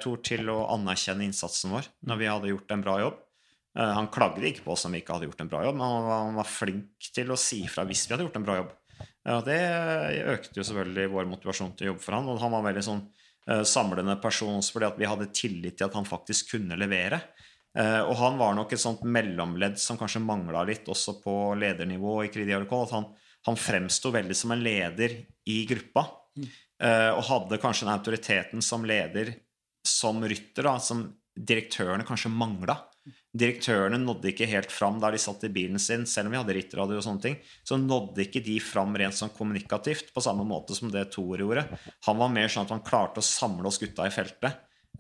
Tor, 0.01 0.21
til 0.25 0.49
å 0.53 0.63
anerkjenne 0.73 1.27
innsatsen 1.27 1.75
vår 1.75 1.89
når 2.09 2.21
vi 2.21 2.29
hadde 2.31 2.53
gjort 2.53 2.75
en 2.75 2.85
bra 2.85 2.97
jobb. 3.03 3.19
Eh, 3.79 3.93
han 3.97 4.11
klagde 4.13 4.47
ikke 4.49 4.65
på 4.67 4.75
oss 4.75 4.87
om 4.89 4.95
vi 4.95 5.03
ikke 5.03 5.17
hadde 5.17 5.29
gjort 5.29 5.43
en 5.45 5.51
bra 5.53 5.65
jobb, 5.67 5.79
men 5.79 5.97
han 6.11 6.39
var, 6.39 6.49
flink 6.49 7.11
til 7.15 7.31
å 7.31 7.39
si 7.39 7.63
fra 7.71 7.87
hvis 7.89 8.07
vi 8.07 8.15
hadde 8.15 8.27
gjort 8.29 8.39
en 8.41 8.47
bra 8.47 8.61
jobb. 8.63 8.77
Det 9.45 9.57
økte 10.33 10.57
jo 10.57 10.65
selvfølgelig 10.65 11.11
vår 11.13 11.27
motivasjon 11.29 11.75
til 11.77 11.87
å 11.87 11.91
jobbe 11.91 12.03
for 12.05 12.17
han, 12.17 12.29
og 12.33 12.41
han 12.41 12.55
var 12.55 12.65
veldig 12.71 12.85
sånn 12.87 13.03
eh, 13.51 13.63
samlende 13.69 14.17
person 14.23 14.57
også 14.57 14.77
fordi 14.77 14.91
vi 15.03 15.11
hadde 15.11 15.33
tillit 15.37 15.77
til 15.79 15.89
at 15.89 15.97
han 15.99 16.09
faktisk 16.09 16.55
kunne 16.55 16.79
levere. 16.81 17.21
Eh, 17.79 18.01
og 18.03 18.17
han 18.19 18.39
var 18.41 18.57
nok 18.59 18.73
et 18.75 18.83
sånt 18.83 19.05
mellomledd 19.07 19.79
som 19.79 19.99
kanskje 20.01 20.23
mangla 20.25 20.65
litt 20.67 20.89
også 20.91 21.21
på 21.23 21.35
ledernivå 21.61 22.17
i 22.25 22.33
Kridi. 22.33 22.57
At 22.57 22.97
han, 22.97 23.07
han 23.47 23.61
fremsto 23.61 24.11
veldig 24.15 24.37
som 24.37 24.55
en 24.55 24.65
leder 24.65 25.21
i 25.47 25.63
gruppa. 25.71 26.09
eh, 26.81 27.11
og 27.13 27.23
hadde 27.29 27.61
kanskje 27.63 27.87
den 27.87 27.95
autoriteten 27.95 28.65
som 28.65 28.87
leder 28.89 29.35
som 29.87 30.23
rytter, 30.25 30.67
da, 30.67 30.77
som 30.83 31.07
direktørene 31.41 32.05
kanskje 32.07 32.33
mangla. 32.33 32.77
Direktørene 33.37 34.01
nådde 34.03 34.33
ikke 34.33 34.49
helt 34.51 34.73
fram 34.75 34.99
der 35.03 35.15
de 35.15 35.21
satt 35.23 35.45
i 35.47 35.53
bilen 35.53 35.81
sin, 35.81 36.03
selv 36.09 36.29
om 36.29 36.35
vi 36.35 36.41
hadde 36.41 36.57
rittradio 36.57 36.99
og 36.99 37.05
sånne 37.07 37.25
ting. 37.25 37.37
Så 37.67 37.79
nådde 37.81 38.25
ikke 38.27 38.43
de 38.45 38.59
fram 38.63 38.97
rent 38.99 39.17
sånn 39.17 39.33
kommunikativt 39.37 40.11
på 40.15 40.25
samme 40.25 40.45
måte 40.47 40.77
som 40.77 40.91
det 40.93 41.07
Thor 41.15 41.41
gjorde. 41.41 41.65
Han 42.09 42.19
var 42.21 42.35
mer 42.35 42.51
sånn 42.51 42.67
at 42.67 42.75
han 42.75 42.85
klarte 42.87 43.23
å 43.23 43.27
samle 43.27 43.71
oss 43.71 43.81
gutta 43.81 44.09
i 44.09 44.15
feltet 44.15 44.51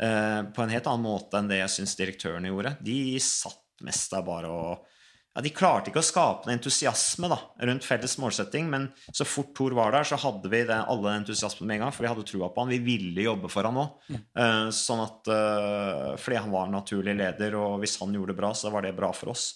eh, 0.00 0.40
på 0.46 0.64
en 0.64 0.72
helt 0.72 0.88
annen 0.88 1.08
måte 1.08 1.40
enn 1.40 1.50
det 1.50 1.60
jeg 1.60 1.74
syns 1.76 1.98
direktørene 1.98 2.52
gjorde. 2.52 2.76
De 2.86 3.18
satt 3.24 3.84
mest 3.84 4.14
der 4.14 4.24
bare 4.26 4.54
og 4.54 4.88
ja, 5.34 5.42
De 5.44 5.52
klarte 5.54 5.92
ikke 5.92 6.02
å 6.02 6.06
skape 6.06 6.48
en 6.48 6.56
entusiasme 6.56 7.28
da, 7.30 7.38
rundt 7.68 7.86
felles 7.86 8.16
målsetting, 8.18 8.66
men 8.72 8.88
så 9.14 9.26
fort 9.28 9.52
Thor 9.54 9.76
var 9.78 9.94
der, 9.94 10.08
så 10.08 10.18
hadde 10.18 10.50
vi 10.50 10.64
det, 10.66 10.78
alle 10.90 11.12
entusiasmen 11.20 11.68
med 11.70 11.78
en 11.78 11.84
gang, 11.84 11.94
for 11.94 12.06
vi 12.06 12.10
hadde 12.10 12.26
trua 12.26 12.48
på 12.50 12.64
han. 12.64 12.72
Vi 12.74 12.80
ville 12.82 13.28
jobbe 13.28 13.50
for 13.52 13.68
han 13.68 13.78
òg. 13.78 14.10
Eh, 14.10 14.66
sånn 14.74 15.04
at, 15.04 15.30
eh, 15.30 16.08
fordi 16.18 16.40
han 16.40 16.50
var 16.50 16.66
en 16.66 16.74
naturlig 16.80 17.14
leder, 17.20 17.54
og 17.60 17.78
hvis 17.84 17.98
han 18.02 18.16
gjorde 18.16 18.34
det 18.34 18.40
bra, 18.42 18.50
så 18.58 18.74
var 18.74 18.86
det 18.86 18.96
bra 18.98 19.12
for 19.14 19.30
oss. 19.36 19.52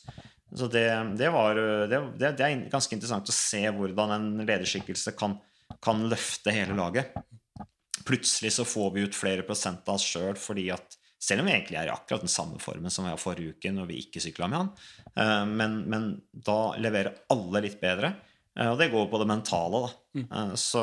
Så 0.54 0.70
det, 0.70 0.86
det, 1.18 1.32
var, 1.34 1.58
det, 1.90 2.00
det, 2.20 2.34
det 2.38 2.46
er 2.46 2.66
ganske 2.70 2.94
interessant 2.94 3.30
å 3.30 3.34
se 3.34 3.64
hvordan 3.74 4.14
en 4.14 4.28
lederskikkelse 4.46 5.16
kan, 5.18 5.40
kan 5.82 6.06
løfte 6.06 6.54
hele 6.54 6.76
laget. 6.78 7.16
Plutselig 8.06 8.52
så 8.54 8.66
får 8.68 8.92
vi 8.94 9.08
ut 9.08 9.16
flere 9.16 9.42
prosent 9.42 9.88
av 9.88 9.98
oss 9.98 10.06
sjøl 10.06 10.38
fordi 10.38 10.68
at 10.70 11.00
selv 11.24 11.40
om 11.40 11.48
vi 11.48 11.54
egentlig 11.54 11.78
er 11.80 11.88
i 11.88 11.94
akkurat 11.94 12.24
den 12.26 12.32
samme 12.32 12.60
formen 12.60 12.92
som 12.92 13.06
vi 13.06 13.12
var 13.14 13.20
forrige 13.22 13.56
uke 13.56 13.72
når 13.72 13.88
vi 13.88 14.00
ikke 14.02 14.20
sykla 14.20 14.48
med 14.50 14.60
han. 14.60 14.70
Eh, 15.16 15.44
Men, 15.48 15.76
men 15.88 16.06
da 16.32 16.74
leverer 16.76 17.14
alle 17.32 17.64
litt 17.64 17.78
bedre, 17.80 18.12
eh, 18.58 18.68
og 18.70 18.78
det 18.80 18.90
går 18.92 19.08
på 19.12 19.20
det 19.22 19.28
mentale. 19.30 19.84
da. 19.86 19.92
Mm. 20.20 20.56
Så, 20.60 20.82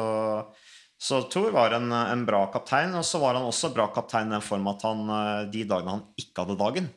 så 0.97 1.21
Thor 1.31 1.51
var 1.53 1.77
en, 1.77 1.91
en 1.91 2.25
bra 2.25 2.47
kaptein, 2.53 2.95
og 2.97 3.05
så 3.05 3.21
var 3.21 3.37
han 3.37 3.45
også 3.49 3.73
bra 3.75 3.91
kaptein 3.93 4.31
i 4.31 4.35
den 4.37 4.45
form 4.45 4.71
at 4.73 4.87
han 4.87 5.05
eh, 5.17 5.45
de 5.53 5.67
dagene 5.69 5.97
han 5.99 6.07
ikke 6.17 6.45
hadde 6.45 6.59
dagen, 6.63 6.89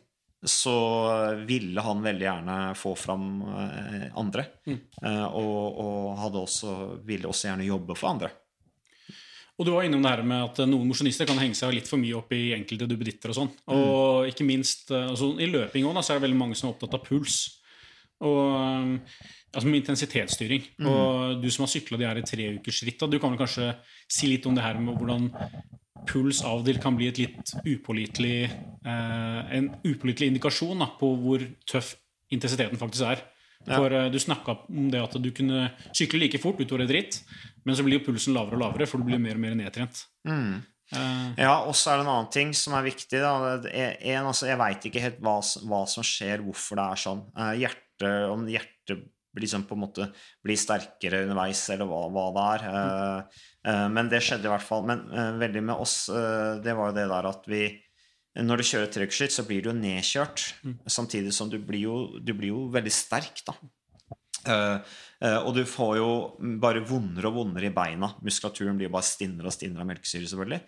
så 0.44 0.76
ville 1.48 1.80
han 1.80 2.02
veldig 2.04 2.26
gjerne 2.26 2.56
få 2.76 2.90
fram 3.00 3.28
eh, 3.48 4.08
andre. 4.20 4.44
Mm. 4.68 4.80
Og, 5.32 5.78
og 5.84 6.40
også, 6.42 6.74
ville 7.08 7.30
også 7.30 7.48
gjerne 7.48 7.68
jobbe 7.68 7.96
for 7.96 8.10
andre. 8.10 8.28
Og 9.54 9.66
du 9.66 9.70
var 9.70 9.86
innom 9.86 10.02
det 10.02 10.10
her 10.10 10.24
med 10.26 10.42
at 10.48 10.64
noen 10.66 10.88
mosjonister 10.90 11.28
kan 11.28 11.38
henge 11.38 11.54
seg 11.54 11.76
litt 11.76 11.86
for 11.90 12.00
mye 12.02 12.16
opp 12.18 12.32
i 12.34 12.54
enkelte 12.56 12.88
duppeditter 12.90 13.30
og 13.30 13.36
sånn. 13.38 13.52
Og 13.70 14.30
ikke 14.30 14.46
minst 14.46 14.90
altså, 14.90 15.30
I 15.38 15.46
løping 15.46 15.86
da, 15.86 16.02
så 16.02 16.14
er 16.14 16.18
det 16.18 16.26
veldig 16.26 16.40
mange 16.40 16.58
som 16.58 16.68
er 16.68 16.74
opptatt 16.74 16.96
av 16.98 17.04
puls. 17.06 17.36
Og 18.24 18.98
altså 19.54 19.68
med 19.68 19.82
intensitetsstyring. 19.82 20.66
Mm. 20.78 20.88
Og 20.90 21.38
du 21.42 21.48
som 21.54 21.66
har 21.66 21.72
sykla 21.72 22.00
de 22.00 22.08
her 22.08 22.18
i 22.18 22.26
treukersritt, 22.26 23.06
du 23.06 23.18
kan 23.22 23.34
vel 23.34 23.40
kanskje 23.40 23.70
si 24.10 24.30
litt 24.30 24.46
om 24.50 24.56
det 24.56 24.64
her 24.64 24.80
med 24.82 24.98
hvordan 24.98 25.30
puls 26.08 26.42
av 26.44 26.60
og 26.60 26.66
til 26.66 26.80
kan 26.82 26.96
bli 26.98 27.08
et 27.08 27.20
litt 27.22 27.54
upålitelig 27.62 28.40
eh, 28.44 29.38
en 29.56 29.70
upålitelig 29.86 30.32
indikasjon 30.32 30.82
da, 30.82 30.90
på 30.98 31.14
hvor 31.22 31.44
tøff 31.70 31.94
intensiteten 32.34 32.80
faktisk 32.80 33.06
er. 33.14 33.22
Ja. 33.64 33.78
For 33.78 33.92
uh, 33.92 34.10
Du 34.12 34.20
snakka 34.20 34.58
om 34.68 34.90
det 34.92 35.00
at 35.02 35.16
du 35.20 35.30
kunne 35.34 35.70
sykle 35.96 36.20
like 36.24 36.40
fort 36.42 36.60
utover 36.60 36.84
et 36.84 36.94
ritt, 36.94 37.20
men 37.64 37.76
så 37.76 37.84
blir 37.86 38.00
jo 38.00 38.06
pulsen 38.10 38.36
lavere 38.36 38.58
og 38.58 38.64
lavere, 38.66 38.88
for 38.88 39.00
du 39.00 39.08
blir 39.08 39.22
mer 39.22 39.38
og 39.38 39.44
mer 39.44 39.56
nedtrent. 39.58 40.04
Mm. 40.28 40.60
Uh, 40.92 41.32
ja, 41.40 41.54
og 41.64 41.72
så 41.78 41.90
er 41.90 41.98
det 41.98 42.04
en 42.04 42.12
annen 42.12 42.30
ting 42.34 42.52
som 42.56 42.76
er 42.76 42.86
viktig. 42.86 43.22
Da. 43.22 43.56
En, 43.72 44.28
altså, 44.28 44.48
jeg 44.50 44.60
veit 44.60 44.86
ikke 44.88 45.02
helt 45.04 45.24
hva, 45.24 45.38
hva, 45.40 45.82
som 45.90 46.06
skjer, 46.06 46.44
hvorfor 46.44 46.80
det 46.80 46.86
er 46.86 47.02
sånn. 47.06 47.24
Uh, 47.38 47.52
hjerte, 47.62 48.14
om 48.30 48.46
hjertet 48.50 49.10
liksom 49.34 49.64
på 49.66 49.74
en 49.74 49.82
måte 49.82 50.04
blir 50.46 50.58
sterkere 50.60 51.24
underveis, 51.24 51.64
eller 51.74 51.88
hva, 51.90 52.04
hva 52.12 52.26
det 52.36 52.44
er. 52.52 52.66
Uh, 53.64 53.88
men 53.90 54.12
det 54.12 54.20
skjedde 54.22 54.46
i 54.46 54.52
hvert 54.52 54.66
fall. 54.66 54.84
Men 54.86 55.08
veldig 55.40 55.64
med 55.64 55.80
oss, 55.80 55.96
det 56.62 56.76
var 56.76 56.92
jo 56.92 56.96
det 56.98 57.08
der 57.08 57.28
at 57.30 57.48
vi 57.48 57.64
når 58.42 58.60
du 58.60 58.66
kjører 58.66 58.90
trykkskytt, 58.90 59.34
så 59.36 59.44
blir 59.46 59.62
du 59.62 59.70
jo 59.70 59.76
nedkjørt. 59.78 60.42
Mm. 60.66 60.76
Samtidig 60.90 61.34
som 61.36 61.50
du 61.50 61.60
blir 61.62 61.84
jo, 61.86 61.96
du 62.18 62.32
blir 62.34 62.50
jo 62.50 62.66
veldig 62.74 62.92
sterk, 62.92 63.44
da. 63.46 63.54
Uh, 64.44 64.76
uh, 65.24 65.40
og 65.46 65.54
du 65.56 65.62
får 65.68 65.94
jo 66.00 66.08
bare 66.60 66.82
vondere 66.84 67.30
og 67.30 67.38
vondere 67.38 67.70
i 67.70 67.74
beina. 67.74 68.10
Muskulaturen 68.26 68.76
blir 68.80 68.92
bare 68.92 69.06
stinnere 69.06 69.48
og 69.48 69.56
stinnere 69.56 69.86
av 69.86 69.90
melkesyre, 69.92 70.26
selvfølgelig. 70.28 70.60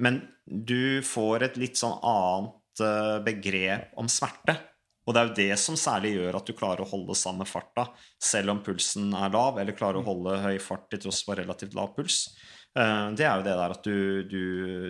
Men 0.00 0.22
du 0.46 1.04
får 1.04 1.46
et 1.46 1.60
litt 1.60 1.78
sånn 1.78 1.98
annet 2.00 2.82
uh, 2.82 3.20
begrep 3.26 3.94
om 4.00 4.10
smerte. 4.10 4.56
Og 5.04 5.14
det 5.14 5.20
er 5.20 5.28
jo 5.28 5.38
det 5.38 5.60
som 5.60 5.78
særlig 5.80 6.14
gjør 6.16 6.40
at 6.40 6.48
du 6.48 6.56
klarer 6.56 6.84
å 6.84 6.90
holde 6.90 7.16
samme 7.18 7.46
farta 7.48 7.88
selv 8.22 8.52
om 8.54 8.64
pulsen 8.64 9.12
er 9.16 9.32
lav, 9.32 9.58
eller 9.58 9.76
klarer 9.76 10.00
å 10.00 10.06
holde 10.06 10.40
høy 10.42 10.56
fart 10.62 10.88
til 10.92 11.02
tross 11.02 11.22
for 11.26 11.40
relativt 11.40 11.74
lav 11.74 11.94
puls. 11.96 12.28
Det 12.70 13.24
er 13.26 13.40
jo 13.40 13.42
det 13.42 13.56
der 13.58 13.74
at 13.74 13.88
du, 13.88 13.96
du, 14.30 14.44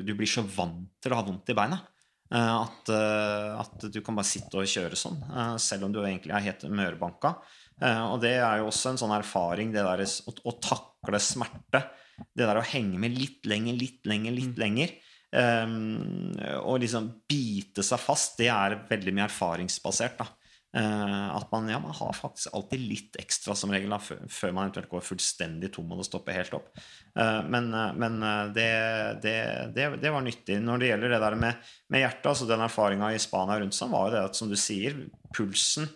du 0.05 0.13
blir 0.19 0.29
så 0.29 0.43
vant 0.45 0.91
til 1.01 1.15
å 1.15 1.21
ha 1.23 1.25
vondt 1.25 1.55
i 1.55 1.57
beina. 1.57 1.79
Eh, 2.31 2.57
at, 2.63 2.89
eh, 2.89 3.59
at, 3.59 3.87
du 3.91 4.01
kan 4.07 4.15
bare 4.15 4.29
sitte 4.29 4.61
og 4.61 4.69
kjøre 4.71 4.99
sånn, 4.99 5.19
eh, 5.27 5.57
selv 5.63 5.89
om 5.89 5.95
du 5.95 5.99
egentlig 6.05 6.35
er 6.37 6.47
helt 6.51 6.69
mørbanka. 6.71 7.35
Og 7.81 8.19
det 8.21 8.35
er 8.45 8.59
jo 8.61 8.67
også 8.69 8.91
en 8.91 8.99
sånn 9.01 9.15
erfaring, 9.17 9.71
det 9.73 9.81
der 9.81 10.03
å, 10.05 10.33
å 10.45 10.53
takle 10.61 11.17
smerte. 11.17 11.81
Det 12.37 12.45
der 12.45 12.59
å 12.61 12.65
henge 12.75 12.99
med 13.01 13.15
litt 13.17 13.47
lenger, 13.49 13.79
litt 13.81 14.05
lenger, 14.05 14.35
litt 14.37 14.53
mm. 14.53 14.61
lenger. 14.61 14.93
Um, 15.33 16.35
og 16.67 16.83
liksom 16.83 17.07
bite 17.31 17.81
seg 17.87 18.03
fast, 18.03 18.37
det 18.37 18.51
er 18.53 18.83
veldig 18.91 19.15
mye 19.17 19.25
erfaringsbasert. 19.31 20.21
da 20.21 20.29
at 20.71 21.49
man, 21.51 21.65
ja, 21.67 21.81
man 21.83 21.95
har 21.99 22.13
faktisk 22.15 22.53
alltid 22.55 22.83
litt 22.87 23.17
ekstra 23.19 23.57
som 23.59 23.73
regel 23.75 23.91
da, 23.91 23.99
før 23.99 24.53
man 24.55 24.69
eventuelt 24.69 24.91
går 24.93 25.03
fullstendig 25.03 25.73
tom 25.75 25.91
og 25.91 25.99
det 25.99 26.07
stopper 26.07 26.37
helt 26.37 26.55
opp. 26.55 26.69
Uh, 27.19 27.41
men, 27.51 27.67
uh, 27.75 27.89
men 27.99 28.21
det, 28.55 28.69
det, 29.25 29.35
det, 29.75 29.89
det, 29.99 30.13
var 30.15 30.23
nyttig. 30.23 30.61
Når 30.63 30.79
det 30.79 30.93
gjelder 30.93 31.15
det 31.17 31.21
der 31.25 31.39
med, 31.43 31.73
med 31.91 32.05
hjertet, 32.05 32.29
altså 32.31 32.47
den 32.47 32.63
erfaringa 32.63 33.11
i 33.11 33.19
Spania 33.19 33.59
rundt 33.59 33.75
seg, 33.75 33.91
var 33.91 34.07
jo 34.07 34.15
det 34.15 34.23
at 34.29 34.39
som 34.39 34.53
du 34.53 34.55
sier, 34.61 34.95
pulsen 35.35 35.91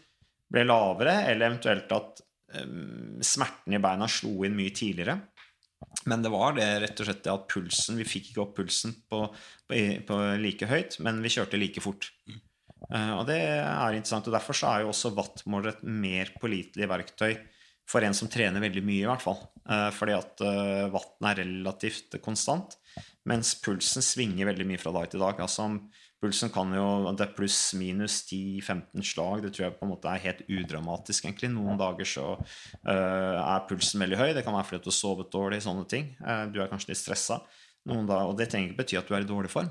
ble 0.51 0.67
lavere, 0.67 1.21
eller 1.31 1.53
eventuelt 1.53 1.95
at 1.95 2.25
um, 2.59 3.23
smerten 3.25 3.77
i 3.77 3.83
beina 3.83 4.11
slo 4.11 4.43
inn 4.47 4.59
mye 4.59 4.75
tidligere. 4.75 5.21
Men 6.09 6.25
det 6.25 6.33
var 6.33 6.57
det 6.57 6.67
rett 6.83 7.01
og 7.01 7.07
slett 7.09 7.23
det 7.25 7.33
at 7.33 7.47
pulsen 7.51 7.99
Vi 8.01 8.07
fikk 8.09 8.31
ikke 8.31 8.43
opp 8.45 8.55
pulsen 8.57 8.95
på, 9.11 9.21
på, 9.69 9.81
på 10.09 10.19
like 10.41 10.69
høyt, 10.69 10.99
men 11.05 11.23
vi 11.25 11.33
kjørte 11.33 11.61
like 11.61 11.83
fort. 11.85 12.11
Mm. 12.29 12.41
Eh, 12.91 13.13
og 13.17 13.27
det 13.29 13.41
er 13.41 13.97
interessant. 13.97 14.29
og 14.29 14.37
Derfor 14.37 14.61
er 14.69 14.85
jo 14.85 14.93
også 14.93 15.15
wattmåler 15.17 15.75
et 15.75 15.85
mer 15.85 16.33
pålitelig 16.41 16.91
verktøy 16.91 17.35
for 17.89 18.05
en 18.05 18.17
som 18.17 18.31
trener 18.33 18.63
veldig 18.65 18.85
mye, 18.85 19.03
i 19.03 19.11
hvert 19.11 19.25
fall. 19.25 19.43
Eh, 19.69 19.91
fordi 19.95 20.17
at 20.17 20.45
eh, 20.45 21.03
er 21.29 21.43
relativt 21.43 22.17
konstant, 22.25 22.79
mens 23.29 23.55
pulsen 23.65 24.05
svinger 24.05 24.49
veldig 24.51 24.67
mye 24.69 24.81
fra 24.81 24.95
dag 24.97 25.13
til 25.13 25.25
dag. 25.25 25.41
altså 25.41 25.69
Pulsen 26.25 26.49
kan 26.49 26.71
jo 26.73 27.13
Det 27.13 27.27
er 27.27 27.35
pluss-minus 27.37 28.23
10-15 28.31 29.05
slag. 29.05 29.43
Det 29.43 29.53
tror 29.53 29.67
jeg 29.67 29.75
på 29.77 29.85
en 29.85 29.93
måte 29.93 30.09
er 30.09 30.23
helt 30.25 30.41
udramatisk, 30.49 31.27
egentlig. 31.27 31.51
Noen 31.53 31.77
dager 31.77 32.09
så 32.09 32.25
uh, 32.39 33.37
er 33.43 33.67
pulsen 33.69 34.01
veldig 34.01 34.17
høy. 34.17 34.31
Det 34.33 34.45
kan 34.47 34.57
være 34.57 34.71
fordi 34.71 34.87
du 34.87 34.89
har 34.89 34.97
sovet 34.97 35.29
dårlig, 35.35 35.61
sånne 35.67 35.85
ting. 35.91 36.15
Uh, 36.25 36.47
du 36.49 36.63
er 36.63 36.71
kanskje 36.73 36.95
litt 36.95 37.03
stressa. 37.03 37.43
Og 37.93 38.33
det 38.39 38.49
trenger 38.49 38.71
ikke 38.71 38.81
bety 38.81 38.97
at 38.97 39.11
du 39.11 39.13
er 39.13 39.27
i 39.27 39.29
dårlig 39.29 39.53
form. 39.53 39.69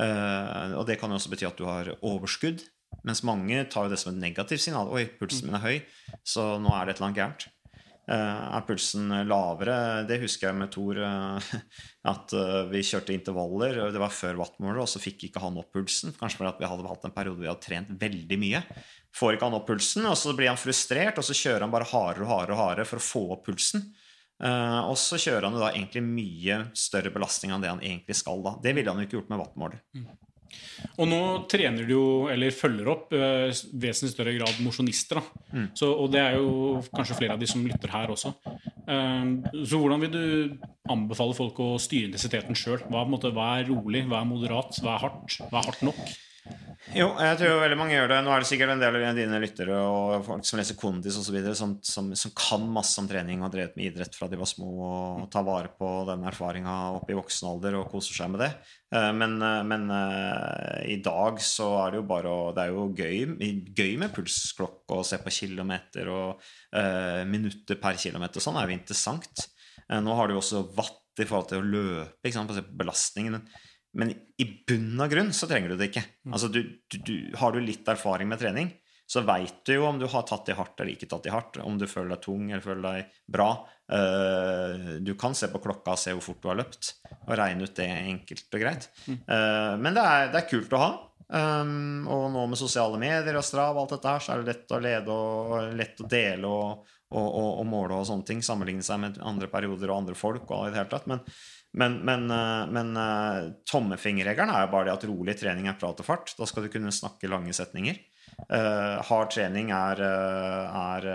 Uh, 0.00 0.76
og 0.80 0.86
det 0.88 0.96
kan 1.00 1.12
jo 1.12 1.18
også 1.18 1.32
bety 1.32 1.48
at 1.48 1.58
du 1.58 1.66
har 1.68 1.92
overskudd. 2.00 2.64
Mens 3.06 3.22
mange 3.26 3.62
tar 3.70 3.86
jo 3.86 3.92
det 3.92 4.00
som 4.00 4.14
et 4.14 4.22
negativt 4.22 4.64
signal. 4.64 4.90
'Oi, 4.90 5.06
pulsen 5.20 5.48
min 5.48 5.58
er 5.58 5.64
høy, 5.64 5.80
så 6.26 6.54
nå 6.60 6.72
er 6.74 6.86
det 6.86 6.94
et 6.94 7.00
eller 7.00 7.10
annet 7.10 7.20
gærent'. 7.20 7.48
Uh, 8.10 8.56
er 8.56 8.64
pulsen 8.66 9.12
lavere? 9.28 10.02
Det 10.08 10.18
husker 10.24 10.48
jeg 10.48 10.58
med 10.58 10.72
Tor. 10.74 10.98
Uh, 10.98 11.52
at 12.12 12.34
vi 12.72 12.82
kjørte 12.86 13.14
intervaller. 13.14 13.82
Det 13.92 14.00
var 14.02 14.14
før 14.14 14.40
wattmåler, 14.40 14.80
og 14.82 14.90
så 14.90 15.02
fikk 15.02 15.28
ikke 15.28 15.42
han 15.44 15.60
opp 15.60 15.70
pulsen. 15.76 16.16
Kanskje 16.16 16.40
fordi 16.40 16.64
vi 16.64 16.70
hadde 16.72 16.90
hatt 16.90 17.06
en 17.06 17.14
periode 17.14 17.44
vi 17.44 17.50
hadde 17.50 17.66
trent 17.66 17.92
veldig 18.00 18.40
mye. 18.40 18.64
Får 19.14 19.36
ikke 19.36 19.50
han 19.50 19.58
opp 19.58 19.68
pulsen, 19.68 20.08
og 20.08 20.16
så 20.18 20.32
blir 20.38 20.50
han 20.50 20.60
frustrert, 20.60 21.20
og 21.20 21.26
så 21.26 21.36
kjører 21.36 21.66
han 21.66 21.74
bare 21.74 21.88
hardere 21.92 22.24
og 22.24 22.32
hardere, 22.32 22.58
hardere 22.58 22.88
for 22.88 23.02
å 23.02 23.04
få 23.04 23.26
opp 23.36 23.44
pulsen. 23.50 23.90
Uh, 24.40 24.88
og 24.88 24.96
så 24.96 25.18
kjører 25.20 25.46
han 25.46 25.56
jo 25.56 25.60
da 25.60 25.70
egentlig 25.74 26.00
mye 26.06 26.62
større 26.78 27.12
belastning 27.12 27.52
enn 27.52 27.62
det 27.64 27.72
han 27.72 27.84
egentlig 27.84 28.16
skal. 28.16 28.40
da. 28.46 28.56
Det 28.64 28.72
ville 28.76 28.92
han 28.92 29.02
jo 29.02 29.08
ikke 29.08 29.18
gjort 29.18 29.32
med 29.32 29.42
wattmåler. 29.42 29.82
Mm. 29.96 30.08
Og 30.96 31.06
nå 31.06 31.20
trener 31.46 31.84
du 31.86 31.92
jo, 31.92 32.06
eller 32.32 32.54
følger 32.54 32.88
opp, 32.90 33.12
uh, 33.12 33.50
vesentlig 33.52 34.14
større 34.14 34.34
grad 34.38 34.62
mosjonister. 34.64 35.20
Mm. 35.52 35.68
Og 35.90 36.08
det 36.14 36.24
er 36.24 36.38
jo 36.40 36.80
kanskje 36.88 37.18
flere 37.20 37.36
av 37.36 37.42
de 37.42 37.50
som 37.50 37.66
lytter 37.66 37.92
her 37.92 38.14
også. 38.16 38.32
Uh, 38.88 39.36
så 39.60 39.76
hvordan 39.78 40.06
vil 40.06 40.16
du 40.16 40.24
anbefale 40.90 41.36
folk 41.36 41.60
å 41.62 41.74
styre 41.82 42.08
intensiteten 42.08 42.58
sjøl? 42.58 42.80
Hva, 42.88 43.04
hva, 43.06 43.52
er 43.60 43.68
rolig, 43.68 44.06
hva 44.08 44.24
er 44.24 44.32
moderat, 44.32 44.80
hva 44.80 44.96
er 44.96 45.04
hardt? 45.04 45.38
Hva 45.50 45.60
er 45.60 45.68
hardt 45.68 45.86
nok? 45.86 46.02
Jo, 46.90 47.06
jeg 47.22 47.36
tror 47.38 47.60
veldig 47.62 47.76
mange 47.78 47.94
gjør 47.94 48.08
det. 48.10 48.16
Nå 48.26 48.32
er 48.34 48.42
det 48.42 48.48
sikkert 48.48 48.72
en 48.72 48.80
del 48.82 48.96
av 48.98 49.14
dine 49.14 49.38
lyttere 49.42 49.76
og 49.78 50.24
folk 50.26 50.46
som 50.48 50.58
leser 50.58 50.78
kondis 50.78 51.18
osv., 51.20 51.36
som, 51.54 51.76
som, 51.86 52.08
som 52.18 52.32
kan 52.34 52.64
masse 52.74 52.98
om 52.98 53.06
trening 53.06 53.38
og 53.38 53.46
har 53.46 53.54
drevet 53.54 53.76
med 53.78 53.92
idrett 53.92 54.16
fra 54.18 54.26
de 54.30 54.38
var 54.40 54.50
små 54.50 54.70
og 54.88 55.28
tar 55.30 55.46
vare 55.46 55.70
på 55.78 55.90
den 56.08 56.26
erfaringa 56.26 56.74
opp 56.96 57.12
i 57.12 57.16
voksen 57.18 57.46
alder 57.52 57.78
og 57.78 57.86
koser 57.92 58.18
seg 58.18 58.32
med 58.34 58.42
det. 58.42 58.50
Eh, 58.96 59.10
men, 59.14 59.38
eh, 59.38 59.60
men 59.70 59.86
uh, 59.86 60.82
i 60.90 60.98
dag 61.04 61.38
så 61.46 61.70
er 61.84 61.94
det 61.94 62.02
jo 62.02 62.08
bare 62.10 62.34
å 62.34 62.50
Det 62.56 62.64
er 62.64 62.74
jo 62.74 62.88
gøy, 62.90 63.70
gøy 63.70 63.96
med 64.02 64.14
pulsklokke 64.16 64.98
og 64.98 65.06
se 65.06 65.20
på 65.22 65.36
kilometer 65.38 66.10
og 66.10 66.42
uh, 66.74 67.22
minutter 67.28 67.78
per 67.78 68.02
kilometer. 68.02 68.42
Sånn 68.42 68.58
er 68.58 68.66
jo 68.66 68.80
interessant. 68.80 69.46
Nå 69.90 70.14
har 70.14 70.26
du 70.26 70.36
jo 70.36 70.42
også 70.42 70.66
watt 70.74 71.22
i 71.22 71.26
forhold 71.26 71.50
til 71.50 71.62
å 71.62 71.66
løpe, 71.66 72.22
ikke 72.24 72.36
sant, 72.36 72.74
belastningen. 72.78 73.40
Men 73.98 74.12
i 74.38 74.46
bunn 74.68 75.00
og 75.02 75.10
grunn 75.10 75.32
så 75.34 75.48
trenger 75.50 75.72
du 75.72 75.80
det 75.80 75.90
ikke. 75.90 76.04
Mm. 76.22 76.34
Altså, 76.36 76.50
du, 76.52 76.60
du, 76.62 76.96
du, 77.02 77.16
har 77.40 77.52
du 77.54 77.60
litt 77.64 77.88
erfaring 77.90 78.30
med 78.30 78.40
trening, 78.42 78.70
så 79.10 79.24
veit 79.26 79.64
du 79.66 79.72
jo 79.74 79.88
om 79.88 79.98
du 79.98 80.06
har 80.06 80.22
tatt 80.28 80.52
i 80.52 80.54
hardt 80.54 80.78
eller 80.78 80.94
ikke 80.94 81.08
tatt 81.10 81.26
i 81.26 81.34
hardt. 81.34 81.58
Om 81.66 81.80
du 81.80 81.88
føler 81.90 82.14
deg 82.14 82.22
tung 82.22 82.46
eller 82.46 82.62
føler 82.62 82.84
deg 82.86 83.16
bra. 83.26 83.50
Uh, 83.90 85.00
du 85.02 85.16
kan 85.18 85.34
se 85.34 85.48
på 85.50 85.58
klokka 85.64 85.96
og 85.96 85.98
se 85.98 86.14
hvor 86.14 86.22
fort 86.22 86.38
du 86.44 86.50
har 86.52 86.60
løpt, 86.60 86.92
og 87.26 87.34
regne 87.40 87.66
ut 87.66 87.74
det 87.74 87.88
enkelt 87.90 88.54
og 88.54 88.62
greit. 88.62 88.86
Uh, 89.08 89.74
men 89.82 89.96
det 89.96 90.04
er, 90.04 90.30
det 90.30 90.44
er, 90.44 90.50
kult 90.52 90.76
å 90.78 90.82
ha. 90.84 90.90
Um, 91.30 92.06
og 92.10 92.28
nå 92.34 92.46
med 92.50 92.58
sosiale 92.58 92.98
medier 93.02 93.36
og 93.38 93.46
Strav 93.46 93.74
og 93.74 93.84
alt 93.84 93.96
dette 93.96 94.14
her, 94.14 94.22
så 94.22 94.32
er 94.32 94.40
det 94.40 94.52
lett 94.52 94.74
å 94.74 94.80
lede 94.82 95.16
og 95.16 95.74
lett 95.78 96.02
å 96.02 96.08
dele 96.10 96.50
og, 96.50 96.88
og, 97.10 97.26
og, 97.26 97.50
og 97.50 97.66
måle 97.70 97.98
og 97.98 98.06
sånne 98.06 98.30
ting. 98.30 98.46
Sammenligne 98.46 98.86
seg 98.86 99.02
med 99.02 99.18
andre 99.26 99.50
perioder 99.50 99.90
og 99.90 100.04
andre 100.04 100.18
folk 100.18 100.46
og 100.54 100.68
i 100.68 100.70
det 100.70 100.84
hele 100.84 100.92
tatt. 100.94 101.10
Men 101.10 101.26
men, 101.78 102.00
men, 102.06 102.30
eh, 102.30 102.62
men 102.74 102.96
uh, 102.98 103.50
tommefingerregelen 103.68 104.50
er 104.50 104.64
jo 104.64 104.72
bare 104.72 104.88
det 104.88 104.96
at 104.96 105.04
rolig 105.10 105.36
trening 105.38 105.68
er 105.70 105.76
prat 105.78 106.00
og 106.02 106.06
fart. 106.06 106.32
Da 106.38 106.48
skal 106.48 106.66
du 106.66 106.72
kunne 106.72 106.94
snakke 106.94 107.30
lange 107.30 107.54
setninger. 107.54 108.00
Uh, 108.40 108.98
hard 109.06 109.30
trening 109.34 109.70
er, 109.74 110.00
er 110.00 111.06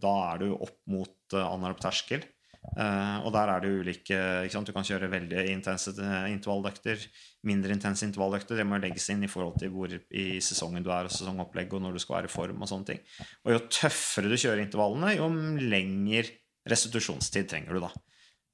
Da 0.00 0.12
er 0.30 0.42
du 0.42 0.50
opp 0.54 0.80
mot 0.90 1.38
anarob 1.38 1.80
terskel. 1.82 2.26
Uh, 2.68 3.22
og 3.24 3.30
der 3.32 3.48
er 3.48 3.62
det 3.62 3.70
ulike 3.80 4.16
Du 4.66 4.72
kan 4.74 4.84
kjøre 4.84 5.08
veldig 5.08 5.44
intense 5.54 5.94
intervalløkter, 6.28 7.06
mindre 7.46 7.72
intense 7.76 8.04
intervalløkter. 8.06 8.58
Det 8.58 8.66
må 8.66 8.82
legges 8.82 9.08
inn 9.14 9.22
i 9.24 9.30
forhold 9.30 9.60
til 9.62 9.72
hvor 9.72 9.94
i 9.94 10.26
sesongen 10.44 10.82
du 10.82 10.90
er, 10.90 11.06
og 11.06 11.14
sesongopplegg, 11.14 11.70
og 11.72 11.86
når 11.86 11.96
du 11.96 12.02
skal 12.02 12.18
være 12.18 12.32
i 12.32 12.34
form. 12.34 12.66
og 12.66 12.72
sånne 12.72 12.90
ting. 12.90 13.06
Og 13.46 13.54
jo 13.54 13.64
tøffere 13.70 14.28
du 14.28 14.36
kjører 14.36 14.66
intervallene, 14.66 15.16
jo 15.20 15.30
lengre 15.70 16.26
restitusjonstid 16.68 17.48
trenger 17.48 17.78
du 17.78 17.86
da. 17.86 17.94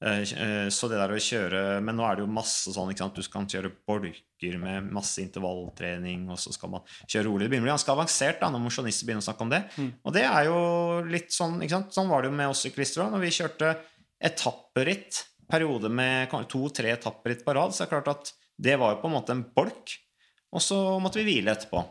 Eh, 0.05 0.21
eh, 0.21 0.67
så 0.69 0.87
det 0.91 0.99
der 0.99 1.13
å 1.15 1.17
kjøre 1.17 1.59
Men 1.81 1.97
nå 1.97 2.03
er 2.05 2.17
det 2.17 2.25
jo 2.25 2.29
masse 2.29 2.69
sånn 2.75 2.91
ikke 2.91 3.01
sant? 3.01 3.17
Du 3.17 3.31
kan 3.33 3.47
kjøre 3.49 3.71
bolker 3.89 4.57
med 4.61 4.91
masse 4.93 5.23
intervalltrening, 5.23 6.27
og 6.29 6.37
så 6.41 6.53
skal 6.53 6.75
man 6.75 6.83
kjøre 7.07 7.25
rolig. 7.25 7.45
Det 7.45 7.53
begynner 7.55 7.65
å 7.65 7.69
bli 7.69 7.73
ganske 7.73 7.95
avansert 7.95 8.43
da, 8.43 8.51
når 8.53 8.65
mosjonister 8.67 9.07
begynner 9.07 9.25
å 9.25 9.29
snakke 9.29 9.45
om 9.47 9.53
det. 9.53 9.63
Mm. 9.79 9.89
Og 10.05 10.15
det 10.15 10.25
er 10.29 10.49
jo 10.49 10.59
litt 11.09 11.33
sånn 11.33 11.57
ikke 11.57 11.77
sant? 11.79 11.95
Sånn 11.95 12.11
var 12.11 12.21
det 12.21 12.29
jo 12.29 12.37
med 12.37 12.53
oss 12.53 12.61
syklister 12.67 13.05
òg. 13.05 13.15
Når 13.15 13.25
vi 13.25 13.33
kjørte 13.39 13.73
etapperitt 14.29 15.23
periode 15.49 15.89
med 15.93 16.33
to-tre 16.51 16.93
etapperitt 16.93 17.41
på 17.45 17.57
rad, 17.57 17.73
så 17.73 17.83
er 17.83 17.89
det 17.89 17.95
klart 17.95 18.13
at 18.13 18.33
det 18.61 18.77
var 18.81 18.95
jo 18.95 19.01
på 19.01 19.09
en 19.09 19.17
måte 19.17 19.33
en 19.33 19.45
bolk. 19.57 19.97
Og 20.55 20.63
så 20.63 20.77
måtte 21.01 21.21
vi 21.21 21.27
hvile 21.31 21.55
etterpå. 21.55 21.81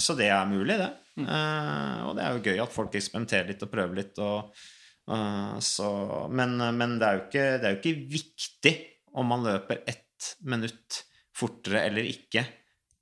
Så 0.00 0.16
det 0.18 0.30
er 0.32 0.48
mulig, 0.48 0.78
det. 0.80 0.90
Mm. 1.20 1.26
Uh, 1.26 1.96
og 2.08 2.16
det 2.16 2.24
er 2.24 2.36
jo 2.36 2.44
gøy 2.46 2.62
at 2.64 2.74
folk 2.74 2.94
eksperimenterer 2.96 3.52
litt 3.52 3.64
og 3.66 3.72
prøver 3.72 4.00
litt. 4.00 4.20
Og, 4.22 4.62
så, 5.64 5.88
men, 6.30 6.52
men 6.76 6.98
det, 7.00 7.06
er 7.06 7.22
ikke, 7.24 7.46
det, 7.58 7.66
er 7.66 7.72
jo 7.74 7.78
ikke, 7.80 8.10
viktig 8.12 8.74
om 9.18 9.26
man 9.32 9.46
løper 9.46 9.80
ett 9.90 10.28
minutt 10.46 11.00
fortere 11.34 11.86
eller 11.88 12.06
ikke 12.06 12.44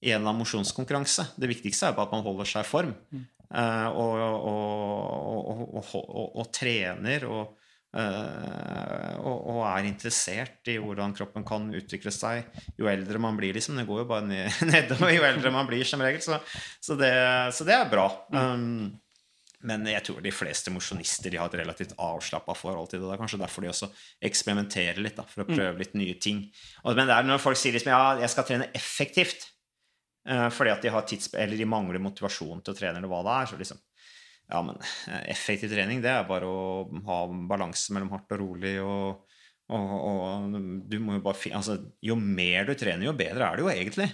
i 0.07 0.15
en 0.15 0.29
mosjonskonkurranse. 0.39 1.27
Det 1.37 1.51
viktigste 1.51 1.91
er 1.91 1.97
bare 1.97 2.09
at 2.09 2.15
man 2.15 2.25
holder 2.25 2.49
seg 2.49 2.65
i 2.65 2.71
form. 2.71 2.95
Uh, 3.49 3.89
og, 3.97 4.15
og, 5.85 5.95
og, 6.37 6.45
trener 6.55 7.25
og 7.29 7.59
Uh, 7.89 9.15
og, 9.25 9.37
og, 9.49 9.61
er 9.65 9.87
interessert 9.89 10.69
i 10.69 10.75
hvordan 10.77 11.15
kroppen 11.17 11.45
kan 11.49 11.71
utvikle 11.73 12.13
seg 12.13 12.45
jo 12.77 12.85
eldre 12.91 13.17
man 13.23 13.39
blir. 13.39 13.57
liksom, 13.57 13.79
Det 13.81 13.87
går 13.89 14.03
jo 14.03 14.09
bare 14.11 14.27
nedover 14.75 15.15
jo 15.15 15.25
eldre 15.25 15.53
man 15.55 15.69
blir, 15.71 15.87
som 15.89 16.05
regel. 16.05 16.21
Så, 16.21 16.37
så, 16.85 16.99
det, 17.01 17.15
så 17.57 17.65
det, 17.65 17.79
er 17.79 17.89
bra. 17.89 18.05
Um, 18.29 18.93
men 19.67 19.87
jeg 19.91 20.05
tror 20.07 20.21
de 20.23 20.31
fleste 20.31 20.71
mosjonister 20.71 21.35
har 21.35 21.51
et 21.51 21.59
relativt 21.59 21.97
avslappa 21.99 22.55
forhold 22.55 22.93
til 22.93 23.01
det. 23.01 23.09
Det 23.09 23.15
er 23.17 23.23
kanskje 23.25 23.41
derfor 23.41 23.65
de 23.65 23.71
også 23.73 23.89
eksperimenterer 24.29 25.01
litt, 25.03 25.17
da, 25.19 25.25
for 25.27 25.43
å 25.43 25.49
prøve 25.49 25.81
litt 25.81 25.97
nye 25.99 26.15
ting. 26.23 26.45
Og, 26.85 26.93
men 26.95 27.09
det 27.11 27.17
er 27.17 27.27
når 27.27 27.43
folk 27.43 27.59
sier 27.59 27.75
liksom, 27.75 27.91
ja, 27.91 28.21
jeg 28.23 28.31
skal 28.31 28.47
trene 28.47 28.69
effektivt 28.79 29.49
uh, 30.31 30.47
fordi 30.55 30.75
at 30.77 30.87
de 30.87 30.95
har 30.95 31.09
tids 31.11 31.33
eller 31.35 31.59
de 31.59 31.67
mangler 31.67 32.03
motivasjon 32.03 32.63
til 32.63 32.77
å 32.77 32.79
trene, 32.79 33.01
eller 33.01 33.11
hva 33.11 33.25
det 33.27 33.35
er, 33.35 33.51
så 33.51 33.59
liksom 33.59 33.83
ja, 34.49 34.63
men 34.65 34.79
eh, 34.81 35.25
effektiv 35.35 35.69
trening, 35.75 35.99
det 36.01 36.09
er 36.09 36.29
bare 36.29 36.49
å 36.49 36.87
ha 37.05 37.19
balanse 37.51 37.93
mellom 37.93 38.15
hardt 38.15 38.31
og 38.33 38.41
rolig 38.41 38.79
og, 38.81 39.35
og, 39.69 39.91
og 39.93 40.55
du 40.89 40.97
må 41.05 41.19
jo 41.19 41.25
bare 41.27 41.53
altså, 41.59 41.77
Jo 42.01 42.17
mer 42.17 42.65
du 42.65 42.73
trener, 42.73 43.05
jo 43.05 43.13
bedre 43.19 43.45
er 43.45 43.59
det 43.59 43.67
jo 43.67 43.69
egentlig. 43.69 44.07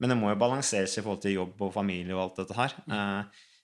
Men 0.00 0.14
det 0.14 0.16
må 0.16 0.30
jo 0.32 0.38
balanseres 0.40 0.96
i 0.96 1.02
forhold 1.02 1.20
til 1.26 1.36
jobb 1.36 1.60
og 1.66 1.74
familie 1.74 2.16
og 2.16 2.22
alt 2.22 2.40
dette 2.40 2.56
her. 2.56 2.78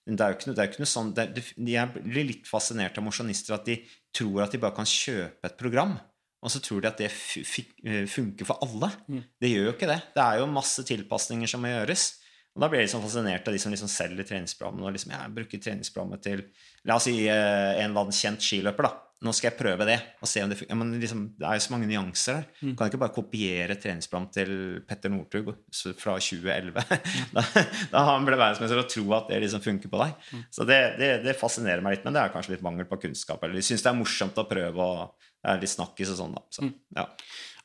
Eh, 0.08 0.14
det 0.16 0.24
er 0.24 0.32
jo 0.32 0.38
ikke, 0.38 0.52
det 0.54 0.62
er 0.62 0.70
ikke 0.70 0.82
noe 0.82 0.90
sånn 0.90 1.14
det, 1.16 1.26
Jeg 1.56 1.94
blir 1.94 2.30
litt 2.30 2.48
fascinert 2.48 2.98
av 2.98 3.04
mosjonister 3.06 3.58
at 3.58 3.66
de 3.68 3.78
tror 4.16 4.46
at 4.46 4.54
de 4.54 4.62
bare 4.62 4.76
kan 4.76 4.88
kjøpe 4.88 5.44
et 5.44 5.58
program. 5.60 5.98
Og 6.38 6.52
så 6.54 6.60
tror 6.62 6.84
de 6.84 6.90
at 6.90 7.00
det 7.02 7.10
eh, 7.10 8.06
funker 8.06 8.46
for 8.46 8.62
alle. 8.64 8.92
Mm. 9.10 9.22
Det 9.42 9.50
gjør 9.50 9.68
jo 9.68 9.74
ikke 9.74 9.90
det. 9.90 10.00
Det 10.14 10.24
er 10.24 10.40
jo 10.40 10.50
masse 10.50 10.84
tilpasninger 10.86 11.50
som 11.50 11.64
må 11.64 11.72
gjøres. 11.72 12.06
Og 12.54 12.62
Da 12.62 12.68
blir 12.70 12.80
jeg 12.80 12.88
liksom 12.88 13.04
fascinert 13.04 13.48
av 13.48 13.54
de 13.54 13.60
som 13.62 13.74
liksom 13.74 13.90
selger 13.90 14.26
treningsprogrammene. 14.26 14.86
og 14.86 14.94
liksom, 14.94 15.12
Jeg 15.14 15.34
bruker 15.34 15.62
treningsprogrammet 15.62 16.22
til 16.22 16.46
La 16.86 16.96
oss 16.96 17.08
si 17.10 17.26
eh, 17.26 17.82
en 17.82 17.90
eller 17.90 18.06
annen 18.06 18.14
kjent 18.14 18.42
skiløper. 18.42 18.88
da. 18.88 19.07
Nå 19.18 19.32
skal 19.34 19.48
jeg 19.48 19.58
prøve 19.58 19.86
det. 19.88 19.96
og 20.22 20.30
se 20.30 20.42
om 20.44 20.50
Det 20.50 20.60
ja, 20.62 20.76
liksom, 20.76 21.22
det 21.38 21.46
er 21.46 21.58
jo 21.58 21.62
så 21.64 21.72
mange 21.72 21.88
nyanser 21.90 22.36
der. 22.38 22.44
Mm. 22.62 22.74
kan 22.78 22.90
ikke 22.90 23.00
bare 23.02 23.14
kopiere 23.16 23.74
treningsplanen 23.74 24.28
til 24.30 24.52
Petter 24.86 25.10
Northug 25.10 25.50
fra 25.98 26.14
2011. 26.22 26.70
Mm. 26.70 27.32
da, 27.36 27.44
da 27.90 28.04
han 28.12 28.28
ble 28.28 28.38
verdensmester 28.38 28.78
og 28.78 28.86
tro 28.92 29.06
at 29.18 29.32
det 29.32 29.40
liksom 29.42 29.64
funker 29.64 29.90
på 29.90 30.02
deg. 30.04 30.14
Mm. 30.30 30.44
Så 30.54 30.68
det, 30.68 30.78
det, 31.00 31.10
det, 31.26 31.34
fascinerer 31.40 31.82
meg 31.82 31.96
litt, 31.96 32.06
men 32.06 32.14
det 32.14 32.22
er 32.22 32.34
kanskje 32.34 32.54
litt 32.54 32.64
mangel 32.66 32.86
på 32.86 33.00
kunnskap. 33.08 33.42
Eller 33.42 33.58
de 33.58 33.66
syns 33.66 33.82
det 33.82 33.90
er 33.90 33.98
morsomt 33.98 34.38
å 34.38 34.46
prøve, 34.46 34.86
og 34.86 35.28
det 35.42 35.50
er 35.50 35.60
litt 35.66 35.74
snakkis 35.74 36.14
og 36.14 36.20
sånn. 36.22 36.38
da. 36.38 36.46
Så, 36.54 36.70
ja. 36.94 37.08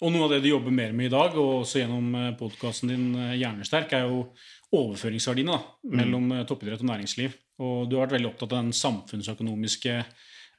Og 0.04 0.12
noe 0.12 0.26
av 0.26 0.34
det 0.34 0.42
du 0.44 0.50
jobber 0.50 0.74
mer 0.74 0.92
med 0.98 1.12
i 1.12 1.14
dag, 1.14 1.38
og 1.38 1.62
også 1.62 1.84
gjennom 1.84 2.10
eh, 2.18 2.34
podkasten 2.40 2.90
din 2.92 3.08
eh, 3.14 3.38
Hjernesterk, 3.38 3.94
er 3.94 4.10
jo 4.10 4.26
overføringsverdiene 4.74 5.54
da, 5.54 5.62
mm. 5.86 5.96
mellom 6.02 6.30
mm. 6.34 6.38
toppidrett 6.50 6.82
og 6.82 6.90
næringsliv. 6.90 7.38
Og 7.62 7.86
du 7.88 8.00
har 8.00 8.08
vært 8.08 8.18
veldig 8.18 8.34
opptatt 8.34 8.56
av 8.56 8.64
den 8.64 8.74
samfunnsøkonomiske 8.74 10.00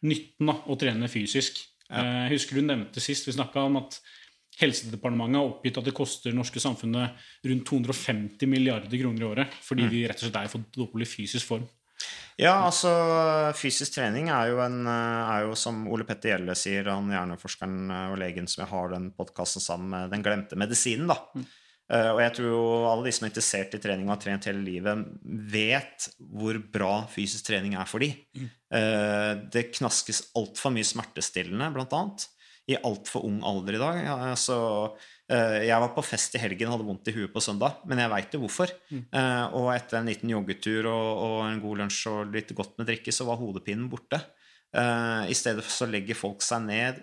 nytten 0.04 0.52
av 0.52 0.68
å 0.70 0.76
trene 0.80 1.08
fysisk. 1.10 1.62
Ja. 1.88 2.02
Eh, 2.02 2.20
jeg 2.28 2.38
husker 2.38 2.60
du 2.60 2.66
nevnte 2.66 3.02
sist 3.02 3.28
vi 3.28 3.36
snakka 3.36 3.66
om 3.68 3.80
at 3.82 4.00
Helsedepartementet 4.54 5.40
har 5.40 5.48
oppgitt 5.48 5.78
at 5.80 5.86
det 5.88 5.96
koster 5.96 6.34
norske 6.36 6.60
samfunnet 6.62 7.24
rundt 7.42 7.64
250 7.66 8.46
milliarder 8.46 9.00
kroner 9.00 9.24
i 9.24 9.26
året 9.26 9.56
fordi 9.66 9.88
mm. 9.88 9.90
de 9.90 10.02
rett 10.06 10.20
og 10.20 10.28
slett 10.28 10.38
er 10.38 10.52
for 10.52 10.68
dårlig 10.76 11.08
fysisk 11.10 11.48
form. 11.48 11.64
Ja, 12.38 12.52
altså 12.66 12.92
fysisk 13.58 13.96
trening 13.96 14.28
er 14.30 14.52
jo, 14.52 14.60
en, 14.62 14.84
eh, 14.90 15.32
er 15.34 15.48
jo 15.48 15.58
som 15.58 15.82
Ole 15.90 16.06
Petter 16.06 16.32
Gjelle 16.32 16.54
sier, 16.58 16.86
han 16.90 17.10
hjerneforskeren 17.10 17.92
og 18.12 18.16
legen 18.22 18.46
som 18.50 18.64
jeg 18.64 18.70
har 18.70 18.94
den 18.94 19.10
podkasten 19.14 19.62
sammen 19.62 19.90
med, 19.90 20.14
den 20.14 20.22
glemte 20.22 20.58
medisinen, 20.58 21.10
da. 21.10 21.18
Eh, 21.92 22.10
og 22.14 22.20
jeg 22.22 22.32
tror 22.38 22.46
jo 22.48 22.60
alle 22.88 23.06
de 23.06 23.12
som 23.12 23.26
er 23.26 23.30
interessert 23.30 23.74
i 23.76 23.80
trening 23.82 24.06
og 24.08 24.14
har 24.14 24.22
trent 24.22 24.46
hele 24.48 24.62
livet, 24.64 25.02
vet 25.52 26.06
hvor 26.18 26.58
bra 26.72 26.92
fysisk 27.12 27.50
trening 27.50 27.76
er 27.76 27.88
for 27.88 28.04
de. 28.04 28.12
Mm. 28.38 28.46
Eh, 28.78 29.32
det 29.52 29.68
knaskes 29.74 30.28
altfor 30.38 30.72
mye 30.74 30.88
smertestillende, 30.88 31.68
blant 31.74 31.92
annet, 31.98 32.28
i 32.64 32.78
altfor 32.80 33.26
ung 33.28 33.42
alder 33.44 33.76
i 33.76 33.82
dag. 33.82 33.98
Altså, 34.30 34.54
jeg 35.28 35.76
var 35.82 35.90
på 35.92 36.04
fest 36.04 36.32
i 36.36 36.40
helgen 36.40 36.70
hadde 36.72 36.86
vondt 36.88 37.10
i 37.10 37.12
huet 37.12 37.32
på 37.32 37.42
søndag, 37.44 37.82
men 37.84 38.00
jeg 38.00 38.08
veit 38.08 38.32
jo 38.32 38.40
hvorfor. 38.40 38.72
Mm. 38.88 39.02
Og 39.60 39.68
etter 39.74 39.98
en 39.98 40.08
liten 40.08 40.32
joggetur 40.32 40.88
og, 40.88 41.10
og, 41.26 41.36
en 41.44 41.60
god 41.60 41.82
lunsj 41.82 41.98
og 42.08 42.32
litt 42.32 42.54
godt 42.56 42.80
med 42.80 42.88
drikke, 42.88 43.12
så 43.12 43.28
var 43.28 43.36
hodepinen 43.36 43.90
borte. 43.92 44.22
I 44.74 45.34
stedet 45.38 45.62
så 45.70 45.86
legger 45.86 46.16
folk 46.18 46.42
seg 46.42 46.64
ned, 46.66 46.96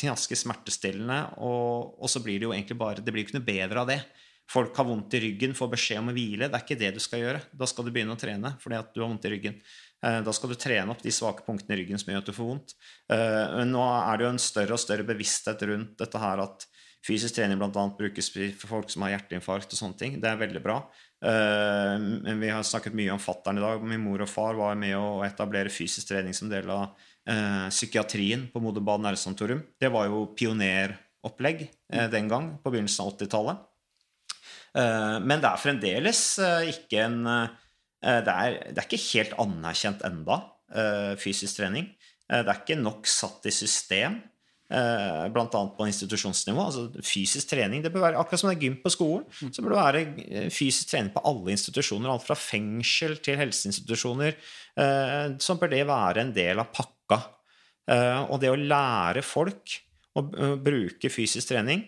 knasker 0.00 0.36
smertestillende, 0.36 1.18
og, 1.40 1.96
og, 1.98 2.08
så 2.12 2.20
blir 2.20 2.36
det 2.38 2.46
jo 2.46 2.52
egentlig 2.52 2.76
bare 2.78 3.02
Det 3.02 3.14
blir 3.14 3.24
jo 3.24 3.28
ikke 3.30 3.38
noe 3.38 3.46
bedre 3.48 3.82
av 3.82 3.88
det. 3.88 3.98
Folk 4.48 4.76
har 4.80 4.86
vondt 4.88 5.12
i 5.16 5.20
ryggen, 5.20 5.52
får 5.56 5.68
beskjed 5.74 6.00
om 6.00 6.08
å 6.08 6.14
hvile. 6.16 6.48
Det 6.48 6.56
er 6.56 6.64
ikke 6.64 6.80
det 6.80 6.94
du 6.96 7.02
skal 7.04 7.20
gjøre. 7.20 7.42
Da 7.52 7.68
skal 7.68 7.84
du 7.84 7.92
begynne 7.92 8.14
å 8.16 8.20
trene 8.20 8.54
fordi 8.62 8.78
at 8.78 8.94
du 8.94 9.02
har 9.02 9.10
vondt 9.10 9.26
i 9.28 9.32
ryggen. 9.34 9.58
Eh, 10.04 10.20
da 10.24 10.32
skal 10.32 10.52
du 10.52 10.56
trene 10.56 10.94
opp 10.94 11.02
de 11.04 11.12
svake 11.12 11.44
punktene 11.44 11.76
i 11.76 11.82
ryggen 11.82 12.00
som 12.00 12.12
gjør 12.12 12.22
at 12.22 12.30
du 12.30 12.34
får 12.36 12.48
vondt. 12.54 12.74
Eh, 13.12 13.44
men 13.58 13.74
nå 13.74 13.82
er 13.84 14.16
det 14.16 14.24
jo 14.24 14.32
en 14.32 14.40
større 14.40 14.78
og 14.78 14.80
større 14.80 15.04
bevissthet 15.08 15.64
rundt 15.68 15.98
dette 16.00 16.22
her 16.22 16.44
at 16.46 16.64
fysisk 17.04 17.36
trening 17.36 17.60
bl.a. 17.60 17.84
brukes 17.98 18.32
for 18.32 18.70
folk 18.70 18.92
som 18.92 19.04
har 19.04 19.18
hjerteinfarkt 19.18 19.76
og 19.76 19.82
sånne 19.82 20.00
ting. 20.00 20.16
Det 20.22 20.30
er 20.30 20.40
veldig 20.40 20.64
bra. 20.64 20.80
Eh, 21.24 21.98
men 21.98 22.40
vi 22.40 22.50
har 22.50 22.62
snakket 22.62 22.94
mye 22.94 23.12
om 23.14 23.22
fattern 23.22 23.58
i 23.58 23.64
dag. 23.64 23.82
Min 23.82 24.04
mor 24.04 24.22
og 24.22 24.30
far 24.30 24.58
var 24.58 24.78
med 24.78 24.94
å 24.98 25.22
etablere 25.26 25.72
fysisk 25.72 26.10
trening 26.10 26.36
som 26.36 26.50
del 26.50 26.70
av 26.70 26.92
eh, 27.28 27.66
psykiatrien 27.72 28.46
på 28.52 28.62
Moderbad 28.62 29.02
nærsanatorium. 29.04 29.64
Det 29.80 29.90
var 29.94 30.08
jo 30.10 30.28
pioneropplegg 30.38 31.64
eh, 31.66 32.06
den 32.12 32.30
gang, 32.30 32.52
på 32.62 32.74
begynnelsen 32.74 33.04
av 33.04 33.16
80-tallet. 33.16 33.64
Eh, 34.78 35.16
men 35.24 35.42
det 35.42 35.50
er 35.50 35.64
fremdeles 35.64 36.22
ikke 36.74 37.08
en 37.08 37.22
det 37.98 38.30
er, 38.30 38.52
det, 38.70 38.78
er, 38.78 38.84
ikke 38.84 39.18
helt 39.18 39.32
anerkjent 39.42 40.04
enda, 40.06 40.36
fysisk 41.18 41.58
trening. 41.58 41.88
det 42.30 42.44
er 42.44 42.60
ikke 42.60 42.76
nok 42.78 43.08
satt 43.10 43.48
i 43.50 43.50
system. 43.50 44.20
Eh, 44.68 45.28
Bl.a. 45.32 45.46
på 45.48 45.86
institusjonsnivå. 45.88 46.60
altså 46.60 47.02
Fysisk 47.04 47.54
trening 47.54 47.80
det 47.84 47.92
bør 47.94 48.04
være 48.04 48.20
akkurat 48.20 48.42
som 48.42 48.50
det 48.50 48.58
er 48.58 48.66
gym 48.66 48.76
på 48.82 48.92
skolen. 48.92 49.24
Mm. 49.40 49.52
Så 49.54 49.64
bør 49.64 49.72
det 49.72 49.80
være 49.80 50.02
eh, 50.26 50.50
fysisk 50.52 50.90
trening 50.90 51.12
på 51.14 51.24
alle 51.30 51.54
institusjoner. 51.54 52.10
Alt 52.12 52.26
fra 52.26 52.36
fengsel 52.36 53.16
til 53.24 53.40
helseinstitusjoner. 53.40 54.36
Eh, 54.76 55.24
så 55.40 55.56
bør 55.60 55.72
det 55.72 55.86
være 55.88 56.24
en 56.24 56.34
del 56.36 56.60
av 56.60 56.72
pakka. 56.74 57.22
Og 57.88 58.34
det 58.36 58.50
å 58.52 58.56
lære 58.60 59.22
folk 59.24 59.72
å 60.20 60.22
bruke 60.60 61.08
fysisk 61.08 61.48
trening 61.48 61.86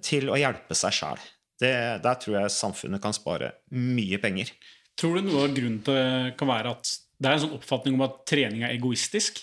til 0.00 0.30
å 0.32 0.38
hjelpe 0.40 0.72
seg 0.72 0.94
sjæl, 0.96 1.26
der 1.60 2.16
tror 2.22 2.38
jeg 2.38 2.54
samfunnet 2.54 3.02
kan 3.04 3.12
spare 3.12 3.50
mye 3.76 4.16
penger. 4.22 4.48
Tror 4.96 5.18
du 5.18 5.26
noe 5.26 5.42
av 5.44 5.52
grunnen 5.52 5.82
til 5.84 5.98
det 5.98 6.32
kan 6.40 6.48
være 6.48 6.72
at 6.72 6.94
det 7.20 7.28
er 7.28 7.36
en 7.36 7.44
sånn 7.44 7.58
oppfatning 7.58 7.98
om 7.98 8.06
at 8.06 8.16
trening 8.32 8.64
er 8.64 8.72
egoistisk? 8.72 9.42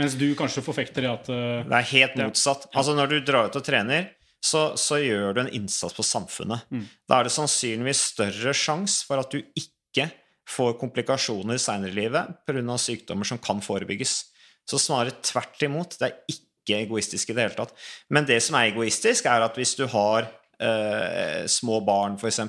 Mens 0.00 0.16
du 0.18 0.26
kanskje 0.38 0.64
forfekter 0.66 1.04
det 1.06 1.10
at 1.12 1.30
uh, 1.30 1.62
Det 1.68 1.78
er 1.78 1.90
helt 1.92 2.18
motsatt. 2.18 2.68
Ja. 2.68 2.78
Altså 2.80 2.96
Når 2.98 3.12
du 3.12 3.16
drar 3.26 3.50
ut 3.50 3.58
og 3.58 3.66
trener, 3.66 4.10
så, 4.44 4.74
så 4.76 4.98
gjør 5.00 5.36
du 5.36 5.40
en 5.44 5.54
innsats 5.56 5.96
på 5.96 6.04
samfunnet. 6.04 6.66
Mm. 6.68 6.84
Da 7.08 7.18
er 7.18 7.28
det 7.28 7.34
sannsynligvis 7.34 8.02
større 8.12 8.52
sjanse 8.56 9.06
for 9.08 9.22
at 9.22 9.32
du 9.32 9.40
ikke 9.40 10.10
får 10.50 10.74
komplikasjoner 10.80 11.60
seinere 11.62 11.94
i 11.94 11.96
livet 12.02 12.34
pga. 12.44 12.76
sykdommer 12.80 13.28
som 13.28 13.40
kan 13.40 13.62
forebygges. 13.64 14.16
Så 14.68 14.80
snarere 14.80 15.16
tvert 15.24 15.62
imot. 15.64 15.96
Det 16.00 16.10
er 16.10 16.34
ikke 16.34 16.82
egoistisk 16.82 17.30
i 17.30 17.36
det 17.36 17.46
hele 17.46 17.56
tatt. 17.56 17.72
Men 18.12 18.28
det 18.28 18.40
som 18.44 18.58
er 18.58 18.72
egoistisk, 18.72 19.28
er 19.28 19.44
at 19.46 19.56
hvis 19.56 19.74
du 19.80 19.86
har 19.92 20.28
uh, 20.28 21.44
små 21.48 21.80
barn, 21.84 22.18
f.eks., 22.20 22.42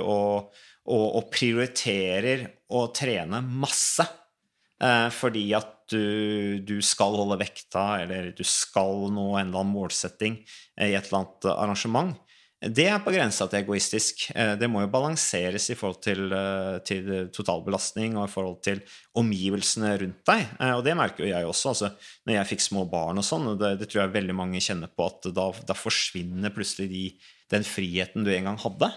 og, 0.00 0.52
og, 0.88 1.06
og 1.18 1.28
prioriterer 1.32 2.46
å 2.72 2.86
trene 2.96 3.42
masse 3.44 4.08
uh, 4.08 5.08
fordi 5.12 5.50
at 5.56 5.81
du, 5.92 6.58
du, 6.64 6.76
skal 6.84 7.16
holde 7.20 7.38
vekta, 7.42 8.02
eller 8.02 8.32
du 8.36 8.44
skal 8.46 9.08
nå 9.12 9.32
en 9.36 9.48
eller 9.48 9.62
annen 9.62 9.74
målsetting 9.74 10.40
eh, 10.40 10.90
i 10.90 10.96
et 10.96 11.08
eller 11.08 11.22
annet 11.22 11.50
arrangement, 11.54 12.14
det 12.62 12.84
er 12.86 13.00
på 13.02 13.10
grensa 13.10 13.48
til 13.50 13.58
egoistisk. 13.58 14.28
Eh, 14.38 14.52
det 14.58 14.68
må 14.70 14.84
jo 14.84 14.90
balanseres 14.92 15.64
i 15.72 15.76
forhold 15.78 15.98
til, 16.04 16.20
eh, 16.30 16.78
til 16.86 17.08
totalbelastning 17.34 18.14
og 18.16 18.28
i 18.28 18.30
forhold 18.30 18.60
til 18.62 18.82
omgivelsene 19.18 19.96
rundt 19.98 20.22
deg. 20.30 20.46
Og 20.76 20.84
det 20.86 20.94
merker 20.96 21.24
jo 21.24 21.32
jeg 21.32 21.48
også. 21.48 21.72
Altså, 21.72 21.90
når 22.26 22.38
jeg 22.38 22.50
fikk 22.52 22.62
små 22.62 22.84
barn 22.90 23.18
og 23.18 23.26
sånn, 23.26 23.50
det, 23.58 23.74
det, 23.80 23.90
tror 23.90 24.04
jeg 24.04 24.14
veldig 24.14 24.36
mange 24.38 24.62
kjenner 24.62 24.92
på, 24.94 25.10
at 25.10 25.32
da, 25.34 25.48
da 25.66 25.74
forsvinner 25.74 26.54
plutselig 26.54 26.88
de, 26.92 27.04
den 27.50 27.66
friheten 27.66 28.22
du 28.22 28.30
en 28.30 28.52
gang 28.52 28.62
hadde. 28.62 28.92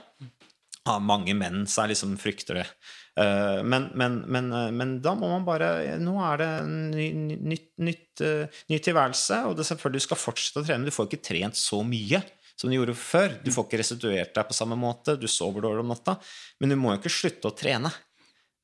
ja, 0.85 0.99
mange 1.01 1.33
menn 1.33 1.65
seg 1.65 1.89
liksom 1.89 2.19
frykter 2.21 2.61
det. 2.61 2.67
Eh, 3.15 3.63
men, 3.63 3.89
men, 3.95 4.17
men, 4.27 4.51
eh, 4.51 4.71
men, 4.75 4.97
da 5.03 5.13
må 5.15 5.29
man 5.31 5.45
bare 5.47 5.69
Nå 6.03 6.17
er 6.19 6.41
det 6.41 6.47
en 6.59 6.73
ny, 6.91 7.05
nytt, 7.39 7.69
nytt, 7.79 8.23
uh, 8.25 8.57
ny 8.71 8.79
tilværelse, 8.83 9.37
og 9.47 9.55
det 9.55 9.67
selvfølgelig 9.69 10.03
du 10.03 10.07
skal 10.09 10.19
fortsette 10.19 10.63
å 10.63 10.67
trene. 10.67 10.87
Du 10.87 10.95
får 10.95 11.07
ikke 11.07 11.23
trent 11.29 11.59
så 11.59 11.79
mye 11.87 12.19
som 12.55 12.71
du 12.71 12.77
gjorde 12.77 12.97
før. 12.99 13.37
Du 13.43 13.51
får 13.55 13.67
ikke 13.67 13.79
restituert 13.83 14.35
deg 14.35 14.49
på 14.49 14.57
samme 14.57 14.77
måte, 14.79 15.17
du 15.19 15.27
sover 15.31 15.63
dårlig 15.63 15.85
om 15.85 15.93
natta. 15.93 16.17
Men 16.59 16.71
du 16.71 16.79
må 16.79 16.93
jo 16.93 17.01
ikke 17.01 17.13
slutte 17.13 17.51
å 17.51 17.55
trene. 17.55 17.91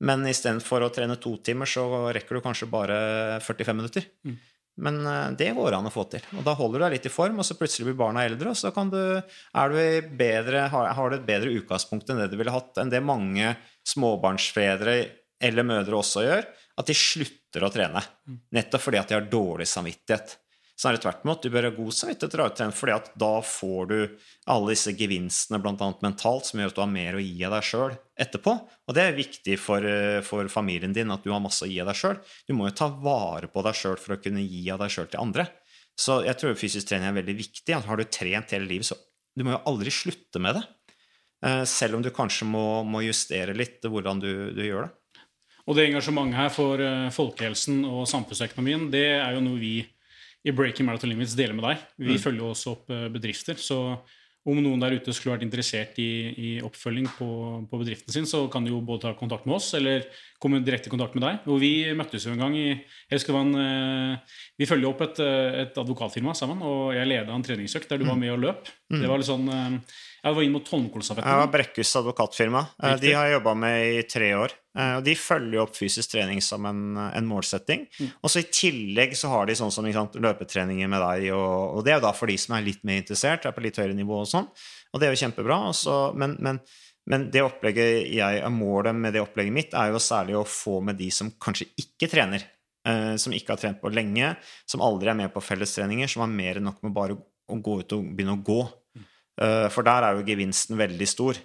Men 0.01 0.23
istedenfor 0.27 0.83
å 0.83 0.93
trene 0.93 1.19
to 1.21 1.35
timer, 1.45 1.69
så 1.69 1.85
rekker 2.15 2.39
du 2.39 2.43
kanskje 2.43 2.69
bare 2.71 2.95
45 3.43 3.77
minutter. 3.77 4.07
Mm. 4.25 4.39
Men 4.81 5.01
eh, 5.05 5.27
det 5.37 5.51
går 5.57 5.75
an 5.77 5.89
å 5.89 5.93
få 5.93 6.05
til. 6.11 6.23
Og 6.39 6.45
da 6.47 6.55
holder 6.57 6.79
du 6.79 6.85
deg 6.85 6.95
litt 6.95 7.09
i 7.09 7.13
form, 7.13 7.41
og 7.41 7.47
så 7.47 7.57
plutselig 7.59 7.89
blir 7.89 7.99
barna 7.99 8.23
eldre, 8.27 8.53
og 8.53 8.57
så 8.57 8.71
du, 8.71 9.03
du 9.21 9.81
bedre, 10.17 10.65
har, 10.71 11.03
du 11.11 11.17
et 11.17 11.27
bedre 11.27 11.53
utgangspunkt 11.59 12.09
enn 12.09 12.23
det 12.23 12.31
du 12.31 12.39
ville 12.39 12.55
hatt, 12.55 12.73
enn 12.81 12.91
det 12.91 13.03
mange 13.03 13.53
småbarnsfedre 13.87 14.95
eller 15.41 15.65
mødre 15.65 15.97
også 15.97 16.25
gjør, 16.25 16.45
at 16.77 16.87
de 16.87 16.95
slutter 16.97 17.65
å 17.65 17.71
trene. 17.73 18.03
Mm. 18.29 18.39
Nettopp 18.57 18.85
fordi 18.85 19.01
at 19.01 19.09
de 19.09 19.17
har 19.17 19.29
dårlig 19.31 19.67
samvittighet. 19.69 20.37
Så 20.81 20.89
er 20.89 20.95
det 20.95 21.03
tvert 21.03 21.25
imot. 21.25 21.43
Du 21.43 21.53
bør 21.53 21.67
ha 21.67 21.73
god 21.75 21.93
samvittighet 21.93 22.33
til 22.33 22.41
å 22.41 22.49
trene, 22.57 22.73
fordi 22.73 22.93
at 22.95 23.09
da 23.21 23.31
får 23.45 23.89
du 23.91 23.97
alle 24.49 24.71
disse 24.71 24.93
gevinstene, 24.97 25.59
bl.a. 25.61 25.89
mentalt, 26.01 26.47
som 26.47 26.61
gjør 26.61 26.71
at 26.71 26.77
du 26.77 26.81
har 26.81 26.89
mer 26.89 27.17
å 27.17 27.21
gi 27.21 27.43
av 27.45 27.53
deg 27.53 27.67
sjøl 27.67 27.93
etterpå. 28.25 28.55
Og 28.89 28.97
det 28.97 29.03
er 29.05 29.19
viktig 29.19 29.59
for, 29.61 29.85
eh, 29.85 30.23
for, 30.25 30.49
familien 30.49 30.95
din 30.95 31.13
at 31.13 31.21
du 31.21 31.29
har 31.33 31.43
masse 31.43 31.67
å 31.67 31.69
gi 31.69 31.77
av 31.83 31.91
deg 31.91 31.99
sjøl. 31.99 32.17
Du 32.49 32.55
må 32.57 32.69
jo 32.69 32.77
ta 32.81 32.89
vare 32.89 33.51
på 33.51 33.61
deg 33.67 33.77
sjøl 33.77 33.99
for 34.01 34.15
å 34.15 34.21
kunne 34.23 34.41
gi 34.41 34.63
av 34.73 34.81
deg 34.81 34.95
sjøl 34.95 35.11
til 35.11 35.21
andre. 35.21 35.45
Så 36.01 36.23
jeg 36.25 36.39
tror 36.41 36.57
fysisk 36.57 36.89
trening 36.89 37.11
er 37.11 37.19
veldig 37.19 37.37
viktig. 37.37 37.77
Har 37.85 38.01
du 38.01 38.07
trent 38.09 38.55
hele 38.55 38.65
livet, 38.65 38.89
så 38.89 38.97
du 39.37 39.45
må 39.45 39.53
jo 39.53 39.63
aldri 39.69 39.93
slutte 39.93 40.41
med 40.41 40.57
det. 40.57 40.65
Eh, 41.45 41.63
selv 41.65 41.97
om 41.97 42.03
du 42.05 42.11
kanskje 42.13 42.45
må, 42.45 42.83
må 42.85 43.01
justere 43.05 43.55
litt 43.57 43.81
hvordan 43.81 44.21
du, 44.21 44.31
du 44.53 44.61
gjør 44.65 44.87
det. 44.87 45.25
Og 45.69 45.77
det 45.77 45.87
engasjementet 45.87 46.37
her 46.37 46.53
for 46.53 46.81
eh, 46.81 47.09
folkehelsen 47.13 47.83
og 47.89 48.07
samfunnsøkonomien, 48.09 48.89
det 48.93 49.07
er 49.17 49.37
jo 49.37 49.43
noe 49.45 49.61
vi 49.61 49.75
i 50.41 50.53
Breaking 50.55 50.87
Marathon 50.87 51.11
Limits 51.11 51.37
deler 51.37 51.57
med 51.57 51.67
deg. 51.67 51.85
Vi 52.01 52.17
mm. 52.17 52.21
følger 52.21 52.49
også 52.49 52.75
opp 52.75 52.91
eh, 52.93 53.07
bedrifter. 53.13 53.57
Så 53.61 53.77
om 54.41 54.57
noen 54.57 54.81
der 54.81 54.95
ute 54.97 55.13
skulle 55.13 55.35
vært 55.35 55.45
interessert 55.45 55.97
i, 56.01 56.09
i 56.33 56.51
oppfølging 56.65 57.05
på, 57.13 57.27
på, 57.69 57.79
bedriften 57.83 58.13
sin, 58.13 58.25
så 58.29 58.47
kan 58.49 58.65
de 58.65 58.73
jo 58.73 58.79
både 58.85 59.03
ta 59.03 59.11
kontakt 59.17 59.45
med 59.45 59.59
oss 59.59 59.67
eller 59.77 60.07
komme 60.41 60.63
direkte 60.65 60.89
i 60.89 60.93
kontakt 60.93 61.13
med 61.17 61.27
deg. 61.27 61.43
Og 61.45 61.61
vi 61.61 61.73
møttes 61.97 62.25
jo 62.25 62.33
en 62.33 62.41
gang 62.41 62.57
i 62.57 62.71
en, 62.73 64.17
Vi 64.57 64.69
følger 64.69 64.89
opp 64.89 65.05
et, 65.05 65.21
et, 65.21 65.77
advokatfirma 65.77 66.33
sammen, 66.37 66.65
og 66.65 66.89
jeg 66.97 67.09
leda 67.09 67.37
en 67.37 67.45
treningsøkt 67.45 67.93
der 67.93 68.01
du 68.01 68.07
var 68.09 68.17
mm. 68.17 68.25
med 68.25 68.33
og 68.33 68.41
løp. 68.47 68.73
Mm. 68.91 69.01
Det 69.01 69.09
var 69.11 69.21
litt 69.21 69.29
sånn 69.29 69.47
Jeg 69.47 70.35
var 70.35 70.43
inn 70.45 70.53
mot 70.53 70.67
Holmenkollstafetten. 70.67 71.31
Ja, 71.31 71.47
Brekkhus 71.49 71.95
advokatfirma. 71.97 72.65
De 73.01 73.13
har 73.15 73.29
jeg 73.29 73.39
jobba 73.39 73.55
med 73.57 73.85
i 73.95 74.03
tre 74.09 74.33
år. 74.37 74.53
Eh, 74.77 74.93
og 74.97 75.03
De 75.03 75.15
følger 75.19 75.57
jo 75.57 75.63
opp 75.65 75.73
fysisk 75.75 76.13
trening 76.13 76.39
som 76.43 76.65
en, 76.69 76.83
en 77.03 77.27
målsetting. 77.27 77.87
Mm. 77.97 78.11
Og 78.21 78.31
så 78.31 78.43
I 78.43 78.51
tillegg 78.53 79.15
så 79.19 79.31
har 79.33 79.49
de 79.49 79.57
sånn 79.59 79.73
som 79.73 79.87
sant, 79.91 80.15
løpetreninger 80.15 80.91
med 80.91 81.03
deg, 81.03 81.27
og, 81.35 81.77
og, 81.77 81.81
det 81.85 81.95
er 81.95 81.99
jo 81.99 82.05
da 82.07 82.13
for 82.15 82.31
de 82.31 82.37
som 82.39 82.55
er 82.55 82.67
litt 82.67 82.85
mer 82.87 83.01
interessert, 83.01 83.45
er 83.45 83.55
på 83.55 83.65
litt 83.65 83.79
høyere 83.81 83.97
nivå 83.97 84.21
og 84.21 84.31
sånn. 84.31 84.47
Og 84.91 85.01
det 85.01 85.07
er 85.07 85.15
jo 85.15 85.21
kjempebra. 85.25 85.59
Også, 85.71 85.97
men, 86.19 86.37
men, 86.43 86.61
men, 87.11 87.27
det 87.33 87.43
opplegget 87.43 88.07
jeg, 88.15 88.41
målet 88.55 88.95
med 88.97 89.15
det 89.15 89.23
opplegget 89.23 89.57
mitt 89.57 89.77
er 89.77 89.91
jo 89.91 90.03
særlig 90.03 90.39
å 90.39 90.47
få 90.47 90.79
med 90.85 90.99
de 90.99 91.11
som 91.13 91.33
kanskje 91.41 91.71
ikke 91.83 92.11
trener. 92.11 92.47
Eh, 92.87 93.13
som 93.21 93.33
ikke 93.35 93.53
har 93.53 93.61
trent 93.61 93.81
på 93.81 93.91
lenge, 93.93 94.31
som 94.69 94.81
aldri 94.81 95.11
er 95.11 95.19
med 95.19 95.33
på 95.33 95.43
fellestreninger, 95.43 96.09
som 96.09 96.23
har 96.23 96.31
mer 96.31 96.57
enn 96.57 96.65
nok 96.65 96.79
med 96.85 96.95
bare 96.95 97.19
å 97.51 97.57
gå 97.61 97.81
ut 97.81 97.97
og 97.97 98.07
begynne 98.15 98.39
å 98.39 98.45
gå. 98.45 98.61
Eh, 99.39 99.67
for 99.71 99.87
der 99.87 100.07
er 100.07 100.17
jo 100.17 100.27
gevinsten 100.27 100.79
veldig 100.79 101.07
stor. 101.09 101.39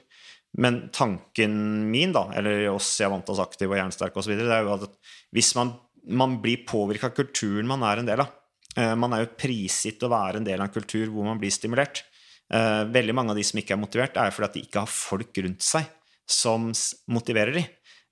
Men 0.56 0.86
tanken 0.94 1.56
min, 1.90 2.14
da, 2.16 2.30
eller 2.36 2.70
oss 2.72 2.88
i 3.00 3.06
Avantas 3.06 3.40
Aktiv 3.42 3.70
og 3.70 3.76
Jernsterk 3.76 4.16
osv., 4.16 4.32
det 4.38 4.48
er 4.48 4.64
jo 4.64 4.74
at 4.78 4.88
hvis 5.36 5.52
man, 5.58 5.74
man 6.08 6.38
blir 6.42 6.64
påvirka 6.68 7.10
av 7.10 7.16
kulturen 7.16 7.68
man 7.68 7.84
er 7.84 8.00
en 8.00 8.08
del 8.08 8.22
av 8.24 8.30
eh, 8.78 8.94
Man 8.96 9.12
er 9.12 9.24
jo 9.24 9.34
prisgitt 9.36 10.04
å 10.06 10.12
være 10.12 10.40
en 10.40 10.46
del 10.46 10.60
av 10.60 10.68
en 10.68 10.76
kultur 10.76 11.10
hvor 11.12 11.28
man 11.28 11.40
blir 11.42 11.52
stimulert. 11.52 12.04
Eh, 12.52 12.84
veldig 12.88 13.16
mange 13.16 13.34
av 13.34 13.40
de 13.40 13.44
som 13.44 13.60
ikke 13.60 13.76
er 13.76 13.82
motivert, 13.82 14.16
er 14.20 14.32
fordi 14.32 14.48
at 14.48 14.56
de 14.56 14.64
ikke 14.64 14.84
har 14.86 14.92
folk 14.92 15.42
rundt 15.44 15.66
seg 15.66 15.90
som 16.26 16.70
motiverer 17.12 17.60
de. 17.60 17.66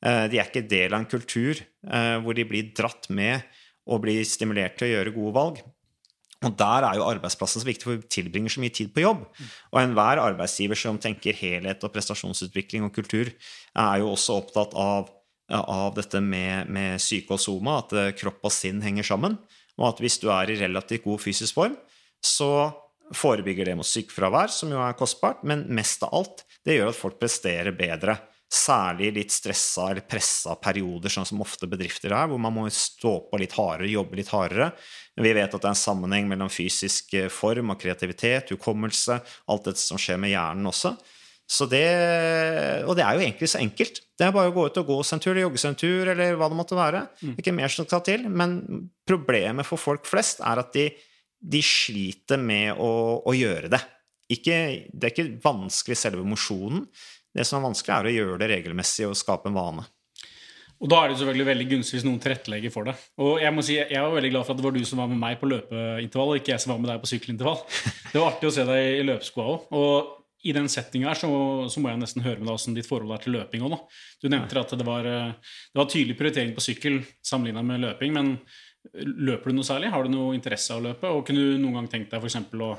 Eh, 0.05 0.25
de 0.31 0.41
er 0.41 0.51
ikke 0.51 0.66
del 0.68 0.93
av 0.93 1.01
en 1.01 1.11
kultur 1.11 1.62
hvor 1.85 2.33
de 2.33 2.45
blir 2.49 2.70
dratt 2.77 3.11
med 3.12 3.43
og 3.93 4.01
blir 4.01 4.22
stimulert 4.25 4.79
til 4.79 4.89
å 4.89 4.93
gjøre 4.95 5.12
gode 5.12 5.35
valg. 5.37 5.59
Og 6.45 6.55
der 6.59 6.86
er 6.88 6.99
jo 6.99 7.09
arbeidsplassen 7.09 7.62
så 7.62 7.68
viktig, 7.68 7.86
for 7.86 7.97
vi 7.97 8.12
tilbringer 8.16 8.55
så 8.55 8.62
mye 8.62 8.74
tid 8.74 8.92
på 8.95 9.05
jobb. 9.05 9.24
Og 9.72 9.80
enhver 9.80 10.22
arbeidsgiver 10.22 10.78
som 10.78 11.01
tenker 11.01 11.36
helhet 11.38 11.84
og 11.84 11.92
prestasjonsutvikling 11.95 12.86
og 12.86 12.95
kultur, 12.95 13.30
er 13.30 14.01
jo 14.03 14.12
også 14.12 14.38
opptatt 14.42 14.76
av, 14.78 15.11
av 15.51 15.97
dette 15.97 16.22
med, 16.24 16.70
med 16.72 17.03
syke 17.03 17.36
og 17.36 17.42
soma, 17.42 17.80
at 17.82 17.97
eh, 17.99 18.12
kropp 18.18 18.45
og 18.45 18.55
sinn 18.55 18.82
henger 18.84 19.07
sammen. 19.14 19.38
Og 19.80 19.90
at 19.90 20.03
hvis 20.03 20.20
du 20.22 20.28
er 20.32 20.53
i 20.53 20.59
relativt 20.61 21.07
god 21.07 21.22
fysisk 21.24 21.57
form, 21.57 21.78
så 22.24 22.70
forebygger 23.14 23.68
det 23.68 23.78
mot 23.78 23.88
sykefravær, 23.88 24.53
som 24.53 24.70
jo 24.72 24.80
er 24.80 24.97
kostbart, 24.99 25.42
men 25.47 25.66
mest 25.74 26.05
av 26.07 26.14
alt, 26.16 26.45
det 26.64 26.78
gjør 26.78 26.92
at 26.92 26.99
folk 26.99 27.18
presterer 27.20 27.74
bedre. 27.76 28.16
Særlig 28.55 29.09
litt 29.16 29.32
stressa 29.34 29.88
eller 29.90 30.05
pressa 30.07 30.55
perioder, 30.62 31.11
sånn 31.11 31.26
som 31.26 31.42
ofte 31.42 31.66
bedrifter 31.70 32.12
er, 32.14 32.28
hvor 32.30 32.38
man 32.38 32.55
må 32.55 32.68
stå 32.70 33.16
på 33.26 33.40
litt 33.40 33.57
hardere, 33.57 33.90
jobbe 33.90 34.20
litt 34.20 34.30
hardere. 34.30 34.70
Vi 35.18 35.32
vet 35.34 35.48
at 35.48 35.59
det 35.59 35.66
er 35.66 35.72
en 35.72 35.80
sammenheng 35.80 36.28
mellom 36.30 36.52
fysisk 36.52 37.16
eh, 37.18 37.30
form 37.32 37.74
og 37.74 37.80
kreativitet, 37.82 38.52
hukommelse, 38.55 39.18
alt 39.50 39.66
dette 39.66 39.82
som 39.82 39.98
skjer 39.98 40.20
med 40.22 40.34
hjernen 40.34 40.70
også. 40.70 40.94
Så 41.44 41.66
Det, 41.68 41.84
og 42.88 42.94
det 42.96 43.05
er 43.05 43.16
jo 43.18 43.24
egentlig 43.26 43.50
så 43.52 43.61
enkelt. 43.61 44.00
Det 44.16 44.26
er 44.26 44.32
bare 44.32 44.48
å 44.48 44.55
gå 44.55 44.64
ut 44.70 44.78
og 44.80 44.86
gå 44.88 45.00
seg 45.05 45.18
en 45.18 45.24
tur, 45.26 45.40
jogge 45.42 45.61
seg 45.61 45.74
en 45.74 45.80
tur, 45.80 46.12
eller 46.14 46.38
hva 46.40 46.48
det 46.48 46.57
måtte 46.57 46.78
være. 46.78 47.02
Mm. 47.20 47.34
Ikke 47.42 47.52
mer 47.57 47.72
som 47.72 47.88
skal 47.88 48.05
til. 48.07 48.24
Men 48.30 48.57
problemet 49.07 49.68
for 49.68 49.80
folk 49.80 50.09
flest 50.09 50.40
er 50.40 50.62
at 50.62 50.72
de, 50.76 50.86
de 51.42 51.61
sliter 51.64 52.40
med 52.40 52.80
å, 52.80 52.94
å 53.20 53.36
gjøre 53.36 53.74
det. 53.74 53.82
Ikke, 54.32 54.57
det 54.88 55.11
er 55.11 55.12
ikke 55.12 55.42
vanskelig 55.44 55.98
selve 56.00 56.24
mosjonen. 56.24 56.86
Det 57.35 57.47
som 57.47 57.59
er 57.59 57.68
vanskelig, 57.68 57.97
er 57.97 58.09
å 58.09 58.14
gjøre 58.14 58.41
det 58.43 58.51
regelmessig 58.53 59.09
og 59.09 59.18
skape 59.18 59.51
en 59.51 59.59
vane. 59.59 59.85
Og 60.82 60.91
da 60.91 60.99
er 61.01 61.11
det 61.11 61.20
selvfølgelig 61.20 61.47
veldig 61.49 61.66
gunstig 61.70 61.97
hvis 61.97 62.05
noen 62.07 62.18
tilrettelegger 62.20 62.72
for 62.74 62.89
det. 62.89 62.97
Og 63.22 63.39
jeg 63.41 63.55
må 63.55 63.62
si, 63.64 63.76
jeg 63.78 64.03
var 64.05 64.16
veldig 64.16 64.32
glad 64.35 64.45
for 64.45 64.55
at 64.55 64.61
det 64.61 64.66
var 64.66 64.74
du 64.74 64.82
som 64.89 65.01
var 65.01 65.09
med 65.11 65.20
meg 65.22 65.39
på 65.41 65.49
løpeintervall, 65.49 66.35
og 66.35 66.41
ikke 66.41 66.53
jeg 66.53 66.64
som 66.64 66.74
var 66.74 66.82
med 66.82 66.91
deg 66.91 67.01
på 67.01 67.11
sykkelintervall. 67.12 67.62
Det 68.14 68.20
var 68.20 68.28
artig 68.30 68.47
å 68.47 68.55
se 68.55 68.66
deg 68.68 68.89
i 69.01 69.07
løpeskoa 69.09 69.47
òg. 69.51 69.62
Og 69.74 70.45
i 70.45 70.53
den 70.55 70.68
settinga 70.68 71.09
her 71.09 71.18
så, 71.18 71.30
så, 71.72 71.80
må 71.80 71.89
jeg 71.91 72.03
nesten 72.03 72.22
høre 72.22 72.37
med 72.37 72.47
deg 72.47 72.53
hvordan 72.53 72.76
ditt 72.76 72.89
forhold 72.91 73.14
er 73.16 73.22
til 73.24 73.35
løping 73.39 73.64
òg. 73.64 73.78
Du 74.20 74.28
nevnte 74.28 74.61
at 74.61 74.74
det 74.76 74.87
var, 74.87 75.09
det 75.09 75.80
var 75.80 75.89
tydelig 75.89 76.18
prioritering 76.20 76.53
på 76.55 76.62
sykkel 76.62 77.01
sammenligna 77.24 77.64
med 77.66 77.82
løping. 77.87 78.12
Men 78.14 78.35
løper 78.93 79.51
du 79.51 79.57
noe 79.57 79.66
særlig? 79.66 79.91
Har 79.95 80.05
du 80.05 80.12
noe 80.12 80.37
interesse 80.37 80.74
av 80.74 80.82
å 80.82 80.87
løpe? 80.91 81.11
Og 81.11 81.24
kunne 81.26 81.43
du 81.55 81.62
noen 81.62 81.80
gang 81.80 81.91
tenkt 81.95 82.12
deg 82.12 82.20
f.eks. 82.22 82.39
å 82.61 82.74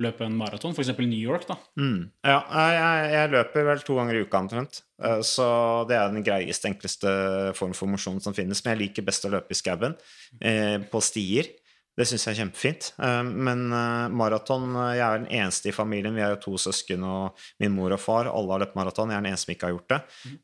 løpe 0.00 0.26
en 0.26 0.36
maraton, 0.36 0.74
f.eks. 0.74 0.92
New 0.98 1.18
York? 1.18 1.46
da? 1.48 1.56
Mm. 1.80 2.10
Ja, 2.24 2.38
jeg, 2.72 3.10
jeg, 3.14 3.32
løper 3.34 3.66
vel 3.68 3.82
to 3.84 3.96
ganger 3.98 4.16
i 4.18 4.22
uka 4.24 4.40
omtrent. 4.40 4.82
Eh, 5.02 5.20
så 5.26 5.48
det 5.90 5.98
er 5.98 6.12
den 6.12 6.24
greieste, 6.26 6.70
enkleste 6.70 7.12
form 7.58 7.74
for 7.76 7.90
mosjon 7.92 8.20
som 8.24 8.36
finnes. 8.36 8.62
Men 8.64 8.74
jeg 8.74 8.82
liker 8.86 9.06
best 9.06 9.28
å 9.28 9.32
løpe 9.34 9.54
i 9.54 9.58
skauen, 9.58 9.96
eh, 10.40 10.78
på 10.90 11.02
stier. 11.04 11.52
Det 11.98 12.06
syns 12.06 12.24
jeg 12.24 12.32
er 12.32 12.38
kjempefint. 12.44 12.88
Eh, 13.02 13.20
men 13.26 13.64
eh, 13.74 14.12
maraton 14.14 14.68
eh, 14.72 14.92
Jeg 14.96 15.04
er 15.04 15.22
den 15.22 15.32
eneste 15.40 15.70
i 15.70 15.74
familien. 15.74 16.14
Vi 16.16 16.22
er 16.22 16.36
jo 16.36 16.40
to 16.44 16.60
søsken 16.62 17.02
og 17.06 17.40
min 17.60 17.74
mor 17.74 17.92
og 17.96 18.00
far. 18.00 18.30
Alle 18.30 18.54
har 18.54 18.62
løpt 18.62 18.76
maraton. 18.78 19.10
Jeg 19.10 19.18
er 19.18 19.24
den 19.26 19.32
eneste 19.32 19.48
som 19.48 19.54
ikke 19.56 19.68
har 19.68 19.74
gjort 19.74 19.94
det. 19.94 19.98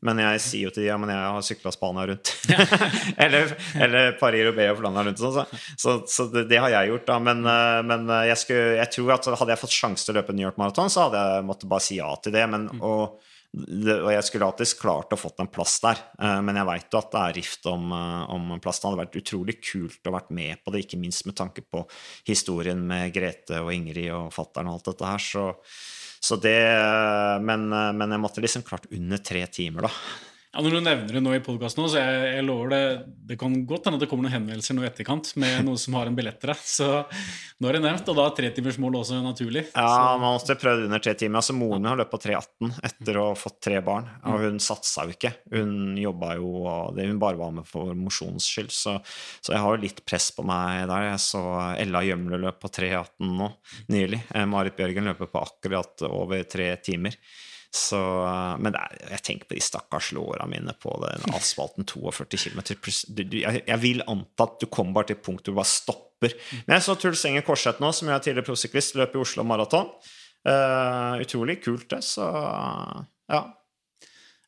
Men 0.05 0.21
jeg 0.25 0.43
sier 0.43 0.67
jo 0.67 0.73
til 0.75 0.83
de 0.83 0.89
ja, 0.89 0.97
men 1.01 1.13
jeg 1.13 1.23
har 1.23 1.47
sykla 1.47 1.73
Spania 1.73 2.05
rundt. 2.11 2.33
eller, 3.25 3.55
eller 3.87 4.11
Paris 4.19 4.45
Roubais 4.49 4.73
og 4.73 4.81
Flandern 4.81 5.09
rundt. 5.09 5.23
Sånn, 5.23 5.37
så, 5.39 5.63
så, 5.79 5.95
så 6.11 6.27
det, 6.35 6.45
det, 6.51 6.59
har 6.63 6.73
jeg 6.75 6.91
gjort, 6.91 7.07
da. 7.07 7.17
Men, 7.29 7.47
men 7.87 8.13
jeg, 8.27 8.41
skulle, 8.43 8.67
jeg, 8.81 8.91
tror 8.97 9.15
at 9.15 9.31
hadde 9.31 9.55
jeg 9.55 9.63
fått 9.63 9.79
sjanse 9.79 10.05
til 10.05 10.13
å 10.13 10.19
løpe 10.19 10.35
New 10.35 10.45
York-maraton, 10.45 10.91
så 10.93 11.07
hadde 11.07 11.23
jeg 11.23 11.47
måttet 11.47 11.71
bare 11.71 11.87
si 11.87 12.01
ja 12.01 12.11
til 12.21 12.35
det. 12.35 12.43
Men 12.51 12.69
å 12.83 12.93
og 13.57 14.09
jeg 14.11 14.25
skulle 14.27 14.47
alltids 14.47 14.73
klart 14.77 15.13
å 15.13 15.19
fått 15.19 15.41
en 15.41 15.49
plass 15.51 15.77
der, 15.83 15.99
eh, 16.21 16.39
men 16.45 16.59
jeg 16.59 16.67
veit 16.69 16.93
jo 16.93 16.99
at 16.99 17.11
det 17.13 17.21
er 17.21 17.35
rift 17.37 17.67
om, 17.69 17.91
eh, 17.91 18.23
om 18.33 18.53
plassen. 18.63 18.83
Det 18.83 18.89
hadde 18.91 19.03
vært 19.03 19.19
utrolig 19.21 19.57
kult 19.61 20.07
å 20.07 20.15
vært 20.15 20.31
med 20.31 20.63
på 20.63 20.73
det, 20.73 20.85
ikke 20.85 21.01
minst 21.01 21.25
med 21.25 21.37
tanke 21.39 21.63
på 21.65 21.83
historien 22.27 22.79
med 22.87 23.13
Grete 23.15 23.61
og 23.63 23.73
Ingrid 23.73 24.11
og 24.13 24.33
fattern 24.35 24.69
og 24.69 24.77
alt 24.77 24.91
dette 24.91 25.11
her. 25.11 25.23
Så, 25.23 25.45
så 26.21 26.39
det 26.41 26.57
men, 27.41 27.67
eh, 27.71 27.91
men, 27.93 28.15
jeg 28.15 28.23
måtte 28.23 28.43
liksom 28.43 28.65
klart 28.67 28.89
under 28.91 29.17
tre 29.17 29.45
timer, 29.47 29.87
da. 29.87 29.93
Ja, 30.53 30.61
Når 30.63 30.77
du 30.77 30.79
nevner 30.79 31.17
det 31.17 31.21
nå 31.21 31.33
i 31.35 31.41
podkasten, 31.43 31.83
så 31.91 31.99
jeg, 31.99 32.21
jeg 32.37 32.43
lover 32.47 32.71
det 32.71 32.83
Det 33.29 33.35
kan 33.39 33.53
godt 33.67 33.87
hende 33.87 33.99
at 33.99 34.03
det 34.05 34.07
kommer 34.09 34.25
noen 34.25 34.37
henvendelser 34.37 34.77
nå 34.77 34.85
i 34.85 34.87
etterkant 34.87 35.33
med 35.41 35.57
noen 35.67 35.79
som 35.81 35.97
har 35.99 36.07
en 36.07 36.15
billett 36.15 36.39
til 36.39 36.51
deg. 36.53 36.61
Så 36.63 36.87
nå 37.59 37.67
er 37.67 37.77
det 37.77 37.81
nevnt, 37.83 38.07
og 38.07 38.17
da 38.17 38.27
er 38.29 38.35
tretimersmålet 38.37 39.01
også 39.01 39.19
naturlig. 39.25 39.65
Ja, 39.73 39.87
så. 39.91 40.13
man 40.21 40.37
måtte 40.37 40.55
prøvd 40.59 40.85
under 40.87 41.03
tre 41.03 41.13
timer. 41.19 41.41
Altså 41.41 41.55
Moren 41.57 41.83
min 41.83 41.91
har 41.91 41.99
løpt 41.99 42.13
på 42.13 42.21
3,18 42.23 42.71
etter 42.89 43.19
å 43.19 43.25
ha 43.31 43.35
fått 43.37 43.59
tre 43.67 43.81
barn. 43.85 44.07
Og 44.31 44.45
hun 44.45 44.61
satsa 44.63 45.05
jo 45.07 45.17
ikke. 45.17 45.33
Hun 45.51 45.97
jobba 45.99 46.33
jo 46.39 46.53
det 46.95 47.09
Hun 47.09 47.19
bare 47.21 47.41
var 47.41 47.51
med 47.59 47.67
for 47.67 47.91
mosjonens 47.97 48.47
skyld. 48.47 48.71
Så, 48.73 48.95
så, 49.41 49.51
jeg 49.51 49.61
har 49.65 49.75
jo 49.75 49.83
litt 49.83 50.01
press 50.07 50.29
på 50.35 50.45
meg 50.47 50.85
der. 50.87 51.09
Jeg 51.11 51.25
så 51.25 51.43
Ella 51.75 52.05
Gjømle 52.07 52.39
løp 52.47 52.63
på 52.63 52.71
3,18 52.79 53.35
nå 53.41 53.51
nylig. 53.93 54.23
Eh, 54.31 54.47
Marit 54.49 54.79
Bjørgen 54.79 55.11
løper 55.11 55.29
på 55.29 55.43
akkurat 55.43 56.07
over 56.07 56.47
tre 56.47 56.71
timer. 56.87 57.19
Så, 57.73 57.99
eh, 57.99 58.53
men 58.63 58.75
er, 58.79 58.95
jeg 59.11 59.23
tenker 59.25 59.49
på 59.49 59.57
de 59.57 59.63
stakkars 59.63 60.11
låra 60.15 60.47
mine 60.49 60.73
på 60.81 60.93
den 61.03 61.25
asfalten 61.37 61.87
42 61.87 62.37
km. 62.47 62.61
Jeg, 63.17 63.63
jeg 63.67 63.79
vil 63.83 64.03
anta 64.07 64.47
at 64.47 64.61
du 64.61 64.69
kommer 64.71 64.99
bare 64.99 65.11
til 65.11 65.19
et 65.19 65.25
punkt 65.25 65.43
hvor 65.43 65.55
du 65.55 65.59
bare 65.59 65.71
stopper. 65.71 66.37
Men 66.65 66.77
jeg 66.77 66.87
så 66.87 66.95
Truls 66.97 67.25
Enger 67.29 67.45
Korseth 67.45 67.83
nå, 67.83 67.91
som 67.93 68.09
jeg 68.09 68.15
er 68.15 68.23
tidligere 68.25 68.49
prosyklist, 68.49 68.97
løp 68.97 69.17
i 69.17 69.21
Oslo 69.21 69.45
Maraton. 69.47 69.91
Uh, 70.47 71.19
utrolig 71.19 71.59
kult, 71.63 71.89
det. 71.91 71.99
Så 72.07 72.23
ja. 72.23 73.41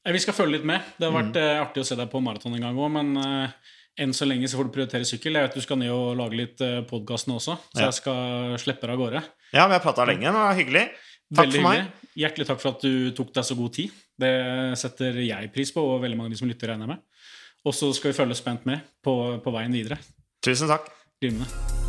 Vi 0.10 0.22
skal 0.24 0.38
følge 0.38 0.58
litt 0.58 0.70
med. 0.70 0.94
Det 0.98 1.10
har 1.10 1.14
vært 1.14 1.36
mm. 1.36 1.60
artig 1.66 1.84
å 1.84 1.90
se 1.90 1.98
deg 2.00 2.08
på 2.10 2.22
maraton 2.24 2.56
en 2.56 2.64
gang 2.64 2.80
òg, 2.80 2.88
men 2.96 3.12
uh, 3.20 3.74
enn 4.00 4.16
så 4.16 4.26
lenge 4.26 4.48
så 4.48 4.58
får 4.58 4.70
du 4.70 4.74
prioritere 4.78 5.06
sykkel. 5.06 5.36
Jeg 5.36 5.50
vet 5.50 5.60
du 5.60 5.66
skal 5.66 5.82
ned 5.82 5.92
og 5.94 6.16
lage 6.18 6.40
litt 6.40 6.64
uh, 6.64 6.80
podkast 6.88 7.28
nå 7.30 7.36
også, 7.42 7.58
så 7.74 7.84
ja. 7.84 7.90
jeg 7.90 7.98
skal 8.00 8.56
slippe 8.64 8.88
deg 8.88 8.96
av 8.96 9.04
gårde. 9.04 9.24
Ja, 9.52 9.68
vi 9.68 9.76
har 9.76 9.84
prata 9.84 10.08
lenge. 10.08 10.26
Det 10.30 10.40
var 10.40 10.58
hyggelig. 10.58 10.86
Takk 11.30 11.46
veldig 11.46 11.60
for 11.62 11.68
meg. 11.70 11.82
Hyggelig. 11.82 11.96
Hjertelig 12.20 12.48
takk 12.50 12.62
for 12.64 12.74
at 12.74 12.84
du 12.84 13.12
tok 13.16 13.34
deg 13.36 13.48
så 13.48 13.58
god 13.60 13.76
tid. 13.78 14.00
Det 14.20 14.34
setter 14.82 15.22
jeg 15.24 15.52
pris 15.56 15.72
på, 15.76 15.84
og 15.84 16.02
veldig 16.04 16.20
mange 16.20 16.34
av 16.34 16.36
de 16.36 16.42
som 16.42 16.50
lytter, 16.50 16.74
regner 16.74 16.90
med. 16.96 17.04
Og 17.68 17.76
så 17.76 17.92
skal 17.96 18.12
vi 18.12 18.18
følge 18.18 18.40
spent 18.40 18.66
med 18.68 18.84
på, 19.06 19.14
på 19.44 19.56
veien 19.56 19.76
videre. 19.76 20.00
Tusen 20.44 20.72
takk. 20.72 20.90
Rimende. 21.24 21.89